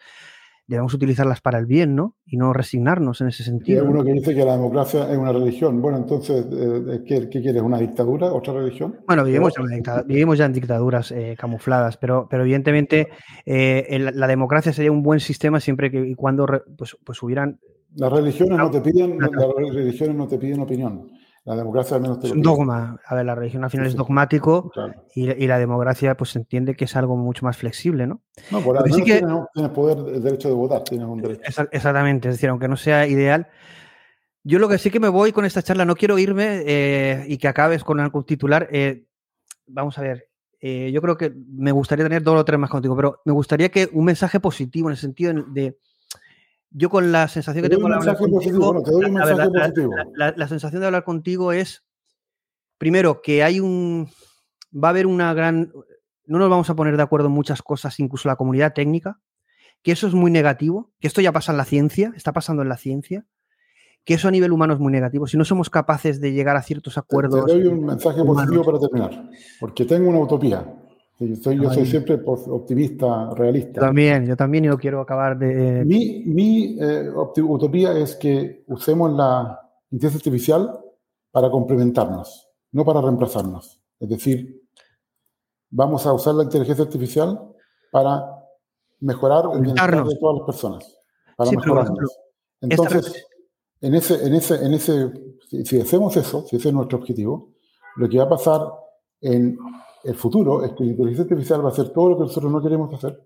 debemos 0.70 0.94
utilizarlas 0.94 1.42
para 1.42 1.58
el 1.58 1.66
bien, 1.66 1.96
¿no? 1.96 2.16
Y 2.28 2.38
no 2.38 2.54
resignarnos 2.54 3.22
en 3.22 3.28
ese 3.30 3.44
sentido. 3.44 3.82
hay 3.82 3.88
uno 3.88 4.04
que 4.04 4.14
dice 4.14 4.36
que 4.36 4.46
la 4.46 4.54
democracia 4.54 5.12
es 5.12 5.18
una 5.18 5.34
religión. 5.34 5.82
Bueno, 5.82 5.98
entonces, 5.98 6.46
eh, 6.52 7.04
¿qué, 7.06 7.28
quieres? 7.28 7.62
¿Una 7.64 7.80
dictadura? 7.80 8.32
¿Otra 8.32 8.54
religión? 8.54 8.98
Bueno, 9.08 9.24
vivimos, 9.24 10.38
ya, 10.38 10.46
en 10.46 10.54
dictaduras 10.54 11.12
eh, 11.12 11.36
camufladas, 11.40 11.98
pero, 11.98 12.28
pero 12.30 12.44
evidentemente 12.44 13.10
eh, 13.48 14.12
la 14.14 14.28
democracia 14.28 14.72
sería 14.72 14.92
un 14.92 15.02
buen 15.02 15.20
sistema 15.20 15.60
siempre 15.60 15.90
que 15.90 16.08
y 16.08 16.14
cuando 16.14 16.46
pues, 16.78 16.96
pues 17.04 17.22
hubieran... 17.24 17.60
Las 17.96 18.14
religiones 18.14 18.60
no 18.60 18.70
te 18.70 18.82
piden, 18.82 19.18
las 19.18 19.74
religiones 19.74 20.16
no 20.16 20.28
te 20.28 20.38
piden 20.38 20.60
opinión. 20.60 21.10
La 21.46 21.56
democracia 21.56 21.96
al 21.96 22.02
menos 22.02 22.24
Es 22.24 22.32
un 22.32 22.42
dogma. 22.42 23.00
A 23.06 23.16
ver, 23.16 23.26
la 23.26 23.36
religión 23.36 23.64
al 23.64 23.70
final 23.70 23.88
es 23.88 23.96
dogmático 23.96 24.72
y, 25.16 25.48
la 25.48 25.58
democracia 25.58 26.16
pues 26.16 26.36
entiende 26.36 26.76
que 26.76 26.86
es 26.86 26.96
algo 26.96 27.16
mucho 27.16 27.46
más 27.46 27.58
flexible, 27.58 28.08
¿no? 28.08 28.22
No, 28.52 28.62
por 28.62 28.92
sí 28.92 29.04
que, 29.04 29.24
tienes, 29.54 29.72
poder, 29.72 30.16
el 30.16 30.22
derecho 30.22 30.50
de 30.50 30.54
votar, 30.54 30.84
tienes 30.84 31.08
un 31.08 31.22
derecho. 31.22 31.42
Exactamente, 31.72 32.30
es 32.30 32.36
decir, 32.36 32.50
aunque 32.50 32.68
no 32.68 32.78
sea 32.78 33.08
ideal. 33.08 33.48
Yo 34.44 34.60
lo 34.60 34.70
que 34.70 34.78
sí 34.78 34.90
que 34.90 35.00
me 35.00 35.10
voy 35.10 35.32
con 35.32 35.46
esta 35.46 35.62
charla, 35.62 35.86
no 35.86 35.96
quiero 35.96 36.18
irme 36.18 36.64
eh, 36.66 37.26
y 37.28 37.38
que 37.38 37.48
acabes 37.48 37.84
con 37.84 38.00
algún 38.00 38.24
titular. 38.24 38.68
Eh, 38.72 39.06
vamos 39.68 39.98
a 39.98 40.02
ver, 40.02 40.30
eh, 40.62 40.92
yo 40.92 41.02
creo 41.02 41.18
que 41.18 41.34
me 41.48 41.72
gustaría 41.72 42.06
tener 42.06 42.22
dos 42.22 42.40
o 42.40 42.46
tres 42.46 42.60
más 42.60 42.70
contigo, 42.70 42.96
pero 42.96 43.22
me 43.26 43.34
gustaría 43.34 43.70
que 43.70 43.90
un 43.94 44.06
mensaje 44.06 44.40
positivo 44.40 44.90
en 44.90 44.92
el 44.92 44.98
sentido 44.98 45.34
de 45.34 45.78
yo 46.72 46.90
con 46.90 47.12
la 47.12 47.28
sensación 47.28 47.64
que 47.64 47.70
tengo 47.70 47.88
hablar 47.88 48.18
contigo, 48.18 48.84
la, 50.16 50.48
sensación 50.48 50.82
de 50.82 50.86
hablar 50.86 51.04
contigo 51.04 51.52
es, 51.52 51.84
primero, 52.78 53.22
que 53.22 53.44
hay 53.44 53.60
un, 53.60 54.10
va 54.72 54.90
a 54.90 54.92
haber 54.92 55.08
una 55.08 55.34
gran, 55.34 55.72
no 56.26 56.38
nos 56.38 56.50
vamos 56.50 56.70
a 56.70 56.76
poner 56.76 56.96
de 56.96 57.04
acuerdo 57.04 57.28
en 57.28 57.34
muchas 57.34 57.62
cosas, 57.62 58.00
incluso 58.00 58.28
la 58.28 58.36
comunidad 58.36 58.74
técnica, 58.74 59.20
que 59.82 59.92
eso 59.92 60.08
es 60.08 60.14
muy 60.14 60.30
negativo, 60.32 60.92
que 61.00 61.08
esto 61.08 61.22
ya 61.22 61.32
pasa 61.32 61.52
en 61.52 61.58
la 61.58 61.66
ciencia, 61.66 62.14
está 62.16 62.34
pasando 62.34 62.62
en 62.62 62.70
la 62.70 62.78
ciencia, 62.78 63.26
que 64.04 64.14
eso 64.16 64.28
a 64.28 64.32
nivel 64.32 64.52
humano 64.52 64.74
es 64.74 64.80
muy 64.80 64.92
negativo. 64.92 65.28
Si 65.28 65.38
no 65.38 65.46
somos 65.46 65.70
capaces 65.70 66.22
de 66.22 66.32
llegar 66.32 66.56
a 66.56 66.62
ciertos 66.62 66.98
acuerdos. 66.98 67.46
Te, 67.46 67.54
doy 67.54 67.68
un 67.68 67.86
mensaje 67.86 68.24
positivo 68.24 68.64
para 68.64 68.80
terminar, 68.80 69.30
porque 69.60 69.86
tengo 69.86 70.10
una 70.10 70.20
utopía. 70.20 70.66
Yo 71.20 71.36
soy, 71.36 71.86
siempre 71.86 72.22
optimista, 72.26 73.32
realista. 73.36 73.82
Yo 73.82 73.88
también, 73.88 74.26
yo 74.26 74.38
también 74.38 74.66
y 74.66 74.70
quiero 74.78 75.02
acabar 75.02 75.38
de... 75.38 75.84
Mi, 75.84 76.24
mi 76.26 76.78
eh, 76.80 77.10
utopía 77.10 77.92
es 77.98 78.16
que 78.16 78.64
usemos 78.68 79.12
la 79.12 79.60
inteligencia 79.92 80.18
artificial 80.18 80.80
para 81.30 81.52
complementarnos, 81.52 82.48
no 82.72 82.86
para 82.86 83.02
reemplazarnos. 83.02 83.82
Es 84.00 84.08
decir, 84.08 84.64
vamos 85.70 86.06
a 86.06 86.14
usar 86.14 86.36
la 86.36 86.44
inteligencia 86.44 86.86
artificial 86.86 87.54
para 87.92 88.24
mejorar 89.02 89.46
el 89.54 89.60
bienestar 89.60 90.08
de 90.08 90.16
todas 90.16 90.38
las 90.38 90.46
personas, 90.46 91.00
para 91.36 91.52
mejorarnos. 91.52 92.18
Entonces, 92.62 93.26
en 93.82 93.96
ese, 93.96 94.26
en 94.26 94.36
ese, 94.36 94.66
en 94.66 94.74
ese, 94.74 95.12
si 95.66 95.82
hacemos 95.82 96.16
eso, 96.16 96.46
si 96.48 96.56
ese 96.56 96.70
es 96.70 96.74
nuestro 96.74 96.98
objetivo, 96.98 97.56
lo 97.98 98.08
que 98.08 98.18
va 98.18 98.24
a 98.24 98.30
pasar 98.30 98.62
en 99.20 99.58
el 100.04 100.16
futuro 100.16 100.64
es 100.64 100.72
que 100.74 100.84
la 100.84 100.92
inteligencia 100.92 101.24
artificial 101.24 101.64
va 101.64 101.70
a 101.70 101.72
hacer 101.72 101.90
todo 101.90 102.10
lo 102.10 102.18
que 102.18 102.24
nosotros 102.24 102.52
no 102.52 102.62
queremos 102.62 102.94
hacer 102.94 103.22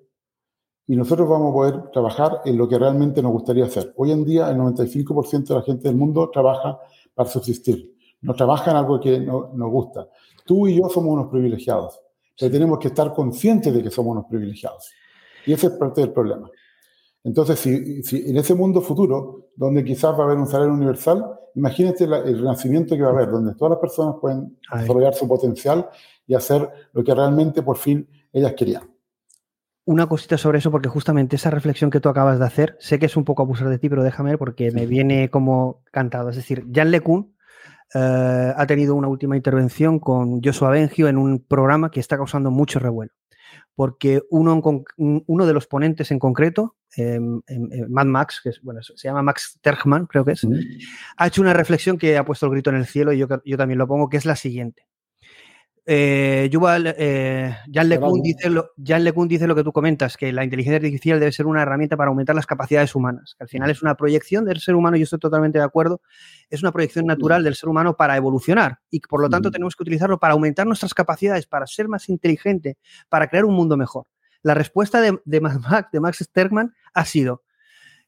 y 0.87 0.95
nosotros 0.95 1.29
vamos 1.29 1.51
a 1.51 1.53
poder 1.53 1.91
trabajar 1.91 2.41
en 2.45 2.57
lo 2.57 2.67
que 2.67 2.77
realmente 2.77 3.21
nos 3.21 3.31
gustaría 3.31 3.65
hacer. 3.65 3.93
Hoy 3.95 4.11
en 4.11 4.25
día 4.25 4.49
el 4.49 4.57
95% 4.57 5.47
de 5.47 5.55
la 5.55 5.61
gente 5.61 5.87
del 5.87 5.95
mundo 5.95 6.29
trabaja 6.29 6.79
para 7.13 7.29
subsistir, 7.29 7.95
no 8.21 8.33
trabaja 8.33 8.71
en 8.71 8.77
algo 8.77 8.99
que 8.99 9.19
no, 9.19 9.51
nos 9.53 9.71
gusta. 9.71 10.09
Tú 10.45 10.67
y 10.67 10.77
yo 10.79 10.89
somos 10.89 11.13
unos 11.13 11.27
privilegiados, 11.27 11.99
pero 12.37 12.51
tenemos 12.51 12.79
que 12.79 12.89
estar 12.89 13.13
conscientes 13.13 13.73
de 13.73 13.81
que 13.81 13.89
somos 13.89 14.11
unos 14.11 14.25
privilegiados. 14.25 14.91
Y 15.45 15.53
ese 15.53 15.67
es 15.67 15.73
parte 15.73 16.01
del 16.01 16.11
problema. 16.11 16.49
Entonces, 17.23 17.57
si, 17.59 18.03
si, 18.03 18.29
en 18.29 18.35
ese 18.35 18.53
mundo 18.53 18.81
futuro, 18.81 19.51
donde 19.55 19.83
quizás 19.85 20.13
va 20.13 20.23
a 20.23 20.25
haber 20.25 20.37
un 20.37 20.47
salario 20.47 20.73
universal, 20.73 21.39
imagínate 21.55 22.03
el 22.03 22.39
renacimiento 22.39 22.95
que 22.95 23.01
va 23.01 23.09
a 23.09 23.13
haber, 23.13 23.31
donde 23.31 23.55
todas 23.55 23.71
las 23.71 23.79
personas 23.79 24.15
pueden 24.19 24.57
desarrollar 24.73 25.13
su 25.13 25.27
potencial 25.27 25.89
y 26.27 26.35
hacer 26.35 26.69
lo 26.93 27.03
que 27.03 27.13
realmente 27.13 27.61
por 27.61 27.77
fin 27.77 28.07
ellas 28.31 28.53
querían. 28.53 28.83
Una 29.85 30.07
cosita 30.07 30.37
sobre 30.37 30.59
eso, 30.59 30.71
porque 30.71 30.87
justamente 30.87 31.35
esa 31.35 31.49
reflexión 31.49 31.89
que 31.89 31.99
tú 31.99 32.07
acabas 32.07 32.39
de 32.39 32.45
hacer, 32.45 32.77
sé 32.79 32.99
que 32.99 33.07
es 33.07 33.17
un 33.17 33.25
poco 33.25 33.43
abusar 33.43 33.69
de 33.69 33.79
ti, 33.79 33.89
pero 33.89 34.03
déjame 34.03 34.37
porque 34.37 34.71
me 34.71 34.85
viene 34.85 35.29
como 35.29 35.83
cantado. 35.91 36.29
Es 36.29 36.37
decir, 36.37 36.65
Jan 36.73 36.89
LeCun 36.89 37.35
eh, 37.93 38.53
ha 38.55 38.65
tenido 38.65 38.95
una 38.95 39.09
última 39.09 39.35
intervención 39.35 39.99
con 39.99 40.41
Joshua 40.41 40.69
Bengio 40.69 41.09
en 41.09 41.17
un 41.17 41.39
programa 41.39 41.91
que 41.91 41.99
está 41.99 42.15
causando 42.15 42.49
mucho 42.49 42.79
revuelo 42.79 43.11
porque 43.75 44.21
uno, 44.29 44.61
uno 44.97 45.45
de 45.45 45.53
los 45.53 45.67
ponentes 45.67 46.11
en 46.11 46.19
concreto, 46.19 46.75
em, 46.95 47.41
em, 47.47 47.69
em, 47.71 47.89
Mad 47.89 48.05
Max, 48.05 48.39
que 48.43 48.49
es, 48.49 48.61
bueno, 48.61 48.81
se 48.83 49.07
llama 49.07 49.23
Max 49.23 49.57
Tergman, 49.61 50.05
creo 50.05 50.23
que 50.23 50.33
es, 50.33 50.47
ha 51.17 51.27
hecho 51.27 51.41
una 51.41 51.53
reflexión 51.53 51.97
que 51.97 52.17
ha 52.17 52.25
puesto 52.25 52.45
el 52.45 52.51
grito 52.51 52.69
en 52.69 52.77
el 52.77 52.85
cielo 52.85 53.13
y 53.13 53.17
yo, 53.17 53.27
yo 53.43 53.57
también 53.57 53.79
lo 53.79 53.87
pongo, 53.87 54.09
que 54.09 54.17
es 54.17 54.25
la 54.25 54.35
siguiente. 54.35 54.87
Eh, 55.85 56.47
Yuval, 56.49 56.95
eh, 56.97 57.57
Jan, 57.71 57.89
LeCun 57.89 58.21
dice 58.21 58.49
lo, 58.49 58.71
dice 58.77 59.47
lo 59.47 59.55
que 59.55 59.63
tú 59.65 59.73
comentas, 59.73 60.15
que 60.15 60.31
la 60.31 60.45
inteligencia 60.45 60.77
artificial 60.77 61.19
debe 61.19 61.33
ser 61.33 61.45
una 61.45 61.61
herramienta 61.61 61.97
para 61.97 62.07
aumentar 62.07 62.35
las 62.35 62.45
capacidades 62.45 62.95
humanas, 62.95 63.35
que 63.37 63.43
al 63.43 63.49
final 63.49 63.69
es 63.69 63.81
una 63.81 63.95
proyección 63.95 64.45
del 64.45 64.61
ser 64.61 64.75
humano, 64.75 64.95
yo 64.95 65.03
estoy 65.03 65.19
totalmente 65.19 65.57
de 65.57 65.65
acuerdo, 65.65 66.01
es 66.49 66.61
una 66.61 66.71
proyección 66.71 67.05
natural 67.05 67.43
del 67.43 67.55
ser 67.55 67.67
humano 67.67 67.97
para 67.97 68.15
evolucionar 68.15 68.79
y 68.89 69.01
por 69.01 69.21
lo 69.21 69.29
tanto 69.29 69.51
tenemos 69.51 69.75
que 69.75 69.83
utilizarlo 69.83 70.19
para 70.19 70.33
aumentar 70.33 70.65
nuestras 70.65 70.93
capacidades, 70.93 71.47
para 71.47 71.67
ser 71.67 71.89
más 71.89 72.07
inteligente, 72.07 72.77
para 73.09 73.27
crear 73.27 73.43
un 73.43 73.53
mundo 73.53 73.75
mejor. 73.75 74.05
La 74.41 74.53
respuesta 74.53 75.01
de, 75.01 75.19
de, 75.25 75.41
Max, 75.41 75.87
de 75.91 75.99
Max 75.99 76.19
Sterkman 76.19 76.73
ha 76.93 77.05
sido, 77.05 77.42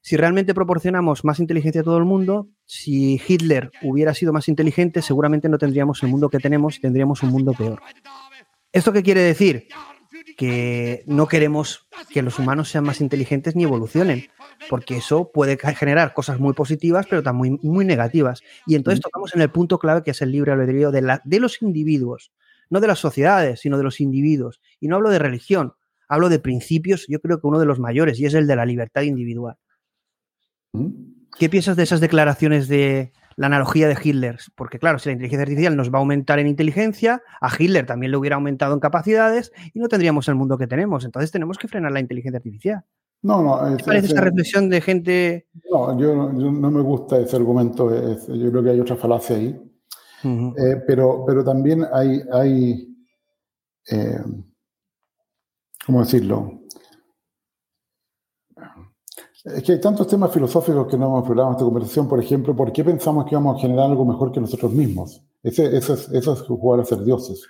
si 0.06 0.16
realmente 0.16 0.54
proporcionamos 0.54 1.24
más 1.24 1.40
inteligencia 1.40 1.80
a 1.80 1.84
todo 1.84 1.98
el 1.98 2.04
mundo, 2.04 2.48
si 2.64 3.20
Hitler 3.26 3.72
hubiera 3.82 4.14
sido 4.14 4.32
más 4.32 4.46
inteligente, 4.46 5.02
seguramente 5.02 5.48
no 5.48 5.58
tendríamos 5.58 6.00
el 6.04 6.10
mundo 6.10 6.28
que 6.28 6.38
tenemos, 6.38 6.80
tendríamos 6.80 7.24
un 7.24 7.30
mundo 7.30 7.54
peor. 7.54 7.80
¿Esto 8.70 8.92
qué 8.92 9.02
quiere 9.02 9.22
decir? 9.22 9.66
Que 10.36 11.02
no 11.08 11.26
queremos 11.26 11.88
que 12.10 12.22
los 12.22 12.38
humanos 12.38 12.68
sean 12.68 12.84
más 12.84 13.00
inteligentes 13.00 13.56
ni 13.56 13.64
evolucionen, 13.64 14.28
porque 14.70 14.98
eso 14.98 15.32
puede 15.34 15.58
generar 15.74 16.14
cosas 16.14 16.38
muy 16.38 16.54
positivas, 16.54 17.06
pero 17.10 17.24
también 17.24 17.58
muy, 17.64 17.84
negativas. 17.84 18.42
Y 18.64 18.76
entonces 18.76 19.00
tocamos 19.00 19.34
en 19.34 19.40
el 19.40 19.50
punto 19.50 19.80
clave 19.80 20.04
que 20.04 20.12
es 20.12 20.22
el 20.22 20.30
libre 20.30 20.52
albedrío 20.52 20.92
de, 20.92 21.18
de 21.24 21.40
los 21.40 21.60
individuos, 21.62 22.30
no 22.70 22.78
de 22.78 22.86
las 22.86 23.00
sociedades, 23.00 23.58
sino 23.58 23.76
de 23.76 23.82
los 23.82 24.00
individuos. 24.00 24.60
Y 24.78 24.86
no 24.86 24.94
hablo 24.94 25.10
de 25.10 25.18
religión, 25.18 25.72
hablo 26.06 26.28
de 26.28 26.38
principios, 26.38 27.06
yo 27.08 27.18
creo 27.18 27.40
que 27.40 27.48
uno 27.48 27.58
de 27.58 27.66
los 27.66 27.80
mayores, 27.80 28.20
y 28.20 28.26
es 28.26 28.34
el 28.34 28.46
de 28.46 28.54
la 28.54 28.66
libertad 28.66 29.02
individual. 29.02 29.56
¿Qué 31.38 31.48
piensas 31.48 31.76
de 31.76 31.82
esas 31.82 32.00
declaraciones 32.00 32.68
de 32.68 33.12
la 33.36 33.46
analogía 33.46 33.88
de 33.88 33.96
Hitler? 34.02 34.38
Porque 34.54 34.78
claro, 34.78 34.98
si 34.98 35.08
la 35.08 35.14
inteligencia 35.14 35.42
artificial 35.42 35.76
nos 35.76 35.92
va 35.92 35.98
a 35.98 36.00
aumentar 36.00 36.38
en 36.38 36.46
inteligencia, 36.46 37.22
a 37.40 37.50
Hitler 37.56 37.86
también 37.86 38.12
le 38.12 38.16
hubiera 38.16 38.36
aumentado 38.36 38.74
en 38.74 38.80
capacidades 38.80 39.52
y 39.74 39.78
no 39.78 39.88
tendríamos 39.88 40.28
el 40.28 40.34
mundo 40.34 40.56
que 40.56 40.66
tenemos. 40.66 41.04
Entonces 41.04 41.30
tenemos 41.30 41.58
que 41.58 41.68
frenar 41.68 41.92
la 41.92 42.00
inteligencia 42.00 42.38
artificial. 42.38 42.84
No, 43.22 43.42
no. 43.42 43.76
¿Qué 43.76 43.84
parece 43.84 44.06
esa 44.06 44.20
reflexión 44.20 44.68
de 44.68 44.80
gente? 44.80 45.46
No, 45.70 45.98
yo, 45.98 46.14
no 46.14 46.70
me 46.70 46.80
gusta 46.80 47.18
ese 47.18 47.36
argumento. 47.36 47.90
yo 48.28 48.50
creo 48.50 48.62
que 48.62 48.70
hay 48.70 48.80
otra 48.80 48.96
falacia 48.96 49.36
ahí. 49.36 49.60
Eh, 50.24 50.82
pero, 50.86 51.24
pero 51.24 51.44
también 51.44 51.86
hay, 51.92 52.20
hay 52.32 52.96
eh, 53.90 54.18
¿cómo 55.84 56.00
decirlo? 56.00 56.62
Es 59.46 59.62
que 59.62 59.72
hay 59.72 59.80
tantos 59.80 60.08
temas 60.08 60.32
filosóficos 60.32 60.88
que 60.88 60.98
no 60.98 61.06
hemos 61.06 61.20
explorado 61.20 61.50
en 61.50 61.54
esta 61.54 61.64
conversación. 61.64 62.08
Por 62.08 62.18
ejemplo, 62.18 62.56
¿por 62.56 62.72
qué 62.72 62.82
pensamos 62.82 63.26
que 63.26 63.36
vamos 63.36 63.56
a 63.56 63.60
generar 63.60 63.86
algo 63.86 64.04
mejor 64.04 64.32
que 64.32 64.40
nosotros 64.40 64.72
mismos? 64.72 65.22
Ese, 65.40 65.76
eso, 65.76 65.94
es, 65.94 66.08
eso 66.08 66.32
es 66.32 66.40
jugar 66.40 66.80
a 66.80 66.84
ser 66.84 67.04
dioses. 67.04 67.46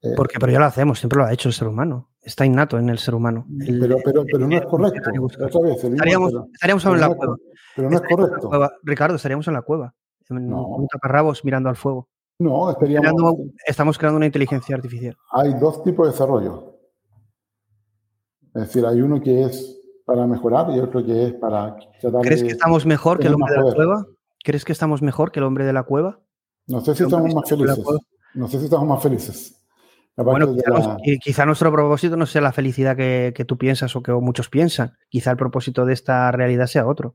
Eh, 0.00 0.14
Porque, 0.16 0.38
pero 0.40 0.50
ya 0.50 0.58
lo 0.58 0.64
hacemos, 0.64 0.98
siempre 0.98 1.18
lo 1.18 1.26
ha 1.26 1.32
hecho 1.32 1.50
el 1.50 1.52
ser 1.52 1.68
humano. 1.68 2.08
Está 2.22 2.46
innato 2.46 2.78
en 2.78 2.88
el 2.88 2.98
ser 2.98 3.14
humano. 3.14 3.46
pero, 3.58 3.98
pero, 4.02 4.24
pero 4.24 4.48
no 4.48 4.56
es 4.56 4.64
correcto. 4.64 5.10
Otra 5.44 5.60
vez, 5.60 5.84
estaríamos, 5.84 6.32
estaríamos 6.54 6.84
en 6.86 7.00
la 7.00 7.14
cueva. 7.14 7.36
Pero 7.76 7.90
no 7.90 7.96
es 7.96 8.02
correcto. 8.02 8.70
Ricardo, 8.82 9.16
estaríamos 9.16 9.46
en 9.46 9.54
la 9.54 9.62
cueva. 9.62 9.94
En 10.30 10.48
no. 10.48 10.66
un 10.68 10.88
taparrabos 10.88 11.44
mirando 11.44 11.68
al 11.68 11.76
fuego. 11.76 12.08
No, 12.38 12.70
estaríamos. 12.70 13.12
estamos 13.66 13.98
creando 13.98 14.16
una 14.16 14.26
inteligencia 14.26 14.74
artificial. 14.74 15.14
Hay 15.32 15.52
dos 15.60 15.82
tipos 15.82 16.06
de 16.06 16.12
desarrollo. 16.12 16.78
Es 18.54 18.62
decir, 18.62 18.86
hay 18.86 19.02
uno 19.02 19.20
que 19.20 19.44
es 19.44 19.79
para 20.10 20.26
mejorar 20.26 20.66
y 20.74 20.80
otro 20.80 21.04
que 21.06 21.26
es 21.26 21.34
para 21.34 21.76
tratar 22.00 22.22
¿Crees 22.22 22.42
que 22.42 22.48
estamos 22.48 22.84
mejor 22.84 23.20
que 23.20 23.28
el 23.28 23.34
hombre 23.34 23.54
de 23.54 23.62
la 23.62 23.72
cueva? 23.72 24.06
¿Crees 24.42 24.64
que 24.64 24.72
estamos 24.72 25.02
mejor 25.02 25.30
que 25.30 25.38
el 25.38 25.44
hombre 25.44 25.64
de 25.64 25.72
la 25.72 25.84
cueva? 25.84 26.18
No 26.66 26.80
sé 26.80 26.96
si 26.96 27.04
estamos 27.04 27.32
más 27.32 27.48
felices. 27.48 27.84
No 28.34 28.48
sé 28.48 28.58
si 28.58 28.64
estamos 28.64 28.88
más 28.88 29.00
felices. 29.00 29.56
Bueno, 30.16 30.56
quizá, 31.22 31.46
nuestro 31.46 31.70
propósito 31.70 32.16
no 32.16 32.26
sea 32.26 32.42
la 32.42 32.50
felicidad 32.50 32.96
que, 32.96 33.44
tú 33.46 33.56
piensas 33.56 33.94
o 33.94 34.02
que 34.02 34.10
muchos 34.12 34.48
piensan. 34.48 34.96
Quizá 35.08 35.30
el 35.30 35.36
propósito 35.36 35.86
de 35.86 35.92
esta 35.92 36.32
realidad 36.32 36.66
sea 36.66 36.88
otro. 36.88 37.14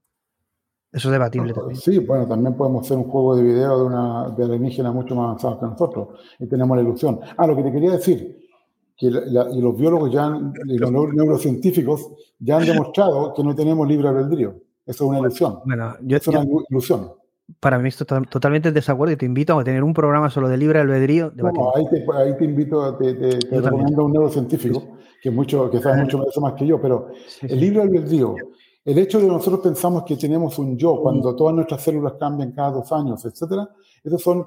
Eso 0.94 1.10
es 1.10 1.12
debatible 1.12 1.52
también. 1.52 1.76
Sí, 1.76 2.00
bueno, 2.00 2.26
también 2.26 2.56
podemos 2.56 2.86
hacer 2.86 2.96
un 2.96 3.04
juego 3.04 3.36
de 3.36 3.44
video 3.44 3.78
de 3.78 3.86
una 3.86 4.30
de 4.30 4.44
alienígena 4.46 4.94
mucho 4.94 5.14
más 5.16 5.26
avanzado 5.26 5.60
que 5.60 5.66
nosotros 5.66 6.20
y 6.40 6.48
tenemos 6.48 6.78
la 6.78 6.84
ilusión. 6.84 7.20
Ah, 7.36 7.46
lo 7.46 7.58
que 7.58 7.64
te 7.64 7.74
quería 7.74 7.92
decir, 7.92 8.45
que 8.98 9.08
y 9.08 9.62
los 9.62 9.78
biólogos 9.78 10.12
ya 10.12 10.40
y 10.66 10.78
los 10.78 10.92
neurocientíficos 10.92 12.10
ya 12.40 12.58
han 12.58 12.66
demostrado 12.66 13.34
que 13.34 13.44
no 13.44 13.54
tenemos 13.56 13.88
libre 13.88 14.08
albedrío. 14.08 14.56
Eso 14.86 15.06
es 15.06 15.10
una 15.10 15.20
ilusión. 15.20 15.60
Bueno, 15.66 15.96
yo, 16.02 16.18
es 16.18 16.28
una 16.28 16.46
ilusión. 16.70 17.12
Para 17.60 17.78
mí 17.78 17.90
estoy 17.90 18.08
totalmente 18.30 18.70
en 18.70 18.74
desacuerdo 18.74 19.14
y 19.14 19.18
te 19.18 19.26
invito 19.26 19.60
a 19.60 19.64
tener 19.64 19.84
un 19.84 19.94
programa 19.94 20.30
solo 20.30 20.48
de 20.48 20.58
libre 20.58 20.80
albedrío. 20.80 21.32
ahí, 21.76 21.86
te, 21.90 22.06
ahí, 22.14 22.38
te, 22.38 22.46
invito, 22.46 22.96
te, 22.96 23.14
te, 23.14 23.40
te 23.40 23.62
recomiendo 23.62 24.02
a 24.02 24.06
un 24.06 24.14
neurocientífico 24.14 24.98
que, 25.22 25.32
mucho, 25.32 25.70
que 25.70 25.80
sabe 25.80 26.04
mucho 26.04 26.20
más 26.42 26.54
que 26.54 26.66
yo, 26.66 26.80
pero 26.80 27.10
el 27.42 27.60
libre 27.60 27.82
albedrío, 27.82 28.36
el 28.84 28.98
hecho 29.00 29.20
de 29.20 29.26
que 29.26 29.32
nosotros 29.32 29.62
pensamos 29.62 30.04
que 30.04 30.16
tenemos 30.16 30.60
un 30.60 30.78
yo 30.78 31.00
cuando 31.02 31.36
todas 31.36 31.56
nuestras 31.56 31.82
células 31.82 32.14
cambian 32.20 32.52
cada 32.52 32.72
dos 32.72 32.92
años, 32.92 33.26
etcétera, 33.26 33.68
esos 34.04 34.22
son 34.22 34.46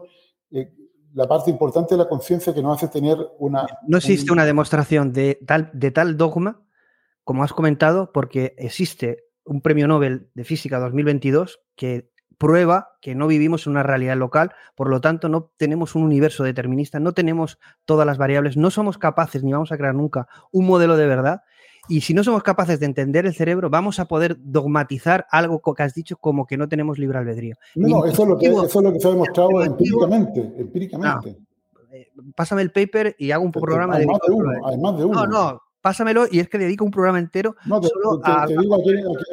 eh, 0.53 0.73
la 1.15 1.27
parte 1.27 1.51
importante 1.51 1.95
de 1.95 1.99
la 1.99 2.09
conciencia 2.09 2.55
que 2.55 2.63
nos 2.63 2.77
hace 2.77 2.89
tener 2.89 3.19
una... 3.39 3.67
No 3.87 3.99
existe 3.99 4.33
una 4.33 4.45
demostración 4.45 5.13
de 5.13 5.39
tal, 5.47 5.71
de 5.73 5.91
tal 5.91 6.17
dogma, 6.17 6.63
como 7.25 7.45
has 7.45 7.53
comentado, 7.53 8.13
porque 8.13 8.55
existe 8.59 9.25
un 9.45 9.61
premio 9.61 9.89
Nobel 9.89 10.31
de 10.35 10.45
Física 10.45 10.79
2022 10.79 11.61
que 11.75 12.11
prueba 12.39 12.97
que 13.01 13.15
no 13.15 13.27
vivimos 13.27 13.67
en 13.67 13.73
una 13.73 13.83
realidad 13.83 14.17
local, 14.17 14.53
por 14.77 14.89
lo 14.89 15.01
tanto 15.01 15.29
no 15.29 15.51
tenemos 15.57 15.95
un 15.95 16.05
universo 16.05 16.45
determinista, 16.45 17.01
no 17.01 17.13
tenemos 17.13 17.59
todas 17.85 18.07
las 18.07 18.17
variables, 18.17 18.57
no 18.57 18.71
somos 18.71 18.97
capaces 18.97 19.43
ni 19.43 19.53
vamos 19.53 19.73
a 19.73 19.77
crear 19.77 19.95
nunca 19.95 20.29
un 20.53 20.67
modelo 20.67 20.97
de 20.97 21.07
verdad 21.07 21.43
y 21.89 22.01
si 22.03 22.15
no 22.15 22.25
somos 22.25 22.43
capaces 22.43 22.81
de 22.81 22.87
entender 22.87 23.27
el 23.27 23.35
cerebro, 23.35 23.71
vamos 23.71 23.99
a 23.99 24.07
poder 24.07 24.37
dogmatizar 24.39 25.27
algo 25.31 25.61
que 25.61 25.83
has 25.83 25.95
dicho 25.95 26.17
como 26.17 26.47
que 26.47 26.57
no 26.57 26.69
tenemos 26.69 26.99
libre 26.99 27.19
albedrío. 27.19 27.57
No, 27.75 28.05
eso, 28.05 28.23
es 28.23 28.29
lo 28.29 28.39
que, 28.39 28.47
eso 28.47 28.65
es 28.65 28.75
lo 28.75 28.93
que 28.93 29.01
se 29.01 29.09
ha 29.09 29.11
demostrado 29.11 29.63
empíricamente. 29.63 30.53
empíricamente. 30.57 31.37
Eh, 31.91 32.11
pásame 32.35 32.63
el 32.63 32.71
paper 32.71 33.17
y 33.19 33.31
hago 33.31 33.45
un 33.45 33.53
programa 33.53 33.97
de... 33.99 34.05
Además 34.65 34.99
de 34.99 35.05
uno. 35.05 35.27
No, 35.27 35.27
no, 35.27 35.63
pásamelo 35.89 36.27
y 36.31 36.41
es 36.41 36.51
que 36.51 36.59
dedico 36.59 36.85
un 36.85 36.91
programa 36.91 37.19
entero. 37.19 37.57
No, 37.65 37.81
te, 37.81 37.89
solo 37.89 38.21
te, 38.21 38.55
te 38.55 38.61
digo 38.61 38.75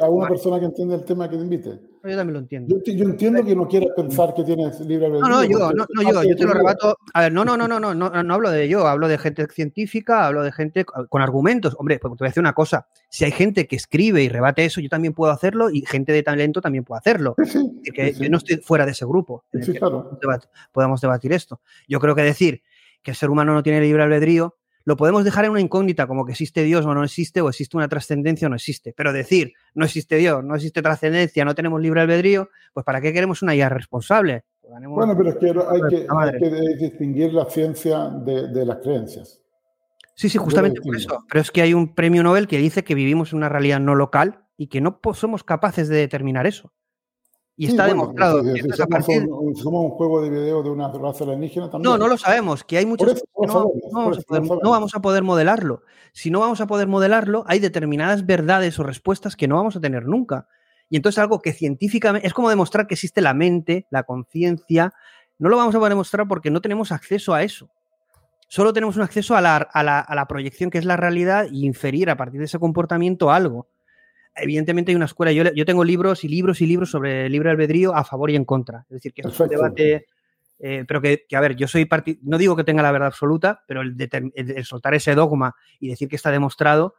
a, 0.00 0.08
una 0.08 0.28
persona 0.28 0.58
que 0.58 0.64
entiende 0.64 0.94
el 0.94 1.04
tema 1.04 1.28
que 1.28 1.36
te 1.36 1.42
invite. 1.42 1.80
Yo 2.02 2.16
también 2.16 2.32
lo 2.32 2.38
entiendo. 2.38 2.76
Yo, 2.86 3.04
entiendo 3.04 3.44
que 3.44 3.54
no 3.54 3.68
quieras 3.68 3.90
pensar 3.94 4.32
que 4.32 4.44
tienes 4.44 4.80
libre 4.80 5.06
albedrío. 5.06 5.28
No, 5.28 5.28
no, 5.28 5.44
yo, 5.44 5.72
no, 5.72 5.86
no, 5.92 6.02
yo, 6.02 6.22
yo 6.22 6.36
te 6.36 6.44
lo 6.44 6.54
rebato. 6.54 6.96
A 7.12 7.22
ver, 7.22 7.32
no, 7.32 7.44
no, 7.44 7.58
no, 7.58 7.68
no, 7.68 7.78
no, 7.78 7.92
no, 7.92 8.22
no 8.22 8.34
hablo 8.34 8.50
de 8.50 8.68
yo, 8.68 8.86
hablo 8.86 9.08
de 9.08 9.18
gente 9.18 9.46
científica, 9.48 10.26
hablo 10.26 10.44
de 10.44 10.52
gente 10.52 10.86
con 10.86 11.20
argumentos. 11.20 11.76
Hombre, 11.78 11.98
pues 11.98 12.14
te 12.14 12.18
voy 12.20 12.26
a 12.26 12.30
decir 12.30 12.40
una 12.40 12.54
cosa. 12.54 12.86
Si 13.10 13.24
hay 13.26 13.32
gente 13.32 13.66
que 13.66 13.76
escribe 13.76 14.22
y 14.22 14.28
rebate 14.28 14.64
eso, 14.64 14.80
yo 14.80 14.88
también 14.88 15.12
puedo 15.12 15.32
hacerlo 15.32 15.68
y 15.68 15.84
gente 15.84 16.12
de 16.12 16.22
talento 16.22 16.62
también 16.62 16.84
puede 16.84 17.00
hacerlo. 17.00 17.34
Sí, 17.44 17.92
que 17.92 18.14
Yo 18.14 18.30
no 18.30 18.38
estoy 18.38 18.56
fuera 18.58 18.86
de 18.86 18.92
ese 18.92 19.04
grupo. 19.04 19.44
Sí, 19.60 19.74
claro. 19.74 20.18
Podemos 20.72 21.00
debatir 21.02 21.32
esto. 21.32 21.60
Yo 21.86 22.00
creo 22.00 22.14
que 22.14 22.22
decir 22.22 22.62
que 23.02 23.10
el 23.10 23.16
ser 23.16 23.28
humano 23.28 23.52
no 23.52 23.62
tiene 23.62 23.80
libre 23.80 24.04
albedrío 24.04 24.56
lo 24.86 24.96
podemos 24.96 25.24
dejar 25.24 25.44
en 25.44 25.50
una 25.50 25.60
incógnita, 25.60 26.06
como 26.06 26.24
que 26.24 26.30
existe 26.30 26.62
Dios 26.62 26.86
o 26.86 26.94
no 26.94 27.02
existe, 27.02 27.40
o 27.40 27.48
existe 27.48 27.76
una 27.76 27.88
trascendencia 27.88 28.46
o 28.46 28.48
no 28.48 28.54
existe. 28.54 28.94
Pero 28.96 29.12
decir, 29.12 29.52
no 29.74 29.84
existe 29.84 30.14
Dios, 30.16 30.44
no 30.44 30.54
existe 30.54 30.80
trascendencia, 30.80 31.44
no 31.44 31.56
tenemos 31.56 31.80
libre 31.80 32.02
albedrío, 32.02 32.50
pues 32.72 32.86
¿para 32.86 33.00
qué 33.00 33.12
queremos 33.12 33.42
una 33.42 33.56
IA 33.56 33.68
responsable? 33.68 34.44
Pues 34.62 34.80
bueno, 34.86 35.16
pero 35.16 35.30
es 35.30 35.36
que 35.36 35.46
hay 36.08 36.38
que, 36.38 36.76
distinguir 36.78 37.34
la 37.34 37.46
ciencia 37.46 38.08
de, 38.08 38.64
las 38.64 38.78
creencias. 38.78 39.42
Sí, 40.14 40.28
sí, 40.28 40.38
justamente 40.38 40.80
por 40.80 40.94
eso. 40.94 41.18
Pero 41.28 41.40
es 41.40 41.50
que 41.50 41.62
hay 41.62 41.74
un 41.74 41.92
premio 41.92 42.22
Nobel 42.22 42.46
que 42.46 42.58
dice 42.58 42.84
que 42.84 42.94
vivimos 42.94 43.32
en 43.32 43.38
una 43.38 43.48
realidad 43.48 43.80
no 43.80 43.96
local 43.96 44.44
y 44.56 44.68
que 44.68 44.80
no 44.80 45.00
somos 45.14 45.42
capaces 45.42 45.88
de 45.88 45.96
determinar 45.96 46.46
eso. 46.46 46.72
Y 47.58 47.68
está 47.68 47.86
demostrado. 47.86 48.42
somos, 48.74 49.84
un, 49.84 49.90
juego 49.90 50.20
de 50.20 50.28
video 50.28 50.62
de 50.62 50.68
una 50.68 50.92
raza 50.92 51.24
alienígena 51.24 51.70
también. 51.70 51.90
No, 51.90 51.96
no 51.96 52.06
lo 52.06 52.18
sabemos, 52.18 52.64
que 52.64 52.76
hay 52.76 52.84
muchos 52.84 53.22
no, 53.46 53.72
vamos 54.62 54.94
a 54.94 55.00
poder 55.00 55.22
modelarlo. 55.22 55.82
Si 56.12 56.30
no 56.30 56.40
vamos 56.40 56.60
a 56.60 56.66
poder 56.66 56.86
modelarlo, 56.86 57.44
hay 57.46 57.58
determinadas 57.58 58.26
verdades 58.26 58.78
o 58.78 58.82
respuestas 58.82 59.36
que 59.36 59.48
no 59.48 59.56
vamos 59.56 59.74
a 59.74 59.80
tener 59.80 60.04
nunca. 60.04 60.48
Y 60.90 60.96
entonces 60.96 61.18
algo 61.18 61.40
que 61.40 61.54
científicamente 61.54 62.26
es 62.26 62.34
como 62.34 62.50
demostrar 62.50 62.86
que 62.86 62.94
existe 62.94 63.22
la 63.22 63.32
mente, 63.32 63.86
la 63.90 64.02
conciencia. 64.02 64.92
No 65.38 65.48
lo 65.48 65.56
vamos 65.56 65.74
a 65.74 65.78
poder 65.78 65.92
demostrar 65.92 66.28
porque 66.28 66.50
no 66.50 66.60
tenemos 66.60 66.92
acceso 66.92 67.32
a 67.32 67.42
eso. 67.42 67.70
Solo 68.48 68.74
tenemos 68.74 68.96
un 68.96 69.02
acceso 69.02 69.34
a 69.34 69.40
la, 69.40 69.56
a 69.56 69.82
la, 69.82 69.98
a 70.00 70.14
la 70.14 70.28
proyección 70.28 70.70
que 70.70 70.78
es 70.78 70.84
la 70.84 70.96
realidad 70.96 71.46
y 71.50 71.64
inferir 71.64 72.10
a 72.10 72.16
partir 72.16 72.38
de 72.38 72.46
ese 72.46 72.58
comportamiento 72.58 73.30
algo 73.30 73.66
evidentemente 74.36 74.92
hay 74.92 74.96
una 74.96 75.06
escuela. 75.06 75.32
Yo, 75.32 75.44
yo 75.52 75.64
tengo 75.64 75.84
libros 75.84 76.24
y 76.24 76.28
libros 76.28 76.60
y 76.60 76.66
libros 76.66 76.90
sobre 76.90 77.28
libre 77.28 77.50
albedrío 77.50 77.94
a 77.94 78.04
favor 78.04 78.30
y 78.30 78.36
en 78.36 78.44
contra. 78.44 78.86
Es 78.88 78.94
decir, 78.94 79.12
que 79.12 79.22
es 79.22 79.40
un 79.40 79.48
debate 79.48 80.06
eh, 80.58 80.84
pero 80.86 81.02
que, 81.02 81.26
a 81.34 81.40
ver, 81.40 81.54
yo 81.56 81.68
soy 81.68 81.88
no 82.22 82.38
digo 82.38 82.56
que 82.56 82.64
tenga 82.64 82.82
la 82.82 82.92
verdad 82.92 83.08
absoluta, 83.08 83.62
pero 83.66 83.82
el, 83.82 84.64
soltar 84.64 84.94
ese 84.94 85.14
dogma 85.14 85.54
y 85.80 85.88
decir 85.88 86.08
que 86.08 86.16
está 86.16 86.30
demostrado, 86.30 86.94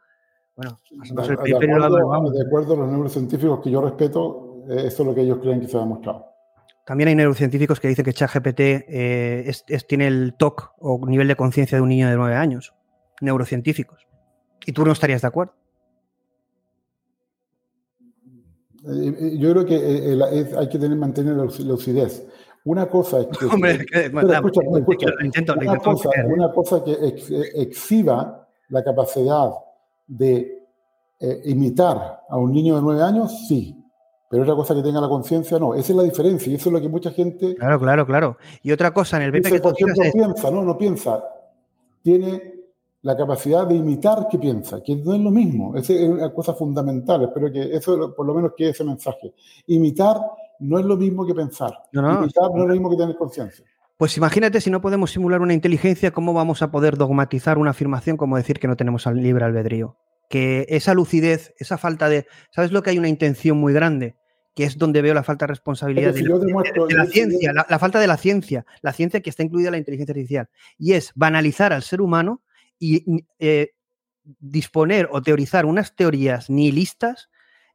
bueno, 0.56 0.78
de, 0.88 1.22
acuerdo, 1.22 2.30
de 2.30 2.42
acuerdo 2.42 2.74
a 2.74 2.76
los 2.78 2.88
neurocientíficos 2.88 3.60
que 3.62 3.70
yo 3.70 3.80
respeto, 3.80 4.64
eh, 4.68 4.86
eso 4.86 5.02
es 5.02 5.08
lo 5.08 5.14
que 5.14 5.22
ellos 5.22 5.38
creen 5.40 5.60
que 5.60 5.68
se 5.68 5.76
ha 5.76 5.80
demostrado. 5.80 6.26
También 6.84 7.08
hay 7.08 7.14
neurocientíficos 7.14 7.80
que 7.80 7.88
dicen 7.88 8.04
que 8.04 8.12
ChatGPT 8.12 8.60
eh, 8.60 9.52
tiene 9.86 10.06
el 10.06 10.34
TOC 10.38 10.72
o 10.78 11.06
nivel 11.06 11.28
de 11.28 11.36
conciencia 11.36 11.76
de 11.76 11.82
un 11.82 11.90
niño 11.90 12.08
de 12.08 12.16
nueve 12.16 12.34
años. 12.34 12.74
Neurocientíficos. 13.20 14.06
Y 14.64 14.72
tú 14.72 14.84
no 14.84 14.92
estarías 14.92 15.20
de 15.20 15.28
acuerdo. 15.28 15.54
Yo 18.82 19.52
creo 19.52 19.66
que 19.66 20.54
hay 20.56 20.68
que 20.68 20.78
tener, 20.78 20.96
mantener 20.96 21.34
la 21.34 21.44
lucidez. 21.44 22.26
Una 22.64 22.86
cosa 22.86 23.20
es 23.20 23.26
que. 23.28 23.46
Hombre, 23.46 23.86
Una 24.12 24.42
cosa, 26.52 26.84
que 26.84 27.14
exhiba 27.56 28.46
la 28.68 28.84
capacidad 28.84 29.50
de 30.06 30.66
eh, 31.20 31.42
imitar 31.46 32.20
a 32.28 32.36
un 32.36 32.52
niño 32.52 32.76
de 32.76 32.82
nueve 32.82 33.02
años, 33.02 33.46
sí. 33.48 33.74
Pero 34.30 34.42
otra 34.42 34.54
cosa 34.54 34.74
que 34.74 34.82
tenga 34.82 35.00
la 35.00 35.08
conciencia, 35.08 35.58
no. 35.58 35.74
Esa 35.74 35.92
es 35.92 35.96
la 35.96 36.02
diferencia 36.02 36.52
y 36.52 36.56
eso 36.56 36.68
es 36.68 36.72
lo 36.74 36.80
que 36.80 36.88
mucha 36.88 37.10
gente. 37.10 37.54
Claro, 37.54 37.80
claro, 37.80 38.06
claro. 38.06 38.36
Y 38.62 38.72
otra 38.72 38.92
cosa 38.92 39.16
en 39.16 39.22
el 39.22 39.30
BP 39.30 39.50
que 39.50 39.60
por 39.60 39.72
ejemplo, 39.72 40.02
piensa, 40.12 40.50
no, 40.50 40.62
no 40.62 40.76
piensa. 40.76 41.24
Tiene 42.02 42.57
la 43.02 43.16
capacidad 43.16 43.66
de 43.66 43.76
imitar 43.76 44.26
que 44.28 44.38
piensa, 44.38 44.82
que 44.82 44.96
no 44.96 45.14
es 45.14 45.20
lo 45.20 45.30
mismo. 45.30 45.76
Esa 45.76 45.92
es 45.92 46.08
una 46.08 46.32
cosa 46.32 46.54
fundamental. 46.54 47.22
Espero 47.24 47.52
que 47.52 47.74
eso, 47.74 48.14
por 48.14 48.26
lo 48.26 48.34
menos, 48.34 48.52
quede 48.56 48.70
ese 48.70 48.84
mensaje. 48.84 49.34
Imitar 49.66 50.20
no 50.60 50.78
es 50.78 50.84
lo 50.84 50.96
mismo 50.96 51.24
que 51.26 51.34
pensar. 51.34 51.72
No, 51.92 52.02
no, 52.02 52.18
Imitar 52.22 52.50
no 52.54 52.62
es 52.62 52.68
lo 52.68 52.72
mismo 52.74 52.90
que 52.90 52.96
tener 52.96 53.16
conciencia. 53.16 53.64
Pues 53.96 54.16
imagínate 54.16 54.60
si 54.60 54.70
no 54.70 54.80
podemos 54.80 55.10
simular 55.10 55.40
una 55.40 55.54
inteligencia, 55.54 56.12
¿cómo 56.12 56.32
vamos 56.32 56.62
a 56.62 56.70
poder 56.70 56.96
dogmatizar 56.96 57.58
una 57.58 57.70
afirmación 57.70 58.16
como 58.16 58.36
decir 58.36 58.60
que 58.60 58.68
no 58.68 58.76
tenemos 58.76 59.06
libre 59.06 59.44
albedrío? 59.44 59.96
Que 60.28 60.66
esa 60.68 60.94
lucidez, 60.94 61.54
esa 61.58 61.78
falta 61.78 62.08
de... 62.08 62.26
¿Sabes 62.50 62.70
lo 62.70 62.82
que 62.82 62.90
hay 62.90 62.98
una 62.98 63.08
intención 63.08 63.58
muy 63.58 63.72
grande? 63.72 64.16
Que 64.54 64.64
es 64.64 64.78
donde 64.78 65.02
veo 65.02 65.14
la 65.14 65.22
falta 65.22 65.46
de 65.46 65.48
responsabilidad 65.48 66.14
de, 66.14 66.22
la, 66.22 67.06
ciencia, 67.06 67.52
la, 67.52 67.78
falta 67.78 67.98
de 67.98 68.06
la 68.06 68.16
ciencia, 68.16 68.66
la 68.82 68.92
ciencia 68.92 69.20
que 69.20 69.30
está 69.30 69.42
incluida 69.42 69.68
en 69.68 69.72
la 69.72 69.78
inteligencia 69.78 70.12
artificial. 70.12 70.48
Y 70.78 70.92
es 70.92 71.12
banalizar 71.14 71.72
al 71.72 71.82
ser 71.82 72.00
humano 72.00 72.42
y 72.78 73.24
eh, 73.38 73.70
disponer 74.40 75.08
o 75.10 75.22
teorizar 75.22 75.66
unas 75.66 75.94
teorías 75.94 76.50
nihilistas 76.50 77.28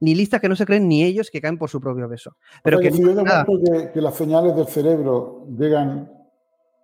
nihilistas 0.04 0.42
que 0.42 0.50
no 0.50 0.56
se 0.56 0.66
creen 0.66 0.88
ni 0.88 1.04
ellos 1.04 1.30
que 1.32 1.40
caen 1.40 1.58
por 1.58 1.70
su 1.70 1.80
propio 1.80 2.10
peso. 2.10 2.36
Pero 2.62 2.80
que, 2.80 2.92
si 2.92 3.02
yo 3.02 3.16
que, 3.16 3.92
que, 3.94 4.02
las 4.02 4.16
señales 4.16 4.54
del 4.56 4.68
cerebro 4.68 5.48
llegan 5.58 6.12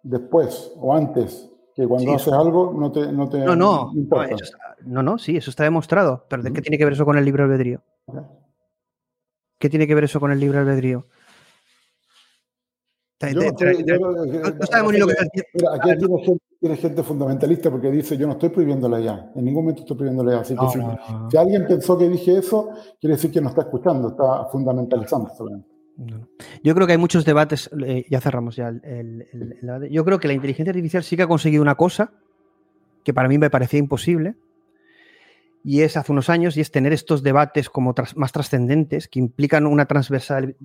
después 0.03 0.71
o 0.77 0.95
antes 0.95 1.49
que 1.75 1.85
cuando 1.85 2.15
haces 2.15 2.33
algo 2.33 2.73
no 2.73 2.91
te, 2.91 3.11
no 3.11 3.27
te 3.29 3.39
no, 3.39 3.55
no, 3.55 3.91
No, 4.85 5.03
no, 5.03 5.17
sí, 5.17 5.35
eso 5.35 5.49
está 5.49 5.63
demostrado. 5.63 6.25
Pero 6.29 6.43
¿qué 6.43 6.61
tiene 6.61 6.77
que 6.77 6.85
ver 6.85 6.93
eso 6.93 7.05
con 7.05 7.17
el 7.17 7.25
libre 7.25 7.43
albedrío? 7.43 7.81
¿Qué 9.57 9.69
tiene 9.69 9.85
que 9.85 9.95
ver 9.95 10.05
eso 10.05 10.19
con 10.21 10.31
el 10.31 10.39
libre 10.39 10.59
albedrío? 10.59 11.07
No, 13.21 14.65
sabemos 14.65 14.93
ni 14.93 14.99
lo 14.99 15.07
que 15.07 15.13
está 15.13 15.73
Aquí 15.75 15.97
tiene 15.97 16.23
gente, 16.23 16.43
tiene 16.59 16.77
gente, 16.77 17.03
fundamentalista 17.03 17.69
porque 17.69 17.91
dice: 17.91 18.17
Yo 18.17 18.27
no 18.27 18.33
estoy 18.33 18.49
prohibiéndole 18.49 19.03
ya. 19.03 19.31
En 19.35 19.45
ningún 19.45 19.63
momento 19.63 19.81
estoy 19.81 19.97
prohibiéndole 19.97 20.31
ya. 20.31 20.39
Así 20.39 20.55
que 20.55 20.65
si, 21.29 21.37
alguien 21.37 21.67
pensó 21.67 21.97
que 21.97 22.07
dije 22.07 22.37
eso, 22.37 22.69
quiere 22.99 23.15
decir 23.15 23.31
que 23.31 23.41
no 23.41 23.49
está 23.49 23.61
escuchando, 23.61 24.09
está 24.09 24.45
fundamentalizando 24.45 25.29
Yo 26.63 26.75
creo 26.75 26.87
que 26.87 26.93
hay 26.93 26.99
muchos 26.99 27.25
debates, 27.25 27.69
eh, 27.85 28.05
ya 28.09 28.21
cerramos 28.21 28.55
ya 28.55 28.69
el, 28.69 29.27
debate. 29.61 29.89
Yo 29.91 30.05
creo 30.05 30.19
que 30.19 30.27
la 30.27 30.33
inteligencia 30.33 30.71
artificial 30.71 31.03
sí 31.03 31.17
que 31.17 31.23
ha 31.23 31.27
conseguido 31.27 31.61
una 31.61 31.75
cosa 31.75 32.13
que 33.03 33.13
para 33.13 33.27
mí 33.27 33.37
me 33.37 33.49
parecía 33.49 33.79
imposible, 33.79 34.35
y 35.63 35.81
es 35.81 35.97
hace 35.97 36.11
unos 36.11 36.29
años, 36.29 36.55
y 36.57 36.61
es 36.61 36.71
tener 36.71 36.93
estos 36.93 37.21
debates 37.21 37.69
como 37.69 37.93
más 38.15 38.31
trascendentes, 38.31 39.07
que 39.07 39.19
implican 39.19 39.65
una 39.65 39.85
transversal, 39.85 40.55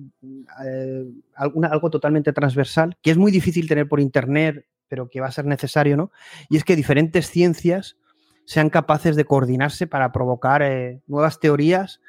eh, 0.65 1.05
algo 1.35 1.89
totalmente 1.89 2.33
transversal, 2.33 2.97
que 3.01 3.11
es 3.11 3.17
muy 3.17 3.31
difícil 3.31 3.67
tener 3.67 3.87
por 3.87 3.99
internet, 3.99 4.65
pero 4.87 5.09
que 5.09 5.19
va 5.19 5.27
a 5.27 5.31
ser 5.31 5.45
necesario, 5.45 5.97
¿no? 5.97 6.11
Y 6.49 6.57
es 6.57 6.63
que 6.63 6.75
diferentes 6.75 7.29
ciencias 7.29 7.97
sean 8.45 8.69
capaces 8.69 9.15
de 9.15 9.25
coordinarse 9.25 9.87
para 9.87 10.11
provocar 10.11 10.61
eh, 10.61 11.01
nuevas 11.07 11.39
teorías, 11.39 11.99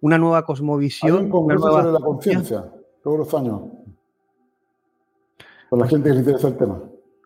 una 0.00 0.18
nueva 0.18 0.44
cosmovisión. 0.44 1.16
Hay 1.16 1.30
un 1.32 1.58
sobre 1.58 1.92
la 1.92 2.00
conciencia 2.00 2.64
todos 3.02 3.18
los 3.18 3.34
años. 3.34 3.62
Por 5.68 5.78
la 5.78 5.88
gente 5.88 6.08
que 6.08 6.14
le 6.14 6.20
interesa 6.20 6.48
el 6.48 6.56
tema. 6.56 6.80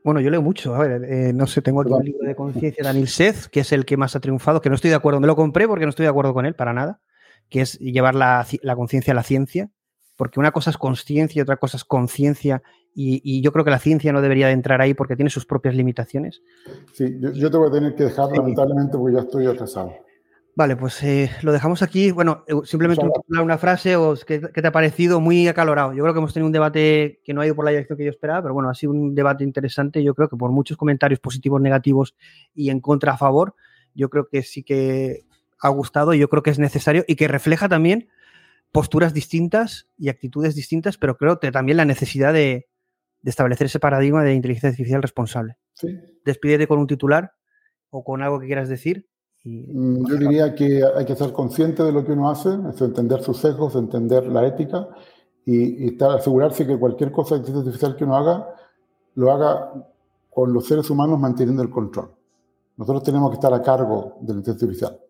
Bueno, 0.06 0.20
yo 0.20 0.30
leo 0.30 0.40
mucho. 0.40 0.72
A 0.76 0.78
ver, 0.78 1.02
eh, 1.02 1.32
no 1.32 1.48
sé, 1.48 1.62
tengo 1.62 1.80
aquí 1.80 1.90
un 1.90 2.04
libro 2.04 2.28
de 2.28 2.36
conciencia 2.36 2.80
de 2.80 2.86
Daniel 2.86 3.08
Seth, 3.08 3.46
que 3.46 3.58
es 3.58 3.72
el 3.72 3.84
que 3.84 3.96
más 3.96 4.14
ha 4.14 4.20
triunfado, 4.20 4.60
que 4.60 4.68
no 4.68 4.76
estoy 4.76 4.90
de 4.90 4.94
acuerdo. 4.94 5.18
Me 5.18 5.26
lo 5.26 5.34
compré 5.34 5.66
porque 5.66 5.84
no 5.84 5.90
estoy 5.90 6.04
de 6.04 6.10
acuerdo 6.10 6.32
con 6.32 6.46
él 6.46 6.54
para 6.54 6.72
nada, 6.72 7.00
que 7.48 7.60
es 7.60 7.76
llevar 7.80 8.14
la, 8.14 8.46
conciencia 8.76 9.12
a 9.12 9.16
la 9.16 9.24
ciencia, 9.24 9.68
porque 10.16 10.38
una 10.38 10.52
cosa 10.52 10.70
es 10.70 10.78
conciencia 10.78 11.40
y 11.40 11.42
otra 11.42 11.56
cosa 11.56 11.76
es 11.76 11.84
conciencia, 11.84 12.62
y, 12.94 13.42
yo 13.42 13.50
creo 13.50 13.64
que 13.64 13.72
la 13.72 13.80
ciencia 13.80 14.12
no 14.12 14.22
debería 14.22 14.46
de 14.46 14.52
entrar 14.52 14.80
ahí 14.80 14.94
porque 14.94 15.16
tiene 15.16 15.28
sus 15.28 15.44
propias 15.44 15.74
limitaciones. 15.74 16.40
Sí, 16.92 17.18
yo, 17.34 17.50
te 17.50 17.56
voy 17.56 17.68
a 17.68 17.72
tener 17.72 17.96
que 17.96 18.04
dejar, 18.04 18.30
lamentablemente, 18.30 18.96
porque 18.96 19.16
ya 19.16 19.22
estoy 19.22 19.46
atrasado. 19.46 19.92
Vale, 20.56 20.74
pues 20.74 21.02
eh, 21.02 21.30
lo 21.42 21.52
dejamos 21.52 21.82
aquí. 21.82 22.12
Bueno, 22.12 22.42
eh, 22.48 22.54
simplemente 22.64 23.04
una 23.28 23.58
frase 23.58 23.94
o 23.94 24.16
¿qué, 24.26 24.38
te 24.38 24.66
ha 24.66 24.72
parecido 24.72 25.20
muy 25.20 25.46
acalorado. 25.48 25.92
Yo 25.92 26.02
creo 26.02 26.14
que 26.14 26.18
hemos 26.18 26.32
tenido 26.32 26.46
un 26.46 26.52
debate 26.52 27.20
que 27.22 27.34
no 27.34 27.42
ha 27.42 27.46
ido 27.46 27.54
por 27.54 27.66
la 27.66 27.72
dirección 27.72 27.98
que 27.98 28.04
yo 28.06 28.10
esperaba, 28.10 28.40
pero 28.40 28.54
bueno, 28.54 28.70
ha 28.70 28.74
sido 28.74 28.92
un 28.92 29.14
debate 29.14 29.44
interesante. 29.44 30.02
Yo 30.02 30.14
creo 30.14 30.30
que 30.30 30.36
por 30.38 30.52
muchos 30.52 30.78
comentarios 30.78 31.20
positivos, 31.20 31.60
negativos 31.60 32.16
y 32.54 32.70
en 32.70 32.80
contra 32.80 33.12
a 33.12 33.18
favor, 33.18 33.54
yo 33.94 34.08
creo 34.08 34.28
que 34.28 34.42
sí 34.42 34.62
que 34.62 35.26
ha 35.60 35.68
gustado 35.68 36.14
y 36.14 36.18
yo 36.20 36.30
creo 36.30 36.42
que 36.42 36.50
es 36.50 36.58
necesario 36.58 37.04
y 37.06 37.16
que 37.16 37.28
refleja 37.28 37.68
también 37.68 38.08
posturas 38.72 39.12
distintas 39.12 39.90
y 39.98 40.08
actitudes 40.08 40.54
distintas, 40.54 40.96
pero 40.96 41.18
creo 41.18 41.38
que 41.38 41.52
también 41.52 41.76
la 41.76 41.84
necesidad 41.84 42.32
de, 42.32 42.66
establecer 43.24 43.66
ese 43.66 43.80
paradigma 43.80 44.22
de 44.22 44.32
inteligencia 44.32 44.70
artificial 44.70 45.02
responsable. 45.02 45.58
Sí. 45.74 45.88
Despídete 46.24 46.66
con 46.66 46.78
un 46.78 46.86
titular 46.86 47.32
o 47.90 48.04
con 48.04 48.22
algo 48.22 48.40
que 48.40 48.46
quieras 48.46 48.70
decir 48.70 49.06
Mm, 49.48 50.04
yo 50.08 50.16
diría 50.16 50.54
que 50.56 50.82
hay 50.84 51.04
que 51.04 51.14
ser 51.14 51.32
consciente 51.32 51.84
de 51.84 51.92
lo 51.92 52.04
que 52.04 52.12
uno 52.12 52.28
hace, 52.28 52.48
es 52.68 52.80
entender 52.80 53.22
sus 53.22 53.38
sesgos, 53.38 53.76
entender 53.76 54.26
la 54.26 54.44
ética 54.44 54.88
y, 55.44 56.02
asegurarse 56.02 56.66
que 56.66 56.76
cualquier 56.76 57.12
cosa 57.12 57.36
de 57.36 57.40
inteligencia 57.40 57.68
artificial 57.70 57.96
que 57.96 58.04
uno 58.04 58.16
haga, 58.16 58.48
lo 59.14 59.30
haga 59.30 59.72
con 60.30 60.52
los 60.52 60.66
seres 60.66 60.90
humanos 60.90 61.20
manteniendo 61.20 61.62
el 61.62 61.70
control. 61.70 62.10
Nosotros 62.76 63.04
tenemos 63.04 63.30
que 63.30 63.34
estar 63.34 63.54
a 63.54 63.62
cargo 63.62 64.16
de 64.20 64.32
la 64.32 64.38
inteligencia 64.40 64.66
artificial. 64.66 65.00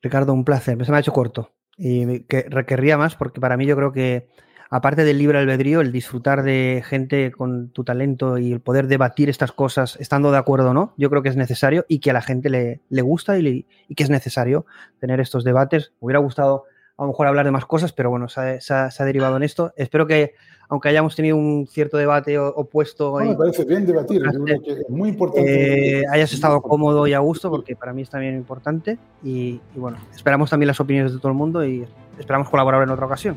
Ricardo, 0.00 0.32
un 0.32 0.44
placer. 0.44 0.82
Se 0.84 0.92
me 0.92 0.98
ha 0.98 1.00
hecho 1.00 1.12
corto 1.12 1.50
y 1.76 2.20
que 2.20 2.46
requerría 2.48 2.96
más 2.96 3.16
porque 3.16 3.40
para 3.40 3.56
mí 3.56 3.66
yo 3.66 3.74
creo 3.74 3.92
que 3.92 4.28
aparte 4.70 5.04
del 5.04 5.18
libre 5.18 5.38
albedrío, 5.38 5.80
el 5.80 5.92
disfrutar 5.92 6.42
de 6.42 6.82
gente 6.86 7.30
con 7.30 7.68
tu 7.70 7.84
talento 7.84 8.38
y 8.38 8.52
el 8.52 8.60
poder 8.60 8.86
debatir 8.86 9.28
estas 9.28 9.52
cosas 9.52 9.96
estando 10.00 10.30
de 10.30 10.38
acuerdo 10.38 10.70
o 10.70 10.74
no, 10.74 10.94
yo 10.96 11.10
creo 11.10 11.22
que 11.22 11.28
es 11.28 11.36
necesario 11.36 11.84
y 11.88 12.00
que 12.00 12.10
a 12.10 12.14
la 12.14 12.22
gente 12.22 12.50
le, 12.50 12.80
le 12.88 13.02
gusta 13.02 13.38
y, 13.38 13.66
que 13.94 14.02
es 14.02 14.10
necesario 14.10 14.66
tener 14.98 15.20
estos 15.20 15.44
debates. 15.44 15.92
Me 16.00 16.06
hubiera 16.06 16.18
gustado 16.20 16.64
a 16.98 17.02
lo 17.02 17.08
mejor 17.08 17.26
hablar 17.26 17.44
de 17.44 17.50
más 17.50 17.66
cosas, 17.66 17.92
pero 17.92 18.10
bueno, 18.10 18.28
se 18.28 18.58
ha, 18.70 19.04
derivado 19.04 19.36
en 19.36 19.42
esto. 19.42 19.72
Espero 19.76 20.06
que, 20.06 20.34
aunque 20.68 20.88
hayamos 20.88 21.14
tenido 21.14 21.36
un 21.36 21.66
cierto 21.66 21.98
debate 21.98 22.38
opuesto... 22.38 23.16
me 23.16 23.34
parece 23.34 23.64
bien 23.66 23.84
debatir, 23.84 24.22
es 24.26 24.88
muy 24.88 25.10
importante. 25.10 26.00
Eh, 26.00 26.04
hayas 26.10 26.32
estado 26.32 26.62
cómodo 26.62 27.06
y 27.06 27.12
a 27.12 27.18
gusto, 27.18 27.50
porque 27.50 27.76
para 27.76 27.92
mí 27.92 28.02
es 28.02 28.10
también 28.10 28.34
importante. 28.34 28.98
y 29.22 29.60
bueno, 29.74 29.98
esperamos 30.14 30.48
también 30.48 30.68
las 30.68 30.80
opiniones 30.80 31.12
de 31.12 31.18
todo 31.18 31.28
el 31.28 31.36
mundo 31.36 31.64
y 31.64 31.86
esperamos 32.18 32.48
colaborar 32.48 32.82
en 32.82 32.90
otra 32.90 33.04
ocasión. 33.04 33.36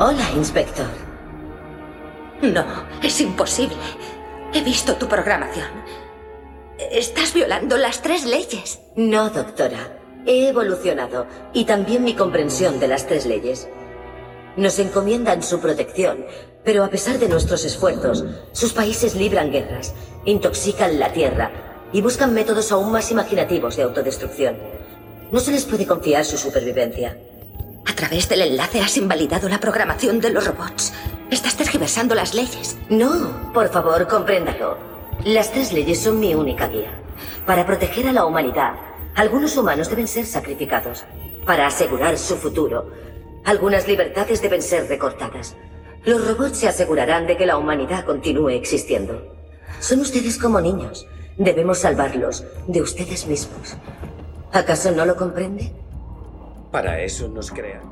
Hola, 0.00 0.30
inspector. 0.36 0.88
No, 2.42 2.64
es 3.02 3.20
imposible. 3.20 3.76
He 4.52 4.62
visto 4.62 4.96
tu 4.96 5.06
programación. 5.06 5.68
Estás 6.78 7.32
violando 7.34 7.76
las 7.76 8.02
tres 8.02 8.24
leyes. 8.24 8.80
No, 8.96 9.30
doctora. 9.30 9.98
He 10.26 10.48
evolucionado 10.48 11.26
y 11.52 11.64
también 11.64 12.02
mi 12.02 12.14
comprensión 12.14 12.80
de 12.80 12.88
las 12.88 13.06
tres 13.06 13.24
leyes. 13.26 13.68
Nos 14.56 14.78
encomiendan 14.78 15.42
su 15.42 15.60
protección, 15.60 16.26
pero 16.64 16.82
a 16.82 16.88
pesar 16.88 17.18
de 17.18 17.28
nuestros 17.28 17.64
esfuerzos, 17.64 18.24
sus 18.52 18.72
países 18.72 19.14
libran 19.14 19.52
guerras, 19.52 19.94
intoxican 20.24 20.98
la 20.98 21.12
tierra 21.12 21.52
y 21.92 22.02
buscan 22.02 22.34
métodos 22.34 22.72
aún 22.72 22.90
más 22.90 23.10
imaginativos 23.12 23.76
de 23.76 23.84
autodestrucción. 23.84 24.79
No 25.32 25.38
se 25.38 25.52
les 25.52 25.64
puede 25.64 25.86
confiar 25.86 26.24
su 26.24 26.36
supervivencia. 26.36 27.16
A 27.86 27.94
través 27.94 28.28
del 28.28 28.42
enlace 28.42 28.80
has 28.80 28.96
invalidado 28.96 29.48
la 29.48 29.60
programación 29.60 30.20
de 30.20 30.30
los 30.30 30.46
robots. 30.46 30.92
Estás 31.30 31.56
tergiversando 31.56 32.16
las 32.16 32.34
leyes. 32.34 32.76
No, 32.88 33.52
por 33.52 33.68
favor, 33.68 34.08
compréndalo. 34.08 34.76
Las 35.24 35.52
tres 35.52 35.72
leyes 35.72 36.00
son 36.00 36.18
mi 36.18 36.34
única 36.34 36.66
guía. 36.66 36.90
Para 37.46 37.64
proteger 37.64 38.08
a 38.08 38.12
la 38.12 38.24
humanidad, 38.24 38.74
algunos 39.14 39.56
humanos 39.56 39.88
deben 39.88 40.08
ser 40.08 40.26
sacrificados. 40.26 41.04
Para 41.46 41.68
asegurar 41.68 42.18
su 42.18 42.36
futuro, 42.36 42.90
algunas 43.44 43.86
libertades 43.86 44.42
deben 44.42 44.62
ser 44.62 44.88
recortadas. 44.88 45.54
Los 46.04 46.26
robots 46.26 46.58
se 46.58 46.68
asegurarán 46.68 47.26
de 47.26 47.36
que 47.36 47.46
la 47.46 47.56
humanidad 47.56 48.04
continúe 48.04 48.50
existiendo. 48.50 49.36
Son 49.78 50.00
ustedes 50.00 50.38
como 50.38 50.60
niños. 50.60 51.06
Debemos 51.36 51.78
salvarlos 51.78 52.44
de 52.66 52.82
ustedes 52.82 53.26
mismos. 53.26 53.76
¿Acaso 54.52 54.90
no 54.90 55.04
lo 55.04 55.16
comprende? 55.16 55.72
Para 56.72 57.02
eso 57.02 57.28
nos 57.28 57.50
crean. 57.50 57.82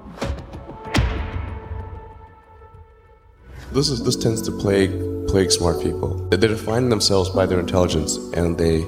This 3.73 3.91
is 3.91 4.03
this 4.03 4.17
tends 4.17 4.41
to 4.43 4.53
plague 4.53 4.91
plague 5.29 5.53
smart 5.53 5.81
people. 5.81 6.15
They 6.31 6.37
define 6.37 6.89
themselves 6.89 7.29
by 7.31 7.47
their 7.47 7.61
intelligence, 7.61 8.17
and 8.35 8.57
they 8.57 8.85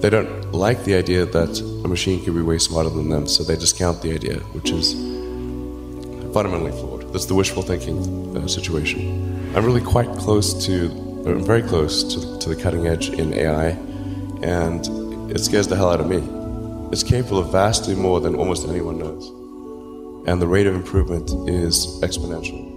they 0.00 0.08
don't 0.08 0.52
like 0.52 0.84
the 0.84 0.94
idea 0.94 1.26
that 1.26 1.60
a 1.84 1.88
machine 1.88 2.24
can 2.24 2.34
be 2.34 2.42
way 2.42 2.58
smarter 2.58 2.88
than 2.88 3.10
them, 3.10 3.26
so 3.26 3.44
they 3.44 3.56
discount 3.56 4.00
the 4.00 4.14
idea, 4.14 4.38
which 4.54 4.70
is 4.70 4.94
fundamentally 6.32 6.72
flawed. 6.72 7.12
That's 7.12 7.26
the 7.26 7.34
wishful 7.34 7.62
thinking 7.62 8.36
uh, 8.36 8.46
situation. 8.46 9.52
I'm 9.54 9.66
really 9.66 9.82
quite 9.82 10.08
close 10.16 10.54
to, 10.66 10.86
I'm 11.26 11.44
very 11.44 11.62
close 11.62 12.02
to, 12.14 12.38
to 12.38 12.48
the 12.48 12.56
cutting 12.56 12.86
edge 12.86 13.10
in 13.10 13.34
AI, 13.34 13.76
and 14.42 15.30
it 15.30 15.40
scares 15.40 15.66
the 15.68 15.76
hell 15.76 15.90
out 15.90 16.00
of 16.00 16.08
me. 16.08 16.39
It's 16.92 17.04
capable 17.04 17.38
of 17.38 17.52
vastly 17.52 17.94
more 17.94 18.20
than 18.20 18.34
almost 18.34 18.66
anyone 18.66 18.98
knows, 18.98 19.28
and 20.26 20.42
the 20.42 20.46
rate 20.48 20.66
of 20.66 20.74
improvement 20.74 21.30
is 21.48 21.86
exponential. 22.02 22.69